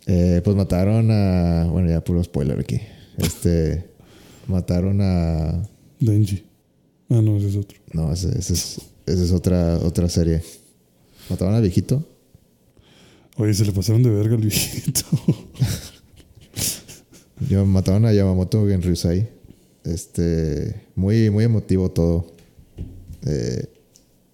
Eh, 0.07 0.41
pues 0.45 0.57
mataron 0.57 1.11
a. 1.11 1.67
Bueno, 1.71 1.89
ya 1.91 2.03
puro 2.03 2.23
spoiler 2.25 2.59
aquí. 2.59 2.81
Este. 3.19 3.91
mataron 4.47 5.01
a. 5.03 5.62
Denji. 5.99 6.45
Ah, 7.11 7.20
no, 7.20 7.37
ese 7.37 7.49
es 7.49 7.57
otro. 7.57 7.78
No, 7.93 8.12
ese, 8.12 8.28
ese 8.39 8.53
es, 8.53 8.81
esa 9.07 9.24
es 9.24 9.32
otra, 9.32 9.78
otra 9.78 10.09
serie. 10.09 10.43
Mataron 11.28 11.55
al 11.55 11.62
viejito. 11.62 12.05
Oye, 13.37 13.53
se 13.53 13.65
le 13.65 13.73
pasaron 13.73 14.03
de 14.03 14.11
verga 14.11 14.37
al 14.37 14.43
viejito. 14.43 15.01
Yo 17.49 17.66
mataron 17.66 18.05
a 18.05 18.12
Yamamoto 18.12 18.66
Genryusai. 18.66 19.28
Este. 19.85 20.82
Muy, 20.95 21.31
muy 21.31 21.45
emotivo 21.45 21.91
todo. 21.91 22.27
Eh, 23.27 23.66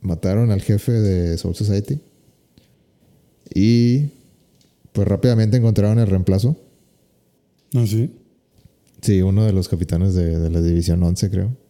mataron 0.02 0.50
al 0.50 0.60
jefe 0.60 0.92
de 0.92 1.38
Soul 1.38 1.54
Society. 1.54 1.98
Y. 3.54 4.10
Pues 4.92 5.08
rápidamente 5.08 5.56
encontraron 5.56 5.98
el 5.98 6.08
reemplazo. 6.08 6.56
¿Ah, 7.74 7.84
sí? 7.86 8.10
Sí, 9.02 9.22
uno 9.22 9.44
de 9.44 9.52
los 9.52 9.68
capitanes 9.68 10.14
de, 10.14 10.38
de 10.38 10.50
la 10.50 10.60
División 10.60 11.02
11, 11.02 11.30
creo. 11.30 11.65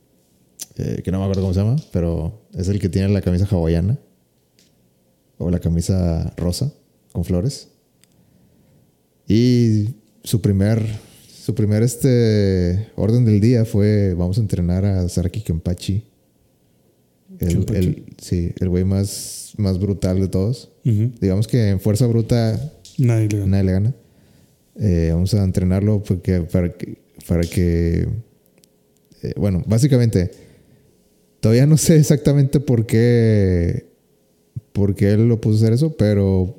Eh, 0.79 1.01
que 1.03 1.11
no 1.11 1.19
me 1.19 1.25
acuerdo 1.25 1.43
cómo 1.43 1.55
se 1.55 1.61
llama, 1.61 1.77
pero 1.93 2.43
es 2.55 2.69
el 2.69 2.79
que 2.79 2.89
tiene 2.89 3.09
la 3.09 3.23
camisa 3.23 3.47
hawaiana. 3.51 3.99
O 5.39 5.51
la 5.51 5.59
camisa 5.59 6.33
rosa, 6.37 6.73
con 7.13 7.25
flores. 7.25 7.69
Y 9.29 9.97
su 10.23 10.41
primer, 10.41 10.83
su 11.45 11.55
primer 11.55 11.83
este, 11.83 12.89
orden 12.97 13.25
del 13.25 13.41
día 13.41 13.65
fue, 13.65 14.15
vamos 14.15 14.39
a 14.39 14.41
entrenar 14.41 14.85
a 14.85 15.09
Saraki 15.09 15.41
Kenpachi. 15.43 16.05
El, 17.39 17.67
el- 17.75 18.05
sí, 18.19 18.53
el 18.59 18.69
güey 18.69 18.85
más, 18.85 19.53
más 19.59 19.79
brutal 19.79 20.21
de 20.21 20.29
todos. 20.29 20.71
Digamos 20.85 21.49
que 21.49 21.69
en 21.71 21.81
fuerza 21.81 22.07
bruta 22.07 22.59
Nadie 22.99 23.29
le 23.29 23.39
gana. 23.41 23.47
nadie 23.51 23.65
le 23.65 23.73
gana. 23.73 23.95
Eh, 24.79 25.11
vamos 25.13 25.35
a 25.35 25.43
entrenarlo 25.43 26.03
porque, 26.03 26.41
para 26.43 26.73
que, 26.73 26.99
para 27.27 27.43
que 27.43 28.09
eh, 29.23 29.33
bueno, 29.37 29.63
básicamente, 29.67 30.31
todavía 31.47 31.67
no 31.67 31.77
sé 31.77 31.95
exactamente 31.95 32.59
por 32.59 32.87
qué, 32.87 33.87
por 34.73 34.97
qué 34.97 35.13
él 35.13 35.29
lo 35.29 35.41
puso 35.41 35.55
a 35.55 35.59
hacer 35.59 35.75
eso, 35.75 35.97
pero 35.97 36.57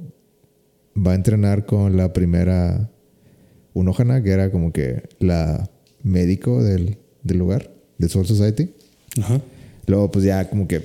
va 0.95 1.11
a 1.11 1.15
entrenar 1.15 1.65
con 1.65 1.97
la 1.97 2.13
primera 2.13 2.89
Unohana, 3.73 4.23
que 4.23 4.29
era 4.29 4.49
como 4.49 4.71
que 4.71 5.03
la 5.19 5.69
médico 6.03 6.63
del, 6.63 6.99
del 7.21 7.37
lugar, 7.37 7.69
de 7.97 8.07
Soul 8.07 8.27
Society. 8.27 8.69
Ajá. 9.19 9.41
Luego, 9.87 10.09
pues 10.09 10.23
ya 10.23 10.49
como 10.49 10.69
que 10.69 10.81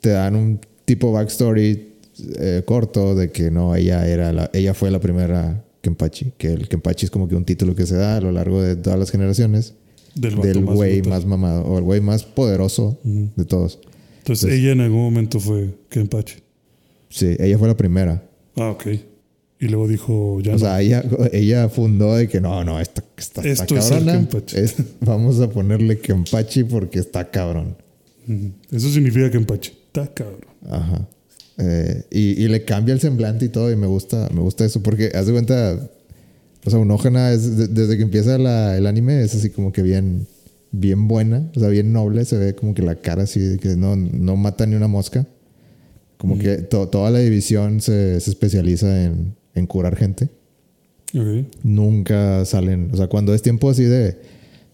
te 0.00 0.10
dan 0.10 0.34
un 0.34 0.58
tipo 0.84 1.12
backstory 1.12 1.92
eh, 2.40 2.64
corto 2.64 3.14
de 3.14 3.30
que 3.30 3.52
no, 3.52 3.76
ella 3.76 4.04
era 4.08 4.32
la, 4.32 4.50
ella 4.52 4.74
fue 4.74 4.90
la 4.90 4.98
primera 4.98 5.64
Kenpachi, 5.80 6.32
que 6.36 6.54
el 6.54 6.68
Kenpachi 6.68 7.04
es 7.04 7.12
como 7.12 7.28
que 7.28 7.36
un 7.36 7.44
título 7.44 7.76
que 7.76 7.86
se 7.86 7.94
da 7.94 8.16
a 8.16 8.20
lo 8.20 8.32
largo 8.32 8.60
de 8.60 8.74
todas 8.74 8.98
las 8.98 9.12
generaciones 9.12 9.74
Del 10.20 10.64
güey 10.64 11.02
más 11.02 11.24
mamado 11.26 11.62
o 11.64 11.78
el 11.78 11.84
güey 11.84 12.00
más 12.00 12.24
poderoso 12.24 12.98
de 13.04 13.44
todos. 13.44 13.78
Entonces, 14.18 14.46
Pues- 14.48 14.58
ella 14.58 14.72
en 14.72 14.80
algún 14.80 15.00
momento 15.02 15.40
fue 15.40 15.70
Kenpachi. 15.88 16.34
Sí, 17.08 17.36
ella 17.38 17.58
fue 17.58 17.68
la 17.68 17.76
primera. 17.76 18.22
Ah, 18.56 18.70
ok. 18.70 18.86
Y 19.60 19.66
luego 19.68 19.88
dijo, 19.88 20.40
ya 20.40 20.50
O 20.50 20.54
no. 20.54 20.58
sea, 20.60 20.80
ella, 20.80 21.02
ella 21.32 21.68
fundó 21.68 22.14
de 22.14 22.28
que 22.28 22.40
no, 22.40 22.62
no, 22.64 22.78
esta, 22.78 23.02
esta, 23.16 23.40
está 23.42 23.64
Esto 23.64 23.76
es. 23.96 24.04
Kenpachi. 24.04 24.56
Es- 24.58 24.76
vamos 25.00 25.40
a 25.40 25.48
ponerle 25.50 25.98
Kenpachi 25.98 26.64
porque 26.64 26.98
está 26.98 27.30
cabrón. 27.30 27.76
Eso 28.70 28.90
significa 28.90 29.30
Kenpachi. 29.30 29.70
Está 29.86 30.06
cabrón. 30.12 30.44
Ajá. 30.68 31.08
Eh, 31.56 32.04
y, 32.10 32.44
y 32.44 32.48
le 32.48 32.64
cambia 32.64 32.92
el 32.94 33.00
semblante 33.00 33.46
y 33.46 33.48
todo, 33.48 33.72
y 33.72 33.76
me 33.76 33.86
gusta, 33.88 34.28
me 34.32 34.40
gusta 34.40 34.64
eso, 34.64 34.80
porque 34.82 35.10
haz 35.14 35.26
de 35.26 35.32
cuenta, 35.32 35.90
o 36.68 36.70
sea, 36.70 36.78
Unógena 36.78 37.32
es 37.32 37.56
de- 37.56 37.68
desde 37.68 37.96
que 37.96 38.02
empieza 38.04 38.38
la- 38.38 38.76
el 38.76 38.86
anime 38.86 39.22
es 39.22 39.34
así 39.34 39.50
como 39.50 39.72
que 39.72 39.82
bien, 39.82 40.26
bien 40.70 41.08
buena, 41.08 41.50
o 41.56 41.60
sea, 41.60 41.68
bien 41.68 41.92
noble, 41.92 42.24
se 42.24 42.36
ve 42.38 42.54
como 42.54 42.74
que 42.74 42.82
la 42.82 42.94
cara 42.96 43.24
así, 43.24 43.56
que 43.58 43.76
no, 43.76 43.96
no 43.96 44.36
mata 44.36 44.64
ni 44.66 44.74
una 44.76 44.88
mosca. 44.88 45.26
Como 46.18 46.36
que 46.38 46.56
to- 46.58 46.88
toda 46.88 47.10
la 47.10 47.20
división 47.20 47.80
se, 47.80 48.20
se 48.20 48.30
especializa 48.30 49.04
en, 49.04 49.34
en 49.54 49.66
curar 49.66 49.96
gente. 49.96 50.28
Ok. 51.14 51.46
Nunca 51.62 52.44
salen, 52.44 52.90
o 52.92 52.96
sea, 52.96 53.06
cuando 53.06 53.34
es 53.34 53.40
tiempo 53.42 53.70
así 53.70 53.84
de, 53.84 54.16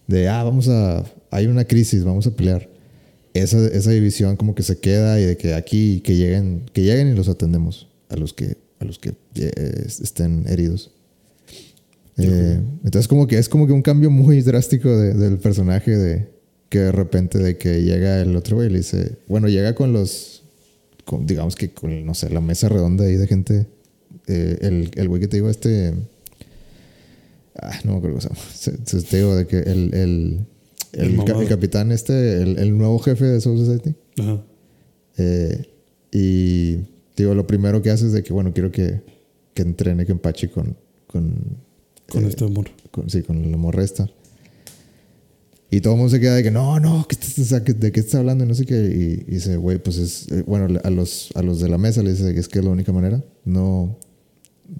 de 0.07 0.27
ah, 0.27 0.43
vamos 0.43 0.67
a, 0.69 1.03
hay 1.31 1.45
una 1.47 1.65
crisis, 1.65 2.03
vamos 2.03 2.25
a 2.27 2.31
pelear. 2.35 2.69
Esa, 3.33 3.65
esa 3.67 3.91
división 3.91 4.37
como 4.37 4.55
que 4.55 4.63
se 4.63 4.77
queda 4.79 5.19
y 5.19 5.23
de 5.25 5.37
que 5.37 5.53
aquí, 5.53 5.99
que 6.01 6.15
lleguen, 6.15 6.63
que 6.73 6.83
lleguen 6.83 7.09
y 7.09 7.15
los 7.15 7.27
atendemos 7.27 7.87
a 8.09 8.15
los 8.15 8.33
que, 8.33 8.55
a 8.79 8.85
los 8.85 8.97
que 8.97 9.13
eh, 9.35 9.85
estén 9.87 10.45
heridos. 10.47 10.91
Eh, 12.17 12.61
entonces 12.83 13.07
como 13.09 13.27
que 13.27 13.37
es 13.37 13.49
como 13.49 13.67
que 13.67 13.73
un 13.73 13.81
cambio 13.81 14.09
muy 14.09 14.41
drástico 14.41 14.89
de- 14.95 15.13
del 15.13 15.37
personaje 15.37 15.97
de 15.97 16.29
que 16.69 16.79
de 16.79 16.91
repente 16.93 17.37
de 17.39 17.57
que 17.57 17.81
llega 17.83 18.21
el 18.21 18.35
otro 18.35 18.55
güey 18.57 18.69
y 18.69 18.71
le 18.71 18.77
dice, 18.79 19.17
bueno, 19.27 19.47
llega 19.49 19.75
con 19.75 19.91
los, 19.93 20.43
con- 21.03 21.25
digamos 21.25 21.55
que 21.55 21.71
con, 21.71 22.05
no 22.05 22.13
sé, 22.13 22.29
la 22.29 22.39
mesa 22.41 22.69
redonda 22.69 23.03
ahí 23.05 23.15
de 23.17 23.27
gente, 23.27 23.67
eh, 24.27 24.57
el, 24.61 24.91
el 24.95 25.09
güey 25.09 25.19
que 25.21 25.27
te 25.27 25.37
digo, 25.37 25.49
este, 25.49 25.93
ah, 27.61 27.71
no 27.83 27.93
me 27.93 27.97
acuerdo 27.97 28.17
cómo 28.17 28.21
se 28.21 28.29
llama, 28.29 28.41
Se- 28.53 28.77
se- 29.01 29.07
te 29.07 29.17
digo 29.17 29.35
de 29.35 29.45
que 29.47 29.59
el, 29.59 29.93
el, 29.93 30.39
El 30.93 31.47
capitán 31.49 31.91
este, 31.91 32.41
el, 32.41 32.77
nuevo 32.77 32.97
jefe 32.99 33.25
de 33.25 33.41
Soul 33.41 33.57
Society, 33.59 33.95
Ajá. 34.19 34.41
eh, 35.17 35.65
y 36.11 36.77
digo, 37.17 37.33
lo 37.35 37.45
primero 37.45 37.81
que 37.81 37.89
hace 37.91 38.05
es 38.07 38.13
de 38.13 38.23
que, 38.23 38.31
bueno, 38.33 38.53
quiero 38.53 38.71
que, 38.71 39.01
que 39.53 39.61
entrene 39.61 40.05
Kenpachi 40.05 40.47
con, 40.47 40.77
con, 41.07 41.57
Con 42.09 42.23
eh, 42.25 42.27
este 42.29 42.45
amor. 42.45 42.69
con- 42.91 43.09
sí, 43.09 43.21
con 43.23 43.51
la 43.51 43.57
morra 43.57 43.83
esta. 43.83 44.09
Y 45.71 45.81
todo 45.81 45.93
el 45.93 45.97
mundo 45.99 46.11
se 46.11 46.19
queda 46.21 46.35
de 46.35 46.43
que 46.43 46.51
no, 46.51 46.79
no, 46.79 47.05
¿qué 47.07 47.15
estás- 47.15 47.37
o 47.39 47.43
sea, 47.43 47.63
¿qué- 47.63 47.73
¿de 47.73 47.91
qué 47.91 47.99
estás 47.99 48.15
hablando? 48.15 48.45
Y 48.45 48.47
no 48.47 48.53
sé 48.53 48.65
qué. 48.65 48.75
Y, 48.75 49.29
y 49.29 49.35
dice, 49.35 49.57
güey, 49.57 49.77
pues 49.81 49.97
es, 49.97 50.31
eh, 50.31 50.43
bueno, 50.45 50.79
a 50.83 50.89
los, 50.89 51.29
a 51.35 51.41
los 51.41 51.59
de 51.59 51.67
la 51.69 51.77
mesa 51.77 52.01
les 52.03 52.19
dice 52.19 52.33
que 52.33 52.39
es 52.39 52.47
que 52.47 52.59
es 52.59 52.65
la 52.65 52.71
única 52.71 52.91
manera. 52.93 53.23
No. 53.43 53.97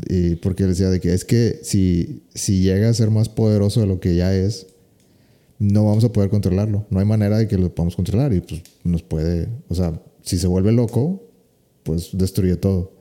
Y 0.07 0.35
porque 0.35 0.63
le 0.63 0.69
decía 0.69 0.89
de 0.89 0.99
que 0.99 1.13
es 1.13 1.25
que 1.25 1.59
si, 1.63 2.23
si 2.33 2.61
llega 2.61 2.89
a 2.89 2.93
ser 2.93 3.09
más 3.11 3.29
poderoso 3.29 3.81
de 3.81 3.87
lo 3.87 3.99
que 3.99 4.15
ya 4.15 4.33
es, 4.35 4.67
no 5.59 5.85
vamos 5.85 6.03
a 6.03 6.11
poder 6.11 6.29
controlarlo. 6.29 6.85
No 6.89 6.99
hay 6.99 7.05
manera 7.05 7.37
de 7.37 7.47
que 7.47 7.57
lo 7.57 7.73
podamos 7.73 7.95
controlar. 7.95 8.31
Y 8.33 8.41
pues 8.41 8.61
nos 8.83 9.03
puede, 9.03 9.49
o 9.67 9.75
sea, 9.75 9.99
si 10.21 10.37
se 10.37 10.47
vuelve 10.47 10.71
loco, 10.71 11.23
pues 11.83 12.09
destruye 12.13 12.55
todo. 12.55 12.93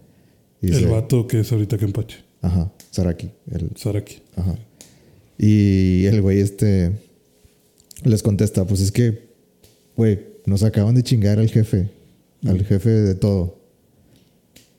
Y 0.61 0.69
el 0.69 0.73
dice, 0.75 0.87
vato 0.87 1.27
que 1.27 1.41
es 1.41 1.53
ahorita 1.53 1.79
Kenpachi. 1.79 2.17
Ajá, 2.45 2.73
Saraki, 2.91 3.31
el, 3.51 3.71
Saraki. 3.77 4.17
Ajá. 4.37 4.57
Y 5.39 6.05
el 6.07 6.21
güey 6.23 6.41
este 6.41 6.93
les 8.05 8.23
contesta, 8.23 8.67
pues 8.67 8.81
es 8.81 8.93
que, 8.93 9.29
güey, 9.97 10.21
nos 10.47 10.63
acaban 10.63 10.95
de 10.95 11.03
chingar 11.03 11.39
al 11.39 11.49
jefe, 11.49 11.89
al 12.47 12.65
jefe 12.65 12.91
de 12.91 13.15
todo. 13.15 13.59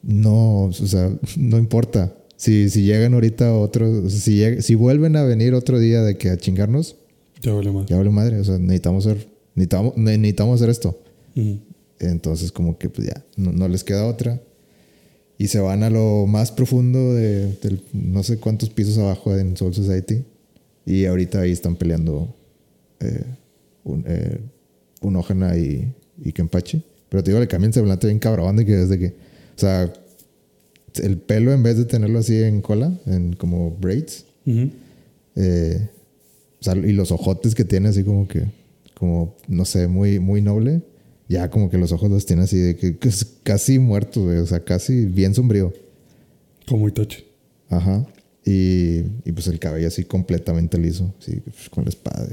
no, 0.03 0.65
o 0.65 0.71
sea, 0.73 1.09
no 1.37 1.57
importa. 1.57 2.13
Si, 2.37 2.69
si 2.69 2.83
llegan 2.83 3.13
ahorita 3.13 3.53
otros, 3.55 4.11
si, 4.13 4.39
lleg- 4.41 4.61
si 4.61 4.75
vuelven 4.75 5.15
a 5.15 5.23
venir 5.23 5.53
otro 5.53 5.79
día 5.79 6.03
de 6.03 6.17
que 6.17 6.29
a 6.29 6.37
chingarnos, 6.37 6.97
Ya 7.41 7.53
vale 7.53 7.71
más. 7.71 7.85
ya 7.87 7.95
vale 7.97 8.09
madre. 8.09 8.39
O 8.39 8.43
sea, 8.43 8.57
necesitamos 8.59 9.05
hacer, 9.07 9.27
necesitamos, 9.55 9.95
ne- 9.97 10.17
necesitamos 10.17 10.55
hacer 10.61 10.69
esto. 10.69 10.99
Entonces, 11.99 12.51
como 12.51 12.77
que 12.77 12.89
pues 12.89 13.07
ya, 13.07 13.25
no, 13.37 13.51
no 13.53 13.67
les 13.69 13.83
queda 13.83 14.05
otra. 14.05 14.41
Y 15.37 15.47
se 15.47 15.59
van 15.59 15.83
a 15.83 15.89
lo 15.89 16.25
más 16.27 16.51
profundo 16.51 17.13
de, 17.13 17.57
no 17.93 18.23
sé 18.23 18.37
cuántos 18.37 18.69
pisos 18.69 18.97
abajo 18.97 19.37
en 19.37 19.57
Soul 19.57 19.73
Society. 19.73 20.23
Y 20.85 21.05
ahorita 21.05 21.41
ahí 21.41 21.51
están 21.51 21.75
peleando 21.75 22.33
eh, 22.99 23.23
un, 23.83 24.03
eh, 24.07 24.39
y, 25.57 26.27
y 26.29 26.31
Kenpachi. 26.31 26.83
Pero 27.09 27.23
te 27.23 27.31
digo, 27.31 27.39
le 27.39 27.47
cambian 27.47 27.73
semblante 27.73 28.07
bien 28.07 28.19
cabrón 28.19 28.55
de 28.55 28.65
que 28.65 28.75
desde 28.75 28.99
que, 28.99 29.07
o 29.07 29.59
sea, 29.59 29.91
el 31.01 31.17
pelo 31.17 31.53
en 31.53 31.63
vez 31.63 31.77
de 31.77 31.85
tenerlo 31.85 32.19
así 32.19 32.41
en 32.41 32.61
cola, 32.61 32.93
en 33.05 33.33
como 33.33 33.71
braids, 33.71 34.25
eh, 35.35 35.89
o 36.59 36.63
sea, 36.63 36.75
y 36.75 36.93
los 36.93 37.11
ojotes 37.11 37.55
que 37.55 37.65
tiene 37.65 37.89
así 37.89 38.03
como 38.03 38.27
que, 38.27 38.45
como, 38.93 39.35
no 39.47 39.65
sé, 39.65 39.87
muy, 39.87 40.19
muy 40.19 40.41
noble. 40.41 40.81
Ya 41.27 41.49
como 41.49 41.69
que 41.69 41.77
los 41.77 41.91
ojos 41.91 42.09
los 42.09 42.25
tiene 42.25 42.43
así 42.43 42.57
de 42.57 42.75
que, 42.75 42.97
que 42.97 43.09
es 43.09 43.25
casi 43.43 43.79
muertos, 43.79 44.23
güey. 44.23 44.37
O 44.37 44.45
sea, 44.45 44.63
casi 44.63 45.05
bien 45.05 45.33
sombrío. 45.33 45.73
Como 46.67 46.87
Itachi. 46.87 47.23
Ajá. 47.69 48.05
Y, 48.45 48.99
y 49.25 49.31
pues 49.33 49.47
el 49.47 49.57
cabello 49.57 49.87
así 49.87 50.03
completamente 50.03 50.77
liso. 50.77 51.13
Así 51.19 51.41
pues, 51.41 51.69
con 51.69 51.83
la 51.85 51.89
espada. 51.89 52.27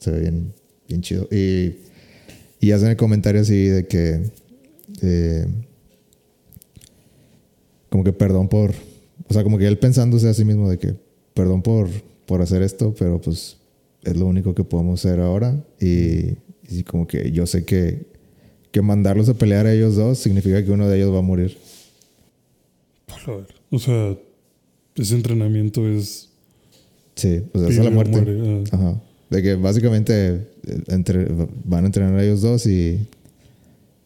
se 0.00 0.10
ve 0.10 0.20
bien, 0.20 0.52
bien 0.88 1.00
chido. 1.00 1.28
Y, 1.30 1.76
y 2.60 2.72
hacen 2.72 2.88
el 2.88 2.96
comentario 2.96 3.40
así 3.40 3.66
de 3.66 3.86
que... 3.86 4.30
eh, 5.02 5.46
como 7.88 8.04
que 8.04 8.12
perdón 8.12 8.48
por... 8.48 8.72
O 9.28 9.32
sea, 9.34 9.42
como 9.44 9.58
que 9.58 9.66
él 9.66 9.78
pensándose 9.78 10.28
a 10.28 10.34
sí 10.34 10.44
mismo 10.44 10.68
de 10.68 10.78
que 10.78 10.96
perdón 11.34 11.62
por, 11.62 11.88
por 12.26 12.42
hacer 12.42 12.62
esto, 12.62 12.94
pero 12.98 13.20
pues 13.20 13.58
es 14.02 14.16
lo 14.16 14.26
único 14.26 14.54
que 14.54 14.64
podemos 14.64 15.04
hacer 15.04 15.20
ahora. 15.20 15.64
Y, 15.80 16.34
y 16.68 16.82
como 16.82 17.06
que 17.06 17.32
yo 17.32 17.46
sé 17.46 17.64
que, 17.64 18.06
que 18.70 18.82
mandarlos 18.82 19.28
a 19.28 19.34
pelear 19.34 19.66
a 19.66 19.72
ellos 19.72 19.96
dos 19.96 20.18
significa 20.18 20.64
que 20.64 20.70
uno 20.70 20.88
de 20.88 20.96
ellos 20.96 21.12
va 21.12 21.18
a 21.18 21.22
morir. 21.22 21.56
O 23.70 23.78
sea, 23.78 24.16
ese 24.96 25.14
entrenamiento 25.14 25.86
es. 25.88 26.28
Sí, 27.14 27.42
o 27.52 27.58
sea, 27.58 27.68
es 27.68 27.78
la 27.78 27.90
muerte. 27.90 28.12
muere. 28.12 28.64
Ah, 28.72 28.76
Ajá. 28.76 29.02
De 29.30 29.42
que 29.42 29.54
básicamente 29.56 30.28
eh, 30.66 30.82
entre, 30.88 31.26
van 31.64 31.84
a 31.84 31.86
entrenar 31.86 32.14
a 32.14 32.24
ellos 32.24 32.40
dos 32.40 32.66
y, 32.66 33.06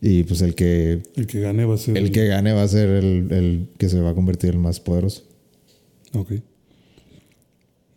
y 0.00 0.24
pues 0.24 0.42
el 0.42 0.54
que, 0.54 1.02
el 1.14 1.26
que 1.26 1.40
gane 1.40 1.64
va 1.64 1.74
a 1.74 1.78
ser. 1.78 1.96
el 1.96 2.10
que 2.10 2.26
gane 2.26 2.52
va 2.52 2.62
a 2.62 2.68
ser 2.68 2.88
el, 2.88 3.30
el 3.30 3.68
que 3.78 3.88
se 3.88 4.00
va 4.00 4.10
a 4.10 4.14
convertir 4.14 4.50
en 4.50 4.56
el 4.56 4.62
más 4.62 4.80
poderoso. 4.80 5.22
Ok. 6.14 6.32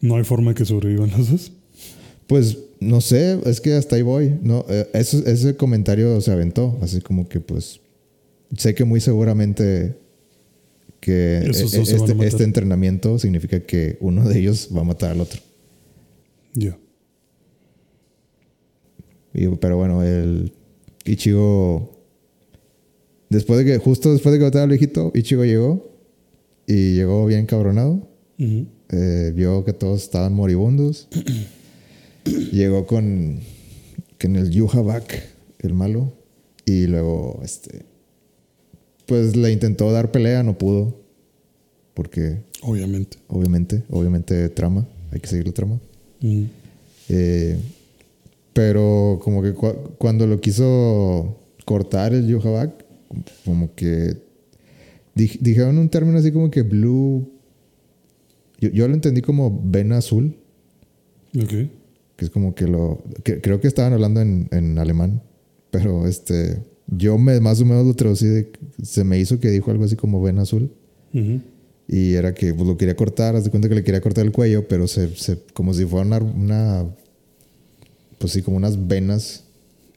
No 0.02 0.18
hay 0.18 0.24
forma 0.24 0.52
de 0.52 0.56
que 0.56 0.66
sobrevivan 0.66 1.10
los 1.18 1.32
dos. 1.32 1.52
Pues 2.28 2.58
no 2.86 3.02
sé, 3.02 3.40
es 3.46 3.60
que 3.62 3.74
hasta 3.74 3.96
ahí 3.96 4.02
voy. 4.02 4.38
No, 4.42 4.66
Eh, 4.70 4.88
eso- 4.94 5.26
ese 5.26 5.56
comentario 5.56 6.20
se 6.22 6.32
aventó, 6.32 6.78
así 6.82 7.02
como 7.02 7.28
que 7.28 7.40
pues 7.40 7.80
sé 8.58 8.74
que 8.76 8.84
muy 8.86 9.02
seguramente 9.02 9.96
que 11.00 11.38
eh, 11.40 11.50
este, 11.50 11.82
este 12.26 12.44
entrenamiento 12.44 13.20
significa 13.20 13.60
que 13.60 13.98
uno 14.00 14.28
de 14.28 14.40
ellos 14.40 14.70
va 14.76 14.82
a 14.82 14.84
matar 14.86 15.12
al 15.12 15.22
otro. 15.22 15.40
Ya. 16.54 16.78
Pero 19.60 19.78
bueno, 19.78 20.02
el 20.04 20.54
Ichigo. 21.04 21.92
Después 23.30 23.60
de 23.60 23.66
que, 23.66 23.78
justo 23.80 24.14
después 24.14 24.32
de 24.34 24.40
que 24.40 24.46
matara 24.46 24.64
al 24.64 24.70
viejito, 24.70 25.12
Ichigo 25.14 25.44
llegó. 25.44 25.92
Y 26.68 26.96
llegó 26.96 27.26
bien 27.26 27.46
cabronado. 27.46 28.08
Eh, 28.38 29.34
vio 29.36 29.64
que 29.66 29.74
todos 29.74 30.02
estaban 30.04 30.34
moribundos. 30.34 31.08
llegó 32.26 32.86
con, 32.86 33.40
con 34.20 34.36
el 34.36 34.50
Yuha 34.52 34.82
Bak, 34.82 35.24
el 35.60 35.74
malo. 35.74 36.14
Y 36.66 36.88
luego, 36.88 37.40
este. 37.44 37.84
Pues 39.06 39.36
le 39.36 39.52
intentó 39.52 39.92
dar 39.92 40.12
pelea, 40.12 40.42
no 40.44 40.58
pudo. 40.58 41.00
Porque, 41.94 42.42
Obviamente. 42.62 43.18
obviamente, 43.28 43.84
obviamente, 43.90 44.50
trama. 44.50 44.88
Hay 45.12 45.20
que 45.20 45.28
seguir 45.28 45.48
la 45.48 45.54
trama. 45.54 45.80
Ujú. 46.22 46.46
Eh, 47.10 47.58
pero 48.54 49.20
como 49.24 49.42
que 49.44 49.54
cua- 49.54 49.78
cuando 49.98 50.26
lo 50.28 50.42
quiso 50.42 51.38
cortar 51.66 52.14
el 52.14 52.28
Yohabak, 52.28 52.84
como 53.46 53.74
que 53.76 54.18
dij- 55.16 55.40
dijeron 55.40 55.78
un 55.78 55.90
término 55.90 56.18
así 56.18 56.32
como 56.32 56.50
que 56.52 56.64
blue. 56.64 57.30
Yo, 58.60 58.70
yo 58.70 58.88
lo 58.88 58.94
entendí 58.94 59.22
como 59.22 59.62
vena 59.64 59.98
azul, 59.98 60.36
Ok. 61.38 61.70
Que 62.18 62.26
es 62.26 62.32
como 62.32 62.56
que 62.56 62.66
lo. 62.68 63.04
que- 63.24 63.42
creo 63.42 63.60
que 63.60 63.68
estaban 63.68 63.94
hablando 63.94 64.22
en, 64.22 64.48
en 64.52 64.78
alemán, 64.78 65.22
pero 65.72 66.08
este. 66.08 66.64
Yo 66.88 67.18
me, 67.18 67.40
más 67.40 67.60
o 67.62 67.66
menos 67.66 67.86
lo 67.86 67.94
traducí, 67.96 68.28
de- 68.28 68.52
se 68.84 69.04
me 69.04 69.20
hizo 69.20 69.40
que 69.40 69.50
dijo 69.50 69.72
algo 69.72 69.86
así 69.86 69.96
como 69.96 70.22
vena 70.22 70.44
azul. 70.44 70.72
Y 71.88 72.14
era 72.14 72.34
que 72.34 72.54
pues, 72.54 72.68
lo 72.68 72.78
quería 72.78 72.96
cortar, 72.96 73.36
haz 73.36 73.44
de 73.44 73.50
cuenta 73.52 73.70
que 73.70 73.76
le 73.76 73.84
quería 73.84 74.02
cortar 74.02 74.26
el 74.26 74.32
cuello, 74.32 74.68
pero 74.68 74.88
se, 74.88 75.16
se- 75.16 75.40
como 75.54 75.74
si 75.74 75.86
fuera 75.86 76.06
una, 76.06 76.18
una- 76.20 76.86
pues 78.20 78.34
sí, 78.34 78.42
como 78.42 78.58
unas 78.58 78.88
venas 78.88 79.44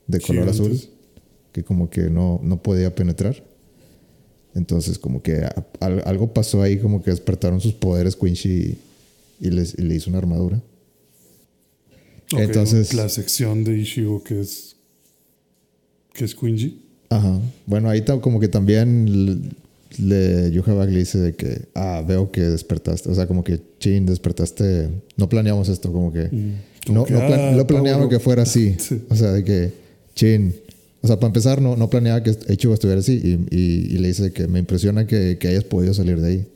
de 0.07 0.19
color 0.21 0.49
azul 0.51 0.73
que 1.53 1.63
como 1.65 1.89
que 1.91 2.09
no, 2.11 2.41
no 2.43 2.63
podía 2.63 2.95
penetrar. 2.95 3.43
Entonces 4.55 4.99
como 4.99 5.23
que 5.23 5.45
a- 5.45 5.65
algo 6.07 6.33
pasó 6.33 6.63
ahí, 6.63 6.79
como 6.79 7.03
que 7.03 7.11
despertaron 7.11 7.61
sus 7.61 7.75
poderes 7.75 8.17
Quincy 8.17 8.79
y, 9.41 9.47
y 9.47 9.51
les, 9.51 9.79
y 9.79 9.83
le 9.83 9.95
hizo 9.95 10.09
una 10.11 10.19
armadura. 10.19 10.61
Entonces- 12.37 12.95
La 12.95 13.09
sección 13.09 13.65
de 13.65 13.79
Ishigo 13.79 14.23
que 14.23 14.41
es. 14.41 14.77
que 16.13 16.25
es 16.25 16.35
Quincy. 16.35 16.83
Ajá. 17.11 17.41
Bueno, 17.67 17.89
ahí 17.89 18.03
como 18.21 18.39
que 18.41 18.49
también 18.49 19.51
le, 19.99 20.51
Yuhabak 20.51 20.91
le 20.91 20.99
dice 20.99 21.19
de 21.19 21.35
que, 21.35 21.63
ah, 21.75 22.05
veo 22.07 22.31
que 22.31 22.43
despertaste. 22.43 23.09
O 23.11 23.15
sea, 23.15 23.27
como 23.27 23.45
que, 23.45 23.61
chin, 23.81 24.05
despertaste. 24.05 24.91
No 25.17 25.29
planeamos 25.29 25.69
esto, 25.71 25.91
como 25.93 26.13
que. 26.13 26.29
No, 26.31 26.55
Como 26.87 27.05
que, 27.07 27.13
no 27.15 27.19
plan- 27.27 27.41
ah, 27.41 27.53
lo 27.57 27.67
planeamos 27.67 28.09
que 28.09 28.19
fuera 28.19 28.43
así. 28.43 28.75
Sí. 28.79 29.01
O 29.09 29.17
sea, 29.17 29.33
de 29.33 29.43
que, 29.45 29.73
chin. 30.15 30.55
O 31.01 31.07
sea, 31.07 31.17
para 31.17 31.29
empezar, 31.29 31.63
no, 31.63 31.77
no 31.77 31.89
planeaba 31.89 32.23
que 32.23 32.37
Ichigo 32.53 32.75
estuviera 32.75 33.01
así. 33.01 33.15
Y, 33.51 33.57
y- 33.57 33.87
y 33.95 33.99
le 33.99 34.09
dice 34.09 34.33
que 34.33 34.47
me 34.49 34.59
impresiona 34.59 35.07
que, 35.07 35.39
que 35.39 35.49
hayas 35.49 35.65
podido 35.65 35.95
salir 35.95 36.21
de 36.21 36.29
ahí. 36.29 36.47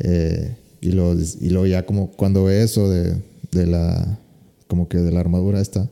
Eh, 0.00 0.54
y, 0.80 0.92
lo, 0.92 1.14
y 1.14 1.48
luego 1.50 1.66
ya 1.66 1.84
como 1.84 2.10
cuando 2.12 2.44
ve 2.44 2.62
eso 2.62 2.88
de, 2.88 3.16
de 3.52 3.66
la... 3.66 4.18
Como 4.66 4.88
que 4.88 4.98
de 4.98 5.10
la 5.12 5.20
armadura 5.20 5.60
esta. 5.60 5.90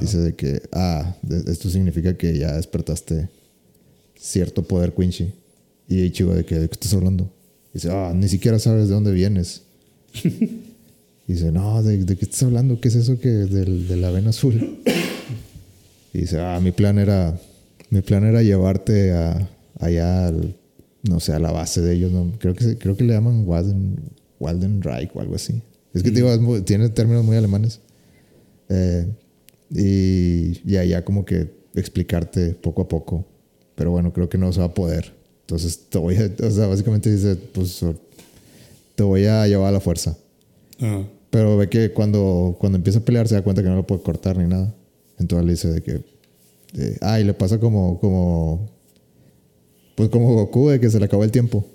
Dice 0.00 0.18
de 0.18 0.34
que, 0.34 0.62
ah, 0.72 1.16
de- 1.22 1.50
esto 1.50 1.68
significa 1.68 2.16
que 2.16 2.38
ya 2.38 2.56
despertaste 2.56 3.28
cierto 4.16 4.62
poder 4.62 4.92
Quincy. 4.94 5.32
Y 5.88 6.02
Ichigo 6.02 6.34
de 6.34 6.44
que, 6.44 6.58
¿de 6.58 6.68
qué 6.68 6.74
estás 6.74 6.94
hablando? 6.94 7.30
Dice, 7.74 7.90
ah, 7.90 8.12
ni 8.14 8.28
siquiera 8.28 8.58
sabes 8.58 8.88
de 8.88 8.94
dónde 8.94 9.12
vienes. 9.12 9.62
Y 11.28 11.34
dice, 11.34 11.52
no, 11.52 11.80
¿de, 11.84 12.04
de 12.04 12.16
qué 12.16 12.24
estás 12.24 12.42
hablando? 12.42 12.80
¿Qué 12.80 12.88
es 12.88 12.96
eso 12.96 13.18
que 13.20 13.28
del, 13.28 13.86
de 13.86 13.96
la 13.96 14.10
vena 14.10 14.30
azul? 14.30 14.80
Y 16.12 16.18
dice, 16.18 16.40
ah, 16.40 16.58
mi 16.60 16.72
plan 16.72 16.98
era, 16.98 17.38
mi 17.90 18.00
plan 18.02 18.24
era 18.24 18.42
llevarte 18.42 19.12
a, 19.12 19.48
allá 19.78 20.26
al, 20.26 20.56
no 21.08 21.20
sé, 21.20 21.32
a 21.32 21.38
la 21.38 21.52
base 21.52 21.80
de 21.80 21.94
ellos. 21.94 22.10
¿no? 22.10 22.32
Creo, 22.40 22.54
que, 22.54 22.64
se- 22.64 22.76
creo 22.76 22.96
que 22.96 23.04
le 23.04 23.14
llaman 23.14 23.44
Walden, 23.46 23.96
Waldenreich 24.40 25.10
o 25.14 25.20
algo 25.20 25.36
así. 25.36 25.62
Es 25.94 26.02
que 26.02 26.10
te 26.10 26.16
digo, 26.22 26.32
es 26.32 26.64
tiene 26.64 26.88
términos 26.88 27.24
muy 27.24 27.36
alemanes. 27.36 27.80
Eh, 28.68 29.06
y, 29.70 30.70
y 30.70 30.76
allá 30.76 31.04
como 31.04 31.24
que 31.24 31.50
explicarte 31.74 32.50
poco 32.54 32.82
a 32.82 32.88
poco. 32.88 33.26
Pero 33.74 33.90
bueno, 33.90 34.12
creo 34.12 34.28
que 34.28 34.38
no 34.38 34.52
se 34.52 34.60
va 34.60 34.66
a 34.66 34.74
poder. 34.74 35.12
Entonces 35.42 35.88
te 35.88 35.98
voy 35.98 36.16
a, 36.16 36.30
o 36.46 36.50
sea, 36.50 36.66
básicamente 36.66 37.10
dice, 37.10 37.36
pues 37.36 37.84
te 38.94 39.02
voy 39.02 39.26
a 39.26 39.46
llevar 39.46 39.68
a 39.68 39.72
la 39.72 39.80
fuerza. 39.80 40.16
Ah, 40.80 41.04
Pero 41.30 41.56
ve 41.56 41.68
que 41.68 41.92
cuando, 41.92 42.56
cuando 42.58 42.76
empieza 42.76 43.00
a 43.00 43.04
pelear 43.04 43.28
se 43.28 43.34
da 43.34 43.42
cuenta 43.42 43.62
que 43.62 43.68
no 43.68 43.76
lo 43.76 43.86
puede 43.86 44.02
cortar 44.02 44.36
ni 44.36 44.46
nada. 44.46 44.74
Entonces 45.18 45.46
le 45.46 45.52
dice 45.52 45.68
de 45.72 45.82
que... 45.82 46.00
eh, 46.78 46.98
ah, 47.00 47.20
y 47.20 47.24
le 47.24 47.34
pasa 47.34 47.58
como, 47.58 47.98
como... 48.00 48.70
Pues 49.94 50.08
como 50.08 50.32
Goku, 50.34 50.70
de 50.70 50.80
que 50.80 50.90
se 50.90 50.98
le 50.98 51.04
acabó 51.04 51.22
el 51.24 51.30
tiempo. 51.30 51.66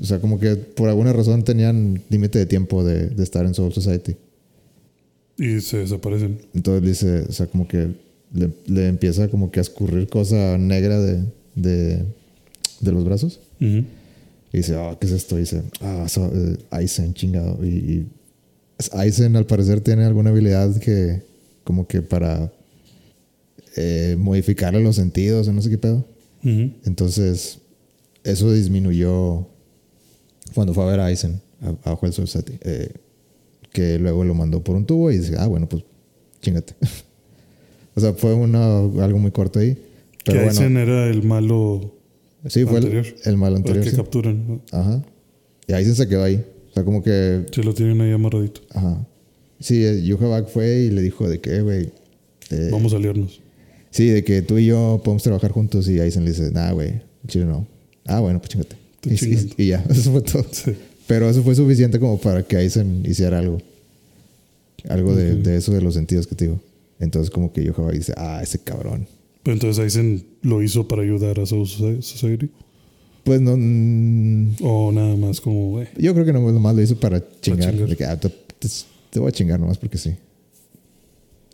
O 0.00 0.04
sea, 0.04 0.20
como 0.20 0.38
que 0.38 0.54
por 0.56 0.88
alguna 0.88 1.12
razón 1.12 1.42
tenían 1.42 2.02
límite 2.10 2.38
de 2.38 2.46
tiempo 2.46 2.84
de, 2.84 3.08
de 3.08 3.22
estar 3.22 3.44
en 3.46 3.54
Soul 3.54 3.72
Society. 3.72 4.14
y 5.38 5.60
se 5.60 5.78
desaparecen. 5.78 6.38
Entonces 6.54 6.86
dice, 6.88 7.24
o 7.28 7.32
sea, 7.32 7.46
como 7.46 7.66
que 7.66 7.88
le, 8.32 8.50
le 8.66 8.88
empieza 8.88 9.28
como 9.28 9.50
que 9.50 9.58
a 9.58 9.62
escurrir 9.62 10.06
cosa 10.08 10.58
negra 10.58 11.00
de, 11.00 11.24
de, 11.54 12.04
de 12.80 12.92
los 12.92 13.04
brazos. 13.04 13.40
Y 14.52 14.56
dice, 14.56 14.74
ah, 14.76 14.96
¿qué 15.00 15.06
es 15.06 15.12
esto? 15.12 15.36
Y 15.38 15.40
dice, 15.40 15.62
ah, 15.80 16.06
so- 16.08 16.30
eh, 16.34 16.56
Aizen, 16.70 17.14
chingado. 17.14 17.64
Y, 17.64 17.68
y 17.68 18.06
Aizen 18.92 19.34
al 19.36 19.46
parecer 19.46 19.80
tiene 19.80 20.04
alguna 20.04 20.30
habilidad 20.30 20.76
que, 20.78 21.22
como 21.64 21.86
que 21.86 22.02
para 22.02 22.52
eh, 23.76 24.16
modificarle 24.18 24.82
los 24.82 24.96
sentidos 24.96 25.48
o 25.48 25.52
no 25.52 25.62
sé 25.62 25.70
qué 25.70 25.78
pedo. 25.78 26.04
Entonces, 26.84 27.58
eso 28.24 28.52
disminuyó 28.52 29.46
cuando 30.54 30.74
fue 30.74 30.84
a 30.84 30.86
ver 30.86 31.00
a 31.00 31.06
Aizen, 31.06 31.40
a- 31.62 31.88
abajo 31.88 32.06
del 32.06 32.12
Society, 32.12 32.54
eh, 32.62 32.90
que 33.72 33.98
luego 33.98 34.24
lo 34.24 34.34
mandó 34.34 34.62
por 34.62 34.76
un 34.76 34.84
tubo 34.86 35.10
y 35.10 35.18
dice, 35.18 35.34
ah, 35.38 35.46
bueno, 35.46 35.68
pues 35.68 35.84
chingate. 36.42 36.74
o 37.94 38.00
sea, 38.00 38.12
fue 38.14 38.34
una, 38.34 38.78
algo 38.78 39.18
muy 39.18 39.30
corto 39.30 39.58
ahí. 39.58 39.74
Que 40.24 40.32
Pero 40.32 40.40
Aizen 40.42 40.74
bueno, 40.74 40.80
era 40.80 41.06
el 41.08 41.22
malo 41.22 41.94
sí, 42.46 42.64
fue 42.64 42.78
el, 42.78 42.84
anterior. 42.86 43.06
el 43.24 43.36
mal 43.36 43.48
al 43.52 43.56
anterior. 43.56 43.84
que 43.84 43.90
sí. 43.90 43.96
capturan. 43.96 44.60
Ajá. 44.72 45.02
Y 45.66 45.72
Aizen 45.72 45.94
se 45.94 46.08
quedó 46.08 46.24
ahí. 46.24 46.44
O 46.70 46.74
sea, 46.74 46.84
como 46.84 47.02
que 47.02 47.46
Se 47.52 47.62
lo 47.62 47.74
tienen 47.74 48.00
ahí 48.00 48.12
amarradito. 48.12 48.60
Ajá. 48.70 49.06
Sí, 49.58 49.84
eh, 49.84 50.02
Yuhavak 50.02 50.48
fue 50.48 50.80
y 50.82 50.90
le 50.90 51.02
dijo 51.02 51.28
de 51.28 51.40
que, 51.40 51.60
güey. 51.62 51.90
eh, 52.50 52.68
Vamos 52.72 52.92
a 52.92 52.96
aliarnos. 52.96 53.40
Sí, 53.90 54.06
de 54.08 54.22
que 54.24 54.40
tú 54.42 54.56
y 54.58 54.66
yo 54.66 55.00
podemos 55.04 55.22
trabajar 55.22 55.50
juntos 55.52 55.88
y 55.88 55.98
Aizen 56.00 56.24
le 56.24 56.30
dice, 56.30 56.50
nah, 56.52 56.72
güey, 56.72 57.02
chile 57.26 57.44
no. 57.44 57.66
Ah, 58.06 58.20
bueno, 58.20 58.38
pues 58.38 58.50
chingate. 58.50 58.76
Y, 59.04 59.66
ya, 59.68 59.84
eso 59.90 60.12
fue 60.12 60.22
todo. 60.22 60.44
Sí. 60.50 60.72
Pero 61.06 61.28
eso 61.28 61.42
fue 61.42 61.54
suficiente 61.54 61.98
como 61.98 62.18
para 62.20 62.42
que 62.42 62.56
Aizen 62.56 63.02
hiciera 63.06 63.38
algo. 63.38 63.58
Algo 64.88 65.14
de, 65.14 65.56
eso 65.56 65.72
de 65.72 65.80
los 65.82 65.94
sentidos 65.94 66.26
que 66.26 66.34
te 66.34 66.46
digo. 66.46 66.60
Entonces 66.98 67.30
como 67.30 67.52
que 67.52 67.64
Yuhavak 67.64 67.94
dice, 67.94 68.12
ah, 68.16 68.40
ese 68.42 68.58
cabrón. 68.58 69.06
Pero 69.42 69.54
entonces 69.54 69.82
Aizen 69.82 70.24
lo 70.42 70.62
hizo 70.62 70.86
para 70.86 71.02
ayudar 71.02 71.40
a 71.40 71.46
Soul 71.46 71.66
Society. 71.66 72.50
Pues 73.24 73.40
no... 73.40 73.56
mm, 73.56 74.56
O 74.62 74.92
nada 74.92 75.16
más 75.16 75.40
como, 75.40 75.80
eh, 75.80 75.88
yo 75.98 76.12
creo 76.14 76.24
que 76.24 76.32
no, 76.32 76.40
nomás 76.52 76.74
lo 76.76 76.82
hizo 76.82 76.96
para 76.98 77.22
chingar. 77.40 77.70
chingar. 77.72 77.88
De 77.88 77.96
que, 77.96 78.04
ah, 78.04 78.18
te, 78.18 78.28
te- 78.28 78.68
te 79.10 79.18
voy 79.18 79.28
a 79.28 79.32
chingar 79.32 79.58
nomás 79.60 79.76
porque 79.78 79.98
sí. 79.98 80.14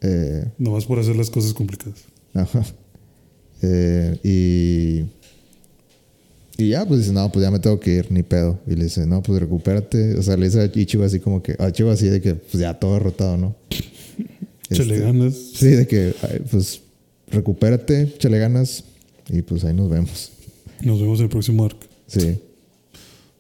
Eh, 0.03 0.45
nomás 0.59 0.85
por 0.85 0.99
hacer 0.99 1.17
las 1.17 1.31
cosas 1.31 1.53
complicadas. 1.55 2.05
Ajá. 2.35 2.65
Eh, 3.63 4.19
y. 4.23 5.05
Y 6.59 6.71
ya, 6.71 6.87
pues 6.87 7.01
dice, 7.01 7.13
no, 7.13 7.31
pues 7.31 7.45
ya 7.45 7.51
me 7.51 7.59
tengo 7.59 7.79
que 7.79 7.97
ir, 7.97 8.11
ni 8.11 8.23
pedo. 8.23 8.59
Y 8.67 8.75
le 8.77 8.85
dice, 8.85 9.07
no, 9.07 9.23
pues 9.23 9.41
recupérate. 9.41 10.15
O 10.19 10.23
sea, 10.23 10.37
le 10.37 10.47
dice 10.47 10.61
a 10.61 10.65
Ichigo 10.65 11.05
así 11.05 11.21
como 11.21 11.43
que, 11.43 11.55
a 11.59 11.69
Ichigo 11.69 11.91
así 11.91 12.09
de 12.09 12.21
que, 12.21 12.35
pues 12.35 12.61
ya 12.61 12.79
todo 12.79 12.95
derrotado, 12.95 13.37
¿no? 13.37 13.55
Échale 14.71 14.95
Este, 14.95 15.07
ganas. 15.07 15.35
Sí, 15.55 15.69
de 15.69 15.87
que, 15.87 16.15
pues 16.51 16.81
recupérate, 17.29 18.03
échale 18.03 18.39
ganas. 18.39 18.85
Y 19.29 19.43
pues 19.43 19.65
ahí 19.65 19.75
nos 19.75 19.91
vemos. 19.91 20.31
Nos 20.83 21.01
vemos 21.01 21.19
en 21.19 21.25
el 21.25 21.31
próximo 21.31 21.65
arc. 21.65 21.77
Sí. 22.07 22.39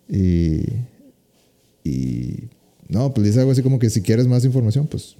Y. 0.08 0.62
Y. 1.88 2.48
No, 2.88 3.12
pues 3.14 3.26
dice 3.26 3.40
algo 3.40 3.52
así 3.52 3.62
como 3.62 3.78
que 3.78 3.88
si 3.90 4.02
quieres 4.02 4.26
más 4.26 4.44
información, 4.44 4.86
pues 4.86 5.16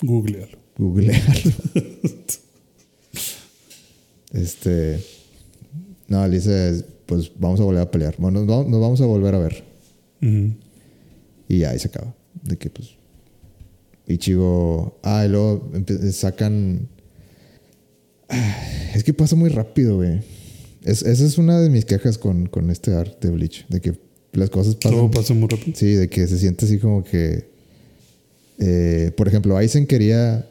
Googlealo. 0.00 0.58
googlealo. 0.78 1.22
este. 4.32 5.00
No, 6.08 6.26
le 6.26 6.36
dice, 6.36 6.84
pues 7.06 7.30
vamos 7.38 7.60
a 7.60 7.64
volver 7.64 7.82
a 7.82 7.90
pelear. 7.90 8.14
Bueno, 8.18 8.44
nos, 8.44 8.66
nos 8.68 8.80
vamos 8.80 9.00
a 9.00 9.06
volver 9.06 9.34
a 9.34 9.38
ver. 9.38 9.64
Y 11.48 11.58
ya 11.58 11.70
ahí 11.70 11.78
se 11.78 11.88
acaba. 11.88 12.14
De 12.42 12.56
que 12.56 12.70
pues. 12.70 12.90
Ichigo. 14.06 14.98
Ah, 15.02 15.24
y 15.26 15.28
luego 15.28 15.70
sacan. 16.12 16.88
Es 18.94 19.02
que 19.04 19.12
pasa 19.12 19.34
muy 19.36 19.50
rápido, 19.50 19.96
güey. 19.96 20.20
Es, 20.84 21.02
esa 21.02 21.24
es 21.24 21.36
una 21.38 21.60
de 21.60 21.68
mis 21.70 21.84
quejas 21.84 22.16
con, 22.18 22.46
con 22.46 22.70
este 22.70 22.94
art 22.94 23.20
de 23.22 23.30
Bleach. 23.30 23.66
De 23.68 23.80
que 23.80 23.94
las 24.32 24.50
cosas 24.50 24.76
pasan. 24.76 24.98
Todo 24.98 25.10
pasa 25.10 25.34
muy 25.34 25.48
rápido. 25.48 25.76
Sí, 25.76 25.92
de 25.94 26.08
que 26.08 26.26
se 26.26 26.38
siente 26.38 26.64
así 26.66 26.78
como 26.78 27.02
que. 27.04 27.48
eh, 28.58 29.10
por 29.16 29.28
ejemplo, 29.28 29.56
Aizen 29.56 29.86
quería. 29.86 30.48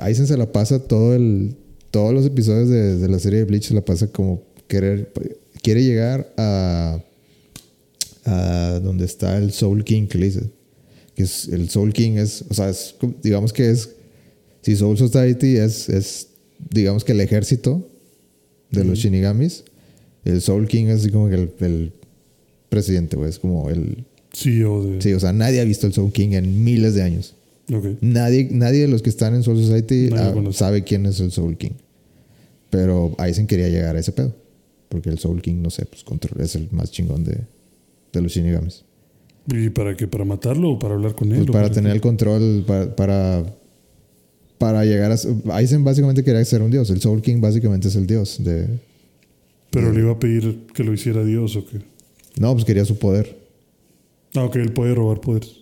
Aizen 0.00 0.26
se 0.26 0.36
la 0.36 0.50
pasa 0.52 0.80
todo 0.80 1.14
el. 1.14 1.56
Todos 1.90 2.12
los 2.12 2.26
episodios 2.26 2.68
de, 2.68 2.98
de 2.98 3.08
la 3.08 3.18
serie 3.18 3.38
de 3.38 3.44
Bleach 3.46 3.68
se 3.68 3.74
la 3.74 3.82
pasa 3.84 4.08
como 4.08 4.42
querer. 4.68 5.12
Quiere 5.62 5.82
llegar 5.82 6.32
a. 6.36 7.02
a 8.24 8.80
donde 8.82 9.04
está 9.04 9.36
el 9.38 9.52
Soul 9.52 9.84
King 9.84 10.06
que 10.06 10.18
le 10.18 10.26
dice. 10.26 10.42
Que 11.14 11.24
es, 11.24 11.48
el 11.48 11.68
Soul 11.68 11.92
King 11.92 12.12
es. 12.12 12.44
O 12.48 12.54
sea, 12.54 12.68
es 12.68 12.94
digamos 13.22 13.52
que 13.52 13.70
es. 13.70 13.90
Si 14.62 14.76
Soul 14.76 14.96
Society 14.96 15.56
es. 15.56 15.88
es 15.88 16.28
digamos 16.70 17.04
que 17.04 17.12
el 17.12 17.20
ejército 17.20 17.88
de 18.70 18.84
los 18.84 18.98
Shinigamis. 18.98 19.64
El 20.24 20.40
Soul 20.40 20.68
King 20.68 20.86
es 20.86 21.00
así 21.00 21.10
como 21.10 21.28
que 21.28 21.36
el, 21.36 21.50
el 21.60 21.92
presidente, 22.68 23.16
güey. 23.16 23.30
Es 23.30 23.38
como 23.38 23.70
el. 23.70 24.04
CEO 24.32 24.84
de. 24.84 25.02
Sí, 25.02 25.12
o 25.12 25.20
sea, 25.20 25.32
nadie 25.32 25.60
ha 25.60 25.64
visto 25.64 25.86
el 25.86 25.92
Soul 25.92 26.12
King 26.12 26.32
en 26.32 26.62
miles 26.62 26.94
de 26.94 27.02
años. 27.02 27.34
Ok. 27.72 27.86
Nadie, 28.00 28.48
nadie 28.50 28.82
de 28.82 28.88
los 28.88 29.02
que 29.02 29.10
están 29.10 29.34
en 29.34 29.42
Soul 29.42 29.58
Society 29.58 30.10
ah, 30.14 30.34
sabe 30.52 30.84
quién 30.84 31.06
es 31.06 31.20
el 31.20 31.30
Soul 31.30 31.56
King. 31.56 31.72
Pero 32.70 33.14
Aizen 33.18 33.46
quería 33.46 33.68
llegar 33.68 33.96
a 33.96 34.00
ese 34.00 34.12
pedo. 34.12 34.34
Porque 34.88 35.10
el 35.10 35.18
Soul 35.18 35.42
King, 35.42 35.56
no 35.62 35.70
sé, 35.70 35.86
pues 35.86 36.04
control, 36.04 36.40
es 36.40 36.54
el 36.54 36.68
más 36.70 36.90
chingón 36.90 37.24
de, 37.24 37.40
de 38.12 38.20
los 38.20 38.32
Shinigamis. 38.32 38.84
¿Y 39.50 39.70
para 39.70 39.96
qué? 39.96 40.06
¿Para 40.06 40.24
matarlo 40.24 40.70
o 40.70 40.78
para 40.78 40.94
hablar 40.94 41.14
con 41.14 41.32
él? 41.32 41.38
Pues 41.38 41.50
para 41.50 41.68
qué? 41.68 41.74
tener 41.74 41.92
el 41.92 42.00
control, 42.00 42.64
para, 42.66 42.94
para, 42.94 43.56
para 44.58 44.84
llegar 44.84 45.12
a... 45.12 45.16
Aizen 45.54 45.84
básicamente 45.84 46.22
quería 46.22 46.44
ser 46.44 46.62
un 46.62 46.70
dios. 46.70 46.90
El 46.90 47.00
Soul 47.00 47.22
King 47.22 47.40
básicamente 47.40 47.88
es 47.88 47.96
el 47.96 48.06
dios 48.06 48.42
de... 48.42 48.68
Pero 49.70 49.92
le 49.92 50.00
iba 50.00 50.12
a 50.12 50.18
pedir 50.18 50.66
que 50.74 50.82
lo 50.82 50.94
hiciera 50.94 51.22
Dios 51.24 51.54
o 51.56 51.66
qué. 51.66 51.80
No, 52.38 52.52
pues 52.54 52.64
quería 52.64 52.86
su 52.86 52.98
poder. 52.98 53.38
Ah, 54.34 54.44
ok, 54.44 54.56
él 54.56 54.72
puede 54.72 54.94
robar 54.94 55.20
poderes. 55.20 55.56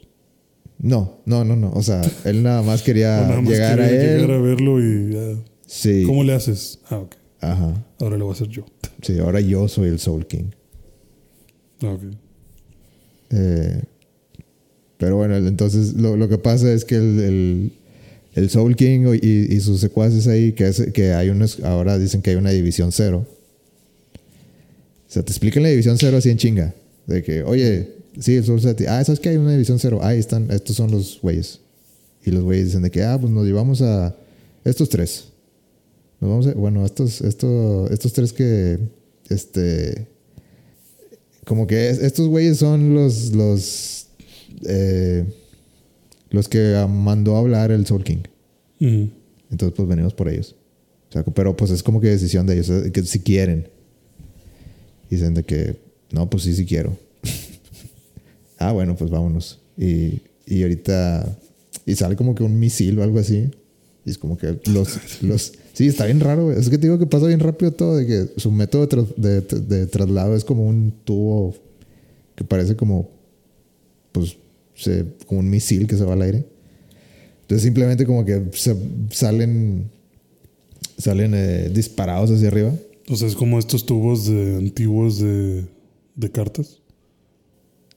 No, 0.78 1.18
no, 1.24 1.44
no, 1.44 1.56
no. 1.56 1.72
O 1.72 1.82
sea, 1.82 2.02
él 2.24 2.42
nada 2.42 2.62
más 2.62 2.82
quería 2.82 3.20
nada 3.22 3.40
más 3.40 3.50
llegar 3.50 3.80
a 3.80 3.90
él. 3.90 4.20
llegar 4.20 4.30
a 4.30 4.40
verlo 4.40 4.80
y 4.80 5.12
ya. 5.12 5.42
Sí. 5.66 6.04
¿Cómo 6.06 6.22
le 6.22 6.34
haces? 6.34 6.80
Ah, 6.88 6.98
ok. 6.98 7.14
Ajá. 7.40 7.84
Ahora 8.00 8.16
lo 8.16 8.24
voy 8.26 8.32
a 8.32 8.36
hacer 8.36 8.48
yo. 8.48 8.64
Sí, 9.02 9.18
ahora 9.18 9.40
yo 9.40 9.68
soy 9.68 9.88
el 9.88 9.98
Soul 9.98 10.26
King. 10.26 10.50
Ah, 11.82 11.92
ok. 11.92 12.02
Eh, 13.30 13.82
pero 14.98 15.16
bueno, 15.16 15.36
entonces 15.36 15.94
lo, 15.94 16.16
lo 16.16 16.28
que 16.28 16.38
pasa 16.38 16.72
es 16.72 16.84
que 16.84 16.96
el, 16.96 17.20
el- 17.20 17.72
el 18.34 18.50
Soul 18.50 18.76
King 18.76 19.06
y, 19.22 19.54
y 19.54 19.60
sus 19.60 19.80
secuaces 19.80 20.26
ahí, 20.26 20.52
que, 20.52 20.68
es, 20.68 20.92
que 20.92 21.14
hay 21.14 21.30
unos, 21.30 21.60
ahora 21.60 21.98
dicen 21.98 22.20
que 22.20 22.30
hay 22.30 22.36
una 22.36 22.50
división 22.50 22.92
cero. 22.92 23.26
O 24.14 25.10
sea, 25.10 25.22
te 25.22 25.32
explican 25.32 25.62
la 25.62 25.70
división 25.70 25.96
cero 25.96 26.18
así 26.18 26.28
en 26.28 26.36
chinga. 26.36 26.74
De 27.06 27.22
que, 27.22 27.42
oye, 27.44 27.92
sí, 28.20 28.34
el 28.36 28.44
Soul 28.44 28.60
Society. 28.60 28.84
Ah, 28.88 29.02
¿sabes 29.04 29.20
que 29.20 29.30
hay 29.30 29.36
una 29.38 29.52
división 29.52 29.78
cero? 29.78 30.00
Ahí 30.02 30.18
están, 30.18 30.50
estos 30.50 30.76
son 30.76 30.90
los 30.90 31.18
güeyes. 31.22 31.60
Y 32.26 32.30
los 32.30 32.42
güeyes 32.42 32.66
dicen 32.66 32.82
de 32.82 32.90
que, 32.90 33.02
ah, 33.04 33.16
pues 33.18 33.32
nos 33.32 33.46
llevamos 33.46 33.80
a 33.80 34.14
estos 34.64 34.90
tres. 34.90 35.28
Nos 36.20 36.30
vamos 36.30 36.46
a, 36.46 36.54
bueno, 36.54 36.84
estos, 36.86 37.20
estos, 37.20 37.90
estos 37.90 38.12
tres 38.12 38.32
que, 38.32 38.78
este, 39.28 40.06
como 41.44 41.66
que 41.66 41.90
es- 41.90 41.98
estos 41.98 42.28
güeyes 42.28 42.56
son 42.58 42.94
los, 42.94 43.32
los, 43.32 44.06
eh, 44.66 45.24
los 46.30 46.48
que 46.48 46.74
mandó 46.88 47.36
a 47.36 47.40
hablar 47.40 47.70
el 47.70 47.86
Soul 47.86 48.04
King. 48.04 48.22
Entonces, 49.50 49.74
pues 49.76 49.88
venimos 49.88 50.14
por 50.14 50.28
ellos. 50.28 50.54
O 51.08 51.12
sea, 51.12 51.22
pero 51.24 51.56
pues 51.56 51.70
es 51.70 51.82
como 51.82 52.00
que 52.00 52.08
decisión 52.08 52.46
de 52.46 52.54
ellos, 52.54 52.68
eh, 52.70 52.90
que 52.92 53.02
si 53.04 53.20
quieren. 53.20 53.68
Dicen 55.08 55.34
de 55.34 55.44
que, 55.44 55.76
no, 56.10 56.28
pues 56.28 56.42
sí, 56.42 56.54
sí 56.54 56.64
quiero. 56.66 56.96
ah, 58.58 58.72
bueno, 58.72 58.96
pues 58.96 59.10
vámonos. 59.10 59.60
Y, 59.78 60.20
y 60.46 60.62
ahorita, 60.62 61.38
y 61.84 61.94
sale 61.94 62.16
como 62.16 62.34
que 62.34 62.42
un 62.42 62.58
misil 62.58 62.98
o 62.98 63.02
algo 63.04 63.18
así. 63.20 63.50
Y 64.06 64.10
es 64.10 64.18
como 64.18 64.38
que 64.38 64.58
los, 64.66 65.22
los, 65.22 65.52
sí, 65.74 65.88
está 65.88 66.06
bien 66.06 66.20
raro, 66.20 66.44
güey. 66.46 66.58
Es 66.58 66.70
que 66.70 66.78
te 66.78 66.86
digo 66.86 66.98
que 66.98 67.06
pasa 67.06 67.26
bien 67.26 67.40
rápido 67.40 67.72
todo, 67.72 67.96
de 67.96 68.06
que 68.06 68.40
su 68.40 68.50
método 68.52 68.86
de, 69.16 69.40
de- 69.40 69.60
de 69.60 69.86
traslado 69.88 70.34
es 70.36 70.44
como 70.44 70.64
un 70.64 70.92
tubo 71.04 71.54
que 72.36 72.44
parece 72.44 72.76
como, 72.76 73.10
pues, 74.12 74.36
se, 74.76 75.04
como 75.26 75.40
un 75.40 75.50
misil 75.50 75.86
que 75.88 75.96
se 75.96 76.04
va 76.04 76.12
al 76.12 76.22
aire. 76.22 76.44
Entonces 77.42 77.62
simplemente 77.64 78.06
como 78.06 78.24
que 78.24 78.44
se 78.52 78.76
salen 79.10 79.90
salen 80.98 81.32
eh, 81.34 81.70
disparados 81.74 82.30
hacia 82.30 82.48
arriba. 82.48 82.72
O 83.08 83.16
sea, 83.16 83.28
es 83.28 83.34
como 83.34 83.58
estos 83.58 83.84
tubos 83.86 84.26
de 84.26 84.56
antiguos 84.56 85.18
de, 85.18 85.64
de 86.14 86.30
cartas. 86.30 86.80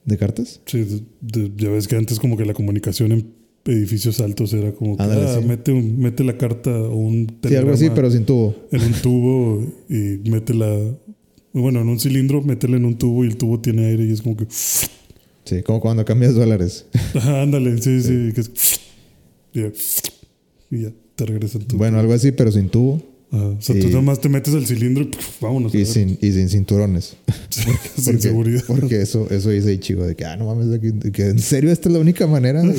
¿De 0.06 0.18
cartas? 0.18 0.60
Sí, 0.66 0.84
de- 0.84 1.04
de- 1.22 1.52
ya 1.56 1.70
ves 1.70 1.88
que 1.88 1.96
antes 1.96 2.20
como 2.20 2.36
que 2.36 2.46
la 2.46 2.54
comunicación 2.54 3.12
en 3.12 3.34
edificios 3.72 4.20
altos 4.22 4.54
era 4.54 4.72
como 4.74 4.98
que, 4.98 5.04
Ándale, 5.04 5.26
ah, 5.26 5.38
sí. 5.42 5.46
mete, 5.48 5.72
un- 5.72 6.00
mete 6.00 6.24
la 6.24 6.38
carta 6.38 6.72
o 6.72 6.96
un 6.96 7.28
Sí, 7.48 7.56
algo 7.56 7.72
así, 7.72 7.86
telegrama 7.86 7.96
pero 7.96 8.12
sin 8.12 8.26
tubo. 8.26 8.56
en 8.72 8.82
un 8.82 8.94
tubo 8.94 9.64
y 9.90 10.30
métela, 10.30 10.78
bueno, 11.54 11.82
en 11.82 11.90
un 11.90 12.00
cilindro, 12.00 12.42
métela 12.42 12.78
en 12.78 12.86
un 12.86 12.98
tubo 12.98 13.24
y 13.26 13.28
el 13.28 13.38
tubo 13.38 13.60
tiene 13.60 13.86
aire 13.88 14.06
y 14.06 14.12
es 14.12 14.22
como 14.22 14.36
que, 14.38 14.46
Sí, 14.50 15.64
como 15.64 15.80
cuando 15.82 16.06
cambias 16.06 16.36
dólares. 16.36 16.86
Ajá, 17.16 17.42
ándale, 17.42 17.82
sí, 17.82 18.02
sí, 18.02 18.32
que 18.36 18.42
es, 18.42 18.52
y 19.54 19.60
ya, 19.62 19.72
y 20.72 20.82
ya 20.84 20.92
te 21.16 21.26
regresa 21.26 21.58
el 21.58 21.66
tubo. 21.66 21.80
bueno, 21.80 22.00
algo 22.00 22.14
así, 22.14 22.32
pero 22.32 22.52
sin 22.52 22.70
tubo 22.70 23.02
Ajá, 23.32 23.46
o 23.46 23.62
sea, 23.62 23.80
tú 23.80 23.88
y- 23.88 23.92
nomás 23.92 24.20
te 24.22 24.28
metes 24.30 24.54
el 24.56 24.66
cilindro 24.66 25.04
y 25.04 25.08
puf, 25.08 25.42
vámonos. 25.42 25.74
y 25.76 25.86
sin, 25.86 26.18
y 26.22 26.32
sin 26.32 26.50
cinturones. 26.50 27.16
sin 27.50 28.04
Porque, 28.06 28.22
seguridad. 28.22 28.64
porque 28.68 29.02
eso, 29.02 29.28
eso 29.30 29.50
dice 29.52 29.72
Ichigo, 29.74 30.04
de 30.06 30.16
que, 30.16 30.26
ah, 30.26 30.36
no 30.38 30.46
mames, 30.46 30.70
de 30.70 30.80
que, 30.80 30.92
de 30.92 31.12
que 31.12 31.28
en 31.28 31.38
serio 31.40 31.72
esta 31.72 31.90
es 31.90 31.94
la 31.94 32.00
única 32.00 32.26
manera 32.26 32.62
de, 32.64 32.76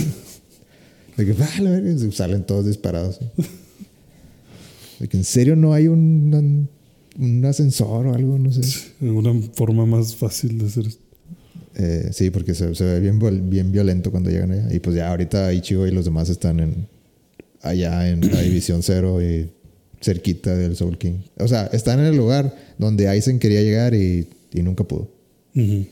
de 1.25 1.35
que, 1.35 2.07
y 2.09 2.13
salen 2.13 2.45
todos 2.45 2.67
disparados. 2.67 3.21
De 4.99 5.09
que 5.09 5.17
en 5.17 5.25
serio 5.25 5.57
no 5.57 5.73
hay 5.73 5.87
un, 5.89 6.69
un- 7.19 7.45
ascensor 7.45 8.07
o 8.07 8.15
algo, 8.15 8.39
no 8.39 8.53
sé. 8.53 8.63
Alguna 9.01 9.35
forma 9.55 9.87
más 9.87 10.15
fácil 10.17 10.59
de 10.59 10.67
hacer 10.67 10.87
esto. 10.87 11.03
Eh, 11.77 12.11
sí, 12.13 12.31
porque 12.31 12.55
se, 12.55 12.75
se 12.75 12.85
ve 12.85 13.01
bien, 13.01 13.19
bien 13.49 13.73
violento 13.73 14.11
cuando 14.11 14.31
llegan 14.31 14.51
allá. 14.53 14.75
Y 14.75 14.81
pues 14.81 14.97
ya 14.97 15.09
ahorita 15.11 15.53
Ichigo 15.53 15.87
y 15.87 15.91
los 15.91 16.05
demás 16.05 16.29
están 16.29 16.61
en 16.61 16.87
allá 17.63 18.09
en 18.11 18.21
la 18.31 18.41
División 18.43 18.83
Cero 18.83 19.23
y 19.23 19.51
cerquita 20.01 20.55
del 20.55 20.77
Soul 20.77 20.99
King. 20.99 21.21
O 21.39 21.47
sea, 21.49 21.67
están 21.73 22.01
en 22.01 22.07
el 22.07 22.17
lugar 22.17 22.55
donde 22.79 23.09
Aizen 23.09 23.39
quería 23.39 23.63
llegar 23.63 23.95
y, 23.95 24.29
y 24.53 24.63
nunca 24.63 24.85
pudo. 24.85 25.11
Ujú. 25.55 25.87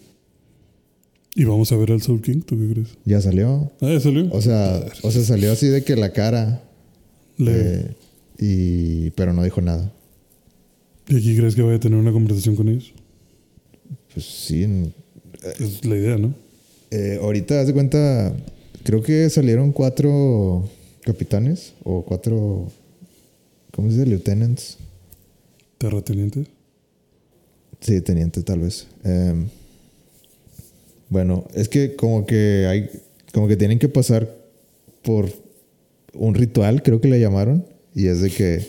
¿Y 1.41 1.45
vamos 1.45 1.71
a 1.71 1.77
ver 1.77 1.93
al 1.93 2.03
Soul 2.03 2.21
King? 2.21 2.41
¿Tú 2.41 2.59
qué 2.59 2.73
crees? 2.73 2.89
Ya 3.05 3.21
salió. 3.21 3.71
Ah, 3.81 3.91
ya 3.93 4.01
salió. 4.01 4.29
O 4.33 4.43
sea, 4.43 4.85
o 5.03 5.11
sea, 5.13 5.23
salió 5.23 5.53
así 5.53 5.69
de 5.69 5.85
que 5.85 5.95
la 5.95 6.13
cara. 6.13 6.63
Le- 7.37 7.53
eh, 7.81 7.97
y, 8.41 9.11
pero 9.11 9.33
no 9.33 9.45
dijo 9.45 9.61
nada. 9.61 9.93
¿Y 11.07 11.17
aquí 11.17 11.37
crees 11.37 11.55
que 11.55 11.63
vaya 11.63 11.77
a 11.77 11.81
tener 11.81 11.97
una 11.99 12.11
conversación 12.13 12.57
con 12.57 12.69
ellos? 12.69 12.93
Pues 14.13 14.27
sí. 14.27 14.65
en- 14.65 14.93
Es 15.61 15.85
la 15.85 15.97
idea, 15.97 16.19
¿no? 16.19 16.35
eh, 16.91 17.19
ahorita, 17.23 17.61
haz 17.61 17.67
de 17.69 17.73
cuenta, 17.75 18.35
creo 18.83 19.03
que 19.03 19.31
salieron 19.31 19.71
cuatro 19.73 20.69
capitanes 21.03 21.75
o 21.85 22.03
cuatro, 22.05 22.69
¿cómo 23.73 23.91
se 23.91 23.99
dice? 23.99 24.07
Lieutenants. 24.09 24.79
Terrateniente. 25.79 26.47
Sí, 27.81 28.01
teniente 28.01 28.43
tal 28.43 28.59
vez. 28.61 28.89
Em, 29.05 29.47
bueno, 31.09 31.47
es 31.55 31.69
que 31.69 31.97
como 31.97 32.27
que 32.27 32.67
hay, 32.69 32.91
como 33.33 33.49
que 33.49 33.57
tienen 33.57 33.79
que 33.79 33.89
pasar 33.89 34.29
por 35.03 35.29
un 36.15 36.35
ritual, 36.35 36.83
creo 36.83 37.01
que 37.01 37.09
le 37.09 37.21
llamaron, 37.21 37.65
y 37.95 38.07
es 38.09 38.21
de 38.21 38.31
que 38.31 38.67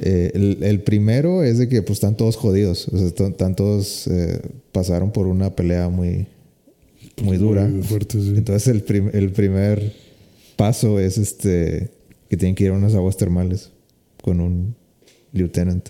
eh, 0.00 0.30
el, 0.34 0.62
el 0.62 0.80
primero 0.82 1.42
es 1.44 1.58
de 1.58 1.68
que 1.68 1.82
pues 1.82 1.96
están 1.98 2.16
todos 2.16 2.36
jodidos, 2.36 2.88
o 2.88 2.96
sea, 2.98 3.06
están, 3.06 3.28
están 3.32 3.56
todos 3.56 4.06
eh, 4.08 4.40
pasaron 4.72 5.10
por 5.12 5.26
una 5.26 5.54
pelea 5.54 5.88
muy, 5.88 6.26
muy 7.22 7.36
dura. 7.38 7.66
Muy 7.66 7.82
fuerte, 7.82 8.20
sí. 8.20 8.34
Entonces 8.36 8.68
el, 8.68 8.82
prim- 8.82 9.10
el 9.12 9.30
primer 9.32 9.92
paso 10.56 10.98
es 11.00 11.16
este 11.18 11.90
que 12.28 12.36
tienen 12.36 12.54
que 12.54 12.64
ir 12.64 12.70
a 12.70 12.74
unas 12.74 12.94
aguas 12.94 13.16
termales 13.16 13.70
con 14.22 14.40
un 14.40 14.74
lieutenant. 15.32 15.88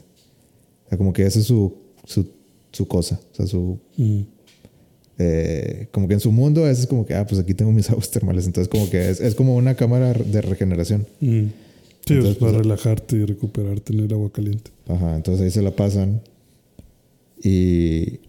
O 0.84 0.88
sea, 0.88 0.98
como 0.98 1.12
que 1.12 1.24
esa 1.26 1.38
es 1.40 1.46
su, 1.46 1.74
su, 2.04 2.28
su 2.72 2.86
cosa. 2.86 3.18
O 3.32 3.34
sea, 3.34 3.46
su, 3.46 3.78
Mm. 3.96 4.20
Eh, 5.18 5.88
como 5.92 6.08
que 6.08 6.14
en 6.14 6.20
su 6.20 6.30
mundo 6.30 6.68
es 6.68 6.86
como 6.86 7.06
que, 7.06 7.14
ah, 7.14 7.26
pues 7.26 7.40
aquí 7.40 7.54
tengo 7.54 7.72
mis 7.72 7.88
aguas 7.90 8.10
termales. 8.10 8.46
Entonces 8.46 8.68
como 8.68 8.88
que 8.90 9.10
es, 9.10 9.20
es 9.20 9.34
como 9.34 9.56
una 9.56 9.74
cámara 9.74 10.12
de 10.12 10.40
regeneración. 10.42 11.06
Mm. 11.20 11.46
Sí, 12.06 12.14
Entonces, 12.14 12.32
es 12.32 12.38
para 12.38 12.52
pues, 12.52 12.62
relajarte 12.62 13.16
y 13.16 13.24
recuperarte 13.24 13.92
en 13.92 14.00
el 14.00 14.12
agua 14.12 14.30
caliente. 14.30 14.70
Ajá, 14.86 15.16
entonces 15.16 15.44
ahí 15.44 15.50
se 15.50 15.62
la 15.62 15.72
pasan. 15.72 16.20
Y, 17.42 18.20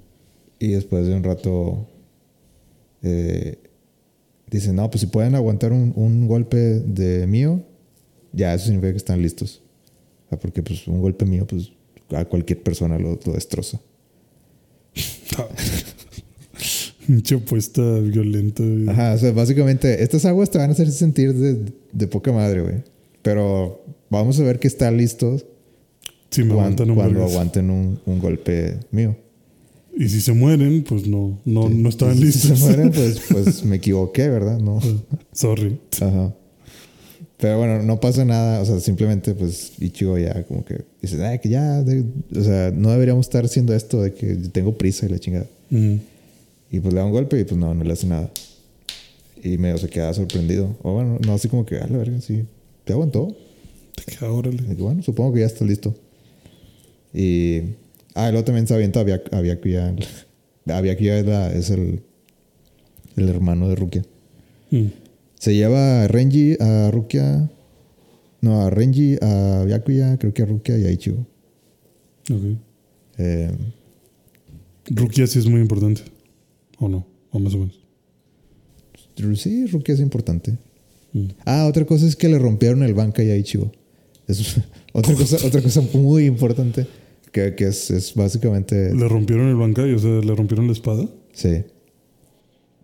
y 0.60 0.70
después 0.70 1.06
de 1.06 1.14
un 1.14 1.24
rato 1.24 1.88
eh, 3.04 3.60
dicen, 4.50 4.78
no, 4.78 4.90
pues 4.90 5.02
si 5.02 5.08
pueden 5.08 5.36
aguantar 5.36 5.74
un, 5.74 5.94
un 5.96 6.28
golpe 6.28 6.58
de 6.58 7.28
mío, 7.28 7.62
ya 8.34 8.54
eso 8.54 8.66
significa 8.66 8.92
que 8.92 8.98
están 8.98 9.22
listos. 9.22 9.62
O 10.26 10.30
sea, 10.30 10.40
porque 10.40 10.64
pues 10.64 10.88
un 10.88 11.00
golpe 11.00 11.26
mío, 11.26 11.46
pues 11.46 11.72
a 12.10 12.26
cualquier 12.26 12.64
persona 12.64 12.98
lo, 12.98 13.20
lo 13.24 13.34
destroza. 13.34 13.80
Mucha 17.16 17.36
apuesta 17.36 17.82
violenta. 18.00 18.64
Ajá, 18.92 19.14
o 19.14 19.18
sea, 19.18 19.32
básicamente 19.32 20.04
estas 20.04 20.26
aguas 20.26 20.50
te 20.50 20.58
van 20.58 20.70
a 20.70 20.74
hacer 20.74 20.92
sentir 20.92 21.34
de, 21.34 21.58
de 21.92 22.08
poca 22.08 22.32
madre, 22.32 22.62
güey. 22.62 22.76
Pero 23.22 23.84
vamos 24.10 24.40
a 24.40 24.44
ver 24.44 24.60
que 24.60 24.68
están 24.68 24.98
listos 24.98 25.46
Si 26.30 26.44
me 26.44 26.52
aguantan 26.54 26.90
un 26.90 26.96
cuando 26.96 27.14
vergazo. 27.20 27.34
aguanten 27.34 27.70
un, 27.70 28.00
un 28.06 28.20
golpe 28.20 28.78
mío. 28.92 29.16
Y 30.00 30.10
si 30.10 30.22
se 30.22 30.32
mueren, 30.34 30.84
pues 30.84 31.08
no, 31.08 31.40
no, 31.44 31.68
Sí. 31.70 31.74
no 31.76 31.90
estaban 31.90 32.20
listos. 32.20 32.42
Si 32.44 32.56
se 32.56 32.64
mueren, 32.64 32.92
pues, 32.92 33.20
pues 33.32 33.64
me 33.66 33.78
equivoqué, 33.78 34.30
¿verdad? 34.30 34.60
No. 34.60 34.80
Sorry. 35.34 35.80
Ajá. 36.02 36.36
Pero 37.38 37.58
bueno, 37.58 37.82
no 37.84 38.00
pasa 38.00 38.24
nada. 38.26 38.62
O 38.62 38.66
sea, 38.66 38.80
simplemente, 38.80 39.34
pues, 39.34 39.74
Ichigo 39.80 40.18
ya 40.18 40.44
como 40.44 40.64
que 40.66 40.86
dice, 41.02 41.24
"Ay, 41.26 41.40
que 41.40 41.50
ya, 41.50 41.82
de- 41.84 42.04
o 42.36 42.44
sea, 42.44 42.72
no 42.76 42.92
deberíamos 42.92 43.26
estar 43.26 43.46
haciendo 43.46 43.74
esto 43.76 44.02
de 44.02 44.14
que 44.14 44.36
tengo 44.52 44.78
prisa 44.78 45.06
y 45.06 45.10
la 45.10 45.20
chingada. 45.20 45.48
Mm. 45.70 45.96
Y 46.72 46.80
pues 46.80 46.94
le 46.94 47.00
da 47.00 47.06
un 47.06 47.12
golpe 47.12 47.40
y 47.40 47.44
pues 47.44 47.58
no, 47.60 47.74
no 47.74 47.84
le 47.84 47.94
hace 47.94 48.08
nada. 48.08 48.30
Y 49.44 49.58
medio 49.58 49.78
se 49.78 49.88
queda 49.90 50.14
sorprendido. 50.14 50.76
O 50.82 50.94
bueno, 50.94 51.18
no 51.26 51.34
así 51.34 51.48
como 51.48 51.66
que, 51.66 51.78
a 51.78 51.88
la 51.88 51.98
verga, 51.98 52.20
sí. 52.22 52.44
¿Te 52.84 52.94
aguantó? 52.94 53.36
Te 53.96 54.04
queda, 54.16 54.32
órale. 54.32 54.58
Y 54.64 54.76
que, 54.76 54.82
bueno, 54.82 55.02
supongo 55.04 55.34
que 55.34 55.42
ya 55.42 55.46
está 55.46 55.64
listo. 55.66 55.96
Y. 57.14 57.62
Ah, 58.16 58.32
luego 58.32 58.46
también 58.46 58.66
se 58.68 58.74
avienta 58.74 59.02
a 59.02 59.06
Byaku- 59.06 59.30
a 59.32 59.42
Byakuya. 59.42 59.96
A 60.68 60.82
Byakuya 60.82 61.20
es, 61.20 61.26
la- 61.26 61.54
es 61.54 61.70
el, 61.70 62.02
el 63.16 63.30
hermano 63.30 63.70
de 63.70 63.76
Rukia. 63.76 64.04
Mm. 64.72 64.86
Se 65.40 65.54
lleva 65.56 66.04
a 66.04 66.08
Renji, 66.08 66.58
a 66.60 66.90
Rukia. 66.92 67.50
No, 68.42 68.62
a 68.62 68.70
Renji, 68.70 69.18
a 69.22 69.64
Byakuya, 69.66 70.18
creo 70.18 70.34
que 70.34 70.42
a 70.42 70.46
Rukia 70.46 70.78
y 70.80 70.86
a 70.86 70.92
Ichigo. 70.92 71.26
Ok. 72.32 72.58
Eh, 73.20 73.52
Rukia 74.90 75.28
sí 75.28 75.40
es 75.40 75.46
muy 75.48 75.62
importante. 75.62 76.02
¿O 76.80 76.88
no? 76.88 77.06
O 77.32 77.40
más 77.40 77.54
o 77.54 77.60
menos. 77.60 77.80
sí, 79.40 79.66
Rukia 79.68 79.94
es 79.96 80.00
importante. 80.00 80.58
Mm. 81.14 81.26
Ah, 81.46 81.66
otra 81.68 81.86
cosa 81.86 82.06
es 82.06 82.16
que 82.16 82.30
le 82.30 82.38
rompieron 82.40 82.84
el 82.84 82.94
Bankai 82.94 83.32
a 83.32 83.38
Ichigo. 83.38 83.72
Es 84.28 84.58
otra 84.94 85.16
cosa, 85.16 85.38
otra 85.46 85.62
cosa 85.62 85.82
muy 85.94 86.26
importante. 86.26 86.88
Que, 87.32 87.56
que 87.56 87.66
es, 87.68 87.92
es 87.92 88.14
básicamente. 88.16 88.94
¿Le 88.94 89.08
rompieron 89.08 89.48
el 89.48 89.56
Bankai? 89.56 89.94
O 89.94 90.00
sea, 90.00 90.12
¿le 90.22 90.36
rompieron 90.36 90.68
la 90.68 90.74
espada? 90.74 91.08
Sí. 91.34 91.64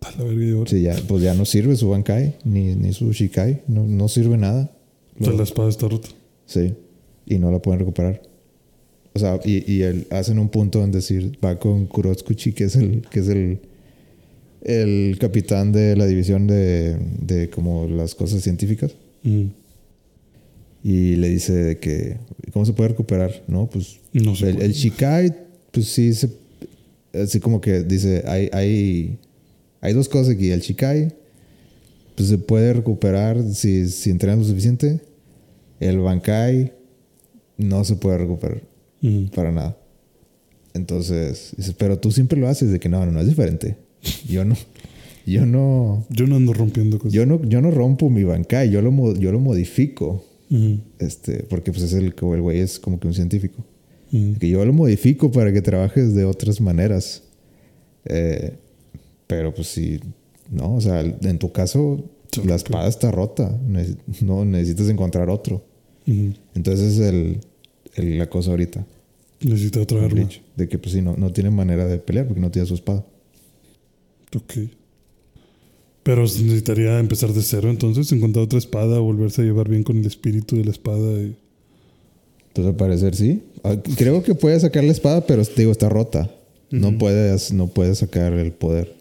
A 0.02 0.10
la 0.18 0.24
verga, 0.24 0.44
y. 0.44 0.66
Sí, 0.68 0.82
ya, 0.82 0.96
pues 1.08 1.22
ya 1.22 1.34
no 1.34 1.44
sirve 1.44 1.76
su 1.76 1.88
Bankai, 1.88 2.36
ni, 2.44 2.74
ni 2.74 2.92
su 2.92 3.10
Shikai, 3.12 3.62
no, 3.68 3.84
no 3.86 4.08
sirve 4.08 4.36
nada. 4.36 4.70
O 5.18 5.24
sea, 5.24 5.32
la 5.32 5.44
espada 5.44 5.68
está 5.70 5.88
rota. 5.88 6.08
Sí, 6.46 6.74
y 7.26 7.38
no 7.38 7.50
la 7.50 7.60
pueden 7.60 7.78
recuperar. 7.80 8.20
O 9.14 9.18
sea, 9.18 9.40
y, 9.44 9.70
y 9.72 9.82
el- 9.82 10.06
hacen 10.10 10.38
un 10.38 10.48
punto 10.50 10.82
en 10.84 10.90
decir, 10.92 11.38
va 11.42 11.58
con 11.58 11.86
Kurotsukuchi, 11.86 12.52
que 12.52 12.64
es 12.64 12.76
el, 12.76 13.02
que 13.10 13.20
es 13.20 13.28
el, 13.28 13.60
el 14.64 15.16
capitán 15.20 15.72
de 15.72 15.94
la 15.96 16.06
división 16.06 16.46
de, 16.46 16.96
de 17.20 17.50
como 17.50 17.86
las 17.86 18.14
cosas 18.14 18.42
científicas. 18.42 18.92
Mm. 19.22 19.44
Y 20.82 21.16
le 21.16 21.28
dice 21.30 21.52
de 21.52 21.78
que, 21.78 22.18
¿cómo 22.52 22.64
se 22.66 22.72
puede 22.74 22.90
recuperar? 22.90 23.42
No, 23.48 23.68
pues 23.70 24.00
No 24.12 24.34
sé. 24.36 24.50
el, 24.50 24.60
el 24.62 24.72
Shikai, 24.72 25.34
pues 25.70 25.88
sí, 25.88 26.12
se, 26.12 26.28
así 27.14 27.40
como 27.40 27.60
que 27.60 27.82
dice, 27.82 28.22
hay, 28.26 28.50
hay, 28.52 29.18
hay 29.80 29.92
dos 29.94 30.08
cosas 30.08 30.34
aquí. 30.34 30.50
El 30.50 30.60
Shikai, 30.60 31.08
pues 32.14 32.28
se 32.28 32.36
puede 32.38 32.72
recuperar 32.74 33.42
si, 33.54 33.88
si 33.88 34.10
entrenas 34.10 34.38
lo 34.40 34.44
suficiente. 34.44 35.00
El 35.80 35.98
Bankai 36.00 36.72
no 37.56 37.84
se 37.84 37.96
puede 37.96 38.18
recuperar 38.18 38.62
Mm. 39.00 39.26
para 39.34 39.52
nada. 39.52 39.76
Entonces, 40.72 41.52
dice, 41.58 41.74
pero 41.76 41.98
tú 41.98 42.10
siempre 42.10 42.38
lo 42.40 42.48
haces 42.48 42.70
de 42.70 42.80
que 42.80 42.88
no, 42.88 43.04
no, 43.04 43.12
no 43.12 43.20
es 43.20 43.26
diferente. 43.28 43.76
Yo 44.28 44.44
no, 44.44 44.56
yo 45.26 45.46
no, 45.46 46.04
Yo 46.10 46.26
no 46.26 46.36
ando 46.36 46.52
rompiendo 46.52 46.98
cosas. 46.98 47.12
yo 47.12 47.24
no, 47.26 47.42
yo 47.44 47.60
no 47.60 47.70
rompo 47.70 48.10
mi 48.10 48.24
Bankai, 48.24 48.70
yo 48.70 48.82
lo, 48.82 49.14
yo 49.16 49.32
lo 49.32 49.40
modifico. 49.40 50.24
Este, 50.98 51.42
porque 51.44 51.72
pues 51.72 51.84
es 51.84 51.92
el, 51.94 52.14
el 52.16 52.40
güey 52.40 52.58
es 52.60 52.78
como 52.78 53.00
que 53.00 53.06
un 53.08 53.14
científico. 53.14 53.64
Que 54.38 54.48
yo 54.48 54.64
lo 54.64 54.72
modifico 54.72 55.32
para 55.32 55.52
que 55.52 55.60
trabajes 55.60 56.14
de 56.14 56.24
otras 56.24 56.60
maneras. 56.60 57.22
Eh, 58.04 58.52
pero 59.26 59.52
pues 59.54 59.68
sí, 59.68 59.98
no, 60.50 60.74
o 60.76 60.80
sea, 60.80 61.00
en 61.00 61.38
tu 61.38 61.50
caso 61.52 62.04
la 62.44 62.54
espada 62.56 62.88
está 62.88 63.10
rota. 63.10 63.58
Neces- 63.68 63.96
No 64.22 64.44
necesitas 64.44 64.88
encontrar 64.88 65.30
otro. 65.30 65.64
Entonces 66.54 66.92
es 66.94 67.00
el, 67.00 67.38
el- 67.96 68.18
la 68.18 68.28
cosa 68.28 68.50
ahorita. 68.50 68.84
Necesita 69.40 69.80
otra 69.80 70.04
arma. 70.04 70.28
De 70.56 70.68
que 70.68 70.78
pues 70.78 70.92
sí, 70.94 71.02
no, 71.02 71.16
no 71.16 71.32
tiene 71.32 71.50
manera 71.50 71.86
de 71.86 71.98
pelear 71.98 72.26
porque 72.26 72.40
no 72.40 72.50
tiene 72.50 72.66
su 72.68 72.74
espada. 72.74 73.04
Ok. 74.36 74.54
Pero 76.02 76.22
necesitaría 76.22 76.98
empezar 76.98 77.32
de 77.32 77.40
cero 77.42 77.70
entonces, 77.70 78.10
encontrar 78.12 78.44
otra 78.44 78.58
espada, 78.58 78.98
volverse 78.98 79.40
a 79.42 79.44
llevar 79.44 79.68
bien 79.68 79.82
con 79.82 79.96
el 79.96 80.04
espíritu 80.06 80.56
de 80.56 80.64
la 80.64 80.70
espada. 80.70 81.12
y- 81.22 81.36
Entonces 82.48 82.70
al 82.70 82.76
parecer 82.76 83.14
sí. 83.16 83.42
Ah, 83.62 83.76
Creo 83.96 84.22
que 84.22 84.34
puede 84.34 84.60
sacar 84.60 84.84
la 84.84 84.92
espada, 84.92 85.26
pero 85.26 85.42
te 85.44 85.54
digo, 85.62 85.72
está 85.72 85.88
rota. 85.88 86.30
No 86.70 86.98
puedes, 86.98 87.52
no 87.52 87.68
puede 87.68 87.94
sacar 87.94 88.32
el 88.34 88.52
poder. 88.52 88.94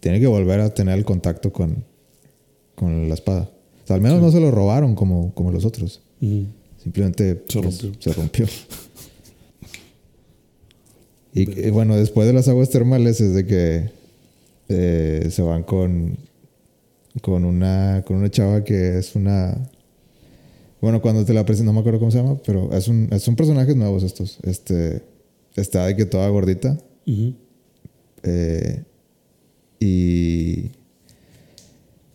Tiene 0.00 0.18
que 0.20 0.26
volver 0.26 0.58
a 0.60 0.72
tener 0.74 0.98
el 0.98 1.04
contacto 1.04 1.52
con, 1.52 1.84
con 2.74 3.08
la 3.08 3.14
espada. 3.14 3.50
O 3.84 3.86
sea, 3.86 3.96
al 3.96 4.02
menos 4.02 4.20
no 4.20 4.32
se 4.32 4.40
lo 4.40 4.50
robaron 4.50 4.94
como, 4.94 5.32
como 5.34 5.52
los 5.52 5.64
otros. 5.64 6.00
Simplemente 6.82 7.42
Se 7.48 7.60
pues, 7.60 7.82
rompió. 7.82 7.92
se 8.00 8.12
rompió. 8.12 8.46
y 11.34 11.46
que, 11.46 11.70
bueno, 11.70 11.96
después 11.96 12.26
de 12.26 12.32
las 12.32 12.48
aguas 12.48 12.70
termales 12.70 13.20
es 13.20 13.34
de 13.34 13.46
que 13.46 13.90
eh, 14.72 15.30
se 15.30 15.42
van 15.42 15.62
con, 15.62 16.16
con, 17.20 17.44
una, 17.44 18.02
con 18.06 18.16
una 18.16 18.30
chava 18.30 18.64
que 18.64 18.98
es 18.98 19.14
una 19.14 19.70
Bueno, 20.80 21.00
cuando 21.00 21.24
te 21.24 21.34
la 21.34 21.44
presento, 21.44 21.70
no 21.70 21.74
me 21.74 21.80
acuerdo 21.80 21.98
cómo 21.98 22.10
se 22.10 22.18
llama, 22.18 22.38
pero 22.44 22.72
es 22.72 22.88
un, 22.88 23.08
son 23.20 23.36
personajes 23.36 23.76
nuevos 23.76 24.02
estos. 24.02 24.38
Este, 24.42 25.02
está 25.54 25.86
de 25.86 25.96
que 25.96 26.06
toda 26.06 26.28
gordita. 26.28 26.78
Eh, 28.24 28.82
y 29.78 30.70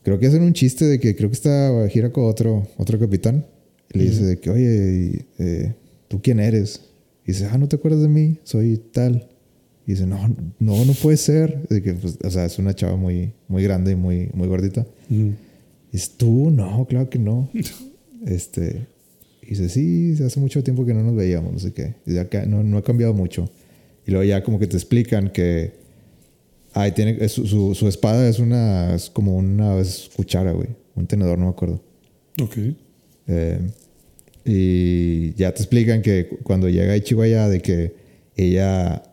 creo 0.04 0.20
que 0.20 0.28
hacen 0.28 0.44
un 0.44 0.54
chiste 0.54 0.86
de 0.86 1.00
que 1.00 1.16
creo 1.16 1.30
que 1.30 1.36
está 1.36 1.88
gira 1.90 2.12
con 2.12 2.26
otro, 2.26 2.68
otro 2.78 3.00
capitán. 3.00 3.46
Y 3.94 4.00
le 4.00 4.04
dice 4.06 4.24
de 4.24 4.40
que, 4.40 4.50
oye, 4.50 5.26
eh, 5.40 5.74
¿tú 6.08 6.22
quién 6.22 6.40
eres? 6.40 6.82
Y 7.24 7.32
dice, 7.32 7.48
ah, 7.52 7.58
¿no 7.58 7.68
te 7.68 7.76
acuerdas 7.76 8.02
de 8.02 8.10
mí? 8.10 8.38
Soy 8.44 8.78
tal. 8.78 9.28
Y 9.88 9.91
dice, 9.91 10.05
no, 10.05 10.19
no, 10.59 10.85
no 10.85 10.93
puede 10.93 11.18
ser. 11.18 11.68
De 11.69 11.81
que, 11.81 11.93
pues, 11.93 12.19
o 12.23 12.30
sea, 12.30 12.45
es 12.45 12.59
una 12.59 12.76
chava 12.76 12.97
muy, 12.97 13.31
muy 13.47 13.64
grande 13.64 13.93
y 13.93 13.95
muy, 13.95 14.30
muy 14.34 14.47
gordita. 14.47 14.85
Dice, 15.91 16.11
¿tú? 16.18 16.51
No, 16.51 16.85
claro 16.85 17.09
que 17.09 17.18
no. 17.18 17.49
este, 18.27 18.85
y 19.41 19.51
dice, 19.51 19.69
sí, 19.69 20.22
hace 20.22 20.39
mucho 20.39 20.61
tiempo 20.61 20.85
que 20.85 20.93
no 20.93 21.01
nos 21.03 21.15
veíamos, 21.15 21.53
no 21.53 21.59
sé 21.59 21.73
qué. 21.73 21.95
Y 22.05 22.11
no, 22.47 22.64
no 22.64 22.77
ha 22.77 22.84
cambiado 22.84 23.14
mucho. 23.14 23.49
Y 24.05 24.11
luego 24.11 24.26
ya 24.26 24.43
como 24.43 24.59
que 24.59 24.68
te 24.68 24.76
explican 24.76 25.30
que 25.30 25.88
ay, 26.73 26.91
tiene, 26.91 27.27
su, 27.30 27.73
su, 27.73 27.88
espada 27.88 28.27
es 28.27 28.39
una, 28.39 28.93
es 28.93 29.09
como 29.09 29.35
una 29.35 29.81
cuchara, 30.15 30.51
güey. 30.51 30.69
Un 30.95 31.07
tenedor, 31.07 31.38
no 31.38 31.45
me 31.45 31.51
acuerdo. 31.51 31.81
Ok. 32.41 32.57
Eh, 33.27 33.59
y 34.45 35.34
ya 35.34 35.53
te 35.53 35.61
explican 35.61 36.01
que 36.01 36.27
cuando 36.43 36.69
llega 36.69 36.95
Ichigo 36.95 37.22
allá, 37.22 37.49
de 37.49 37.61
que 37.61 37.93
ella 38.35 39.03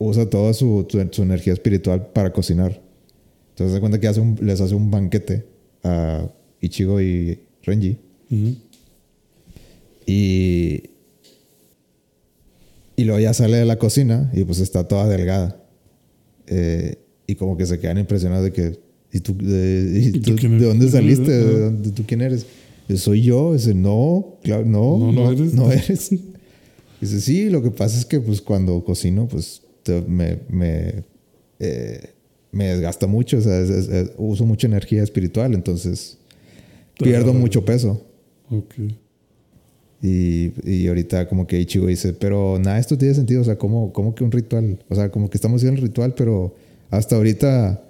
usa 0.00 0.28
toda 0.28 0.54
su, 0.54 0.86
su, 1.12 1.22
energía 1.22 1.52
espiritual 1.52 2.08
para 2.12 2.32
cocinar. 2.32 2.80
Entonces 3.50 3.74
se 3.74 3.80
cuenta 3.80 4.00
que 4.00 4.08
hace 4.08 4.22
les 4.40 4.60
hace 4.60 4.74
un 4.74 4.90
banquete 4.90 5.44
a 5.84 6.26
Ichigo 6.60 7.00
y 7.00 7.38
Renji. 7.62 7.98
Y. 10.06 10.82
Y 12.96 13.04
luego 13.04 13.20
ya 13.20 13.32
sale 13.32 13.56
de 13.56 13.64
la 13.64 13.78
cocina 13.78 14.30
y 14.34 14.44
pues 14.44 14.58
está 14.58 14.86
toda 14.88 15.06
delgada. 15.06 15.62
Eh, 16.46 16.96
y 17.26 17.34
como 17.34 17.56
que 17.56 17.66
se 17.66 17.78
quedan 17.78 17.98
impresionados 17.98 18.44
de 18.44 18.52
que. 18.52 18.78
¿Y 19.12 19.20
tú, 19.20 19.36
de, 19.36 20.12
dónde 20.60 20.88
saliste? 20.88 21.30
¿De 21.30 21.60
dónde, 21.60 21.90
¿Tú 21.90 22.04
quién 22.06 22.22
eres? 22.22 22.46
soy 22.96 23.22
yo. 23.22 23.52
Dice, 23.52 23.74
no, 23.74 24.38
claro, 24.42 24.64
no, 24.64 24.98
no, 24.98 25.12
no, 25.12 25.30
eres. 25.30 25.52
No 25.52 25.70
eres. 25.70 26.10
Dice, 27.00 27.20
sí, 27.20 27.50
lo 27.50 27.62
que 27.62 27.70
pasa 27.70 27.98
es 27.98 28.06
que 28.06 28.20
pues 28.20 28.40
cuando 28.40 28.82
cocino, 28.84 29.26
pues 29.28 29.62
me, 30.06 30.38
me, 30.48 31.04
eh, 31.58 32.10
me 32.52 32.68
desgasta 32.68 33.06
mucho, 33.06 33.38
o 33.38 33.40
sea, 33.40 33.64
uso 34.16 34.44
mucha 34.44 34.66
energía 34.66 35.02
espiritual, 35.02 35.54
entonces 35.54 36.18
pierdo 36.98 37.32
mucho 37.32 37.64
peso. 37.64 38.04
Ok. 38.50 38.74
Y, 40.02 40.52
y, 40.64 40.88
ahorita 40.88 41.28
como 41.28 41.46
que 41.46 41.60
Ichigo 41.60 41.86
dice, 41.86 42.14
pero 42.14 42.58
nada, 42.58 42.78
esto 42.78 42.96
tiene 42.96 43.14
sentido, 43.14 43.42
o 43.42 43.44
sea, 43.44 43.58
¿cómo, 43.58 43.92
¿cómo, 43.92 44.14
que 44.14 44.24
un 44.24 44.32
ritual? 44.32 44.82
O 44.88 44.94
sea, 44.94 45.10
como 45.10 45.28
que 45.28 45.36
estamos 45.36 45.60
haciendo 45.60 45.78
el 45.80 45.88
ritual, 45.88 46.14
pero 46.14 46.54
hasta 46.88 47.16
ahorita 47.16 47.82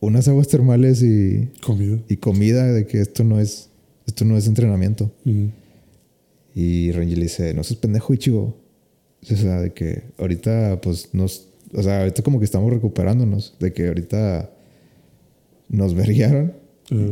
unas 0.00 0.28
aguas 0.28 0.48
termales 0.48 1.02
y 1.02 1.50
comida. 1.60 1.98
Y 2.08 2.16
comida 2.16 2.72
de 2.72 2.86
que 2.86 3.00
esto 3.00 3.22
no 3.22 3.38
es, 3.38 3.68
esto 4.06 4.24
no 4.24 4.36
es 4.36 4.46
entrenamiento. 4.46 5.10
Y 6.54 6.92
Renji 6.92 7.16
le 7.16 7.24
dice, 7.24 7.52
no 7.52 7.64
seas 7.64 7.80
pendejo 7.80 8.14
Ichigo. 8.14 8.56
O 9.30 9.36
sea, 9.36 9.60
de 9.60 9.72
que 9.72 10.04
ahorita 10.18 10.80
pues 10.82 11.10
nos, 11.12 11.48
o 11.72 11.82
sea, 11.82 12.00
ahorita 12.00 12.22
como 12.22 12.38
que 12.38 12.44
estamos 12.44 12.72
recuperándonos, 12.72 13.56
de 13.58 13.72
que 13.72 13.88
ahorita 13.88 14.50
nos 15.68 15.94
verguiaron 15.94 16.52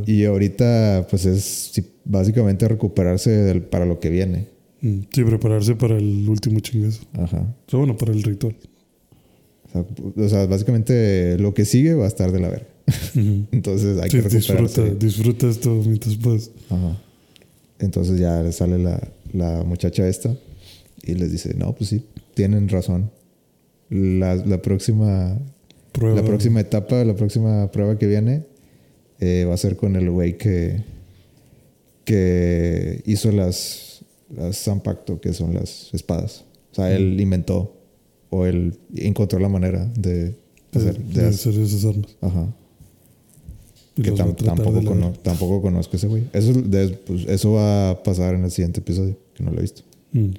y 0.07 0.25
ahorita, 0.25 1.07
pues 1.09 1.25
es 1.27 1.83
básicamente 2.05 2.69
recuperarse 2.69 3.61
para 3.71 3.87
lo 3.87 4.01
que 4.01 4.11
viene. 4.11 4.47
Mm, 4.81 5.01
sí, 5.11 5.25
prepararse 5.25 5.75
para 5.75 5.97
el 5.97 6.29
último 6.29 6.61
chingazo. 6.61 7.03
Ajá. 7.15 7.55
O 7.67 7.71
sea, 7.71 7.79
bueno, 7.79 7.97
para 7.97 8.13
el 8.13 8.23
ritual. 8.23 8.55
O 9.75 10.29
sea, 10.29 10.47
básicamente 10.47 11.39
lo 11.39 11.55
que 11.55 11.65
sigue 11.65 11.95
va 11.95 12.05
a 12.05 12.09
estar 12.09 12.31
de 12.31 12.41
la 12.41 12.49
verga. 12.51 12.67
Entonces 13.53 13.99
hay 14.01 14.11
que 14.11 14.21
recuperarse. 14.21 14.83
Disfruta, 14.83 15.07
disfruta 15.07 15.49
esto 15.49 15.83
mientras 15.87 16.17
puedes. 16.17 16.51
Ajá. 16.69 17.01
Entonces 17.79 18.21
ya 18.21 18.51
sale 18.53 18.79
la, 18.79 19.01
la, 19.33 19.65
muchacha 19.65 20.07
esta 20.07 20.37
y 21.03 21.15
les 21.15 21.33
dice, 21.33 21.55
no, 21.55 21.75
pues 21.75 21.91
sí, 21.91 22.05
tienen 22.35 22.69
razón. 22.69 23.11
La, 23.91 24.37
la 24.37 24.63
próxima... 24.63 25.39
Prueba. 25.93 26.17
La 26.17 26.25
próxima 26.25 26.61
etapa, 26.61 27.05
la 27.05 27.15
próxima 27.15 27.71
prueba 27.71 27.99
que 27.99 28.07
viene 28.07 28.47
eh, 29.21 29.45
va 29.47 29.55
a 29.55 29.59
ser 29.59 29.77
con 29.77 29.95
el 29.95 30.11
güey 30.11 30.39
que, 30.39 30.83
que 32.05 33.03
hizo 33.05 33.31
las, 33.31 34.05
las 34.35 34.57
Zampacto, 34.65 35.21
que 35.21 35.33
son 35.33 35.53
las 35.53 35.93
espadas. 35.93 36.45
O 36.73 36.75
sea, 36.75 36.93
él 36.97 37.21
inventó 37.21 37.77
o 38.31 38.47
él 38.47 38.79
encontró 38.97 39.39
la 39.39 39.49
manera 39.49 39.85
de, 39.95 40.35
hacer, 40.75 40.99
de, 40.99 41.27
hacer 41.27 41.55
esas 41.59 41.85
armas. 41.85 42.17
Ajá. 42.23 42.55
Que 43.95 44.11
tampoco, 44.13 45.13
tampoco 45.23 45.61
conozco 45.61 45.97
ese 45.97 46.07
güey. 46.07 46.25
Eso, 46.33 46.55
pues, 47.07 47.27
eso 47.29 47.53
va 47.53 47.91
a 47.91 48.03
pasar 48.03 48.35
en 48.35 48.45
el 48.45 48.51
siguiente 48.51 48.81
episodio, 48.81 49.19
que 49.35 49.45
no 49.45 49.51
lo 49.51 49.59
he 49.59 49.63
visto. 49.63 49.83
Mm. 50.13 50.31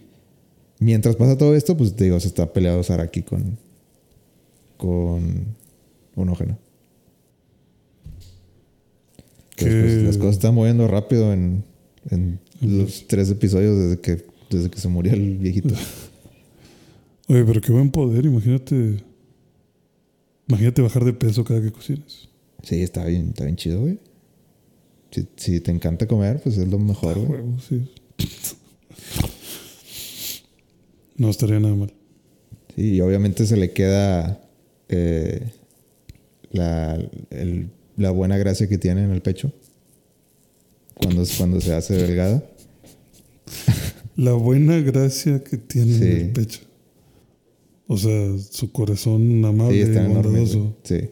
Mientras 0.84 1.15
pasa 1.15 1.38
todo 1.38 1.55
esto, 1.55 1.77
pues 1.77 1.95
digo, 1.95 2.19
se 2.19 2.27
está 2.27 2.51
peleado 2.51 2.84
Saraki 2.84 3.22
con, 3.22 3.57
con 4.76 5.55
un 6.15 6.30
ojeno. 6.30 6.57
Pues, 9.57 10.03
las 10.03 10.18
cosas 10.18 10.35
están 10.35 10.53
moviendo 10.55 10.85
rápido 10.89 11.31
en, 11.31 11.64
los 12.60 13.07
tres 13.07 13.30
episodios 13.30 13.77
desde 13.77 14.01
que, 14.01 14.26
desde 14.49 14.69
que 14.69 14.77
se 14.77 14.89
murió 14.89 15.14
el 15.14 15.38
viejito. 15.38 15.73
Oye, 17.30 17.45
pero 17.45 17.61
qué 17.61 17.72
buen 17.72 17.89
poder, 17.89 18.26
imagínate. 18.26 19.01
Imagínate 20.49 20.81
bajar 20.81 21.05
de 21.05 21.14
peso 21.14 21.45
cada 21.45 21.61
que 21.61 21.72
cocinas. 21.72 22.27
Sí, 22.61 22.81
está 22.81 23.05
bien, 23.05 23.30
está 23.30 23.45
bien 23.45 23.55
chido, 23.55 23.80
güey. 23.80 23.99
Si, 25.38 25.61
te 25.61 25.72
encanta 25.72 26.07
comer, 26.07 26.41
pues 26.43 26.57
es 26.57 26.68
lo 26.68 26.77
mejor, 26.77 27.19
güey. 27.19 27.41
sí. 27.69 27.89
no 31.18 31.30
estaría 31.30 31.60
nada 31.60 31.76
mal. 31.76 31.94
Sí, 32.76 32.95
y 32.95 33.02
obviamente 33.02 33.45
se 33.45 33.57
le 33.57 33.72
queda 33.72 34.41
eh, 34.90 35.52
la, 36.52 36.99
el 37.30 37.69
la 37.95 38.11
buena 38.11 38.38
gracia 38.38 38.68
que 38.68 38.77
tiene 38.77 39.03
en 39.03 39.11
el 39.11 39.22
pecho 39.22 39.52
cuando, 40.95 41.23
cuando 41.38 41.61
se 41.61 41.73
hace 41.73 41.95
delgada. 41.95 42.44
La 44.15 44.34
buena 44.34 44.80
gracia 44.80 45.44
que 45.44 45.57
tiene 45.57 45.95
en 45.95 46.03
el 46.03 46.31
pecho. 46.31 46.61
O 47.88 47.98
sea, 47.98 48.38
su 48.38 48.72
corazón 48.72 49.44
amable 49.44 49.80
y 49.80 50.07
bondadoso. 50.07 50.76
sí. 50.84 51.10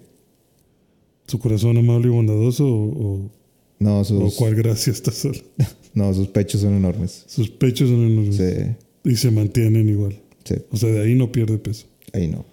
¿Su 1.28 1.40
corazón 1.40 1.78
amable 1.78 2.08
y 2.08 2.12
bondadoso 2.12 2.68
o, 2.68 3.32
no, 3.80 4.04
sus, 4.04 4.22
o 4.22 4.38
cuál 4.38 4.54
gracia 4.54 4.92
está 4.92 5.12
sola? 5.12 5.40
no, 5.94 6.14
sus 6.14 6.28
pechos 6.28 6.62
son 6.62 6.76
enormes. 6.76 7.24
Sus 7.26 7.50
pechos 7.50 7.90
son 7.90 8.06
enormes. 8.06 8.36
Sí. 8.36 8.76
Y 9.04 9.16
se 9.16 9.32
mantienen 9.32 9.90
igual. 9.90 10.20
Sí. 10.44 10.56
O 10.72 10.78
sea, 10.78 10.90
de 10.90 11.02
ahí 11.02 11.16
no 11.16 11.32
pierde 11.32 11.58
peso. 11.58 11.88
Ahí 12.14 12.28
no. 12.28 12.46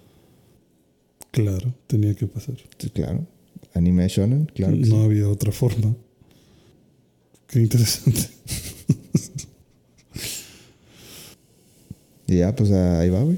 Claro, 1.31 1.73
tenía 1.87 2.15
que 2.15 2.27
pasar. 2.27 2.55
Sí, 2.77 2.89
claro. 2.89 3.25
Anime 3.73 4.07
shonen, 4.07 4.45
claro. 4.53 4.75
no 4.75 5.03
había 5.03 5.29
otra 5.29 5.51
forma. 5.51 5.95
Qué 7.47 7.59
interesante. 7.59 8.21
y 12.27 12.37
ya, 12.37 12.55
pues 12.55 12.71
ahí 12.71 13.09
va, 13.09 13.23
güey. 13.23 13.37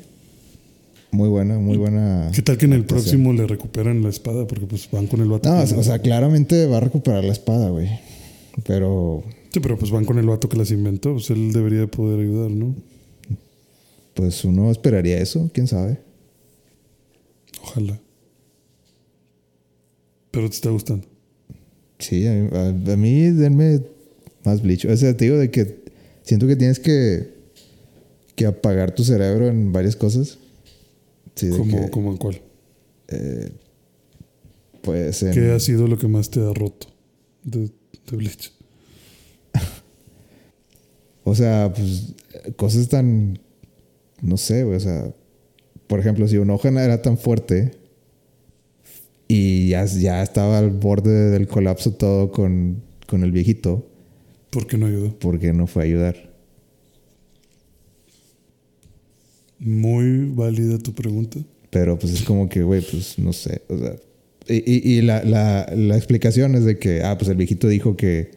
Muy 1.12 1.28
buena, 1.28 1.60
muy 1.60 1.78
buena. 1.78 2.32
¿Qué 2.34 2.42
tal 2.42 2.58
que 2.58 2.66
en 2.66 2.74
el 2.74 2.86
próximo 2.86 3.34
le 3.34 3.46
recuperan 3.46 4.02
la 4.02 4.10
espada? 4.10 4.48
Porque 4.48 4.66
pues 4.66 4.90
van 4.92 5.08
con 5.08 5.20
el 5.20 5.28
vato. 5.28 5.50
No, 5.50 5.62
o 5.62 5.84
sea, 5.84 6.00
claramente 6.00 6.66
va 6.68 6.78
a 6.78 6.80
recuperar 6.80 7.26
la 7.26 7.34
espada, 7.34 7.70
güey. 7.70 7.90
Pero. 8.66 9.24
Sí, 9.52 9.60
pero 9.60 9.78
pues 9.78 9.92
van 9.92 10.06
con 10.06 10.18
el 10.18 10.28
vato 10.28 10.48
que 10.48 10.56
las 10.58 10.72
inventó. 10.72 11.12
Pues 11.14 11.30
él 11.30 11.52
debería 11.52 11.88
poder 11.88 12.22
ayudar, 12.22 12.52
¿no? 12.52 12.76
Pues 14.14 14.44
uno 14.44 14.72
esperaría 14.72 15.20
eso, 15.20 15.50
quién 15.54 15.68
sabe. 15.68 16.00
Ojalá. 17.62 18.00
Pero 20.32 20.50
te 20.50 20.56
está 20.56 20.70
gustando. 20.70 21.08
Sí, 22.00 22.26
a 22.26 22.98
mí, 22.98 23.30
denme 23.32 23.82
más 24.44 24.62
bleach. 24.62 24.86
O 24.86 24.98
sea, 24.98 25.16
te 25.16 25.26
digo 25.26 25.38
de 25.38 25.52
que 25.52 25.84
siento 26.24 26.48
que 26.48 26.56
tienes 26.56 26.80
que, 26.80 27.34
que 28.36 28.46
apagar 28.46 28.96
tu 28.96 29.04
cerebro 29.04 29.48
en 29.48 29.72
varias 29.72 29.96
cosas. 29.96 30.40
Sí, 31.36 31.50
¿Cómo, 31.92 32.12
en 32.12 32.18
cuál? 32.18 32.42
Eh, 33.10 33.52
pues 34.82 35.24
¿Qué 35.34 35.52
ha 35.52 35.60
sido 35.60 35.88
lo 35.88 35.98
que 35.98 36.08
más 36.08 36.30
te 36.30 36.40
ha 36.40 36.54
roto 36.54 36.88
de, 37.44 37.70
de 38.10 38.18
Bleach? 38.18 38.52
o 41.24 41.36
sea, 41.36 41.72
pues 41.74 42.16
cosas 42.56 42.88
tan... 42.90 43.40
No 44.22 44.38
sé, 44.38 44.64
o 44.64 44.80
sea... 44.80 45.14
Por 45.88 45.99
ejemplo, 45.99 46.26
si 46.27 46.38
una 46.38 46.53
hoja 46.53 46.69
era 46.69 47.02
tan 47.02 47.18
fuerte 47.18 47.72
y 49.27 49.69
ya, 49.69 49.84
ya 49.85 50.23
estaba 50.23 50.57
al 50.57 50.69
borde 50.69 51.31
del 51.31 51.48
colapso 51.48 51.91
todo 51.95 52.31
con, 52.31 52.81
con 53.07 53.23
el 53.23 53.31
viejito, 53.34 53.85
¿Por 54.52 54.68
qué 54.68 54.77
no 54.77 54.85
ayudó? 54.85 55.18
porque 55.19 55.52
no 55.52 55.68
fue 55.68 55.84
a 55.84 55.85
ayudar. 55.85 56.31
Muy 59.60 60.30
válida 60.30 60.77
tu 60.80 60.93
pregunta. 60.93 61.39
Pero 61.69 61.98
pues 61.99 62.14
es 62.14 62.23
como 62.23 62.49
que, 62.49 62.64
güey, 62.64 62.81
pues 62.81 63.18
no 63.19 63.31
sé. 63.34 63.61
O 63.69 63.77
sea, 63.77 63.95
y, 64.48 64.56
y- 64.57 64.98
y 64.98 65.02
la, 65.02 65.23
la, 65.23 65.72
la 65.76 65.95
explicación 65.98 66.56
es 66.56 66.65
de 66.65 66.80
que, 66.80 67.03
ah, 67.03 67.18
pues 67.18 67.30
el 67.30 67.38
viejito 67.38 67.68
dijo 67.68 67.95
que 67.95 68.31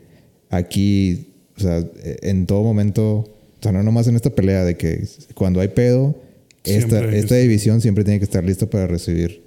aquí, 0.50 1.28
o 1.56 1.60
sea, 1.60 1.84
en 2.22 2.46
todo 2.46 2.62
momento, 2.62 3.33
sea, 3.64 3.72
no 3.72 3.82
nomás 3.82 4.06
en 4.06 4.16
esta 4.16 4.30
pelea, 4.30 4.64
de 4.64 4.76
que 4.76 5.06
cuando 5.34 5.60
hay 5.60 5.68
pedo, 5.68 6.14
esta, 6.64 7.00
hay 7.00 7.16
esta 7.16 7.36
división 7.36 7.80
siempre 7.80 8.04
tiene 8.04 8.18
que 8.20 8.24
estar 8.24 8.44
lista 8.44 8.68
para 8.70 8.86
recibir 8.86 9.42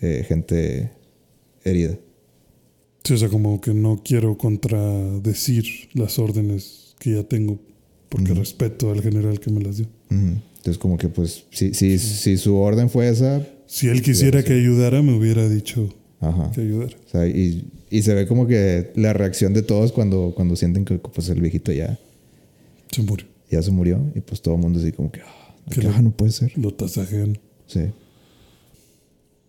eh, 0.00 0.24
gente 0.26 0.90
herida. 1.64 1.96
Sí, 3.04 3.14
o 3.14 3.18
sea, 3.18 3.28
como 3.28 3.60
que 3.60 3.72
no 3.72 4.02
quiero 4.04 4.36
contradecir 4.36 5.64
las 5.94 6.18
órdenes 6.18 6.94
que 6.98 7.14
ya 7.14 7.22
tengo 7.22 7.58
porque 8.08 8.34
respeto 8.34 8.90
al 8.90 9.02
general 9.02 9.40
que 9.40 9.50
me 9.50 9.60
las 9.60 9.76
dio. 9.76 9.86
Entonces, 10.10 10.78
como 10.78 10.98
que, 10.98 11.08
pues, 11.08 11.44
si, 11.50 11.74
si, 11.74 11.98
si 11.98 12.36
su 12.36 12.56
orden 12.56 12.90
fue 12.90 13.08
esa, 13.08 13.46
Si 13.66 13.88
él 13.88 14.02
quisiera 14.02 14.42
que 14.42 14.54
ayudara, 14.54 15.02
me 15.02 15.12
hubiera 15.12 15.48
dicho 15.48 15.94
ajá. 16.20 16.50
que 16.54 16.62
ayudara. 16.62 16.96
O 17.06 17.10
sea, 17.10 17.26
y, 17.26 17.66
y 17.90 18.02
se 18.02 18.14
ve 18.14 18.26
como 18.26 18.46
que 18.46 18.90
la 18.94 19.12
reacción 19.12 19.52
de 19.52 19.62
todos 19.62 19.92
cuando, 19.92 20.32
cuando 20.34 20.56
sienten 20.56 20.84
que 20.84 20.98
pues, 20.98 21.28
el 21.28 21.40
viejito 21.40 21.72
ya, 21.72 21.98
Se 22.90 23.02
murió. 23.02 23.26
Ya 23.50 23.62
se 23.62 23.70
murió. 23.70 24.00
Y 24.14 24.20
pues 24.20 24.40
todo 24.42 24.54
el 24.54 24.60
mundo 24.60 24.78
así 24.80 24.92
como 24.92 25.10
que, 25.10 25.20
ah, 25.20 25.54
Que 25.70 25.82
lo- 25.82 25.90
"Ah, 25.90 26.02
no 26.02 26.10
puede 26.10 26.32
ser. 26.32 26.56
Lo 26.58 26.72
tasajean. 26.72 27.38
Sí. 27.66 27.80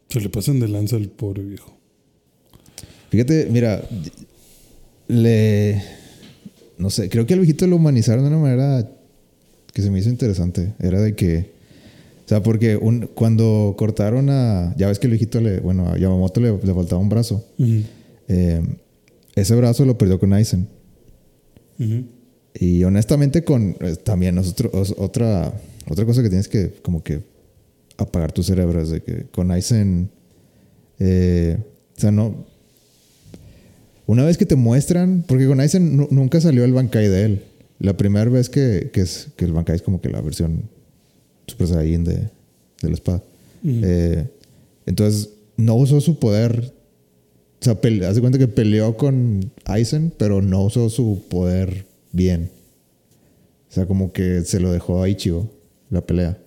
Se 0.10 0.20
le 0.20 0.30
pasan 0.30 0.60
de 0.60 0.68
lanza 0.68 0.96
al 0.96 1.08
pobre 1.10 1.44
viejo. 1.44 1.78
Fíjate, 3.10 3.48
mira, 3.52 3.82
le... 5.08 5.82
No 6.78 6.90
sé, 6.90 7.10
creo 7.10 7.26
que 7.26 7.34
al 7.34 7.40
viejito 7.42 7.68
lo 7.68 7.76
humanizaron 7.76 8.24
de 8.24 8.30
una 8.30 8.38
manera 8.40 8.90
que 9.74 9.82
se 9.82 9.92
me 9.92 10.00
hizo 10.00 10.10
interesante. 10.10 10.74
Era 10.80 11.02
de 11.02 11.16
que... 11.16 11.52
O 12.26 12.30
sea, 12.30 12.44
porque 12.44 12.78
un, 12.78 13.10
cuando 13.14 13.74
cortaron 13.78 14.30
a... 14.30 14.74
Ya 14.78 14.88
ves 14.88 15.00
que 15.00 15.08
el 15.08 15.12
viejito 15.12 15.42
le... 15.42 15.60
Bueno, 15.60 15.88
a 15.90 15.98
Yamamoto 15.98 16.40
le, 16.40 16.52
le 16.52 16.74
faltaba 16.74 17.02
un 17.02 17.10
brazo. 17.10 17.44
Eh, 18.28 18.62
ese 19.36 19.56
brazo 19.56 19.86
lo 19.86 19.98
perdió 19.98 20.20
con 20.20 20.32
Aizen. 20.34 20.68
Ujú. 21.80 22.04
Y 22.54 22.84
honestamente 22.84 23.44
con 23.44 23.76
eh, 23.80 23.96
también 24.04 24.36
nosotros 24.36 24.72
os- 24.74 24.96
otra 24.98 25.54
otra 25.90 26.06
cosa 26.06 26.22
que 26.24 26.30
tienes 26.30 26.48
que 26.48 26.72
como 26.82 27.04
que 27.04 27.22
apagar 27.98 28.32
tu 28.32 28.44
cerebro 28.44 28.82
es 28.82 28.90
de 28.90 29.02
que 29.02 29.26
con 29.32 29.52
Aizen 29.52 30.10
eh, 31.00 31.58
o 31.98 32.00
sea 32.02 32.12
no 32.12 32.46
una 34.06 34.26
vez 34.26 34.38
que 34.38 34.46
te 34.46 34.56
muestran 34.56 35.24
porque 35.28 35.46
con 35.48 35.60
Aizen 35.60 35.96
nu- 35.98 36.08
nunca 36.12 36.42
salió 36.42 36.64
el 36.66 36.74
Bankai 36.74 37.08
de 37.08 37.24
él. 37.26 37.44
La 37.78 37.96
primera 37.96 38.30
vez 38.30 38.50
que, 38.50 38.90
que 38.92 39.02
es 39.02 39.28
que 39.36 39.46
el 39.46 39.54
Bankai 39.54 39.76
es 39.76 39.82
como 39.84 40.02
que 40.02 40.10
la 40.10 40.20
versión 40.22 40.64
Super 41.48 41.68
Saiyan 41.68 42.04
de, 42.04 42.16
de 42.16 42.88
la 42.90 42.94
espada. 42.94 43.22
Eh, 43.64 44.26
entonces 44.88 45.30
no 45.58 45.76
usó 45.76 46.02
su 46.02 46.18
poder. 46.20 46.74
O 47.62 47.64
sea, 47.64 47.76
de 47.76 48.20
cuenta 48.22 48.40
que 48.40 48.48
peleó 48.48 48.98
con 48.98 49.52
Aizen, 49.66 50.12
pero 50.18 50.42
no 50.42 50.64
usó 50.64 50.90
su 50.90 51.24
poder 51.30 51.86
bien. 52.12 52.50
O 53.70 53.72
sea, 53.72 53.86
como 53.86 54.12
que 54.12 54.42
se 54.42 54.60
lo 54.60 54.72
dejó 54.72 55.04
a 55.04 55.10
Ichigo, 55.10 55.50
la 55.90 56.02
pelea. 56.02 56.38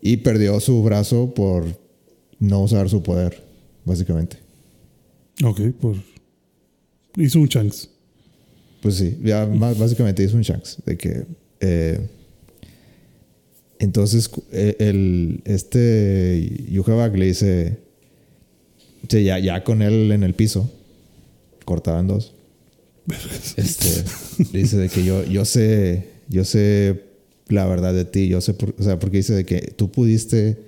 Y 0.00 0.18
perdió 0.18 0.60
su 0.60 0.82
brazo 0.82 1.34
por 1.34 1.64
no 2.38 2.62
usar 2.62 2.88
su 2.88 3.02
poder, 3.02 3.42
básicamente. 3.84 4.36
Ok, 5.44 5.60
por. 5.80 5.96
Hizo 7.16 7.40
un 7.40 7.48
chance. 7.48 7.88
Pues 8.80 8.94
sí, 8.94 9.18
ya 9.22 9.44
básicamente 9.44 10.22
hizo 10.22 10.36
un 10.36 10.42
Shanks. 10.42 10.78
De 10.84 10.96
que. 10.96 11.24
eh, 11.60 12.00
entonces, 13.80 14.30
eh, 14.52 14.76
el, 14.80 15.40
este 15.44 16.66
Yuha 16.70 16.94
Bak 16.94 17.16
le 17.16 17.26
dice. 17.26 17.78
sí, 19.08 19.24
ya, 19.24 19.38
ya 19.38 19.62
con 19.64 19.82
él 19.82 20.10
en 20.12 20.22
el 20.22 20.34
piso, 20.34 20.70
cortaba 21.64 22.00
en 22.00 22.08
dos. 22.08 22.34
Este, 23.56 24.04
dice 24.52 24.76
de 24.76 24.88
que 24.88 25.04
yo, 25.04 25.24
yo 25.24 25.44
sé, 25.44 26.04
yo 26.28 26.44
sé 26.44 27.04
la 27.48 27.66
verdad 27.66 27.94
de 27.94 28.04
ti, 28.04 28.28
yo 28.28 28.40
sé, 28.40 28.54
por- 28.54 28.74
o 28.78 28.82
sea, 28.82 28.98
porque 28.98 29.18
dice 29.18 29.34
de 29.34 29.44
que 29.44 29.60
tú 29.76 29.90
pudiste, 29.90 30.58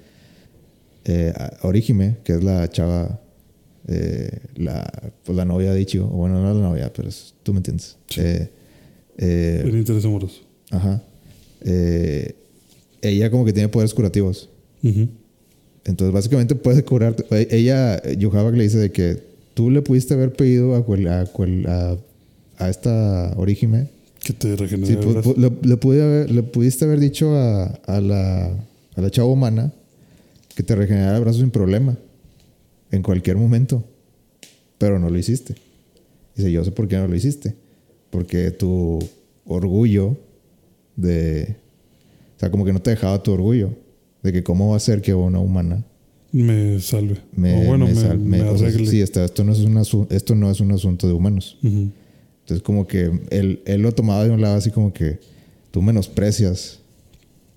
eh, 1.04 1.32
a 1.36 1.66
Orihime, 1.66 2.16
que 2.24 2.32
es 2.34 2.42
la 2.44 2.68
chava, 2.70 3.20
eh, 3.88 4.30
la, 4.56 4.90
pues 5.24 5.36
la 5.36 5.44
novia 5.44 5.72
de 5.72 5.80
Ichigo, 5.82 6.06
bueno, 6.06 6.40
no 6.42 6.54
la 6.54 6.60
novia, 6.68 6.92
pero 6.92 7.08
es- 7.08 7.34
tú 7.42 7.52
me 7.52 7.58
entiendes. 7.58 7.96
Eh, 8.16 8.48
eh, 9.18 9.62
El 9.66 9.76
interés 9.76 10.04
amoroso. 10.04 10.40
ajá. 10.70 11.02
Ella 13.02 13.30
como 13.30 13.44
que 13.44 13.52
tiene 13.52 13.68
poderes 13.68 13.94
curativos. 13.94 14.48
Entonces, 15.84 16.12
básicamente 16.12 16.54
puede 16.54 16.82
curarte. 16.84 17.24
Ella, 17.54 18.02
Yohaba 18.14 18.50
le 18.50 18.62
dice 18.62 18.78
de 18.78 18.90
que 18.92 19.22
tú 19.54 19.70
le 19.70 19.82
pudiste 19.82 20.14
haber 20.14 20.32
pedido 20.32 20.74
a, 20.74 20.84
cual- 20.84 21.06
a, 21.08 21.26
cual- 21.26 21.66
a, 21.66 21.96
a 22.60 22.68
esta 22.70 23.34
Orihime. 23.36 23.88
Que 24.22 24.32
te 24.34 24.48
Sí, 24.50 24.56
regenera 24.56 25.00
el 25.00 25.00
pu- 25.22 25.36
le, 25.36 25.50
le 25.68 25.76
pude 25.78 26.02
haber- 26.02 26.30
le 26.30 26.42
pudiste 26.42 26.84
haber 26.84 27.00
dicho 27.00 27.34
a, 27.36 27.64
a 27.86 28.00
la, 28.00 28.46
a 28.94 29.00
la 29.00 29.10
chava 29.10 29.28
humana 29.28 29.72
que 30.54 30.62
te 30.62 30.74
regenerara 30.74 31.16
el 31.16 31.22
brazo 31.22 31.38
sin 31.38 31.50
problema. 31.50 31.96
En 32.90 33.02
cualquier 33.02 33.36
momento. 33.36 33.82
Pero 34.78 34.98
no 34.98 35.08
lo 35.10 35.18
hiciste. 35.18 35.54
Dice, 36.36 36.50
yo 36.52 36.64
sé 36.64 36.70
por 36.72 36.86
qué 36.88 36.96
no 36.96 37.06
lo 37.08 37.14
hiciste. 37.14 37.54
Porque 38.10 38.50
tu 38.50 38.98
orgullo 39.46 40.16
de... 40.96 41.56
O 42.36 42.40
sea, 42.40 42.50
como 42.50 42.64
que 42.64 42.72
no 42.72 42.80
te 42.82 42.90
dejaba 42.90 43.22
tu 43.22 43.32
orgullo. 43.32 43.70
De 44.22 44.32
que 44.32 44.42
cómo 44.42 44.70
va 44.70 44.76
a 44.76 44.80
ser 44.80 45.00
que 45.00 45.14
una 45.14 45.38
humana 45.38 45.82
Me 46.32 46.78
salve. 46.80 47.16
me, 47.34 47.64
o 47.64 47.68
bueno, 47.68 47.86
me 47.86 47.94
me, 47.94 48.00
sal- 48.00 48.18
me- 48.18 48.38
me 48.42 48.48
o 48.50 48.58
sea, 48.58 48.68
arregle. 48.68 48.86
sí, 48.90 49.00
está- 49.00 49.24
esto, 49.24 49.44
no 49.44 49.52
es 49.52 49.60
un 49.60 49.74
asu- 49.76 50.06
esto 50.10 50.34
no 50.34 50.50
es 50.50 50.60
un 50.60 50.72
asunto 50.72 51.06
de 51.06 51.14
humanos. 51.14 51.56
Ujú. 51.62 51.88
Entonces, 52.50 52.64
como 52.64 52.86
que 52.86 53.10
él, 53.30 53.62
él 53.64 53.80
lo 53.82 53.92
tomaba 53.92 54.24
de 54.24 54.30
un 54.30 54.40
lado 54.40 54.56
así 54.56 54.70
como 54.70 54.92
que 54.92 55.20
tú 55.70 55.82
menosprecias. 55.82 56.78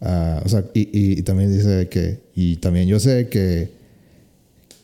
a- 0.02 0.42
o 0.46 0.50
sea, 0.50 0.66
y, 0.74 0.82
y- 0.82 1.20
y 1.20 1.22
también 1.24 1.52
dice 1.56 1.88
que, 1.90 2.20
y 2.36 2.58
también 2.58 2.88
yo 2.88 3.00
sé 3.00 3.28
que, 3.30 3.72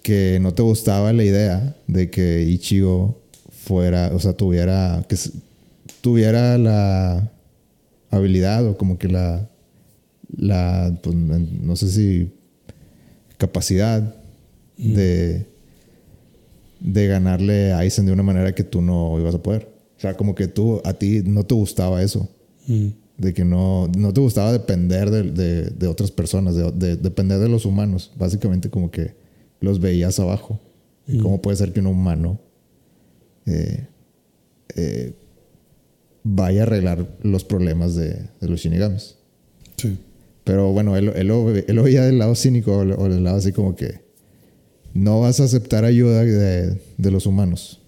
que 0.01 0.39
no 0.41 0.53
te 0.53 0.61
gustaba 0.63 1.11
la 1.13 1.23
idea 1.23 1.75
de 1.87 2.09
que 2.09 2.43
Ichigo 2.43 3.21
fuera, 3.51 4.11
o 4.15 4.19
sea, 4.19 4.33
tuviera, 4.33 5.05
que 5.09 5.15
tuviera 6.01 6.57
la 6.57 7.29
habilidad 8.09 8.65
o 8.65 8.77
como 8.77 8.97
que 8.97 9.09
la, 9.09 9.47
la, 10.37 10.97
pues, 11.03 11.15
no 11.15 11.75
sé 11.75 11.89
si 11.91 12.31
capacidad 13.37 14.15
de, 14.77 15.45
de 16.79 17.07
ganarle 17.07 17.73
a 17.73 17.79
Aizen 17.79 18.05
de 18.05 18.13
una 18.13 18.23
manera 18.23 18.55
que 18.55 18.63
tú 18.63 18.81
no 18.81 19.19
ibas 19.19 19.35
a 19.35 19.43
poder. 19.43 19.68
O 19.99 20.01
sea, 20.01 20.15
como 20.15 20.33
que 20.33 20.47
tú, 20.47 20.81
a 20.85 20.93
ti 20.93 21.21
no 21.25 21.45
te 21.45 21.53
gustaba 21.53 22.01
eso. 22.01 22.27
Ujú. 22.67 22.93
De 23.17 23.33
que 23.33 23.43
no, 23.43 23.89
no 23.97 24.13
te 24.13 24.21
gustaba 24.21 24.53
depender 24.53 25.11
de, 25.11 25.23
de- 25.23 25.69
de 25.71 25.87
otras 25.87 26.09
personas, 26.09 26.55
de, 26.55 26.71
de- 26.71 26.95
depender 26.95 27.37
de 27.39 27.49
los 27.49 27.65
humanos. 27.65 28.11
Básicamente 28.17 28.69
como 28.69 28.89
que 28.91 29.13
los 29.59 29.79
veías 29.81 30.17
abajo. 30.19 30.57
Y 31.05 31.17
¿Cómo 31.17 31.41
puede 31.41 31.57
ser 31.57 31.73
que 31.73 31.81
un 31.81 31.87
humano 31.87 32.39
eh, 33.45 33.87
eh, 34.75 35.13
vaya 36.23 36.61
a 36.61 36.63
arreglar 36.63 37.07
los 37.23 37.43
problemas 37.43 37.95
de, 37.95 38.29
los 38.39 38.61
shinigamis? 38.61 39.17
Sí. 39.75 39.97
Pero 40.45 40.71
bueno, 40.71 40.95
él, 40.95 41.11
él, 41.15 41.27
lo, 41.27 41.49
él 41.49 41.65
lo 41.75 41.83
veía 41.83 42.03
del 42.05 42.19
lado 42.19 42.35
cínico 42.35 42.71
o 42.73 42.81
o 42.81 43.09
del 43.09 43.23
lado 43.23 43.37
así 43.37 43.51
como 43.51 43.75
que 43.75 43.99
no 44.93 45.19
vas 45.21 45.39
a 45.39 45.43
aceptar 45.43 45.83
ayuda 45.83 46.23
de, 46.23 46.79
de 46.97 47.11
los 47.11 47.25
humanos. 47.25 47.78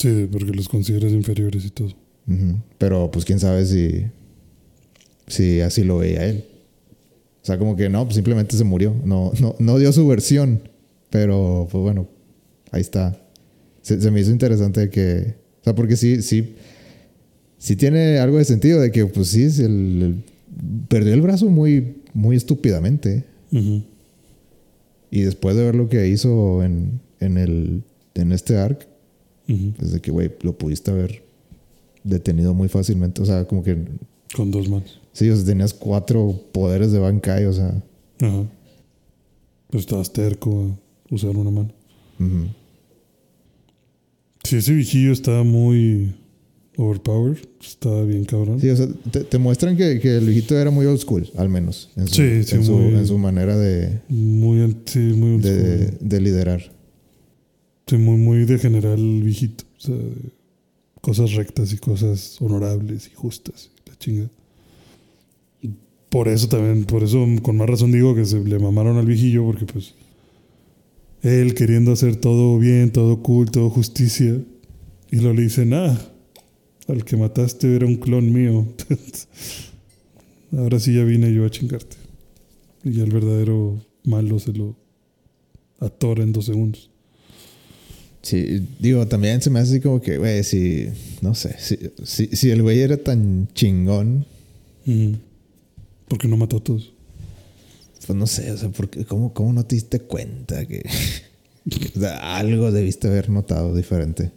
Sí, 0.00 0.28
porque 0.30 0.52
los 0.52 0.68
consideras 0.68 1.12
inferiores 1.12 1.64
y 1.64 1.70
todo. 1.70 1.90
Pero 2.78 3.10
pues 3.10 3.24
quién 3.24 3.40
sabe 3.40 3.66
si, 3.66 4.04
si 5.26 5.60
así 5.60 5.82
lo 5.84 5.98
veía 5.98 6.24
él. 6.26 6.44
O 7.42 7.46
sea, 7.46 7.58
como 7.58 7.74
que 7.76 7.88
no, 7.88 8.04
pues 8.04 8.14
simplemente 8.14 8.56
se 8.56 8.64
murió. 8.64 8.94
No, 9.04 9.32
no, 9.40 9.56
no 9.58 9.78
dio 9.78 9.92
su 9.92 10.06
versión. 10.06 10.62
Pero 11.10 11.66
pues 11.70 11.82
bueno, 11.82 12.06
ahí 12.70 12.80
está. 12.80 13.20
Se, 13.82 14.00
se 14.00 14.10
me 14.10 14.20
hizo 14.20 14.30
interesante 14.30 14.90
que. 14.90 15.34
O 15.60 15.64
sea, 15.64 15.74
porque 15.74 15.96
sí, 15.96 16.22
sí. 16.22 16.54
Sí 17.58 17.76
tiene 17.76 18.18
algo 18.18 18.38
de 18.38 18.44
sentido 18.44 18.80
de 18.80 18.90
que, 18.92 19.04
pues 19.06 19.28
sí, 19.28 19.42
es 19.42 19.58
el, 19.58 20.02
el- 20.02 20.24
perdió 20.88 21.12
el 21.14 21.20
brazo 21.20 21.48
muy, 21.50 21.96
muy 22.14 22.36
estúpidamente. 22.36 23.24
Y 25.10 25.22
después 25.22 25.56
de 25.56 25.64
ver 25.64 25.74
lo 25.74 25.88
que 25.88 26.06
hizo 26.08 26.62
en, 26.62 27.00
en, 27.18 27.36
el, 27.36 27.82
en 28.14 28.32
este 28.32 28.56
arc, 28.56 28.86
Es 29.80 29.92
de 29.92 30.00
que, 30.00 30.10
güey, 30.10 30.30
lo 30.42 30.56
pudiste 30.56 30.90
haber 30.90 31.22
detenido 32.04 32.54
muy 32.54 32.68
fácilmente. 32.68 33.20
O 33.22 33.24
sea, 33.26 33.44
como 33.46 33.62
que 33.62 33.76
Con 34.34 34.50
dos 34.50 34.68
manos. 34.68 35.00
Sí, 35.12 35.28
o 35.28 35.36
sea, 35.36 35.44
tenías 35.44 35.74
cuatro 35.74 36.34
poderes 36.52 36.92
de 36.92 36.98
Bankai, 37.00 37.46
o 37.46 37.52
sea. 37.52 37.82
Ajá. 38.20 38.44
Pues 39.70 39.82
estabas 39.84 40.12
terco 40.12 40.76
a 41.10 41.14
usar 41.14 41.36
una 41.36 41.50
mano. 41.50 41.72
ujú. 42.18 42.46
Sí, 44.44 44.56
ese 44.56 44.72
viejillo 44.74 45.12
estaba 45.12 45.44
muy 45.44 46.14
overpowered. 46.76 47.38
Estaba 47.60 48.04
bien 48.04 48.24
cabrón. 48.24 48.60
Sí, 48.60 48.68
o 48.70 48.76
sea, 48.76 48.88
te, 49.10 49.20
te 49.24 49.38
muestran 49.38 49.76
que, 49.76 50.00
que 50.00 50.16
el 50.16 50.24
viejito 50.24 50.58
era 50.58 50.70
muy 50.70 50.86
old 50.86 50.98
school, 50.98 51.28
al 51.36 51.48
menos. 51.48 51.90
En 51.96 52.08
su, 52.08 52.14
Sí, 52.14 52.42
sí, 52.44 52.56
en 52.56 52.64
su, 52.64 52.72
muy- 52.72 52.94
en 52.94 53.06
su 53.06 53.18
manera 53.18 53.56
de, 53.56 54.00
Muy, 54.08 54.76
sí, 54.86 54.98
muy, 54.98 55.34
old 55.34 55.44
de, 55.44 55.88
school. 55.88 56.08
de 56.08 56.20
liderar. 56.20 56.72
Sí, 57.90 57.96
muy, 57.96 58.18
muy 58.18 58.44
de 58.44 58.56
general 58.56 59.20
viejito. 59.20 59.64
O 59.76 59.80
sea, 59.80 59.96
cosas 61.00 61.32
rectas 61.32 61.72
y 61.72 61.78
cosas 61.78 62.40
honorables 62.40 63.08
y 63.08 63.14
justas. 63.16 63.72
La 63.84 63.96
chinga. 63.96 64.30
Por 66.08 66.28
eso 66.28 66.46
también, 66.48 66.84
por 66.84 67.02
eso 67.02 67.26
con 67.42 67.56
más 67.56 67.68
razón 67.68 67.90
digo 67.90 68.14
que 68.14 68.24
se 68.24 68.38
le 68.44 68.60
mamaron 68.60 68.96
al 68.96 69.06
viejillo, 69.06 69.44
porque 69.44 69.66
pues 69.66 69.94
él 71.22 71.54
queriendo 71.54 71.90
hacer 71.90 72.14
todo 72.14 72.60
bien, 72.60 72.92
todo 72.92 73.24
cool, 73.24 73.50
todo 73.50 73.70
justicia, 73.70 74.40
y 75.10 75.16
lo 75.16 75.32
le 75.32 75.42
dicen, 75.42 75.74
ah, 75.74 76.00
al 76.86 77.04
que 77.04 77.16
mataste 77.16 77.74
era 77.74 77.86
un 77.86 77.96
clon 77.96 78.32
mío. 78.32 78.68
Ahora 80.56 80.78
sí 80.78 80.94
ya 80.94 81.02
vine 81.02 81.34
yo 81.34 81.44
a 81.44 81.50
chingarte. 81.50 81.96
Y 82.84 82.92
ya 82.92 83.02
el 83.02 83.10
verdadero 83.10 83.84
malo 84.04 84.38
se 84.38 84.52
lo 84.52 84.76
atora 85.80 86.22
en 86.22 86.32
dos 86.32 86.44
segundos. 86.44 86.89
Sí, 88.22 88.66
digo, 88.78 89.06
también 89.06 89.40
se 89.40 89.48
me 89.50 89.60
hace 89.60 89.72
así 89.72 89.80
como 89.80 90.00
que, 90.00 90.18
güey, 90.18 90.44
si, 90.44 90.88
no 91.22 91.34
sé, 91.34 91.56
si, 91.58 91.78
si, 92.04 92.26
si 92.36 92.50
el 92.50 92.62
güey 92.62 92.80
era 92.80 92.98
tan 92.98 93.48
chingón, 93.54 94.26
Ujú. 94.86 95.16
Porque 96.08 96.26
no 96.28 96.36
mató 96.36 96.56
a 96.56 96.60
todos. 96.60 96.92
pues 98.06 98.18
no 98.18 98.26
sé, 98.26 98.50
o 98.50 98.56
sea, 98.56 98.68
porque, 98.70 99.04
¿cómo, 99.04 99.32
¿cómo 99.32 99.52
no 99.52 99.64
te 99.64 99.76
diste 99.76 100.00
cuenta 100.00 100.66
que, 100.66 100.82
o 101.96 102.00
sea, 102.00 102.36
algo 102.36 102.72
debiste 102.72 103.08
haber 103.08 103.30
notado 103.30 103.74
diferente? 103.74 104.32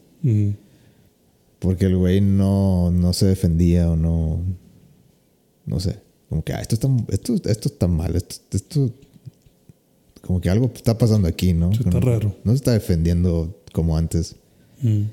Porque 1.59 1.85
el 1.85 1.97
güey 1.97 2.21
no, 2.21 2.91
no 2.91 3.13
se 3.13 3.25
defendía 3.25 3.89
o 3.89 3.95
no, 3.95 4.39
no 5.65 5.79
sé, 5.79 5.99
como 6.29 6.43
que, 6.43 6.53
ah, 6.53 6.61
esto 6.61 6.75
está, 6.75 6.89
esto, 7.09 7.33
esto 7.33 7.69
está 7.69 7.87
mal, 7.87 8.15
esto, 8.15 8.35
esto, 8.51 8.93
como 10.21 10.39
que 10.39 10.49
algo 10.49 10.71
está 10.73 10.97
pasando 10.97 11.27
aquí, 11.27 11.53
¿no? 11.53 11.71
Está 11.71 11.89
no, 11.89 11.99
raro. 11.99 12.35
No 12.43 12.51
se 12.51 12.57
está 12.57 12.71
defendiendo 12.71 13.62
como 13.73 13.97
antes. 13.97 14.37
Ujú. 14.81 15.03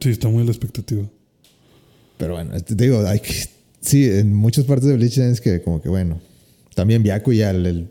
Sí, 0.00 0.08
está 0.10 0.28
muy 0.28 0.40
a 0.42 0.44
la 0.46 0.50
expectativa. 0.52 1.02
Pero 2.16 2.34
bueno, 2.34 2.58
te 2.62 2.74
digo, 2.74 3.06
hay 3.06 3.20
que, 3.20 3.32
sí, 3.80 4.08
en 4.08 4.32
muchas 4.34 4.64
partes 4.64 4.88
de 4.88 4.96
Bleach 4.96 5.18
es 5.18 5.40
que 5.42 5.60
como 5.60 5.82
que 5.82 5.88
bueno, 5.90 6.20
también 6.74 7.02
Byaku 7.02 7.32
ya 7.34 7.50
el, 7.50 7.66
el- 7.66 7.88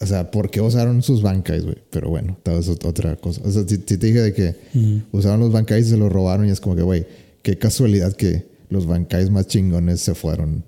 o 0.00 0.06
sea, 0.06 0.30
¿por 0.32 0.50
qué 0.50 0.60
usaron 0.60 1.02
sus 1.02 1.22
bancais, 1.22 1.62
güey? 1.64 1.76
Pero 1.90 2.08
bueno, 2.08 2.36
tal 2.42 2.56
vez 2.56 2.66
es 2.68 2.78
otra 2.84 3.14
cosa. 3.16 3.40
O 3.44 3.50
sea, 3.52 3.62
si, 3.68 3.76
si 3.76 3.82
te 3.98 4.06
dije 4.06 4.20
de 4.20 4.32
que 4.34 4.56
Ujú. 4.74 5.02
usaron 5.12 5.40
los 5.40 5.52
bancais 5.52 5.86
y 5.86 5.90
se 5.90 5.96
los 5.96 6.10
robaron 6.10 6.48
y 6.48 6.50
es 6.50 6.60
como 6.60 6.74
que, 6.74 6.82
güey, 6.82 7.06
qué 7.42 7.56
casualidad 7.58 8.12
que 8.14 8.46
los 8.68 8.86
bancais 8.86 9.30
más 9.30 9.46
chingones 9.46 10.00
se 10.00 10.14
fueron 10.14 10.64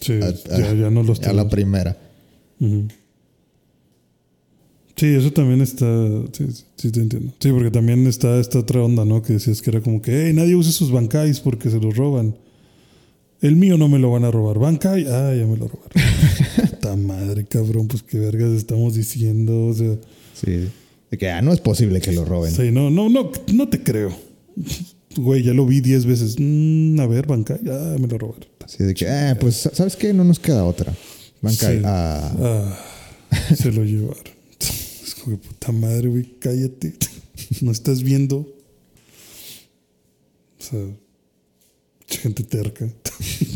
Sí, 0.00 0.14
a, 0.14 0.32
ya, 0.58 0.74
ya 0.74 0.90
no 0.90 1.02
los 1.02 1.20
a 1.22 1.32
la 1.32 1.48
primera. 1.48 1.96
Ujú. 2.60 2.88
Sí, 4.96 5.06
eso 5.06 5.32
también 5.32 5.60
está. 5.62 5.86
Sí, 6.32 6.46
sí, 6.76 6.90
te 6.90 7.00
entiendo. 7.00 7.32
Sí, 7.40 7.50
porque 7.50 7.70
también 7.70 8.06
está 8.06 8.38
esta 8.38 8.58
otra 8.58 8.82
onda, 8.82 9.04
¿no? 9.04 9.22
Que 9.22 9.34
decías 9.34 9.62
que 9.62 9.70
era 9.70 9.80
como 9.80 10.00
que, 10.02 10.26
hey, 10.26 10.32
nadie 10.34 10.54
use 10.54 10.70
sus 10.72 10.90
bancais 10.92 11.40
porque 11.40 11.70
se 11.70 11.78
los 11.80 11.96
roban. 11.96 12.36
El 13.40 13.56
mío 13.56 13.76
no 13.76 13.88
me 13.88 13.98
lo 13.98 14.10
van 14.10 14.24
a 14.24 14.30
robar. 14.30 14.58
Bancay, 14.58 15.04
ah, 15.08 15.34
ya 15.34 15.46
me 15.46 15.56
lo 15.56 15.66
robaron. 15.68 15.90
Puta 16.70 16.94
madre, 16.96 17.44
cabrón, 17.46 17.88
pues 17.88 18.02
qué 18.02 18.18
vergas 18.18 18.52
estamos 18.52 18.94
diciendo. 18.94 19.66
O 19.66 19.74
sea, 19.74 19.96
Sí. 20.34 20.68
De 21.10 21.18
que, 21.18 21.28
ah, 21.30 21.42
no 21.42 21.52
es 21.52 21.60
posible 21.60 22.00
que 22.00 22.12
lo 22.12 22.24
roben. 22.24 22.52
sí, 22.52 22.70
no, 22.70 22.88
no, 22.90 23.08
no, 23.08 23.32
no 23.52 23.68
te 23.68 23.82
creo. 23.82 24.12
Güey, 25.16 25.42
ya 25.42 25.52
lo 25.52 25.66
vi 25.66 25.80
diez 25.80 26.06
veces. 26.06 26.36
Mm, 26.38 26.98
a 27.00 27.06
ver, 27.06 27.26
Bancay, 27.26 27.58
ah, 27.70 27.96
me 27.98 28.06
lo 28.08 28.18
robaron. 28.18 28.46
Sí, 28.66 28.84
de 28.84 28.94
que, 28.94 29.08
ah, 29.08 29.36
pues, 29.40 29.68
¿sabes 29.72 29.96
qué? 29.96 30.12
No 30.14 30.24
nos 30.24 30.38
queda 30.38 30.64
otra. 30.64 30.94
Bancai, 31.40 31.78
Sí. 31.78 31.82
ah, 31.84 32.32
Ah, 33.30 33.54
se 33.56 33.72
lo 33.72 33.84
llevaron. 33.84 34.22
Que 35.24 35.36
puta 35.36 35.72
madre, 35.72 36.08
güey, 36.08 36.24
cállate. 36.38 36.94
No 37.60 37.72
estás 37.72 38.02
viendo. 38.02 38.36
O 40.58 40.62
sea, 40.62 40.78
mucha 40.80 42.20
gente 42.20 42.44
terca. 42.44 42.88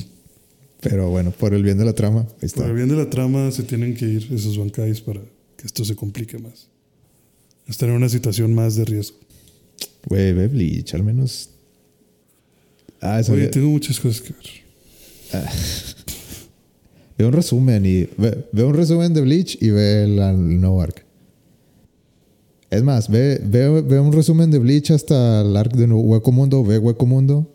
pero 0.81 1.11
bueno, 1.11 1.31
por 1.31 1.55
el 1.55 1.63
bien 1.63 1.79
de 1.79 1.85
la 1.85 1.93
trama, 1.93 2.27
está. 2.41 2.63
Por 2.63 2.71
el 2.71 2.77
bien 2.77 2.89
de 2.89 2.97
la 2.97 3.09
trama 3.09 3.51
se 3.53 3.63
tienen 3.63 3.95
que 3.95 4.07
ir 4.07 4.29
esos 4.33 4.59
bancais 4.59 5.01
para 5.01 5.21
que 5.57 5.67
esto 5.67 5.85
se 5.85 5.95
complique 5.95 6.39
más. 6.39 6.69
Estar 7.69 7.89
en 7.89 7.97
una 7.97 8.09
situación 8.09 8.55
más 8.55 8.77
de 8.77 8.85
riesgo. 8.85 9.19
Güey, 10.07 10.33
ve 10.33 10.49
Bleach, 10.49 10.95
al 10.95 11.05
menos. 11.05 11.51
Ah, 13.01 13.21
eso 13.21 13.33
Oye, 13.33 13.49
tengo 13.49 13.69
muchas 13.69 14.01
cosas 14.01 14.21
que 14.21 14.33
ver. 14.33 15.45
Ve 17.19 17.25
un 17.25 17.33
resumen 17.33 17.87
y. 17.87 18.09
Ve, 18.17 18.49
ve 18.53 18.65
un 18.65 18.75
resumen 18.75 19.15
de 19.15 19.21
Bleach 19.21 19.59
y 19.61 19.71
ve 19.71 20.05
el 20.05 20.61
nuevo 20.61 20.83
arc. 20.83 21.06
Es 22.71 22.83
más, 22.83 23.09
ve, 23.09 23.41
ve, 23.45 23.81
ve 23.83 24.01
un 24.01 24.13
resumen 24.13 24.51
de 24.51 24.59
Bleach 24.59 24.91
hasta 24.91 25.43
el 25.43 25.57
arc 25.57 25.73
de 25.75 25.87
Hueco 25.87 26.33
Mundo, 26.33 26.65
ve 26.65 26.79
Hueco 26.79 27.07
Mundo 27.07 27.53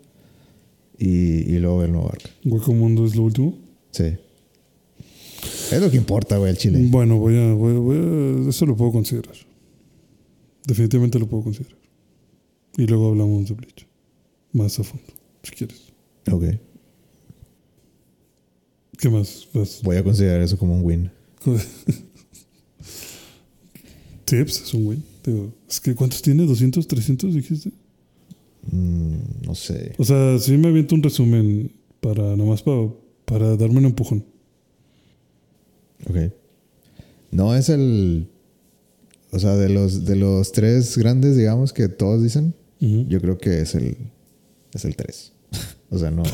y, 0.98 1.08
y 1.54 1.60
luego 1.60 1.80
ve 1.80 1.86
el 1.86 1.92
nuevo 1.92 2.08
arc. 2.10 2.30
Hueco 2.46 2.74
Mundo 2.74 3.06
es 3.06 3.16
lo 3.16 3.24
último. 3.24 3.58
Sí. 3.92 4.06
Es 5.72 5.82
lo 5.82 5.90
que 5.92 5.98
importa, 5.98 6.38
güey, 6.38 6.52
el 6.52 6.58
chile. 6.58 6.86
Bueno, 6.90 7.18
voy 7.18 7.38
a, 7.38 7.54
voy 7.54 7.74
voy 7.74 7.98
a- 7.98 8.50
Eso 8.50 8.66
lo 8.66 8.76
puedo 8.78 8.92
considerar. 8.92 9.36
Definitivamente 10.66 11.20
lo 11.20 11.28
puedo 11.28 11.44
considerar. 11.44 11.78
Y 12.78 12.86
luego 12.88 13.10
hablamos 13.10 13.50
de 13.50 13.56
Bleach. 13.56 13.88
Más 14.54 14.80
a 14.80 14.84
fondo, 14.84 15.04
si 15.44 15.52
quieres. 15.52 15.82
Ok. 16.32 16.44
¿Qué 18.98 19.10
más? 19.10 19.48
Vas- 19.54 19.82
Voy 19.84 19.98
a 19.98 20.04
considerar 20.04 20.42
eso 20.42 20.58
como 20.58 20.76
un 20.76 20.84
win. 20.84 21.12
Tips 24.32 24.62
es 24.62 24.74
un 24.74 24.86
güey. 24.86 25.00
Digo, 25.26 25.54
es 25.70 25.82
que 25.82 25.94
¿cuántos 25.94 26.22
tiene? 26.22 26.46
¿200, 26.46 26.88
300 26.88 27.34
dijiste? 27.34 27.70
Mm, 28.72 29.46
no 29.46 29.56
sé. 29.56 29.94
O 29.98 30.06
sea, 30.06 30.40
sí 30.40 30.58
me 30.58 30.70
aviento 30.70 30.96
un 30.96 31.04
resumen 31.04 31.70
para 32.00 32.38
nomás 32.38 32.64
para, 32.64 32.88
para 33.26 33.58
darme 33.58 33.80
un 33.80 33.86
empujón. 33.86 34.24
Ok. 36.08 36.32
No 37.32 37.54
es 37.54 37.68
el. 37.68 38.30
O 39.32 39.40
sea, 39.40 39.58
de 39.58 39.68
los, 39.68 40.06
de 40.06 40.16
los 40.16 40.54
tres 40.54 40.98
grandes, 40.98 41.36
digamos, 41.36 41.74
que 41.74 41.90
todos 41.90 42.24
dicen, 42.24 42.54
yo 42.80 43.20
creo 43.20 43.38
que 43.38 43.60
es 43.60 43.76
el. 43.76 43.98
Es 44.74 44.86
el 44.86 44.96
3. 44.96 45.34
o 45.90 46.00
sea, 46.00 46.10
no. 46.10 46.24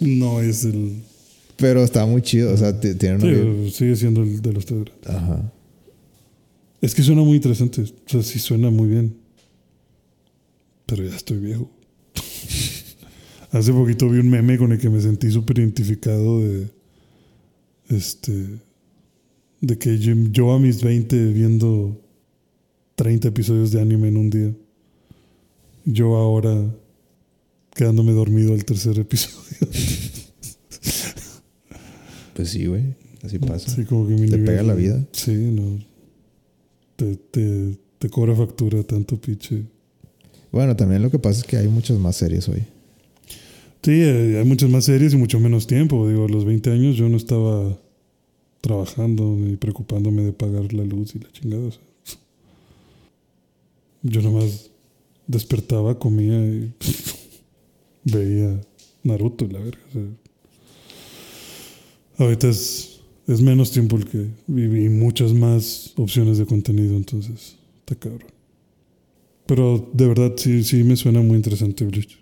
No 0.00 0.40
es 0.40 0.64
el. 0.64 1.02
Pero 1.56 1.82
está 1.82 2.06
muy 2.06 2.22
chido. 2.22 2.54
O 2.54 2.56
sea, 2.56 2.80
tiene 2.80 3.16
una. 3.16 3.64
Sí, 3.66 3.70
sigue 3.72 3.96
siendo 3.96 4.22
el 4.22 4.40
de 4.40 4.52
los 4.52 4.64
tres 4.64 4.84
grandes. 4.84 5.10
Ajá. 5.10 5.52
Es 6.80 6.94
que 6.94 7.02
suena 7.02 7.22
muy 7.22 7.36
interesante. 7.36 7.82
O 7.82 7.86
sea, 8.06 8.22
sí 8.22 8.38
suena 8.38 8.70
muy 8.70 8.88
bien. 8.88 9.16
Pero 10.86 11.04
ya 11.04 11.14
estoy 11.16 11.38
viejo. 11.38 11.70
Hace 13.50 13.72
poquito 13.72 14.08
vi 14.08 14.18
un 14.18 14.30
meme 14.30 14.58
con 14.58 14.72
el 14.72 14.78
que 14.78 14.88
me 14.90 15.00
sentí 15.00 15.30
súper 15.30 15.58
identificado 15.58 16.40
de. 16.40 16.68
Este. 17.88 18.60
De 19.60 19.76
que 19.78 19.98
yo, 19.98 20.14
yo 20.30 20.52
a 20.52 20.58
mis 20.60 20.82
20 20.82 21.32
viendo 21.32 22.00
30 22.94 23.28
episodios 23.28 23.70
de 23.72 23.80
anime 23.80 24.08
en 24.08 24.16
un 24.16 24.30
día. 24.30 24.52
Yo 25.84 26.16
ahora 26.16 26.54
quedándome 27.74 28.12
dormido 28.12 28.54
al 28.54 28.64
tercer 28.64 28.98
episodio. 28.98 29.46
Pues 32.34 32.50
sí, 32.50 32.66
güey. 32.66 32.94
Así 33.24 33.40
pasa. 33.40 33.68
Sí, 33.68 33.84
como 33.84 34.06
que 34.06 34.14
mi 34.14 34.28
Te 34.28 34.36
nivel- 34.36 34.46
pega 34.46 34.62
la 34.62 34.74
vida. 34.74 35.04
Sí, 35.10 35.32
no. 35.32 35.84
Te, 36.98 37.14
te, 37.14 37.78
te 38.00 38.10
cobra 38.10 38.34
factura 38.34 38.82
tanto 38.82 39.20
pinche. 39.20 39.62
Bueno, 40.50 40.74
también 40.74 41.00
lo 41.00 41.12
que 41.12 41.20
pasa 41.20 41.38
es 41.38 41.46
que 41.46 41.56
hay 41.56 41.68
muchas 41.68 41.96
más 41.96 42.16
series 42.16 42.48
hoy. 42.48 42.64
Sí, 43.84 43.92
eh, 44.02 44.38
hay 44.40 44.44
muchas 44.44 44.68
más 44.68 44.84
series 44.84 45.14
y 45.14 45.16
mucho 45.16 45.38
menos 45.38 45.68
tiempo. 45.68 46.08
Digo, 46.08 46.24
a 46.24 46.28
los 46.28 46.44
20 46.44 46.72
años 46.72 46.96
yo 46.96 47.08
no 47.08 47.16
estaba 47.16 47.78
trabajando 48.60 49.22
ni 49.36 49.54
preocupándome 49.54 50.22
de 50.22 50.32
pagar 50.32 50.72
la 50.72 50.82
luz 50.82 51.14
y 51.14 51.20
la 51.20 51.30
chingada. 51.30 51.68
o 51.68 51.70
sea. 51.70 51.80
yo 54.02 54.20
nomás 54.20 54.72
despertaba, 55.28 56.00
comía 56.00 56.44
y 56.44 56.74
veía 58.02 58.60
Naruto 59.04 59.44
y 59.44 59.50
la 59.50 59.60
verga. 59.60 59.82
o 59.90 59.92
sea. 59.92 60.02
ahorita 62.26 62.48
es, 62.48 62.97
es 63.28 63.42
menos 63.42 63.70
tiempo 63.70 63.96
el 63.96 64.06
que 64.06 64.26
viví 64.46 64.86
y 64.86 64.88
muchas 64.88 65.34
más 65.34 65.92
opciones 65.96 66.38
de 66.38 66.46
contenido, 66.46 66.96
entonces 66.96 67.56
está 67.80 67.94
cabrón. 67.94 68.30
Pero 69.46 69.90
de 69.92 70.08
verdad 70.08 70.32
sí, 70.36 70.64
sí 70.64 70.82
me 70.82 70.96
suena 70.96 71.20
muy 71.20 71.36
interesante 71.36 71.84
Bleach. 71.84 72.18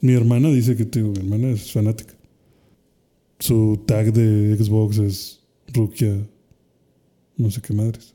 Mi 0.00 0.12
hermana 0.12 0.48
dice 0.50 0.76
que, 0.76 0.84
tío, 0.84 1.08
mi 1.08 1.18
hermana 1.18 1.50
es 1.50 1.72
fanática. 1.72 2.14
Su 3.40 3.82
tag 3.84 4.12
de 4.12 4.56
Xbox 4.56 4.98
es 4.98 5.40
Rukia, 5.74 6.24
no 7.36 7.50
sé 7.50 7.60
qué 7.60 7.74
madres. 7.74 8.14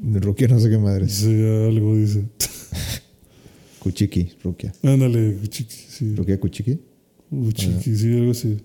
Rukia 0.00 0.48
no 0.48 0.58
sé 0.58 0.70
qué 0.70 0.78
madre. 0.78 1.08
Sí, 1.08 1.26
algo 1.26 1.96
dice. 1.96 2.24
Kuchiki, 3.80 4.32
Rukia. 4.42 4.72
Ándale, 4.82 5.36
Kuchiki, 5.36 5.74
sí. 5.74 6.14
Rukia 6.14 6.40
Kuchiki. 6.40 6.78
Sí, 7.56 8.12
algo 8.14 8.30
así. 8.32 8.58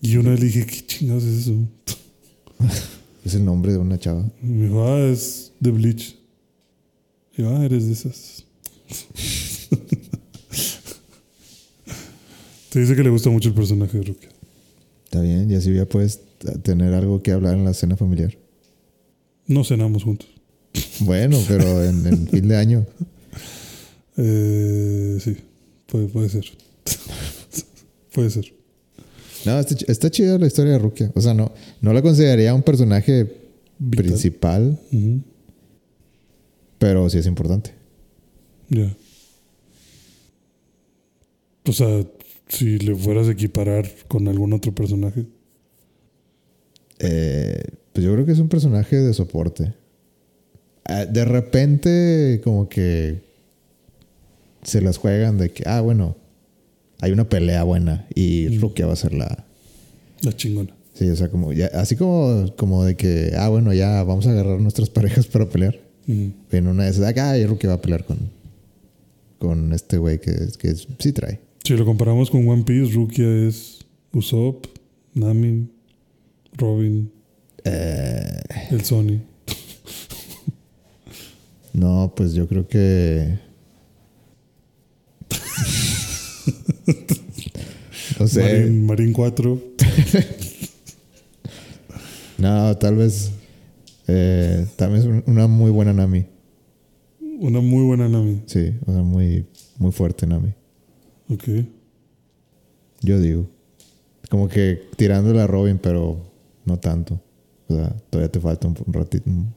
Y 0.00 0.16
una 0.16 0.30
vez 0.30 0.40
le 0.40 0.46
dije, 0.46 0.66
¿qué 0.66 0.86
chingados 0.86 1.24
es 1.24 1.46
eso? 1.46 1.56
Es 3.24 3.34
el 3.34 3.44
nombre 3.44 3.70
de 3.70 3.78
una 3.78 3.98
chava. 4.00 4.28
Y 4.42 4.46
me 4.46 4.66
dijo, 4.66 4.84
ah, 4.84 4.98
es 4.98 5.52
de 5.60 5.70
Bleach. 5.70 6.16
Y 7.36 7.42
yo, 7.42 7.56
ah, 7.56 7.64
eres 7.64 7.86
de 7.86 7.92
esas. 7.92 8.44
Te 12.70 12.80
dice 12.80 12.96
que 12.96 13.04
le 13.04 13.10
gusta 13.10 13.30
mucho 13.30 13.48
el 13.48 13.54
personaje 13.54 13.96
de 13.98 14.04
Rukia. 14.04 14.30
Está 15.04 15.20
bien, 15.20 15.48
y 15.50 15.54
así 15.54 15.72
ya 15.72 15.86
puedes 15.86 16.20
tener 16.62 16.94
algo 16.94 17.22
que 17.22 17.30
hablar 17.30 17.54
en 17.54 17.64
la 17.64 17.74
cena 17.74 17.96
familiar. 17.96 18.36
No 19.46 19.62
cenamos 19.64 20.02
juntos. 20.04 20.28
Bueno, 21.00 21.38
pero 21.48 21.84
en, 21.84 22.06
en 22.06 22.26
fin 22.28 22.48
de 22.48 22.56
año. 22.56 22.86
Eh, 24.16 25.18
sí, 25.20 25.36
puede, 25.86 26.08
puede 26.08 26.28
ser. 26.28 26.44
puede 28.14 28.30
ser. 28.30 28.52
No, 29.44 29.58
está, 29.58 29.74
ch- 29.74 29.84
está 29.88 30.10
chida 30.10 30.38
la 30.38 30.46
historia 30.46 30.72
de 30.72 30.78
Rukia. 30.78 31.10
O 31.14 31.20
sea, 31.20 31.34
no, 31.34 31.52
no 31.80 31.92
la 31.92 32.02
consideraría 32.02 32.54
un 32.54 32.62
personaje 32.62 33.24
Vital. 33.78 34.04
principal, 34.06 34.78
pero 36.78 37.08
sí 37.10 37.18
es 37.18 37.26
importante. 37.26 37.72
Ya. 38.68 38.94
O 41.66 41.72
sea, 41.72 42.04
si 42.48 42.78
le 42.78 42.94
fueras 42.94 43.28
a 43.28 43.32
equiparar 43.32 43.88
con 44.08 44.28
algún 44.28 44.52
otro 44.52 44.74
personaje. 44.74 45.24
Eh, 46.98 47.62
pues 47.92 48.04
yo 48.06 48.12
creo 48.12 48.24
que 48.26 48.32
es 48.32 48.38
un 48.38 48.48
personaje 48.48 48.96
de 48.96 49.12
soporte. 49.14 49.74
Ah, 50.84 51.04
De 51.04 51.24
repente, 51.24 52.40
como 52.44 52.68
que 52.68 53.22
se 54.62 54.80
las 54.80 54.98
juegan 54.98 55.38
de 55.38 55.50
que, 55.50 55.64
ah, 55.66 55.80
bueno, 55.80 56.16
hay 57.02 57.12
una 57.12 57.28
pelea 57.28 57.62
buena 57.64 58.06
y 58.14 58.46
Mm. 58.50 58.60
Rukia 58.62 58.86
va 58.86 58.94
a 58.94 58.96
ser 58.96 59.12
la. 59.12 59.44
La 60.22 60.32
chingona. 60.34 60.74
Sí, 60.94 61.08
o 61.08 61.16
sea, 61.16 61.28
como 61.30 61.52
ya, 61.52 61.66
así 61.74 61.96
como, 61.96 62.54
como 62.56 62.84
de 62.84 62.96
que, 62.96 63.32
ah, 63.36 63.48
bueno, 63.48 63.72
ya 63.74 64.02
vamos 64.04 64.26
a 64.26 64.30
agarrar 64.30 64.60
nuestras 64.60 64.88
parejas 64.96 65.26
para 65.26 65.48
pelear. 65.48 65.78
Ujú. 66.08 66.32
En 66.50 66.66
una 66.66 66.84
de 66.84 66.90
esas, 66.90 67.14
y 67.38 67.46
Rukia 67.46 67.68
va 67.70 67.74
a 67.76 67.80
pelear 67.82 68.04
con, 68.04 68.18
con 69.38 69.72
este 69.72 69.98
güey 69.98 70.20
que, 70.20 70.32
que 70.58 70.74
sí 70.98 71.12
trae. 71.12 71.40
Si 71.64 71.74
lo 71.76 71.84
comparamos 71.84 72.30
con 72.30 72.48
One 72.48 72.62
Piece, 72.64 72.92
Rukia 72.94 73.46
es 73.48 73.84
Usopp, 74.12 74.66
Nami, 75.14 75.68
Robin, 76.56 77.10
Eh, 77.64 78.40
el 78.70 78.84
Sony. 78.84 79.20
no, 81.72 82.12
pues 82.16 82.34
yo 82.34 82.46
creo 82.48 82.66
que. 82.68 83.38
no 88.20 88.26
sé. 88.28 88.42
Marín, 88.42 88.86
Marín 88.86 89.12
4. 89.12 89.60
No, 92.38 92.76
tal 92.76 92.96
vez. 92.96 93.30
Eh, 94.08 94.66
vez 94.90 95.04
un- 95.04 95.22
una 95.26 95.46
muy 95.46 95.70
buena 95.70 95.92
Nami. 95.92 96.26
Una 97.38 97.60
muy 97.60 97.84
buena 97.84 98.08
Nami. 98.08 98.42
Sí, 98.46 98.74
o 98.86 98.92
sea, 98.92 99.02
muy, 99.02 99.46
muy 99.78 99.92
fuerte 99.92 100.26
Nami. 100.26 100.52
Ok. 101.28 101.44
Yo 103.02 103.20
digo. 103.20 103.48
Como 104.28 104.48
que 104.48 104.80
tirándole 104.96 105.40
a 105.40 105.46
Robin, 105.46 105.78
pero 105.78 106.32
no 106.64 106.78
tanto. 106.78 107.20
O 107.68 107.74
sea, 107.76 107.90
todavía 108.10 108.30
te 108.32 108.40
falta 108.40 108.66
un, 108.66 108.76
un 108.86 108.92
ratito, 108.92 109.28
un 109.30 109.54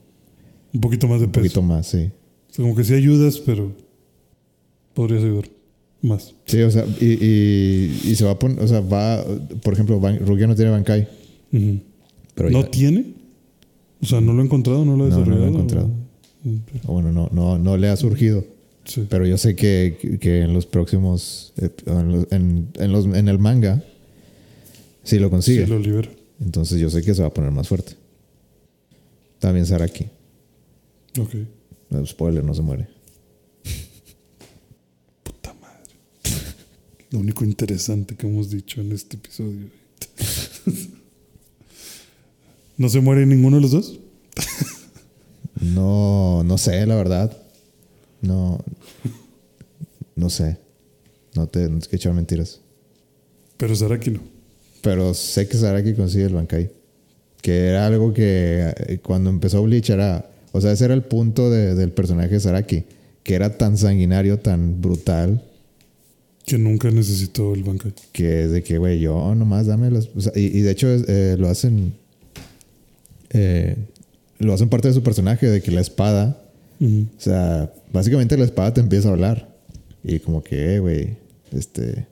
Un 0.72 0.80
poquito 0.80 1.08
más 1.08 1.20
de 1.20 1.26
peso. 1.28 1.40
poquito 1.40 1.62
más, 1.62 1.86
sí. 1.88 2.10
O 2.50 2.52
sea, 2.52 2.62
como 2.62 2.76
que 2.76 2.84
sí 2.84 2.94
ayudas, 2.94 3.38
pero 3.38 3.72
podrías 4.94 5.22
ayudar 5.24 5.48
más. 6.06 6.34
Sí, 6.46 6.60
o 6.62 6.70
sea, 6.70 6.84
y, 7.00 7.04
y, 7.24 8.00
y 8.04 8.14
se 8.16 8.24
va 8.24 8.32
a 8.32 8.38
poner, 8.38 8.60
o 8.62 8.68
sea, 8.68 8.80
va, 8.80 9.24
por 9.62 9.74
ejemplo, 9.74 10.00
Rukia 10.20 10.46
no 10.46 10.54
tiene 10.54 10.70
Bankai, 10.70 11.08
pero 12.34 12.50
¿No 12.50 12.62
ya- 12.62 12.70
tiene? 12.70 13.14
O 14.02 14.06
sea, 14.06 14.20
¿no 14.20 14.32
lo 14.32 14.42
he 14.42 14.44
encontrado? 14.44 14.84
¿No 14.84 14.96
lo 14.96 15.06
he 15.06 15.10
No, 15.10 15.18
no 15.18 15.24
lo 15.26 15.32
he 15.32 15.36
desarrollado? 15.36 15.48
encontrado. 15.54 15.90
Mm, 16.44 16.56
o 16.86 16.92
bueno, 16.92 17.12
no, 17.12 17.28
no, 17.32 17.58
no 17.58 17.76
le 17.76 17.88
ha 17.88 17.96
surgido. 17.96 18.44
Sí. 18.84 19.04
Pero 19.10 19.26
yo 19.26 19.36
sé 19.36 19.56
que, 19.56 20.18
que 20.20 20.42
en 20.42 20.52
los 20.52 20.64
próximos, 20.66 21.52
eh, 21.56 21.70
en, 21.86 22.12
los- 22.12 22.26
en, 22.32 22.68
en 22.78 22.92
los, 22.92 23.06
en 23.06 23.26
el 23.28 23.38
manga, 23.38 23.82
sí 25.02 25.18
lo 25.18 25.28
consigue. 25.30 25.64
Sí, 25.64 25.70
lo 25.70 25.78
libera. 25.78 26.08
Entonces 26.40 26.78
yo 26.78 26.88
sé 26.90 27.02
que 27.02 27.14
se 27.14 27.22
va 27.22 27.28
a 27.28 27.34
poner 27.34 27.50
más 27.50 27.66
fuerte. 27.68 27.94
También 29.40 29.66
Saraki. 29.66 30.04
Ok. 31.18 31.34
No, 31.90 32.04
spoiler, 32.06 32.44
no 32.44 32.52
se 32.54 32.62
muere. 32.62 32.86
Puta 35.22 35.54
madre. 35.54 35.82
Lo 37.10 37.20
único 37.20 37.44
interesante 37.44 38.16
que 38.16 38.26
hemos 38.26 38.50
dicho 38.50 38.80
en 38.80 38.92
este 38.92 39.16
episodio. 39.16 39.66
¿No 42.76 42.88
se 42.88 43.00
muere 43.00 43.24
ninguno 43.26 43.56
de 43.56 43.62
los 43.62 43.70
dos? 43.70 43.98
No, 45.60 46.42
no 46.44 46.58
sé, 46.58 46.84
la 46.86 46.94
verdad. 46.96 47.36
No, 48.20 48.58
no 50.14 50.28
sé. 50.30 50.58
No 51.34 51.46
te 51.46 51.68
no 51.68 51.78
te 51.80 51.96
echar 51.96 52.12
mentiras. 52.12 52.60
Pero 53.56 53.74
Saraki 53.74 54.10
no. 54.10 54.20
Pero 54.82 55.14
sé 55.14 55.48
que 55.48 55.56
Saraki 55.56 55.94
consigue 55.94 56.24
el 56.24 56.34
Bankai. 56.34 56.70
Que 57.40 57.68
era 57.68 57.86
algo 57.86 58.12
que 58.12 58.72
eh, 58.76 58.98
cuando 59.02 59.30
empezó 59.30 59.62
Bleach 59.62 59.90
era. 59.90 60.30
O 60.52 60.60
sea, 60.60 60.72
ese 60.72 60.84
era 60.84 60.94
el 60.94 61.02
punto 61.02 61.50
de- 61.50 61.74
del 61.74 61.92
personaje 61.92 62.34
de 62.34 62.40
Saraki. 62.40 62.84
Que 63.22 63.34
era 63.34 63.56
tan 63.56 63.78
sanguinario, 63.78 64.38
tan 64.38 64.80
brutal. 64.82 65.42
Que 66.46 66.58
nunca 66.58 66.90
necesitó 66.90 67.54
el 67.54 67.64
Bankai. 67.64 67.92
Que 68.12 68.44
es 68.44 68.50
de 68.52 68.62
que, 68.62 68.78
güey, 68.78 69.00
yo 69.00 69.34
nomás 69.34 69.66
dame 69.66 69.90
las. 69.90 70.08
o 70.14 70.20
sea, 70.20 70.32
y, 70.36 70.44
y 70.56 70.60
de 70.62 70.70
hecho 70.70 70.88
eh, 70.88 71.36
lo 71.38 71.48
hacen. 71.48 71.92
eh, 73.30 73.76
lo 74.38 74.52
hacen 74.52 74.68
parte 74.68 74.88
de 74.88 74.94
su 74.94 75.02
personaje, 75.02 75.46
de 75.46 75.60
que 75.62 75.70
la 75.70 75.80
espada. 75.80 76.42
O 77.16 77.20
sea, 77.20 77.72
básicamente 77.92 78.36
la 78.36 78.44
espada 78.44 78.74
te 78.74 78.80
empieza 78.80 79.08
a 79.08 79.12
hablar. 79.12 79.56
Y 80.04 80.18
como 80.20 80.42
que, 80.44 80.74
eh, 80.76 80.78
güey, 80.78 81.16
este. 81.52 82.06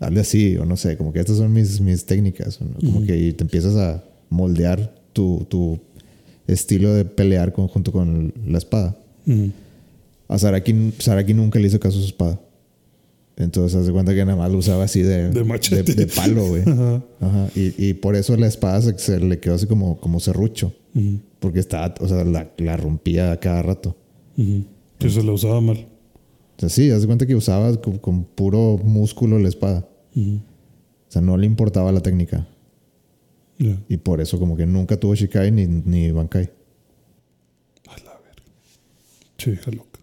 Hable 0.00 0.20
así, 0.20 0.56
o 0.56 0.64
no 0.64 0.76
sé, 0.76 0.96
como 0.96 1.12
que 1.12 1.20
estas 1.20 1.36
son 1.36 1.52
mis, 1.52 1.80
mis 1.80 2.04
técnicas. 2.06 2.60
¿no? 2.60 2.68
Como 2.80 3.04
que 3.06 3.16
y 3.18 3.32
te 3.34 3.44
empiezas 3.44 3.76
a 3.76 4.02
moldear 4.30 4.94
tu, 5.12 5.46
tu 5.48 5.78
estilo 6.48 6.92
de 6.94 7.04
pelear 7.04 7.52
con- 7.52 7.68
junto 7.68 7.92
con 7.92 8.32
la 8.46 8.58
espada. 8.58 8.96
A 10.28 10.38
Saraki, 10.38 10.92
Saraki 10.98 11.34
nunca 11.34 11.58
le 11.60 11.68
hizo 11.68 11.78
caso 11.78 11.98
a 11.98 12.00
su 12.00 12.06
espada. 12.06 12.40
Entonces, 13.36 13.78
haz 13.80 13.86
de 13.86 13.92
cuenta 13.92 14.14
que 14.14 14.24
nada 14.24 14.36
más 14.36 14.50
lo 14.52 14.58
usaba 14.58 14.84
así 14.84 15.02
de, 15.02 15.30
De 15.30 15.42
machete. 15.44 15.94
de 15.94 16.06
palo, 16.06 16.46
güey. 16.48 16.62
Ajá. 16.66 17.02
Ajá. 17.20 17.48
Y, 17.56 17.74
y 17.88 17.94
por 17.94 18.14
eso 18.14 18.36
la 18.36 18.46
espada 18.46 18.80
se, 18.82 18.98
se 18.98 19.18
le 19.20 19.40
quedó 19.40 19.54
así 19.54 19.66
como, 19.66 19.98
como 20.00 20.20
serrucho. 20.20 20.74
Porque 21.40 21.58
estaba, 21.58 21.94
o 22.00 22.06
sea, 22.08 22.22
la, 22.24 22.50
la 22.58 22.76
rompía 22.76 23.32
a 23.32 23.40
cada 23.40 23.62
rato. 23.62 23.96
Ujú. 24.36 24.64
Que 24.98 25.08
se 25.08 25.22
la 25.22 25.32
usaba 25.32 25.60
mal. 25.60 25.88
O 26.56 26.60
sea, 26.60 26.68
sí, 26.68 26.90
haz 26.90 27.00
de 27.00 27.06
cuenta 27.06 27.26
que 27.26 27.34
usaba 27.34 27.74
con, 27.80 27.98
con 27.98 28.24
puro 28.24 28.78
músculo 28.84 29.38
la 29.38 29.48
espada. 29.48 29.88
Ujú. 30.14 30.36
O 30.36 31.10
sea, 31.12 31.22
no 31.22 31.36
le 31.36 31.46
importaba 31.46 31.90
la 31.92 32.00
técnica. 32.00 32.46
Y 33.88 33.96
por 33.98 34.20
eso 34.20 34.38
como 34.40 34.56
que 34.56 34.66
nunca 34.66 34.98
tuvo 34.98 35.14
Shikai 35.14 35.52
ni, 35.52 35.66
ni 35.66 36.10
Bankai. 36.10 36.50
A 37.88 37.96
la 38.04 38.12
verga. 38.20 38.42
Che, 39.38 39.52
loca. 39.70 40.00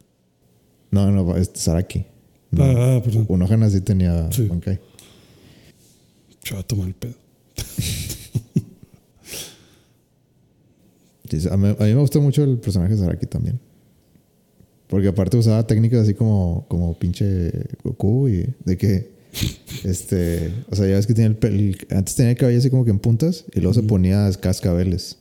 No, 0.92 1.12
no, 1.12 1.36
es 1.36 1.52
Saraki. 1.54 2.06
Ah, 2.58 2.96
ah, 2.98 3.02
perdón. 3.04 3.26
Unohana 3.28 3.70
sí 3.70 3.82
tenía 3.82 4.32
Sí. 4.32 4.48
Bankai. 4.48 4.80
Va 6.54 6.60
a 6.60 6.64
tomar 6.64 6.88
el 6.88 6.96
pedo. 6.96 7.14
A, 11.52 11.58
mí, 11.58 11.68
a 11.68 11.84
mí 11.84 11.94
me 11.94 12.02
gustó 12.02 12.22
mucho 12.22 12.44
el 12.44 12.58
personaje 12.58 12.94
de 12.96 13.00
Saraki 13.00 13.28
también. 13.28 13.60
Porque 14.88 15.08
aparte 15.10 15.38
usaba 15.38 15.66
técnicas 15.68 16.00
así 16.02 16.16
como, 16.16 16.66
como 16.68 16.98
pinche 16.98 17.52
Goku 17.84 18.28
y 18.30 18.48
de 18.66 18.78
que, 18.78 19.12
este, 19.84 20.52
o 20.72 20.76
sea, 20.76 20.88
ya 20.88 20.96
ves 20.96 21.06
que 21.06 21.14
tenía 21.14 21.28
el, 21.30 21.40
pel- 21.40 21.78
antes 21.96 22.16
tenía 22.16 22.32
el 22.32 22.38
cabello 22.38 22.58
así 22.58 22.72
como 22.72 22.84
que 22.84 22.90
en 22.90 22.98
puntas 22.98 23.46
y 23.54 23.60
luego 23.60 23.76
se 23.76 23.84
ponía 23.84 24.28
cascabeles 24.42 25.20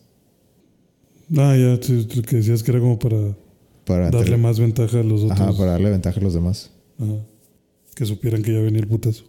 Ah, 1.36 1.55
ya, 1.59 1.78
sí, 1.82 2.09
lo 2.16 2.22
que 2.22 2.36
decías 2.36 2.62
que 2.62 2.70
era 2.70 2.80
como 2.80 2.98
para 2.98 3.36
para, 3.84 4.10
darle 4.10 4.38
más 4.38 4.59
ventaja 4.59 5.00
a 5.00 5.02
los 5.02 5.24
otros. 5.24 5.38
ajá, 5.38 5.52
para 5.52 5.72
darle 5.72 5.90
ventaja 5.90 6.18
a 6.18 6.22
los 6.22 6.32
demás. 6.32 6.70
Ajá. 6.98 7.24
Que 7.94 8.06
supieran 8.06 8.42
que 8.42 8.52
ya 8.52 8.60
venía 8.60 8.80
el 8.80 8.86
putazo. 8.88 9.24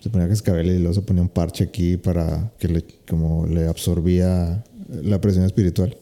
Se 0.00 0.10
ponía 0.10 0.28
cascabeles 0.28 0.76
y 0.76 0.78
luego 0.78 0.94
se 0.94 1.02
ponía 1.02 1.22
un 1.22 1.28
parche 1.28 1.64
aquí 1.64 1.96
para 1.96 2.52
que 2.58 2.68
le, 2.68 2.84
como 3.08 3.46
le 3.46 3.66
absorbía 3.66 4.64
la 4.88 5.20
presión 5.20 5.44
espiritual. 5.44 5.96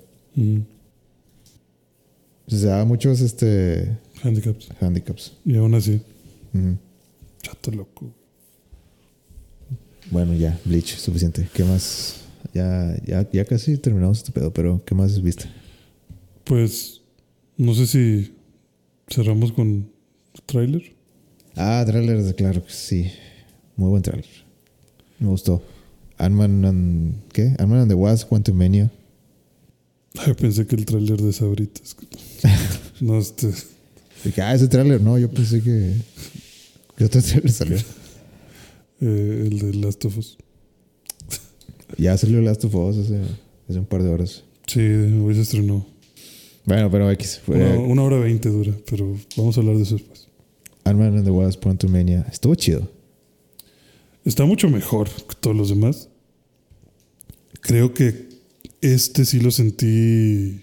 O 2.46 2.50
se 2.50 2.66
daba 2.66 2.84
muchos 2.84 3.20
este, 3.20 3.98
Handicaps. 4.22 4.68
handicaps. 4.80 5.32
Y 5.44 5.56
aún 5.56 5.74
así, 5.74 6.00
chato 7.42 7.70
loco. 7.70 8.12
Bueno, 10.10 10.34
ya, 10.34 10.58
Bleach, 10.64 10.96
suficiente. 10.96 11.48
¿Qué 11.52 11.64
más? 11.64 12.22
Ya, 12.54 12.96
ya, 13.04 13.28
ya 13.30 13.44
casi 13.44 13.76
terminamos 13.76 14.18
este 14.18 14.32
pedo, 14.32 14.52
pero 14.52 14.82
¿qué 14.84 14.94
más 14.94 15.20
viste? 15.22 15.44
Pues 16.44 17.02
no 17.56 17.74
sé 17.74 17.86
si 17.86 18.34
cerramos 19.08 19.52
con 19.52 19.90
tráiler. 20.46 20.82
Ah, 21.56 21.84
tráiler, 21.86 22.34
claro 22.34 22.64
que 22.64 22.72
sí. 22.72 23.10
Muy 23.76 23.90
buen 23.90 24.02
tráiler. 24.02 24.26
Me 25.18 25.28
gustó. 25.28 25.62
Ant-Man 26.18 26.64
and... 26.64 27.14
¿Qué? 27.32 27.54
Ant-Man 27.58 27.80
and 27.80 27.90
the 27.90 27.94
Wasp, 27.94 28.28
Quantumania. 28.28 28.90
Ay, 30.18 30.34
pensé 30.34 30.66
que 30.66 30.76
el 30.76 30.84
tráiler 30.84 31.20
de 31.20 31.32
Sabritas. 31.32 31.96
no, 33.00 33.18
este... 33.18 33.52
Ah, 34.42 34.54
ese 34.54 34.68
tráiler. 34.68 35.00
No, 35.00 35.18
yo 35.18 35.30
pensé 35.30 35.62
que... 35.62 35.94
¿Qué 36.96 37.04
otro 37.04 37.22
tráiler 37.22 37.52
salió? 37.52 37.76
eh, 39.00 39.48
el 39.50 39.58
de 39.58 39.74
Last 39.74 40.04
of 40.04 40.18
Us. 40.18 40.38
Ya 41.96 42.16
salió 42.16 42.40
Last 42.40 42.64
of 42.64 42.74
Us 42.74 42.98
hace, 42.98 43.20
hace 43.68 43.78
un 43.78 43.86
par 43.86 44.02
de 44.02 44.10
horas. 44.10 44.44
Sí, 44.66 44.80
hoy 44.80 45.34
se 45.34 45.42
estrenó. 45.42 45.86
Bueno, 46.68 46.90
pero 46.90 47.10
X. 47.12 47.40
Fue 47.44 47.56
Una, 47.56 47.78
una 47.78 48.02
hora 48.02 48.18
veinte 48.18 48.50
dura, 48.50 48.74
pero 48.90 49.16
vamos 49.36 49.56
a 49.56 49.60
hablar 49.60 49.76
de 49.76 49.82
eso 49.84 49.94
después. 49.96 50.28
Ant-Man 50.84 51.16
and 51.16 51.24
the 51.24 51.30
Wasp, 51.30 51.62
Quantumania. 51.62 52.26
Estuvo 52.30 52.54
chido. 52.54 52.90
Está 54.24 54.44
mucho 54.44 54.68
mejor 54.68 55.08
que 55.08 55.34
todos 55.40 55.56
los 55.56 55.70
demás. 55.70 56.10
Creo 57.62 57.94
que 57.94 58.28
este 58.82 59.24
sí 59.24 59.40
lo 59.40 59.50
sentí 59.50 60.60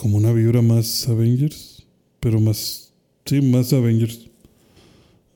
como 0.00 0.16
una 0.16 0.32
vibra 0.32 0.62
más 0.62 1.08
Avengers, 1.08 1.86
pero 2.20 2.40
más, 2.40 2.92
sí, 3.24 3.40
más 3.40 3.72
Avengers. 3.72 4.28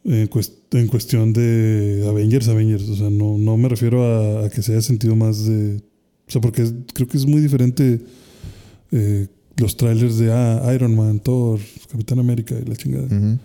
En, 0.04 0.28
cuest- 0.28 0.56
en 0.72 0.88
cuestión 0.88 1.32
de 1.32 2.04
Avengers, 2.08 2.48
Avengers. 2.48 2.88
O 2.88 2.96
sea, 2.96 3.10
no, 3.10 3.38
no 3.38 3.56
me 3.56 3.68
refiero 3.68 4.02
a, 4.04 4.46
a 4.46 4.50
que 4.50 4.60
se 4.62 4.72
haya 4.72 4.82
sentido 4.82 5.14
más 5.14 5.44
de... 5.46 5.76
O 6.26 6.30
sea, 6.32 6.40
porque 6.40 6.68
creo 6.92 7.06
que 7.06 7.16
es 7.16 7.26
muy 7.26 7.40
diferente 7.40 8.00
eh, 8.92 9.26
los 9.56 9.76
trailers 9.76 10.18
de 10.18 10.32
ah, 10.32 10.70
Iron 10.74 10.94
Man, 10.96 11.20
Thor, 11.20 11.58
Capitán 11.90 12.18
América 12.18 12.54
y 12.60 12.68
la 12.68 12.76
chingada. 12.76 13.38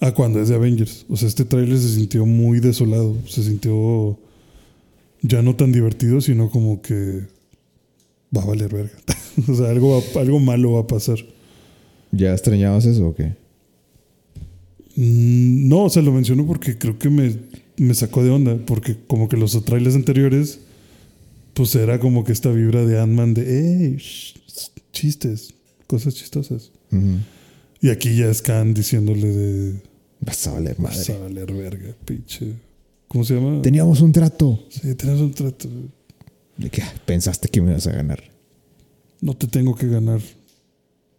Ah, 0.00 0.12
cuando 0.12 0.40
es 0.40 0.48
de 0.48 0.54
Avengers. 0.56 1.06
O 1.08 1.16
sea, 1.16 1.28
este 1.28 1.44
tráiler 1.44 1.78
se 1.78 1.88
sintió 1.94 2.26
muy 2.26 2.58
desolado. 2.60 3.16
Se 3.28 3.42
sintió 3.42 4.18
ya 5.22 5.42
no 5.42 5.54
tan 5.54 5.70
divertido, 5.70 6.20
sino 6.20 6.50
como 6.50 6.82
que 6.82 7.20
va 8.36 8.42
a 8.42 8.46
valer 8.46 8.72
verga. 8.72 8.92
o 9.48 9.54
sea, 9.54 9.70
algo, 9.70 10.00
va- 10.14 10.20
algo 10.20 10.40
malo 10.40 10.72
va 10.72 10.80
a 10.80 10.86
pasar. 10.88 11.18
¿Ya 12.10 12.32
extrañabas 12.32 12.84
eso 12.84 13.08
o 13.08 13.14
qué? 13.14 13.36
Mm, 14.96 15.68
No, 15.68 15.84
o 15.84 15.90
sea, 15.90 16.02
lo 16.02 16.12
menciono 16.12 16.46
porque 16.46 16.76
creo 16.76 16.98
que 16.98 17.08
me, 17.08 17.36
me 17.76 17.94
sacó 17.94 18.22
de 18.24 18.30
onda. 18.30 18.56
Porque 18.66 18.96
como 19.06 19.28
que 19.28 19.36
los 19.36 19.64
trailers 19.64 19.94
anteriores, 19.94 20.60
pues 21.54 21.74
era 21.76 21.98
como 22.00 22.24
que 22.24 22.32
esta 22.32 22.50
vibra 22.50 22.84
de 22.84 22.98
Ant-Man 23.00 23.34
de, 23.34 23.44
hey, 23.46 24.02
chistes, 24.92 25.54
cosas 25.86 26.14
chistosas. 26.14 26.70
Y 27.80 27.88
aquí 27.88 28.16
ya 28.16 28.26
es 28.30 28.42
Khan 28.42 28.74
diciéndole 28.74 29.26
de, 29.28 29.74
Vas 30.20 30.46
a 30.46 30.52
valer 30.52 30.76
vas 30.78 30.96
madre. 31.08 31.14
a 31.14 31.18
valer 31.18 31.52
verga, 31.52 31.96
pinche. 32.04 32.52
¿Cómo 33.08 33.24
se 33.24 33.34
llama? 33.34 33.60
Teníamos 33.60 34.00
un 34.00 34.12
trato. 34.12 34.62
Sí, 34.70 34.94
tenemos 34.94 35.20
un 35.20 35.32
trato. 35.34 35.68
De 36.56 36.70
que 36.70 36.80
ah, 36.82 36.94
pensaste 37.04 37.48
que 37.48 37.60
me 37.60 37.70
ibas 37.72 37.86
a 37.88 37.92
ganar. 37.92 38.22
No 39.20 39.34
te 39.34 39.48
tengo 39.48 39.74
que 39.74 39.88
ganar. 39.88 40.20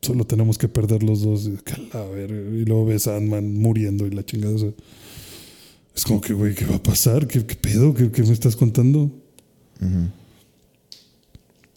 Solo 0.01 0.25
tenemos 0.25 0.57
que 0.57 0.67
perder 0.67 1.03
los 1.03 1.21
dos. 1.21 1.49
Verga. 1.49 2.35
Y 2.55 2.65
luego 2.65 2.85
ves 2.85 3.07
a 3.07 3.17
Ant-Man 3.17 3.53
muriendo 3.55 4.07
y 4.07 4.11
la 4.11 4.25
chingada. 4.25 4.55
o 4.55 4.57
sea, 4.57 4.71
es 5.95 6.03
como 6.05 6.21
que, 6.21 6.33
güey, 6.33 6.55
¿qué 6.55 6.65
va 6.65 6.75
a 6.75 6.83
pasar? 6.83 7.27
¿Qué, 7.27 7.45
qué 7.45 7.55
pedo? 7.55 7.93
¿Qué, 7.93 8.09
qué 8.11 8.23
me 8.23 8.33
estás 8.33 8.55
contando? 8.55 9.03
Ujú. 9.81 10.09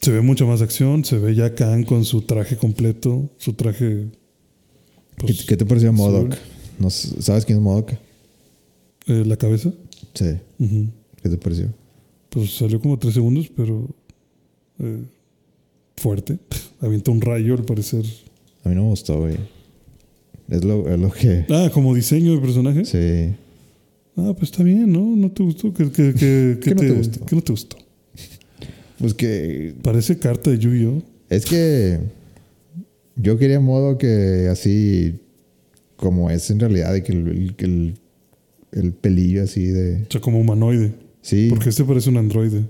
Se 0.06 0.12
ve 0.12 0.20
mucha 0.20 0.44
más 0.44 0.62
acción. 0.62 1.04
Se 1.04 1.18
ve 1.18 1.34
ya 1.34 1.52
Khan 1.52 1.82
con 1.82 2.04
su 2.04 2.22
traje 2.22 2.56
completo. 2.56 3.28
Su 3.38 3.54
traje. 3.54 4.06
¿Qué, 5.16 5.24
pues, 5.26 5.44
qué 5.46 5.56
te 5.56 5.66
pareció. 5.66 5.92
Modoc? 5.92 6.32
No 6.78 6.90
¿Sabes 6.90 7.44
quién 7.44 7.58
es 7.58 7.64
Modoc? 7.64 7.90
eh, 9.08 9.24
la 9.26 9.36
cabeza. 9.36 9.72
Sí. 10.14 10.26
¿Qué 11.20 11.28
te 11.28 11.36
pareció? 11.38 11.74
Pues 12.30 12.54
salió 12.54 12.80
como 12.80 12.96
tres 13.00 13.14
segundos, 13.14 13.50
pero. 13.56 13.88
eh, 14.78 15.02
fuerte. 15.96 16.38
Avienta 16.80 17.10
un 17.10 17.20
rayo 17.20 17.54
al 17.54 17.64
parecer. 17.64 18.04
A 18.62 18.68
mí 18.68 18.76
no 18.76 18.84
me 18.84 18.90
gustó, 18.90 19.18
güey. 19.18 19.34
Es 20.48 20.62
lo, 20.64 20.88
es 20.88 21.00
lo 21.00 21.10
que... 21.10 21.46
Ah, 21.50 21.68
como 21.74 21.92
diseño 21.96 22.32
de 22.36 22.38
personaje. 22.40 22.84
Sí. 22.84 23.34
Ah, 24.16 24.32
pues 24.38 24.52
está 24.52 24.62
bien, 24.62 24.92
¿no? 24.92 25.00
¿No 25.16 25.32
te 25.32 25.42
gustó? 25.42 25.74
¿Qué, 25.74 25.90
qué- 25.90 26.14
qué- 26.16 26.58
¿Qué 26.62 26.68
qué 26.68 26.74
no 26.76 26.80
te 26.80 26.90
gustó? 26.92 27.26
¿Qué 27.26 27.34
no 27.34 27.42
te 27.42 27.50
gustó? 27.52 27.76
Pues 28.98 29.14
que... 29.14 29.74
Parece 29.82 30.18
carta 30.18 30.50
de 30.50 30.58
Yu-Gi-Oh! 30.58 31.02
Es 31.28 31.44
que... 31.46 31.98
Yo 33.16 33.38
quería 33.38 33.60
modo 33.60 33.98
que 33.98 34.48
así... 34.50 35.20
Como 35.96 36.30
es 36.30 36.50
en 36.50 36.60
realidad. 36.60 36.94
Y 36.94 37.02
que 37.02 37.12
el, 37.12 37.28
el- 37.28 37.54
el, 37.58 37.94
el 38.72 38.92
pelillo 38.92 39.42
así 39.42 39.64
de... 39.66 40.02
O 40.02 40.10
sea, 40.12 40.20
como 40.20 40.40
humanoide. 40.40 40.92
Sí. 41.22 41.46
Porque 41.50 41.70
este 41.70 41.84
parece 41.84 42.10
un 42.10 42.18
androide. 42.18 42.64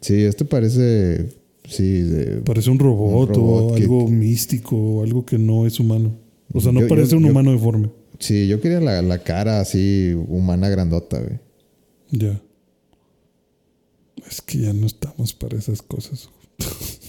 Sí, 0.00 0.14
este 0.22 0.44
parece... 0.44 1.26
Sí, 1.64 2.00
de... 2.02 2.40
Parece 2.42 2.70
un 2.70 2.78
robot, 2.78 3.28
Un 3.30 3.34
robot 3.34 3.72
o 3.72 3.74
que- 3.74 3.82
algo 3.82 4.08
místico 4.08 4.76
o 4.76 5.02
algo 5.02 5.26
que 5.26 5.38
no 5.38 5.66
es 5.66 5.78
humano. 5.80 6.16
O 6.54 6.60
sea, 6.60 6.72
no 6.72 6.80
Yo- 6.80 6.88
parece 6.88 7.10
yo- 7.12 7.18
un 7.18 7.24
yo- 7.24 7.30
humano 7.30 7.52
deforme. 7.52 7.90
Sí, 8.20 8.48
yo 8.48 8.60
quería 8.60 8.80
la, 8.80 9.00
la 9.02 9.18
cara 9.22 9.60
así 9.60 10.12
humana 10.28 10.68
grandota, 10.68 11.20
güey. 11.20 11.38
Ya. 12.10 12.40
Es 14.28 14.40
que 14.40 14.58
ya 14.58 14.72
no 14.72 14.86
estamos 14.86 15.34
para 15.34 15.58
esas 15.58 15.82
cosas. 15.82 16.28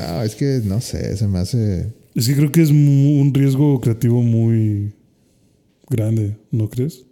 Ah, 0.00 0.24
es 0.24 0.36
que 0.36 0.60
no 0.64 0.80
sé, 0.80 1.16
se 1.16 1.26
me 1.26 1.40
hace... 1.40 1.92
Es 2.14 2.28
que 2.28 2.36
creo 2.36 2.52
que 2.52 2.62
es 2.62 2.70
un 2.70 3.32
riesgo 3.34 3.80
creativo 3.80 4.22
muy 4.22 4.92
grande, 5.88 6.36
¿no 6.52 6.70
crees? 6.70 7.04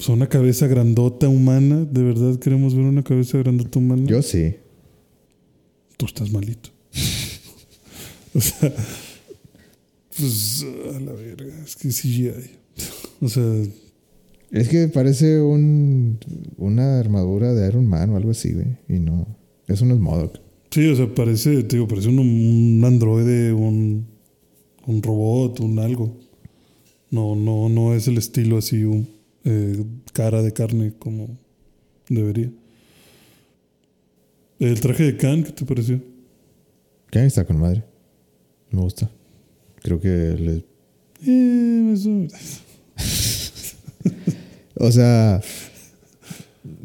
O 0.00 0.02
sea, 0.02 0.14
una 0.14 0.30
cabeza 0.30 0.66
grandota 0.66 1.28
humana. 1.28 1.84
¿De 1.84 2.02
verdad 2.02 2.38
queremos 2.38 2.74
ver 2.74 2.86
una 2.86 3.04
cabeza 3.04 3.36
grandota 3.36 3.78
humana? 3.78 4.04
Yo 4.06 4.22
sí. 4.22 4.56
tú 5.98 6.06
estás 6.06 6.30
malito. 6.32 6.70
o 8.34 8.40
sea, 8.40 8.74
pues 10.16 10.64
a 10.94 11.00
la 11.00 11.12
verga, 11.12 11.54
es 11.62 11.76
que 11.76 11.92
sí 11.92 12.28
hay. 12.28 12.56
o 13.20 13.28
sea, 13.28 13.44
Es 14.50 14.68
que 14.68 14.88
parece 14.88 15.40
un, 15.40 16.18
una 16.56 16.98
armadura 16.98 17.54
de 17.54 17.68
Iron 17.68 17.86
Man 17.86 18.10
o 18.10 18.16
algo 18.16 18.30
así, 18.32 18.52
güey. 18.52 18.78
Y 18.88 18.98
no. 18.98 19.26
Eso 19.68 19.84
no 19.84 19.94
es 19.94 20.00
Modoc. 20.00 20.40
sí, 20.70 20.88
o 20.88 20.96
sea, 20.96 21.12
parece, 21.14 21.62
te 21.62 21.76
digo, 21.76 21.86
parece 21.86 22.08
un, 22.08 22.18
un 22.18 22.82
androide, 22.84 23.52
un, 23.52 24.06
un 24.86 25.02
robot, 25.02 25.60
un 25.60 25.78
algo. 25.78 26.16
No, 27.10 27.36
no, 27.36 27.68
no 27.68 27.94
es 27.94 28.08
el 28.08 28.18
estilo 28.18 28.58
así, 28.58 28.82
un, 28.84 29.08
eh, 29.44 29.84
cara 30.12 30.42
de 30.42 30.52
carne 30.52 30.92
como 30.98 31.38
debería. 32.08 32.50
El 34.58 34.80
traje 34.80 35.04
de 35.04 35.16
Khan, 35.16 35.44
¿qué 35.44 35.52
te 35.52 35.64
pareció? 35.64 36.00
Kang 37.10 37.24
está 37.26 37.44
con 37.44 37.58
madre. 37.60 37.84
Me 38.70 38.80
gusta. 38.80 39.10
Creo 39.82 40.00
que 40.00 40.08
le. 40.08 40.64
Eh, 41.26 41.92
eso- 41.94 42.26
O 44.80 44.90
sea. 44.92 45.40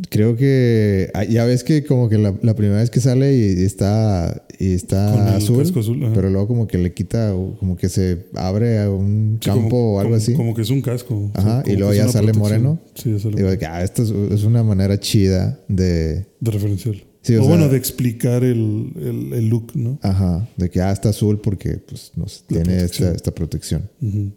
Creo 0.10 0.36
que. 0.38 1.10
ah, 1.14 1.24
Ya 1.26 1.46
ves 1.46 1.64
que 1.64 1.84
como 1.84 2.08
que 2.10 2.18
la, 2.18 2.34
la 2.42 2.56
primera 2.56 2.80
vez 2.80 2.90
que 2.90 3.00
sale 3.02 3.36
y 3.36 3.64
está. 3.64 4.44
Y 4.58 4.74
está 4.74 5.36
azul. 5.36 5.70
Pero 6.14 6.30
luego 6.30 6.48
como 6.48 6.68
que 6.68 6.78
le 6.78 6.94
quita. 6.94 7.32
Como 7.60 7.76
que 7.76 7.90
se 7.90 8.26
abre 8.36 8.80
a 8.80 8.90
un 8.90 9.38
Sí, 9.42 9.50
campo 9.50 9.70
como- 9.70 9.94
o 9.96 10.00
algo 10.00 10.12
como- 10.12 10.16
así. 10.22 10.34
Como 10.34 10.54
que 10.56 10.62
es 10.62 10.70
un 10.70 10.82
casco. 10.82 11.30
Ajá, 11.34 11.64
y 11.66 11.76
luego 11.76 11.94
ya 11.94 12.08
sale 12.08 12.32
protección. 12.32 12.64
moreno. 12.64 12.80
Sí, 12.96 13.12
ya 13.12 13.20
sale 13.20 13.36
Digo 13.36 13.50
de 13.50 13.58
que, 13.58 13.66
ah, 13.66 13.84
esto 13.84 14.04
es, 14.04 14.12
es 14.32 14.44
una 14.46 14.64
manera 14.64 14.98
chida 15.00 15.60
de. 15.68 16.26
De 16.40 16.52
referencial. 16.52 17.04
Sí, 17.22 17.36
o 17.36 17.42
o 17.42 17.44
sea- 17.44 17.50
bueno, 17.56 17.70
de 17.70 17.78
explicar 17.78 18.44
el, 18.44 18.92
el, 18.96 19.34
el 19.34 19.50
look, 19.50 19.72
¿no? 19.76 20.00
Ajá. 20.04 20.48
De 20.58 20.70
que 20.70 20.80
ah, 20.82 20.92
está 20.92 21.10
azul 21.10 21.42
porque 21.42 21.78
pues 21.78 22.12
nos 22.16 22.44
tiene 22.48 22.64
protección. 22.66 23.08
esta, 23.10 23.16
esta 23.18 23.32
protección. 23.36 23.90
Ujú. 24.02 24.32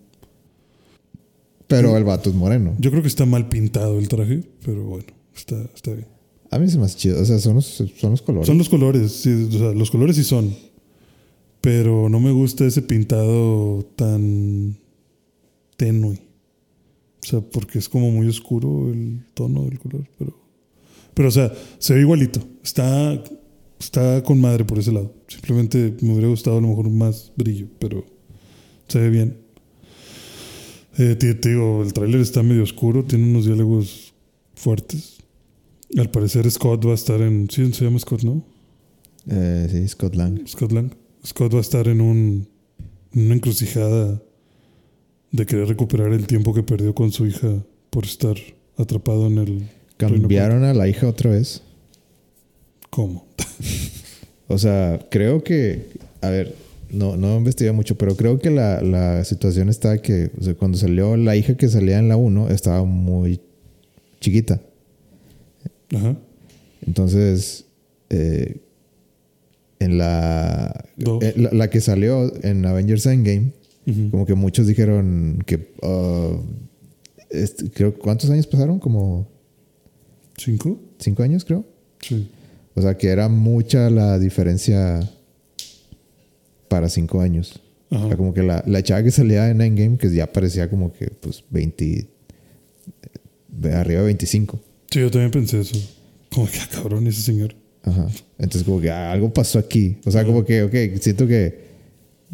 Pero 1.69 1.97
el 1.97 2.05
vato 2.05 2.31
es 2.31 2.37
moreno. 2.37 2.75
Yo 2.79 2.91
creo 2.91 3.03
que 3.03 3.09
está 3.09 3.27
mal 3.27 3.49
pintado 3.49 3.99
el 3.99 4.09
traje, 4.09 4.43
pero 4.65 4.85
bueno, 4.85 5.07
está, 5.37 5.63
está 5.75 5.93
bien. 5.93 6.07
A 6.51 6.59
mí 6.59 6.69
se 6.69 6.79
me 6.79 6.85
hace 6.85 6.97
chido. 6.97 7.21
O 7.21 7.25
sea, 7.25 7.39
son 7.39 7.57
los, 7.57 7.67
son 7.67 8.11
los 8.11 8.23
colores. 8.23 8.47
Son 8.47 8.59
los 8.59 8.69
colores, 8.69 9.13
sí, 9.13 9.49
o 9.49 9.59
sea, 9.59 9.73
los 9.73 9.91
colores 9.91 10.17
sí 10.17 10.25
son. 10.25 10.55
Pero 11.61 12.09
no 12.09 12.21
me 12.21 12.31
gusta 12.31 12.65
ese 12.65 12.81
pintado 12.83 13.85
tan 13.97 14.79
tenue. 15.77 16.19
O 17.23 17.27
sea, 17.27 17.41
porque 17.41 17.79
es 17.79 17.89
como 17.89 18.11
muy 18.11 18.29
oscuro 18.29 18.91
el 18.91 19.27
tono 19.35 19.65
del 19.65 19.79
color. 19.79 20.09
Pero, 20.19 20.39
pero 21.13 21.29
o 21.29 21.33
sea, 21.33 21.53
se 21.79 21.93
ve 21.93 22.01
igualito. 22.01 22.41
Está, 22.63 23.23
está 23.79 24.23
con 24.23 24.41
madre 24.41 24.65
por 24.65 24.79
ese 24.79 24.93
lado. 24.93 25.13
Simplemente 25.27 25.95
me 26.01 26.13
hubiera 26.13 26.29
gustado 26.29 26.57
a 26.57 26.61
lo 26.63 26.69
mejor 26.69 26.89
más 26.89 27.33
brillo, 27.37 27.67
pero 27.79 28.05
se 28.87 29.01
ve 29.01 29.11
bien. 29.11 29.48
Eh, 30.99 31.15
te, 31.15 31.35
te 31.35 31.51
digo, 31.51 31.83
el 31.83 31.93
tráiler 31.93 32.21
está 32.21 32.43
medio 32.43 32.65
oscuro, 32.65 33.05
tiene 33.05 33.25
unos 33.25 33.47
diálogos 33.47 34.13
fuertes. 34.55 35.19
Al 35.97 36.11
parecer 36.11 36.51
Scott 36.51 36.85
va 36.85 36.91
a 36.91 36.95
estar 36.95 37.21
en... 37.21 37.49
Sí, 37.49 37.73
se 37.73 37.85
llama 37.85 37.99
Scott, 37.99 38.23
¿no? 38.23 38.45
Eh, 39.31 39.69
sí, 39.71 39.89
Scott 39.89 40.17
Lang. 40.17 40.47
Scott 40.47 40.73
Lang. 40.73 40.93
Scott 41.25 41.55
va 41.55 41.59
a 41.59 41.63
estar 41.63 41.87
en 41.89 42.01
un, 42.01 42.49
en 43.13 43.27
una 43.27 43.35
encrucijada 43.35 44.21
de 45.31 45.47
querer 45.47 45.69
recuperar 45.69 46.13
el 46.13 46.27
tiempo 46.27 46.53
que 46.53 46.63
perdió 46.63 46.95
con 46.95 47.13
su 47.13 47.27
hija 47.27 47.65
por 47.91 48.05
estar 48.05 48.37
atrapado 48.77 49.27
en 49.29 49.39
el... 49.39 49.69
Cambiaron 49.97 50.65
a 50.65 50.75
la 50.75 50.89
hija 50.89 51.09
otra 51.09 51.31
vez. 51.31 51.63
¿Cómo? 52.91 53.27
O 54.51 54.57
sea, 54.57 55.07
creo 55.11 55.45
que, 55.45 55.89
a 56.23 56.31
ver, 56.31 56.57
no, 56.91 57.17
no 57.17 57.37
investigué 57.37 57.73
mucho, 57.73 57.97
pero 57.97 58.17
creo 58.17 58.39
que 58.39 58.51
la, 58.51 58.81
la 58.81 59.25
situación 59.25 59.69
está 59.69 59.99
que 59.99 60.31
o 60.39 60.43
sea, 60.43 60.55
cuando 60.55 60.79
salió 60.79 61.17
la 61.17 61.37
hija 61.37 61.57
que 61.57 61.69
salía 61.69 61.99
en 61.99 62.09
la 62.09 62.17
1 62.17 62.49
estaba 62.49 62.85
muy 62.85 63.41
chiquita. 64.21 64.61
Ajá. 65.95 66.17
Entonces, 66.87 67.67
eh, 68.11 68.57
en 69.81 69.99
la, 69.99 70.85
eh, 70.99 71.35
la, 71.37 71.51
la 71.53 71.71
que 71.71 71.81
salió 71.81 72.33
en 72.45 72.65
Avengers 72.67 73.07
Endgame, 73.07 73.53
como 74.11 74.27
que 74.27 74.35
muchos 74.35 74.67
dijeron 74.67 75.43
que, 75.47 75.73
uh, 75.83 76.37
este, 77.31 77.71
creo, 77.71 77.95
¿cuántos 77.95 78.29
años 78.29 78.47
pasaron? 78.47 78.79
Como 78.79 79.27
¿Cinco? 80.37 80.79
cinco 80.99 81.23
años, 81.23 81.45
creo. 81.45 81.65
Sí. 82.01 82.29
O 82.75 82.83
sea, 82.83 82.97
que 82.99 83.09
era 83.09 83.29
mucha 83.29 83.89
la 83.89 84.19
diferencia 84.19 85.01
para 86.69 86.89
cinco 86.89 87.21
años. 87.21 87.61
O 87.91 87.97
Ajá. 87.97 88.09
sea, 88.09 88.17
como 88.17 88.35
que 88.35 88.43
la, 88.43 88.63
la 88.67 88.83
chava 88.83 89.03
que 89.03 89.11
salía 89.11 89.51
en 89.51 89.61
Endgame, 89.61 89.97
que 89.97 90.13
ya 90.15 90.31
parecía 90.31 90.69
como 90.69 90.93
que, 90.93 91.07
pues, 91.07 91.43
20... 91.51 91.85
eh, 93.65 93.73
Arriba 93.73 94.01
de 94.01 94.07
25. 94.07 94.61
Sí, 94.91 95.01
yo 95.01 95.11
también 95.11 95.31
pensé 95.31 95.61
eso. 95.61 95.77
Como 96.33 96.47
que, 96.47 96.59
ah, 96.61 96.69
cabrón, 96.71 97.07
ese 97.07 97.23
señor. 97.23 97.55
Ajá. 97.83 98.09
Entonces, 98.39 98.65
como 98.65 98.81
que 98.81 98.91
ah, 98.91 99.11
algo 99.13 99.33
pasó 99.33 99.59
aquí. 99.59 99.97
O 100.05 100.11
sea, 100.11 100.25
como 100.25 100.45
que, 100.45 100.63
ok, 100.63 100.75
siento 101.01 101.27
que 101.27 101.67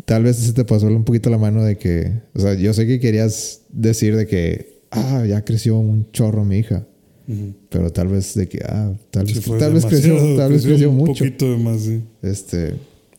tal 0.05 0.25
vez 0.25 0.37
se 0.37 0.53
te 0.53 0.65
pasó 0.65 0.87
un 0.89 1.05
poquito 1.05 1.31
la 1.31 1.39
mano 1.39 1.63
de 1.65 1.77
que, 1.79 2.13
o 2.35 2.41
sea, 2.41 2.55
yo 2.55 2.75
sé 2.75 2.87
que 2.87 2.99
querías 3.01 3.63
decir 3.71 4.17
de 4.17 4.27
que, 4.27 4.81
ah, 4.91 5.25
ya 5.27 5.45
creció 5.45 5.79
un 5.79 6.11
chorro 6.13 6.45
mi 6.45 6.59
hija. 6.59 6.87
Ujú. 7.29 7.55
Pero 7.71 7.91
tal 7.93 8.09
vez 8.09 8.35
de 8.35 8.49
que, 8.49 8.59
ah, 8.69 8.93
tal 9.11 9.25
vez, 9.27 9.41
tal 9.41 9.73
vez 9.73 9.87
creció, 9.87 10.37
tal 10.37 10.53
vez 10.53 10.65
creció 10.67 10.91
un 10.91 10.97
mucho. 10.97 11.25
poquito 11.25 11.51
de 11.53 11.57
más, 11.57 11.81
sí. 11.83 12.03
Este, 12.23 12.75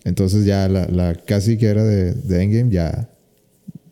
entonces 0.05 0.45
ya 0.45 0.69
la, 0.69 0.87
la 0.87 1.13
casi 1.15 1.57
que 1.57 1.65
era 1.65 1.83
de, 1.83 2.13
de 2.13 2.41
Endgame 2.43 2.71
ya, 2.71 3.09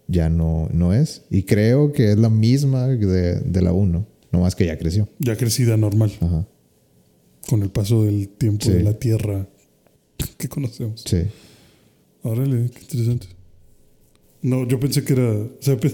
ya 0.07 0.30
no, 0.30 0.69
no 0.72 0.94
es. 0.94 1.23
Y 1.30 1.44
creo 1.44 1.91
que 1.91 2.11
es 2.14 2.18
la 2.18 2.30
misma 2.30 2.88
de, 2.88 3.40
de 3.41 3.61
la 3.61 3.73
1, 3.73 4.06
más 4.31 4.56
que 4.56 4.65
ya 4.65 4.77
creció. 4.77 5.10
Ya 5.19 5.35
crecida 5.35 5.76
normal, 5.76 6.11
Ajá. 6.22 6.48
con 7.49 7.61
el 7.64 7.69
paso 7.69 8.03
del 8.06 8.30
tiempo 8.30 8.65
Sí. 8.65 8.72
de 8.72 8.84
la 8.84 8.94
Tierra 8.94 9.48
que 10.38 10.48
conocemos. 10.48 11.03
Sí. 11.06 11.23
Órale, 12.22 12.69
qué 12.73 12.81
interesante. 12.81 13.27
No, 14.41 14.68
yo 14.68 14.80
pensé 14.80 15.03
que 15.03 15.14
era. 15.14 15.30
O 15.31 15.49
sea, 15.60 15.77
pe- 15.77 15.94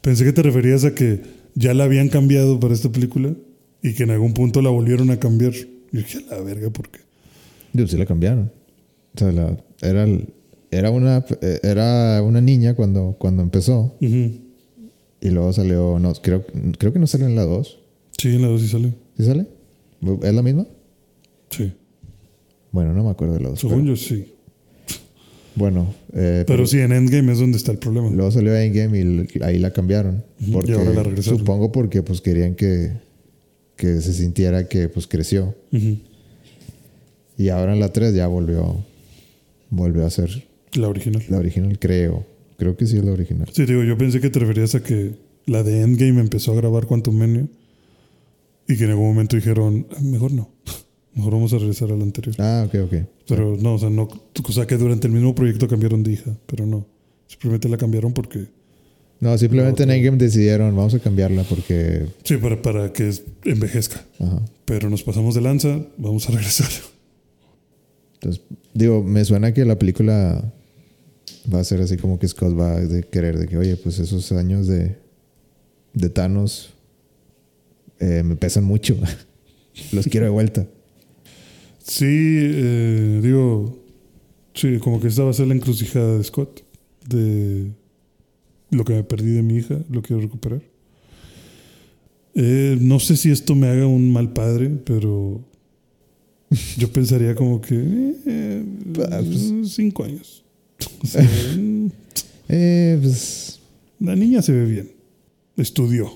pensé 0.00 0.24
que 0.24 0.32
te 0.32 0.42
referías 0.42 0.84
a 0.84 0.94
que 0.94 1.20
ya 1.54 1.74
la 1.74 1.84
habían 1.84 2.08
cambiado 2.08 2.58
para 2.60 2.74
esta 2.74 2.90
película 2.90 3.34
y 3.82 3.94
que 3.94 4.04
en 4.04 4.10
algún 4.10 4.32
punto 4.32 4.62
la 4.62 4.70
volvieron 4.70 5.10
a 5.10 5.18
cambiar. 5.18 5.52
Y 5.92 5.96
dije, 5.98 6.24
a 6.30 6.36
la 6.36 6.40
verga, 6.42 6.70
¿por 6.70 6.88
qué? 6.88 7.00
Digo, 7.72 7.88
sí 7.88 7.96
la 7.96 8.06
cambiaron. 8.06 8.52
O 9.14 9.18
sea, 9.18 9.32
la- 9.32 9.56
era, 9.82 10.06
era, 10.70 10.90
una, 10.90 11.24
era 11.62 12.22
una 12.22 12.40
niña 12.40 12.74
cuando, 12.74 13.16
cuando 13.18 13.42
empezó. 13.42 13.96
Y 14.00 15.28
luego 15.30 15.52
salió, 15.52 15.98
no, 15.98 16.12
creo, 16.14 16.44
creo 16.78 16.92
que 16.92 16.98
no 16.98 17.06
salió 17.06 17.26
en 17.26 17.36
la 17.36 17.44
2. 17.44 17.78
Sí, 18.18 18.28
en 18.28 18.42
la 18.42 18.48
2 18.48 18.60
sí 18.60 18.68
sale. 18.68 18.94
¿Sí 19.16 19.24
sale? 19.24 19.46
¿Es 20.22 20.34
la 20.34 20.42
misma? 20.42 20.66
Sí. 21.50 21.72
Bueno, 22.72 22.94
no 22.94 23.04
me 23.04 23.10
acuerdo 23.10 23.34
de 23.34 23.40
la 23.40 23.48
2. 23.50 23.60
Según 23.60 23.84
yo, 23.86 23.96
sí. 23.96 24.32
Bueno, 25.56 25.92
eh, 26.14 26.44
Pero 26.46 26.64
sí, 26.66 26.78
en 26.78 26.92
Endgame 26.92 27.32
es 27.32 27.38
donde 27.40 27.58
está 27.58 27.72
el 27.72 27.78
problema. 27.78 28.08
Luego 28.10 28.30
salió 28.30 28.54
Endgame 28.56 28.98
y 29.00 29.42
ahí 29.42 29.58
la 29.58 29.72
cambiaron. 29.72 30.24
Porque, 30.52 30.70
y 30.72 30.74
ahora 30.74 30.92
la 30.94 31.02
regresaron. 31.02 31.40
Supongo 31.40 31.72
porque 31.72 32.02
pues 32.02 32.20
querían 32.20 32.54
que, 32.54 32.92
que 33.76 34.00
se 34.00 34.12
sintiera 34.14 34.68
que 34.68 34.88
pues 34.88 35.06
creció. 35.06 35.54
Y 37.36 37.48
ahora 37.48 37.72
en 37.72 37.80
la 37.80 37.92
3 37.92 38.14
ya 38.14 38.26
volvió, 38.28 38.76
volvió 39.70 40.04
a 40.06 40.10
ser 40.10 40.46
La 40.74 40.88
original. 40.88 41.22
la 41.28 41.38
original, 41.38 41.78
creo. 41.78 42.26
Creo 42.58 42.76
que 42.76 42.86
sí 42.86 42.96
es 42.98 43.04
la 43.04 43.12
original. 43.12 43.48
Sí, 43.52 43.64
digo, 43.64 43.82
yo 43.84 43.96
pensé 43.96 44.20
que 44.20 44.28
te 44.30 44.38
referías 44.38 44.74
a 44.74 44.82
que 44.82 45.12
la 45.46 45.62
de 45.62 45.80
Endgame 45.82 46.20
empezó 46.20 46.52
a 46.52 46.56
grabar 46.56 46.86
Quantum 46.86 47.16
Mania 47.16 47.46
y 48.68 48.76
que 48.76 48.84
en 48.84 48.90
algún 48.90 49.06
momento 49.08 49.36
dijeron, 49.36 49.86
"Ah, 49.92 50.00
mejor 50.02 50.32
no. 50.32 50.50
Mejor 51.14 51.32
vamos 51.32 51.52
a 51.52 51.58
regresar 51.58 51.90
a 51.90 51.96
la 51.96 52.04
anterior. 52.04 52.36
Ah, 52.38 52.64
ok, 52.68 52.74
ok. 52.84 52.94
Pero 53.26 53.56
no, 53.60 53.74
o 53.74 53.78
sea, 53.80 53.90
no, 53.90 54.02
o 54.44 54.52
sea 54.52 54.64
que 54.68 54.76
durante 54.76 55.08
el 55.08 55.12
mismo 55.12 55.34
proyecto 55.34 55.66
cambiaron 55.66 56.04
de 56.04 56.12
hija, 56.12 56.36
pero 56.46 56.66
no. 56.66 56.86
Simplemente 57.26 57.68
la 57.68 57.76
cambiaron 57.78 58.12
porque. 58.12 58.46
No, 59.18 59.36
simplemente 59.36 59.82
en. 59.82 59.90
Endgame 59.90 60.18
decidieron, 60.18 60.74
vamos 60.76 60.94
a 60.94 61.00
cambiarla 61.00 61.42
porque... 61.42 62.06
Sí, 62.22 62.36
para, 62.36 62.62
para 62.62 62.92
que 62.92 63.10
envejezca. 63.44 64.04
Ajá. 64.20 64.40
Pero 64.64 64.88
nos 64.88 65.02
pasamos 65.02 65.34
de 65.34 65.40
lanza, 65.40 65.80
vamos 65.98 66.28
a 66.28 66.32
regresar. 66.36 66.68
Entonces, 68.20 68.42
digo, 68.74 69.02
me 69.02 69.24
suena 69.24 69.54
que 69.54 69.64
la 69.64 69.78
película 69.78 70.52
va 71.52 71.60
a 71.60 71.64
ser 71.64 71.80
así 71.80 71.96
como 71.96 72.18
que 72.18 72.28
Scott 72.28 72.58
va 72.58 72.76
a 72.76 73.02
querer 73.10 73.38
de 73.38 73.48
que, 73.48 73.56
oye, 73.56 73.76
pues 73.76 73.98
esos 73.98 74.30
años 74.32 74.66
de, 74.66 74.98
de 75.94 76.10
Thanos 76.10 76.74
eh, 77.98 78.22
me 78.22 78.36
pesan 78.36 78.64
mucho. 78.64 78.96
Los 79.92 80.06
quiero 80.06 80.26
de 80.26 80.32
vuelta. 80.32 80.66
Sí, 81.78 82.04
eh, 82.06 83.20
digo, 83.22 83.78
sí, 84.52 84.78
como 84.78 85.00
que 85.00 85.08
esta 85.08 85.24
va 85.24 85.30
a 85.30 85.34
ser 85.34 85.46
la 85.46 85.54
encrucijada 85.54 86.18
de 86.18 86.24
Scott, 86.24 86.62
de 87.08 87.72
lo 88.70 88.84
que 88.84 88.92
me 88.92 89.02
perdí 89.02 89.32
de 89.32 89.42
mi 89.42 89.56
hija, 89.56 89.78
lo 89.88 90.02
quiero 90.02 90.20
recuperar. 90.20 90.60
Eh, 92.34 92.76
no 92.80 93.00
sé 93.00 93.16
si 93.16 93.30
esto 93.30 93.54
me 93.54 93.68
haga 93.68 93.86
un 93.86 94.12
mal 94.12 94.32
padre, 94.32 94.68
pero 94.84 95.40
yo 96.78 96.92
pensaría 96.92 97.34
como 97.34 97.60
que 97.60 98.14
eh, 98.26 98.64
Ah, 99.10 99.20
pues- 99.24 99.72
cinco 99.74 100.04
años. 100.04 100.42
O 101.02 101.06
sea, 101.06 101.22
Eh, 102.52 102.98
pues... 103.00 103.60
la 104.00 104.16
niña 104.16 104.42
se 104.42 104.50
ve 104.52 104.64
bien, 104.64 104.90
estudió, 105.56 106.10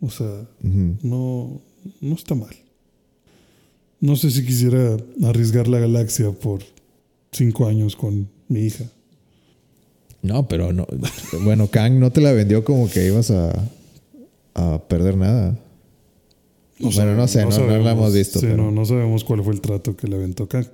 o 0.00 0.10
sea, 0.10 0.46
no, 0.62 1.60
no 2.00 2.14
está 2.14 2.36
mal. 2.36 2.54
No 3.98 4.14
sé 4.14 4.30
si 4.30 4.44
quisiera 4.46 4.96
arriesgar 5.24 5.66
la 5.66 5.80
galaxia 5.80 6.30
por 6.30 6.60
cinco 7.32 7.66
años 7.66 7.96
con 7.96 8.28
mi 8.48 8.60
hija. 8.66 8.84
No, 10.22 10.46
pero 10.46 10.72
no. 10.72 10.86
Bueno, 11.42 11.66
Kang 11.68 11.94
no 11.98 12.12
te 12.12 12.20
la 12.20 12.30
vendió 12.32 12.62
como 12.64 12.88
que 12.88 13.06
ibas 13.06 13.32
a, 13.32 13.52
a 14.54 14.80
perder 14.86 15.16
nada. 15.16 15.58
Bueno, 16.82 17.14
no 17.14 17.28
sé, 17.28 17.44
no- 17.44 17.50
no 17.50 17.78
la 17.78 17.92
hemos 17.92 18.12
visto, 18.14 18.40
sí, 18.40 18.46
pero- 18.46 18.64
no, 18.64 18.70
no 18.70 18.84
sabemos 18.84 19.24
cuál 19.24 19.42
fue 19.44 19.54
el 19.54 19.60
trato 19.60 19.96
que 19.96 20.06
le 20.08 20.16
aventó 20.16 20.48
Kang. 20.48 20.66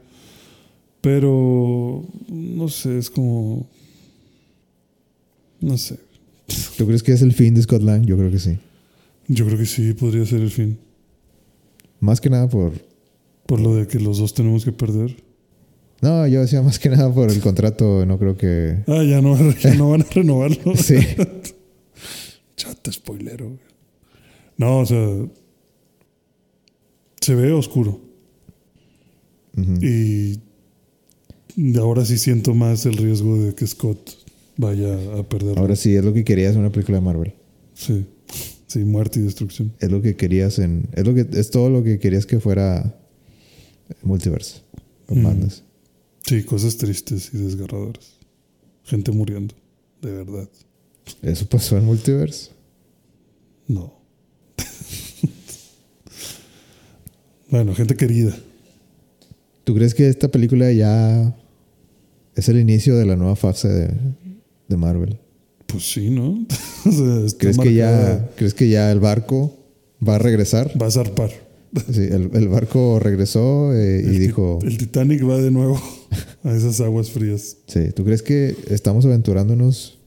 Pero, 1.01 2.05
no 2.28 2.68
sé, 2.68 2.98
es 2.98 3.09
como... 3.10 3.68
No 5.60 5.76
sé. 5.78 5.98
¿Tú 6.76 6.86
crees 6.86 7.02
que 7.02 7.12
es 7.12 7.22
el 7.22 7.32
fin 7.32 7.55
de 7.55 7.62
Scott 7.62 7.82
Lang? 7.82 8.05
Yo 8.06 8.16
creo 8.16 8.30
que 8.30 8.39
sí. 8.39 8.59
Yo 9.28 9.44
creo 9.47 9.59
que 9.59 9.66
sí 9.66 9.93
podría 9.93 10.24
ser 10.24 10.40
el 10.40 10.51
fin. 10.51 10.78
Más 12.01 12.20
que 12.20 12.30
nada 12.30 12.48
por. 12.48 12.72
Por 13.47 13.60
lo 13.60 13.74
de 13.74 13.86
que 13.86 13.98
los 14.01 14.18
dos 14.18 14.35
tenemos 14.35 14.64
que 14.64 14.72
perder. 14.72 15.16
No, 16.01 16.26
yo 16.28 16.40
decía 16.40 16.62
más 16.62 16.78
que 16.78 16.89
nada 16.89 17.12
por 17.12 17.30
el 17.30 17.40
contrato. 17.40 18.06
No 18.06 18.18
creo 18.18 18.36
que. 18.36 18.78
Ah, 18.86 19.02
ya 19.02 19.20
no, 19.20 19.36
ya 19.60 19.74
no 19.74 19.90
van 19.90 20.02
a 20.02 20.06
renovarlo. 20.06 20.74
Sí. 20.76 20.97
Chata 22.56 22.93
spoilero. 22.93 23.59
No, 24.56 24.80
o 24.80 24.86
sea. 24.86 24.98
Se 27.20 27.35
ve 27.35 27.53
oscuro. 27.53 28.01
Y 29.82 30.39
ahora 31.78 32.05
sí 32.05 32.19
siento 32.19 32.55
más 32.55 32.86
el 32.86 32.97
riesgo 32.97 33.36
de 33.43 33.55
que 33.55 33.66
Scott 33.66 34.11
vaya 34.57 34.95
a 35.19 35.28
perder. 35.28 35.59
Ahora 35.59 35.74
sí, 35.77 35.95
es 35.95 36.05
lo 36.05 36.12
que 36.12 36.24
querías 36.24 36.55
en 36.55 36.61
una 36.61 36.70
película 36.70 36.99
de 36.99 37.05
Marvel. 37.05 37.35
Sí. 37.74 38.07
Sí, 38.66 38.81
muerte 38.81 39.19
y 39.19 39.23
destrucción. 39.23 39.73
Es 39.81 39.90
lo 39.90 40.03
que 40.03 40.15
querías 40.15 40.59
en. 40.59 40.89
Es, 40.93 41.05
lo 41.07 41.15
que, 41.15 41.27
es 41.32 41.51
todo 41.51 41.70
lo 41.70 41.82
que 41.82 41.99
querías 41.99 42.27
que 42.27 42.39
fuera 42.39 42.95
Multiverse. 44.03 44.61
O 45.09 45.15
Mm. 45.15 45.23
Madness. 45.23 45.62
Sí, 46.27 46.43
cosas 46.43 46.77
tristes 46.77 47.31
y 47.32 47.39
desgarradoras. 47.39 48.12
Gente 48.85 49.11
muriendo. 49.11 49.55
De 50.03 50.12
verdad. 50.12 50.49
¿Eso 51.23 51.47
pasó 51.49 51.78
en 51.78 51.86
Multiverse? 51.86 52.51
No. 53.66 53.97
Bueno, 57.50 57.74
gente 57.74 57.96
querida. 57.96 58.36
¿Tú 59.64 59.74
crees 59.74 59.94
que 59.94 60.08
esta 60.08 60.28
película 60.28 60.72
ya 60.72 61.36
es 62.34 62.48
el 62.48 62.58
inicio 62.58 62.96
de 62.96 63.06
la 63.06 63.16
nueva 63.16 63.36
fase 63.36 63.68
de, 63.68 63.90
de 64.68 64.76
Marvel? 64.76 65.18
Pues 65.66 65.90
sí, 65.92 66.08
¿no? 66.10 66.46
o 66.86 66.90
sea, 66.92 67.26
está 67.26 67.38
¿Crees 67.38 67.58
que, 67.58 67.74
ya. 67.74 68.30
¿Crees 68.36 68.54
que 68.54 68.68
ya 68.68 68.90
el 68.90 69.00
barco 69.00 69.56
va 70.06 70.16
a 70.16 70.18
regresar? 70.18 70.70
Va 70.80 70.86
a 70.86 70.90
zarpar. 70.90 71.30
Sí, 71.92 72.00
el, 72.00 72.30
el 72.32 72.48
barco 72.48 72.98
regresó 72.98 73.74
eh, 73.74 74.02
y 74.02 74.18
dijo... 74.18 74.58
El 74.62 74.78
Titanic 74.78 75.22
va 75.28 75.36
de 75.36 75.50
nuevo 75.50 75.78
a 76.42 76.52
esas 76.54 76.80
aguas 76.80 77.10
frías. 77.10 77.58
Sí, 77.66 77.90
¿tú 77.94 78.04
crees 78.04 78.22
que 78.22 78.56
estamos 78.70 79.04
aventurándonos 79.04 79.98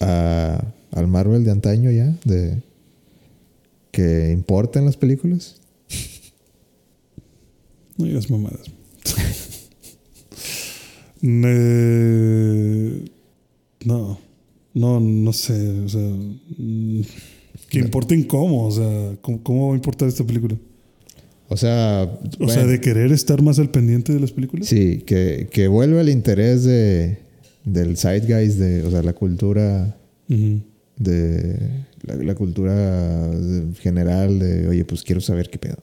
a- 0.00 0.64
al 0.92 1.06
Marvel 1.06 1.44
de 1.44 1.50
antaño 1.50 1.90
ya? 1.90 2.16
De 2.24 2.62
que 3.90 4.30
importan 4.32 4.86
las 4.86 4.96
películas. 4.96 5.59
No 8.00 8.06
digas 8.06 8.30
mamadas. 8.30 8.66
No, 13.84 14.18
no, 14.74 15.00
no 15.00 15.32
sé. 15.32 15.68
O 15.80 15.88
sea, 15.88 16.10
que 17.68 17.78
importen 17.78 18.24
cómo. 18.24 18.66
O 18.66 18.70
sea, 18.70 19.16
¿cómo, 19.20 19.42
cómo 19.42 19.68
va 19.68 19.74
a 19.74 19.76
importar 19.76 20.08
esta 20.08 20.24
película? 20.24 20.56
O 21.48 21.56
sea, 21.56 22.10
O 22.38 22.48
sea, 22.48 22.64
de 22.64 22.80
querer 22.80 23.12
estar 23.12 23.42
más 23.42 23.58
al 23.58 23.70
pendiente 23.70 24.12
de 24.14 24.20
las 24.20 24.32
películas. 24.32 24.66
sí, 24.66 25.02
que, 25.04 25.48
que 25.50 25.66
vuelve 25.68 26.00
el 26.00 26.08
interés 26.08 26.64
de, 26.64 27.18
del 27.64 27.96
zeitgeist, 27.96 28.58
de, 28.58 28.84
o 28.84 28.90
sea, 28.90 29.02
la 29.02 29.12
cultura 29.12 29.96
de 30.96 31.84
la, 32.02 32.14
la 32.14 32.34
cultura 32.36 33.30
general 33.80 34.38
de, 34.38 34.68
oye, 34.68 34.84
pues 34.84 35.02
quiero 35.02 35.20
saber 35.20 35.50
qué 35.50 35.58
pedo. 35.58 35.78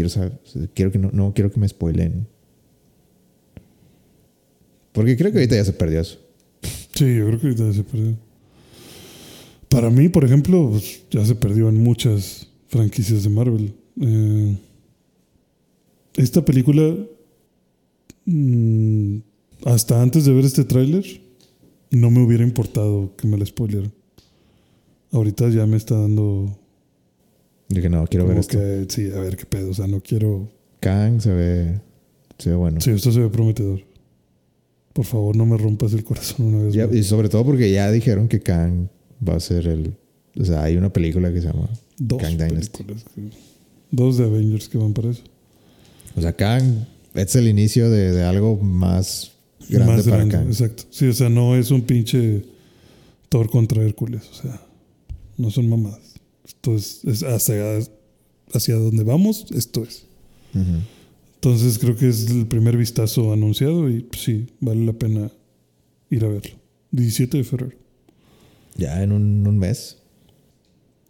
Quiero 0.00 0.08
saber, 0.08 0.40
quiero 0.72 0.90
que 0.90 0.98
no, 0.98 1.10
no 1.12 1.34
quiero 1.34 1.52
que 1.52 1.60
me 1.60 1.68
spoilen. 1.68 2.26
Porque 4.92 5.14
creo 5.14 5.30
que 5.30 5.36
ahorita 5.36 5.56
ya 5.56 5.64
se 5.66 5.74
perdió 5.74 6.00
eso. 6.00 6.18
Sí, 6.94 7.16
yo 7.16 7.26
creo 7.26 7.38
que 7.38 7.48
ahorita 7.48 7.72
se 7.74 7.84
perdió. 7.84 8.16
Para 9.68 9.90
mí, 9.90 10.08
por 10.08 10.24
ejemplo, 10.24 10.70
pues, 10.70 11.02
ya 11.10 11.22
se 11.26 11.34
perdió 11.34 11.68
en 11.68 11.76
muchas 11.84 12.48
franquicias 12.68 13.24
de 13.24 13.28
Marvel. 13.28 13.74
Eh, 14.00 14.56
esta 16.14 16.42
película, 16.42 16.96
mm, 18.24 19.18
hasta 19.66 20.00
antes 20.00 20.24
de 20.24 20.32
ver 20.32 20.46
este 20.46 20.64
tráiler, 20.64 21.04
no 21.90 22.10
me 22.10 22.24
hubiera 22.24 22.42
importado 22.42 23.14
que 23.16 23.28
me 23.28 23.36
la 23.36 23.44
spoilearan. 23.44 23.92
Ahorita 25.12 25.50
ya 25.50 25.66
me 25.66 25.76
está 25.76 25.94
dando 25.94 26.58
Dije, 27.70 27.88
no, 27.88 28.06
quiero 28.06 28.26
ver 28.26 28.36
esto. 28.38 28.58
que, 28.58 28.86
sí, 28.88 29.10
a 29.14 29.20
ver 29.20 29.36
qué 29.36 29.46
pedo. 29.46 29.70
O 29.70 29.74
sea, 29.74 29.86
no 29.86 30.00
quiero... 30.02 30.50
Kang 30.80 31.20
se 31.20 31.32
ve, 31.32 31.80
se 32.38 32.50
ve 32.50 32.56
bueno. 32.56 32.80
Sí, 32.80 32.90
esto 32.90 33.12
se 33.12 33.20
ve 33.20 33.28
prometedor. 33.30 33.80
Por 34.92 35.04
favor, 35.04 35.36
no 35.36 35.46
me 35.46 35.56
rompas 35.56 35.92
el 35.92 36.02
corazón 36.04 36.46
una 36.54 36.64
vez 36.64 36.74
Ya- 36.74 36.86
más. 36.86 36.96
y 36.96 37.04
sobre 37.04 37.28
todo 37.28 37.44
porque 37.44 37.70
ya 37.70 37.90
dijeron 37.90 38.28
que 38.28 38.40
Kang 38.40 38.88
va 39.26 39.36
a 39.36 39.40
ser 39.40 39.66
el... 39.68 39.94
O 40.38 40.44
sea, 40.44 40.62
hay 40.64 40.76
una 40.76 40.92
película 40.92 41.32
que 41.32 41.40
se 41.40 41.46
llama 41.48 41.68
Dos 41.96 42.20
Kang 42.20 42.36
Dynasty. 42.36 42.84
que- 42.84 42.94
Dos 43.92 44.18
de 44.18 44.24
Avengers 44.24 44.68
que 44.68 44.78
van 44.78 44.92
para 44.92 45.10
eso. 45.10 45.22
O 46.16 46.20
sea, 46.20 46.32
Kang 46.34 46.86
es 47.14 47.36
el 47.36 47.46
inicio 47.48 47.88
de, 47.90 48.12
de 48.12 48.22
algo 48.24 48.56
más 48.56 49.32
grande 49.68 49.92
Más 49.94 50.04
para 50.04 50.16
grande, 50.16 50.34
Kang. 50.34 50.46
exacto. 50.48 50.84
Sí, 50.90 51.06
o 51.06 51.12
sea, 51.12 51.28
no 51.28 51.54
es 51.56 51.70
un 51.70 51.82
pinche 51.82 52.42
Thor 53.28 53.48
contra 53.50 53.82
Hércules. 53.82 54.22
O 54.30 54.34
sea, 54.34 54.60
no 55.36 55.50
son 55.50 55.68
mamadas. 55.68 56.09
Esto 56.62 56.74
es, 56.76 57.04
es 57.06 57.22
hacia, 57.22 57.78
hacia 58.52 58.74
donde 58.76 59.02
vamos, 59.02 59.46
esto 59.54 59.82
es. 59.82 60.04
Entonces 61.36 61.78
creo 61.78 61.96
que 61.96 62.08
es 62.10 62.28
el 62.30 62.46
primer 62.46 62.76
vistazo 62.76 63.32
anunciado 63.32 63.88
y 63.88 64.00
pues, 64.00 64.22
sí, 64.22 64.48
vale 64.60 64.84
la 64.84 64.92
pena 64.92 65.32
ir 66.10 66.22
a 66.24 66.28
verlo. 66.28 66.56
17 66.90 67.38
de 67.38 67.44
febrero, 67.44 67.76
Ya 68.76 69.02
en 69.02 69.12
un, 69.12 69.46
un 69.46 69.58
mes. 69.58 69.98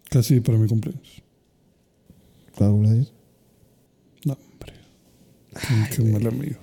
casi 0.09 0.39
para 0.41 0.57
mi 0.59 0.69
cumpleaños. 0.69 1.21
¿Cuándo 2.57 2.75
cumples 2.77 2.93
años? 2.93 3.13
No, 4.27 4.35
hombre. 4.53 4.75
Qué 5.97 6.03
mal 6.05 6.27
amigo. 6.29 6.59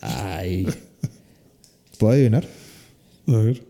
Ay. 0.00 0.66
¿Puedo 1.98 2.14
adivinar? 2.14 2.48
A 3.28 3.32
ver, 3.36 3.62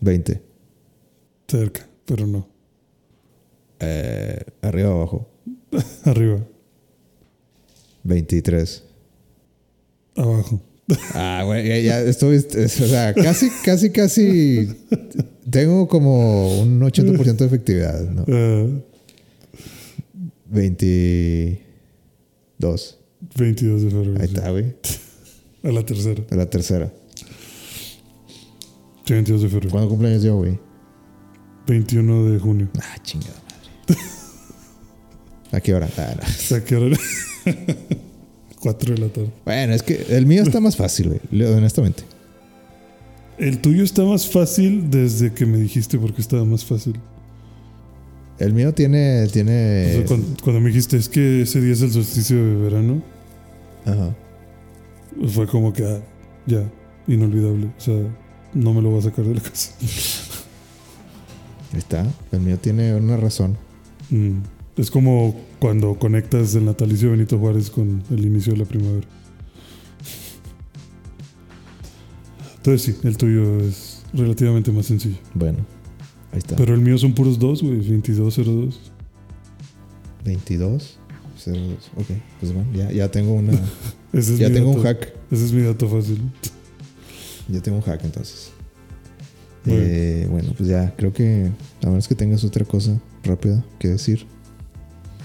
20. 0.00 0.40
cerca, 1.48 1.86
pero 2.06 2.26
no. 2.26 2.48
Eh, 3.84 4.38
arriba 4.62 4.90
o 4.90 4.98
abajo. 4.98 5.28
Arriba, 6.04 6.38
23. 8.04 8.84
abajo. 10.16 10.60
Ah, 11.14 11.42
güey, 11.44 11.66
ya, 11.66 11.78
ya 11.80 12.00
estoy. 12.02 12.36
O 12.36 12.68
sea, 12.68 13.12
casi, 13.14 13.50
casi, 13.64 13.90
casi. 13.90 14.68
Tengo 15.50 15.88
como 15.88 16.60
un 16.60 16.80
80% 16.80 17.36
de 17.36 17.46
efectividad, 17.46 18.00
¿no? 18.08 18.24
Ah, 18.28 18.66
22. 20.50 22.98
22 23.36 23.82
de 23.82 23.90
febrero. 23.90 24.14
Ahí 24.20 24.26
está, 24.26 24.50
güey. 24.50 24.74
A 25.64 25.68
la 25.72 25.84
tercera. 25.84 26.22
De 26.28 26.36
la 26.36 26.48
tercera. 26.50 26.92
Sí, 29.04 29.14
22 29.14 29.42
de 29.42 29.48
febrero. 29.48 29.70
¿Cuándo 29.70 29.88
cumpleaños 29.88 30.22
yo, 30.22 30.36
güey? 30.36 30.56
21 31.66 32.30
de 32.30 32.38
junio. 32.38 32.68
Ah, 32.80 32.96
chingada 33.02 33.34
madre. 33.34 33.41
¿A 35.52 35.60
qué 35.60 35.74
hora? 35.74 35.88
Ah, 35.98 36.14
no. 36.16 36.22
O 36.22 36.30
sea, 36.30 36.64
que 36.64 36.74
ahora 36.74 36.96
4 38.60 38.94
de 38.94 39.00
la 39.00 39.08
tarde. 39.08 39.30
Bueno, 39.44 39.74
es 39.74 39.82
que 39.82 40.06
el 40.10 40.24
mío 40.26 40.42
está 40.42 40.60
más 40.60 40.76
fácil, 40.76 41.08
güey. 41.30 41.42
Honestamente. 41.52 42.04
El 43.38 43.58
tuyo 43.60 43.82
está 43.82 44.04
más 44.04 44.26
fácil 44.28 44.90
desde 44.90 45.32
que 45.32 45.46
me 45.46 45.58
dijiste 45.58 45.98
porque 45.98 46.20
estaba 46.20 46.44
más 46.44 46.64
fácil. 46.64 46.94
El 48.38 48.54
mío 48.54 48.72
tiene. 48.72 49.24
O 49.24 49.28
tiene 49.28 49.92
sea, 49.92 50.04
cuando, 50.06 50.26
cuando 50.42 50.60
me 50.60 50.68
dijiste 50.68 50.96
es 50.96 51.08
que 51.08 51.42
ese 51.42 51.60
día 51.60 51.72
es 51.72 51.82
el 51.82 51.92
solsticio 51.92 52.36
de 52.36 52.56
verano, 52.56 53.02
Ajá. 53.84 54.14
fue 55.28 55.46
como 55.46 55.72
que, 55.72 55.84
ah, 55.84 56.00
ya, 56.46 56.70
inolvidable. 57.06 57.66
O 57.66 57.80
sea, 57.80 57.94
no 58.54 58.72
me 58.72 58.80
lo 58.80 58.90
voy 58.90 59.00
a 59.00 59.02
sacar 59.02 59.24
de 59.24 59.34
la 59.34 59.40
casa. 59.40 59.72
Está. 61.76 62.06
El 62.30 62.40
mío 62.40 62.58
tiene 62.58 62.94
una 62.94 63.16
razón. 63.16 63.56
Mm. 64.12 64.42
Es 64.76 64.90
como 64.90 65.34
cuando 65.58 65.98
conectas 65.98 66.54
el 66.54 66.64
natalicio 66.64 67.08
de 67.08 67.16
Benito 67.16 67.38
Juárez 67.38 67.70
con 67.70 68.02
el 68.10 68.24
inicio 68.24 68.52
de 68.52 68.60
la 68.60 68.64
primavera. 68.64 69.06
Entonces 72.56 72.82
sí, 72.82 73.06
el 73.06 73.16
tuyo 73.16 73.60
es 73.60 74.02
relativamente 74.12 74.70
más 74.70 74.86
sencillo. 74.86 75.16
Bueno, 75.34 75.58
ahí 76.30 76.38
está. 76.38 76.56
Pero 76.56 76.74
el 76.74 76.80
mío 76.80 76.96
son 76.96 77.12
puros 77.12 77.38
dos, 77.38 77.62
güey, 77.62 77.78
2202. 77.78 78.92
22. 80.24 80.98
02. 81.44 81.90
Ok, 81.96 82.06
pues 82.38 82.52
bueno, 82.52 82.72
ya, 82.72 82.92
ya 82.92 83.10
tengo 83.10 83.32
una. 83.32 83.52
Ese 84.12 84.34
es 84.34 84.38
ya 84.38 84.52
tengo 84.52 84.70
un 84.70 84.82
hack. 84.82 85.12
Ese 85.30 85.44
es 85.46 85.52
mi 85.52 85.62
dato 85.62 85.88
fácil. 85.88 86.20
Ya 87.48 87.60
tengo 87.60 87.78
un 87.78 87.82
hack 87.82 88.04
entonces. 88.04 88.51
Eh, 89.66 90.26
bueno, 90.30 90.52
pues 90.56 90.68
ya, 90.68 90.94
creo 90.96 91.12
que 91.12 91.50
a 91.82 91.86
menos 91.86 92.08
que 92.08 92.14
tengas 92.14 92.44
otra 92.44 92.64
cosa 92.64 93.00
rápida 93.22 93.64
que 93.78 93.88
decir. 93.88 94.26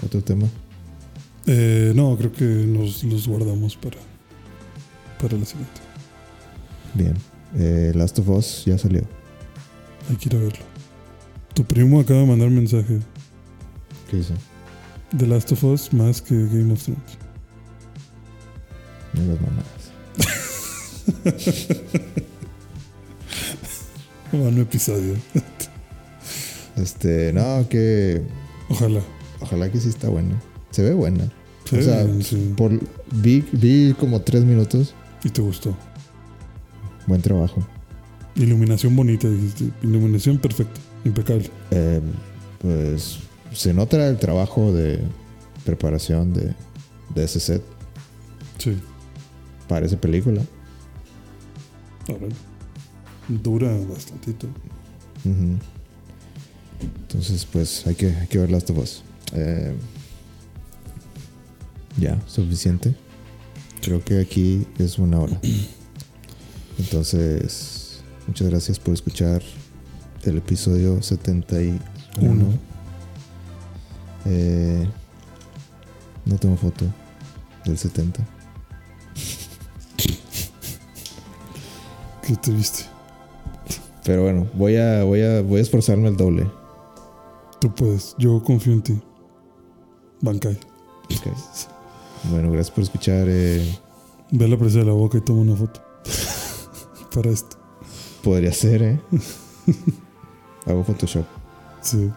Otro 0.04 0.22
tema. 0.22 0.46
Eh, 1.46 1.92
no, 1.94 2.16
creo 2.16 2.32
que 2.32 2.44
nos 2.44 3.02
los 3.04 3.26
guardamos 3.26 3.76
para, 3.76 3.96
para 5.20 5.36
la 5.36 5.44
siguiente. 5.44 5.80
Bien. 6.94 7.14
Eh, 7.56 7.92
Last 7.94 8.18
of 8.18 8.28
Us 8.28 8.64
ya 8.66 8.78
salió. 8.78 9.02
Hay 10.08 10.16
que 10.16 10.28
ir 10.28 10.36
a 10.36 10.38
verlo. 10.38 10.64
Tu 11.54 11.64
primo 11.64 12.00
acaba 12.00 12.20
de 12.20 12.26
mandar 12.26 12.50
mensaje. 12.50 13.00
¿Qué 14.10 14.18
hizo? 14.18 14.34
The 15.16 15.26
Last 15.26 15.50
of 15.52 15.64
Us 15.64 15.92
más 15.92 16.20
que 16.20 16.34
Game 16.34 16.72
of 16.72 16.82
Thrones. 16.82 17.18
No 19.14 19.22
las 19.24 19.40
mamadas. 19.40 19.90
Bueno, 24.32 24.62
episodio. 24.62 25.14
Este, 26.76 27.32
no, 27.32 27.68
que. 27.68 28.22
Ojalá. 28.68 29.00
Ojalá 29.40 29.68
que 29.72 29.80
sí 29.80 29.88
está 29.88 30.08
buena. 30.08 30.40
Se 30.70 30.82
ve 30.84 30.94
buena. 30.94 31.24
Sí, 31.64 31.76
o 31.76 31.82
sea, 31.82 32.06
sí. 32.22 32.54
por, 32.56 32.70
vi, 33.10 33.44
vi 33.50 33.94
como 33.98 34.20
tres 34.20 34.44
minutos. 34.44 34.94
Y 35.24 35.30
te 35.30 35.42
gustó. 35.42 35.76
Buen 37.08 37.20
trabajo. 37.20 37.66
Iluminación 38.36 38.94
bonita, 38.94 39.28
dijiste. 39.28 39.70
Iluminación 39.82 40.38
perfecta. 40.38 40.80
Impecable. 41.04 41.50
Eh, 41.72 42.00
pues 42.60 43.18
se 43.52 43.74
nota 43.74 44.06
el 44.06 44.16
trabajo 44.18 44.72
de 44.72 45.00
preparación 45.64 46.32
de, 46.32 46.54
de 47.12 47.24
ese 47.24 47.40
set 47.40 47.62
Sí. 48.58 48.78
para 49.66 49.84
esa 49.84 50.00
película. 50.00 50.42
Ahora. 52.08 52.28
Dura 53.28 53.70
bastantito. 53.88 54.46
Ujú. 55.24 55.58
Entonces, 57.02 57.44
pues 57.44 57.86
hay 57.86 57.94
que, 57.94 58.06
hay 58.14 58.26
que 58.26 58.38
ver 58.38 58.50
Last 58.50 58.70
of 58.70 58.78
Us. 58.78 59.02
Eh, 59.34 59.74
ya, 61.98 62.20
suficiente. 62.26 62.94
Creo 63.82 64.02
que 64.04 64.20
aquí 64.20 64.66
es 64.78 64.98
una 64.98 65.18
hora. 65.20 65.38
Entonces, 66.78 68.00
muchas 68.26 68.48
gracias 68.48 68.78
por 68.78 68.94
escuchar 68.94 69.42
el 70.22 70.38
episodio 70.38 71.02
71. 71.02 71.78
Uno. 72.20 72.58
Eh, 74.24 74.86
No 76.24 76.36
tengo 76.36 76.56
foto 76.56 76.84
del 77.64 77.78
70. 77.78 78.24
Qué 82.22 82.36
triste. 82.36 82.84
Pero 84.08 84.22
bueno, 84.22 84.46
voy 84.54 84.76
a, 84.76 85.04
voy 85.04 85.20
a, 85.20 85.42
voy 85.42 85.58
a 85.58 85.62
esforzarme 85.62 86.08
el 86.08 86.16
doble. 86.16 86.46
Tú 87.60 87.74
puedes. 87.74 88.14
Yo 88.18 88.42
confío 88.42 88.72
en 88.72 88.80
ti. 88.82 88.98
Bankai. 90.22 90.54
Ok. 90.54 91.26
Bueno, 92.30 92.50
gracias 92.50 92.70
por 92.70 92.84
escuchar. 92.84 93.26
eh, 93.28 93.78
Ve 94.30 94.48
la 94.48 94.56
presa 94.56 94.78
de 94.78 94.86
la 94.86 94.92
boca 94.92 95.18
y 95.18 95.20
toma 95.20 95.42
una 95.42 95.56
foto. 95.56 95.82
Para 97.14 97.28
esto. 97.30 97.58
podría 98.24 98.50
ser, 98.52 98.82
¿eh? 98.82 99.00
Hago 100.64 100.84
Photoshop. 100.84 101.26
Sí. 101.82 102.10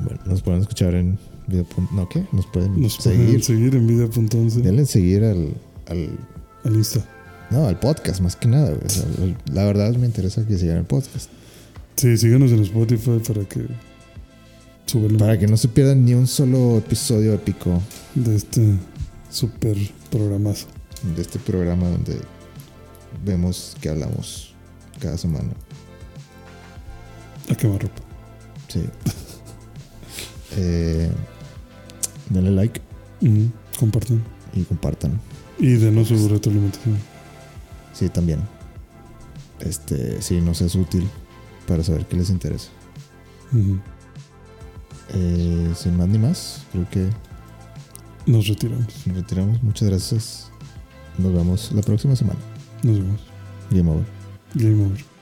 Bueno, 0.00 0.20
nos 0.26 0.42
pueden 0.42 0.60
escuchar 0.60 0.94
en 0.96 1.18
video. 1.46 1.64
¿No 1.92 2.06
qué? 2.10 2.26
Nos 2.32 2.44
pueden 2.46 2.78
Nos 2.82 2.92
seguir. 2.96 3.24
pueden 3.24 3.42
seguir 3.42 3.74
en 3.74 3.86
video.11 3.86 4.50
Denle 4.60 4.84
seguir 4.84 5.24
al, 5.24 5.54
al. 5.86 6.10
al 6.64 6.76
Insta. 6.76 7.00
No, 7.50 7.66
al 7.66 7.78
podcast, 7.78 8.20
más 8.20 8.36
que 8.36 8.46
nada. 8.48 8.72
O 8.84 8.88
sea, 8.88 9.04
la 9.52 9.64
verdad 9.64 9.94
me 9.94 10.06
interesa 10.06 10.44
que 10.46 10.58
sigan 10.58 10.78
el 10.78 10.84
podcast. 10.84 11.30
Sí, 11.96 12.16
síganos 12.18 12.50
en 12.52 12.60
Spotify 12.62 13.20
para 13.26 13.44
que 13.44 13.66
Para 15.18 15.38
que 15.38 15.46
no 15.46 15.56
se 15.56 15.68
pierdan 15.68 16.04
ni 16.04 16.14
un 16.14 16.26
solo 16.26 16.78
episodio 16.78 17.32
épico 17.34 17.80
de 18.14 18.36
este 18.36 18.74
super 19.30 19.76
programazo. 20.10 20.66
de 21.16 21.22
este 21.22 21.38
programa 21.38 21.88
donde 21.88 22.18
vemos 23.24 23.76
que 23.80 23.88
hablamos 23.88 24.54
cada 25.00 25.16
semana. 25.16 25.50
A 27.50 27.54
quemar 27.54 27.80
ropa. 27.82 28.02
Sí. 28.68 28.80
eh, 30.56 31.10
denle 32.30 32.50
like 32.50 32.80
Ujú. 33.22 33.50
Compartan. 33.78 34.22
y 34.54 34.62
compartan. 34.64 35.20
Y 35.58 35.74
denos 35.76 36.08
su 36.08 36.28
retroalimentación. 36.28 36.96
Sí, 37.98 38.08
también. 38.08 38.40
Este, 39.60 40.22
sí, 40.22 40.40
nos 40.40 40.60
es 40.60 40.74
útil 40.76 41.08
para 41.66 41.82
saber 41.82 42.06
qué 42.06 42.16
les 42.16 42.30
interesa. 42.30 42.68
Eh, 45.14 45.72
sin 45.74 45.96
más 45.96 46.06
ni 46.08 46.18
más, 46.18 46.62
creo 46.72 46.88
que 46.90 47.08
Nos 48.26 48.46
retiramos. 48.46 48.86
nos 49.06 49.16
retiramos. 49.16 49.62
Muchas 49.62 49.88
gracias. 49.88 50.50
Nos 51.16 51.32
vemos 51.32 51.72
la 51.72 51.82
próxima 51.82 52.14
semana. 52.14 52.38
Nos 52.82 52.98
vemos. 53.00 53.20
Game 53.70 53.90
over. 53.90 54.04
Game 54.54 54.84
over. 54.86 55.17